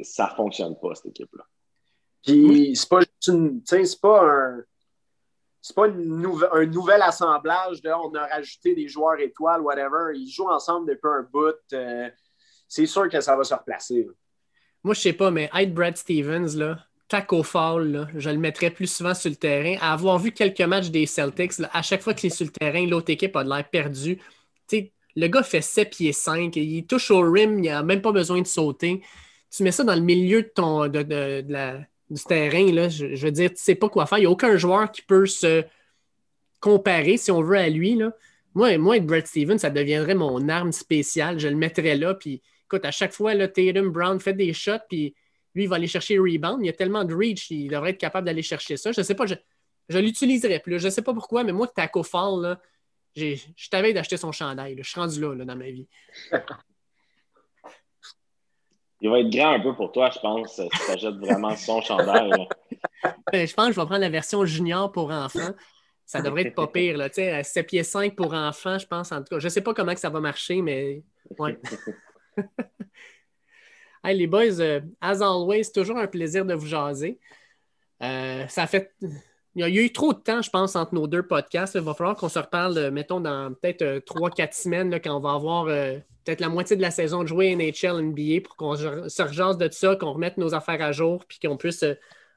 ça 0.04 0.30
ne 0.30 0.36
fonctionne 0.36 0.76
pas, 0.80 0.94
cette 0.94 1.08
équipe-là. 1.08 1.44
Puis 2.24 2.76
c'est 2.76 2.88
pas 2.88 3.00
c'est 3.20 4.00
pas 4.02 4.24
un 4.24 4.64
c'est 5.64 5.76
pas 5.78 5.88
un 5.88 6.66
nouvel 6.66 7.02
assemblage 7.02 7.82
de 7.82 7.90
on 7.90 8.14
a 8.16 8.26
rajouté 8.28 8.76
des 8.76 8.90
joueurs 8.90 9.18
étoiles, 9.22 9.62
whatever. 9.62 10.12
Ils 10.14 10.30
jouent 10.30 10.50
ensemble 10.50 10.90
depuis 10.90 11.08
un 11.08 11.26
bout. 11.32 11.56
Euh, 11.72 12.10
c'est 12.68 12.86
sûr 12.86 13.08
que 13.08 13.22
ça 13.22 13.38
va 13.38 13.46
se 13.46 13.54
replacer. 13.54 14.06
Moi, 14.84 14.94
je 14.94 15.00
sais 15.00 15.14
pas, 15.14 15.32
mais 15.32 15.50
être 15.58 15.74
Brad 15.74 15.96
Stevens, 15.96 16.58
là, 16.58 16.80
taco 17.08 17.44
fall, 17.44 18.10
je 18.14 18.30
le 18.30 18.40
mettrais 18.40 18.72
plus 18.72 18.88
souvent 18.88 19.14
sur 19.14 19.30
le 19.30 19.38
terrain. 19.38 19.78
À 19.80 19.94
avoir 19.94 20.20
vu 20.20 20.34
quelques 20.34 20.60
matchs 20.60 20.90
des 20.90 21.06
Celtics, 21.06 21.54
à 21.72 21.82
chaque 21.82 22.02
fois 22.02 22.14
qu'il 22.14 22.28
est 22.28 22.36
sur 22.36 22.46
le 22.46 22.52
terrain, 22.52 22.86
l'autre 22.86 23.12
équipe 23.12 23.34
a 23.38 23.46
de 23.46 23.50
l'air 23.50 23.70
perdu. 23.70 24.20
le 25.16 25.28
gars 25.28 25.44
fait 25.44 25.62
7 25.62 25.92
pieds 25.92 26.12
5, 26.12 26.58
il 26.58 26.86
touche 26.86 27.10
au 27.10 27.22
rim, 27.22 27.64
il 27.64 27.72
n'a 27.72 27.84
même 27.84 28.02
pas 28.02 28.12
besoin 28.12 28.42
de 28.42 28.48
sauter. 28.48 29.02
Tu 29.50 29.64
mets 29.64 29.72
ça 29.72 29.86
dans 29.86 29.96
le 29.96 30.02
milieu 30.02 30.42
de 30.42 30.52
ton 30.54 30.90
de 30.90 31.46
la, 31.48 31.80
du 32.10 32.24
terrain, 32.24 32.72
là, 32.72 32.90
je, 32.90 33.06
veux 33.06 33.32
dire, 33.32 33.50
tu 33.50 33.58
sais 33.58 33.76
pas 33.76 33.90
quoi 33.90 34.06
faire. 34.06 34.18
Il 34.18 34.22
n'y 34.22 34.28
a 34.28 34.32
aucun 34.32 34.58
joueur 34.58 34.92
qui 34.92 35.02
peut 35.02 35.26
se 35.26 35.64
comparer, 36.60 37.18
si 37.18 37.32
on 37.32 37.42
veut, 37.42 37.58
à 37.58 37.70
lui. 37.70 37.96
Là. 37.96 38.12
Moi, 38.54 38.78
moi, 38.78 39.00
Brad 39.00 39.26
Stevens, 39.26 39.58
ça 39.58 39.70
deviendrait 39.70 40.16
mon 40.16 40.48
arme 40.50 40.72
spéciale. 40.72 41.40
Je 41.40 41.48
le 41.48 41.56
mettrais 41.56 41.96
là. 41.96 42.14
Puis, 42.14 42.42
écoute, 42.66 42.86
à 42.86 42.92
chaque 42.92 43.14
fois, 43.14 43.34
là, 43.34 43.48
Tatum 43.48 43.90
Brown 43.90 44.20
fait 44.20 44.34
des 44.34 44.54
shots, 44.54 44.86
puis 44.90 45.16
lui, 45.56 45.64
il 45.64 45.70
va 45.70 45.78
aller 45.78 45.88
chercher 45.88 46.18
rebound. 46.18 46.60
Il 46.62 46.68
y 46.68 46.70
a 46.70 46.74
tellement 46.74 47.04
de 47.04 47.14
reach, 47.14 47.50
il 47.52 47.70
devrait 47.70 47.92
être 47.92 47.98
capable 47.98 48.26
d'aller 48.26 48.42
chercher 48.42 48.78
ça. 48.78 48.92
Je 48.92 49.02
ne 49.02 49.06
sais 49.06 49.16
pas, 49.16 49.26
je, 49.26 49.36
je 49.90 49.98
l'utiliserai 49.98 50.60
plus. 50.60 50.80
Je 50.80 50.86
ne 50.86 50.92
sais 50.92 51.02
pas 51.02 51.14
pourquoi, 51.14 51.44
mais 51.44 51.52
moi, 51.52 51.68
Taco 51.68 52.04
Fall, 52.04 52.42
là, 52.42 52.62
je 53.16 53.70
t'avais 53.70 53.94
d'acheter 53.94 54.18
son 54.18 54.32
chandail. 54.32 54.76
Je 54.78 54.90
suis 54.90 55.00
rendu 55.00 55.22
là, 55.22 55.36
là, 55.36 55.46
dans 55.46 55.56
ma 55.56 55.70
vie. 55.70 55.88
Il 59.04 59.10
va 59.10 59.20
être 59.20 59.30
grand 59.30 59.52
un 59.52 59.60
peu 59.60 59.76
pour 59.76 59.92
toi, 59.92 60.10
je 60.14 60.20
pense, 60.20 60.56
si 60.56 60.70
tu 60.86 60.92
achètes 60.92 61.16
vraiment 61.16 61.54
son 61.58 61.82
chandail. 61.82 62.32
Ben, 63.34 63.46
je 63.46 63.54
pense 63.54 63.68
que 63.68 63.74
je 63.74 63.80
vais 63.82 63.86
prendre 63.86 64.00
la 64.00 64.10
version 64.10 64.46
junior 64.46 64.90
pour 64.94 65.12
enfants. 65.12 65.52
Ça 66.06 66.22
devrait 66.22 66.44
être 66.44 66.56
pas 66.56 66.68
pire. 66.68 66.98
Là. 66.98 67.10
7 67.12 67.68
pieds 67.68 67.84
5 67.84 68.16
pour 68.16 68.34
enfants, 68.34 68.78
je 68.78 68.88
pense. 68.88 69.12
En 69.12 69.18
tout 69.18 69.26
cas, 69.26 69.40
je 69.40 69.48
ne 69.48 69.50
sais 69.50 69.60
pas 69.60 69.74
comment 69.74 69.94
que 69.94 70.00
ça 70.00 70.10
va 70.10 70.22
marcher, 70.22 70.62
mais 70.62 71.04
ouais. 71.38 71.60
hey, 74.06 74.18
les 74.18 74.28
boys, 74.28 74.62
euh, 74.62 74.80
as 75.02 75.22
always, 75.22 75.70
toujours 75.74 75.98
un 75.98 76.08
plaisir 76.08 76.46
de 76.46 76.54
vous 76.54 76.68
jaser. 76.68 77.20
Euh, 78.02 78.48
ça 78.48 78.68
fait. 78.68 78.94
Il 79.02 79.62
y 79.62 79.64
a 79.64 79.70
eu 79.70 79.92
trop 79.92 80.14
de 80.14 80.20
temps, 80.20 80.42
je 80.42 80.50
pense, 80.50 80.78
entre 80.78 80.96
nos 80.96 81.08
deux 81.08 81.24
podcasts. 81.24 81.76
Il 81.76 81.82
va 81.82 81.94
falloir 81.94 82.16
qu'on 82.16 82.30
se 82.30 82.40
reparle, 82.40 82.78
euh, 82.78 82.90
mettons, 82.90 83.20
dans 83.20 83.54
peut-être 83.54 84.00
3-4 84.06 84.54
semaines, 84.54 84.90
là, 84.90 85.02
quand 85.02 85.18
on 85.18 85.20
va 85.20 85.34
avoir 85.34 85.68
peut-être 86.24 86.40
la 86.40 86.50
moitié 86.50 86.76
de 86.76 86.82
la 86.82 86.92
saison 86.92 87.24
de 87.24 87.28
jouer 87.28 87.56
NHL, 87.56 88.02
NBA, 88.02 88.42
pour 88.44 88.56
qu'on 88.56 88.76
se 88.76 89.22
rejase 89.22 89.58
de 89.58 89.70
ça, 89.72 89.96
qu'on 89.96 90.14
remette 90.14 90.38
nos 90.38 90.54
affaires 90.54 90.82
à 90.82 90.92
jour, 90.92 91.26
puis 91.26 91.40
qu'on 91.40 91.58
puisse, 91.58 91.86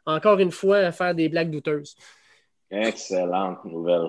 encore 0.04 0.38
une 0.38 0.50
fois, 0.50 0.92
faire 0.92 1.14
des 1.14 1.28
blagues 1.28 1.50
douteuses. 1.50 1.96
Excellente 2.70 3.64
nouvelle. 3.64 4.08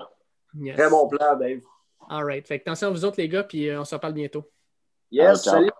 Très 0.74 0.90
bon 0.90 1.08
plan, 1.08 1.36
Dave. 1.36 1.60
All 2.08 2.24
right. 2.24 2.46
Fait 2.46 2.56
attention 2.56 2.88
à 2.88 2.90
vous 2.90 3.04
autres, 3.04 3.16
les 3.18 3.28
gars, 3.28 3.44
puis 3.44 3.70
on 3.76 3.84
se 3.84 3.94
reparle 3.94 4.14
bientôt. 4.14 4.50
Yes, 5.10 5.44
salut. 5.44 5.70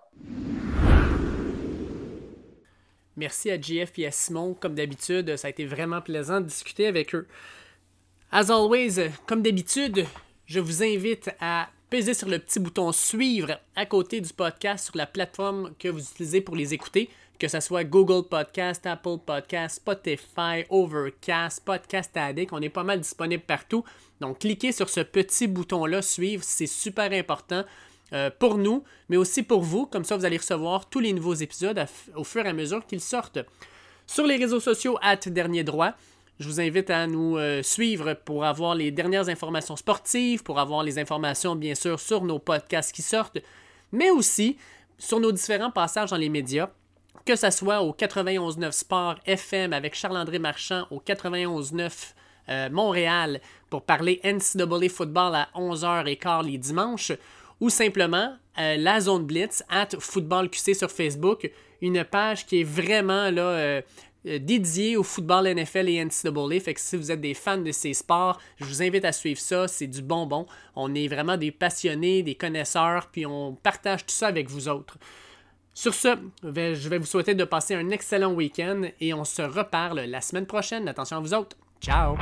Merci 3.17 3.51
à 3.51 3.61
JF 3.61 3.99
et 3.99 4.07
à 4.07 4.11
Simon. 4.11 4.55
Comme 4.55 4.75
d'habitude, 4.75 5.37
ça 5.37 5.49
a 5.49 5.51
été 5.51 5.67
vraiment 5.67 6.01
plaisant 6.01 6.41
de 6.41 6.47
discuter 6.47 6.87
avec 6.87 7.15
eux. 7.15 7.27
As 8.31 8.51
always, 8.51 9.11
comme 9.27 9.43
d'habitude, 9.43 10.05
je 10.47 10.61
vous 10.61 10.83
invite 10.83 11.31
à 11.41 11.69
peser 11.91 12.15
sur 12.15 12.29
le 12.29 12.39
petit 12.39 12.61
bouton 12.61 12.93
suivre 12.93 13.59
à 13.75 13.87
côté 13.87 14.21
du 14.21 14.33
podcast 14.33 14.87
sur 14.87 14.97
la 14.97 15.07
plateforme 15.07 15.73
que 15.79 15.89
vous 15.89 16.01
utilisez 16.01 16.41
pour 16.41 16.55
les 16.55 16.75
écouter, 16.75 17.09
que 17.39 17.49
ce 17.49 17.61
soit 17.61 17.85
Google 17.85 18.29
Podcast, 18.29 18.85
Apple 18.87 19.19
Podcast, 19.25 19.77
Spotify, 19.77 20.65
Overcast, 20.69 21.65
Podcast 21.65 22.15
Addict. 22.17 22.53
On 22.53 22.61
est 22.61 22.69
pas 22.69 22.85
mal 22.85 23.01
disponible 23.01 23.43
partout. 23.43 23.85
Donc, 24.21 24.41
cliquez 24.41 24.73
sur 24.73 24.89
ce 24.89 25.01
petit 25.01 25.47
bouton-là, 25.47 26.03
suivre, 26.03 26.43
c'est 26.45 26.67
super 26.67 27.13
important. 27.13 27.65
Euh, 28.15 28.31
pour 28.39 28.57
nous, 28.57 28.85
mais 29.11 29.19
aussi 29.19 29.43
pour 29.43 29.61
vous. 29.61 29.85
Comme 29.85 30.05
ça, 30.05 30.17
vous 30.17 30.25
allez 30.25 30.39
recevoir 30.39 30.89
tous 30.89 30.99
les 30.99 31.13
nouveaux 31.13 31.35
épisodes 31.35 31.85
au 32.17 32.25
fur 32.25 32.45
et 32.47 32.49
à 32.49 32.55
mesure 32.55 32.87
qu'ils 32.87 33.03
sortent. 33.03 33.41
Sur 34.07 34.27
les 34.27 34.37
réseaux 34.37 34.61
sociaux, 34.61 34.97
at 35.03 35.19
Dernier 35.27 35.63
Droit, 35.63 35.93
je 36.39 36.49
vous 36.49 36.61
invite 36.61 36.91
à 36.91 37.07
nous 37.07 37.37
euh, 37.37 37.63
suivre 37.63 38.15
pour 38.15 38.45
avoir 38.45 38.75
les 38.75 38.91
dernières 38.91 39.29
informations 39.29 39.77
sportives, 39.77 40.43
pour 40.43 40.61
avoir 40.61 40.85
les 40.85 40.99
informations, 40.99 41.57
bien 41.57 41.75
sûr, 41.75 41.99
sur 41.99 42.23
nos 42.23 42.39
podcasts 42.39 42.93
qui 42.93 43.03
sortent, 43.03 43.39
mais 43.91 44.11
aussi 44.11 44.57
sur 44.99 45.19
nos 45.19 45.33
différents 45.33 45.73
passages 45.73 46.11
dans 46.11 46.17
les 46.17 46.29
médias, 46.29 46.71
que 47.25 47.35
ce 47.35 47.51
soit 47.51 47.83
au 47.83 47.93
91.9 47.93 48.71
Sport 48.71 49.17
FM 49.27 49.73
avec 49.73 49.95
Charles-André 49.95 50.39
Marchand, 50.39 50.87
au 50.91 51.01
91.9 51.01 52.15
euh, 52.49 52.71
Montréal 52.71 53.41
pour 53.69 53.83
parler 53.83 54.21
NCAA 54.25 54.89
football 54.89 55.35
à 55.35 55.49
11h15 55.57 56.47
les 56.47 56.59
dimanches, 56.59 57.13
ou 57.61 57.69
simplement 57.69 58.37
euh, 58.59 58.77
la 58.77 59.01
zone 59.01 59.27
Blitz, 59.27 59.65
at 59.69 59.89
Football 59.99 60.49
QC 60.51 60.75
sur 60.75 60.91
Facebook, 60.91 61.51
une 61.81 62.05
page 62.05 62.47
qui 62.47 62.61
est 62.61 62.65
vraiment 62.65 63.31
là, 63.31 63.83
euh, 64.27 64.39
dédiée 64.39 64.97
au 64.97 65.03
football 65.03 65.49
NFL 65.49 65.89
et 65.89 66.05
NCAA. 66.05 66.61
Fait 66.61 66.75
que 66.75 66.81
si 66.81 66.97
vous 66.97 67.11
êtes 67.11 67.21
des 67.21 67.35
fans 67.35 67.59
de 67.59 67.73
ces 67.73 67.95
sports, 67.95 68.41
je 68.57 68.65
vous 68.65 68.83
invite 68.83 69.05
à 69.05 69.13
suivre 69.13 69.41
ça. 69.41 69.69
C'est 69.69 69.87
du 69.87 70.03
bonbon. 70.03 70.47
On 70.75 70.95
est 70.95 71.09
vraiment 71.09 71.37
des 71.37 71.51
passionnés, 71.51 72.23
des 72.23 72.35
connaisseurs, 72.35 73.09
puis 73.13 73.27
on 73.27 73.55
partage 73.55 74.07
tout 74.07 74.15
ça 74.15 74.27
avec 74.29 74.49
vous 74.49 74.69
autres. 74.69 74.99
Sur 75.75 75.95
ce, 75.95 76.17
je 76.43 76.89
vais 76.89 76.99
vous 76.99 77.07
souhaiter 77.07 77.37
de 77.37 77.45
passer 77.45 77.75
un 77.75 77.91
excellent 77.91 78.33
week-end 78.33 78.83
et 79.01 79.15
on 79.15 79.25
se 79.25 79.43
reparle 79.43 80.01
la 80.01 80.21
semaine 80.21 80.47
prochaine. 80.47 80.89
Attention 80.89 81.19
à 81.19 81.21
vous 81.21 81.35
autres. 81.35 81.57
Ciao! 81.81 82.17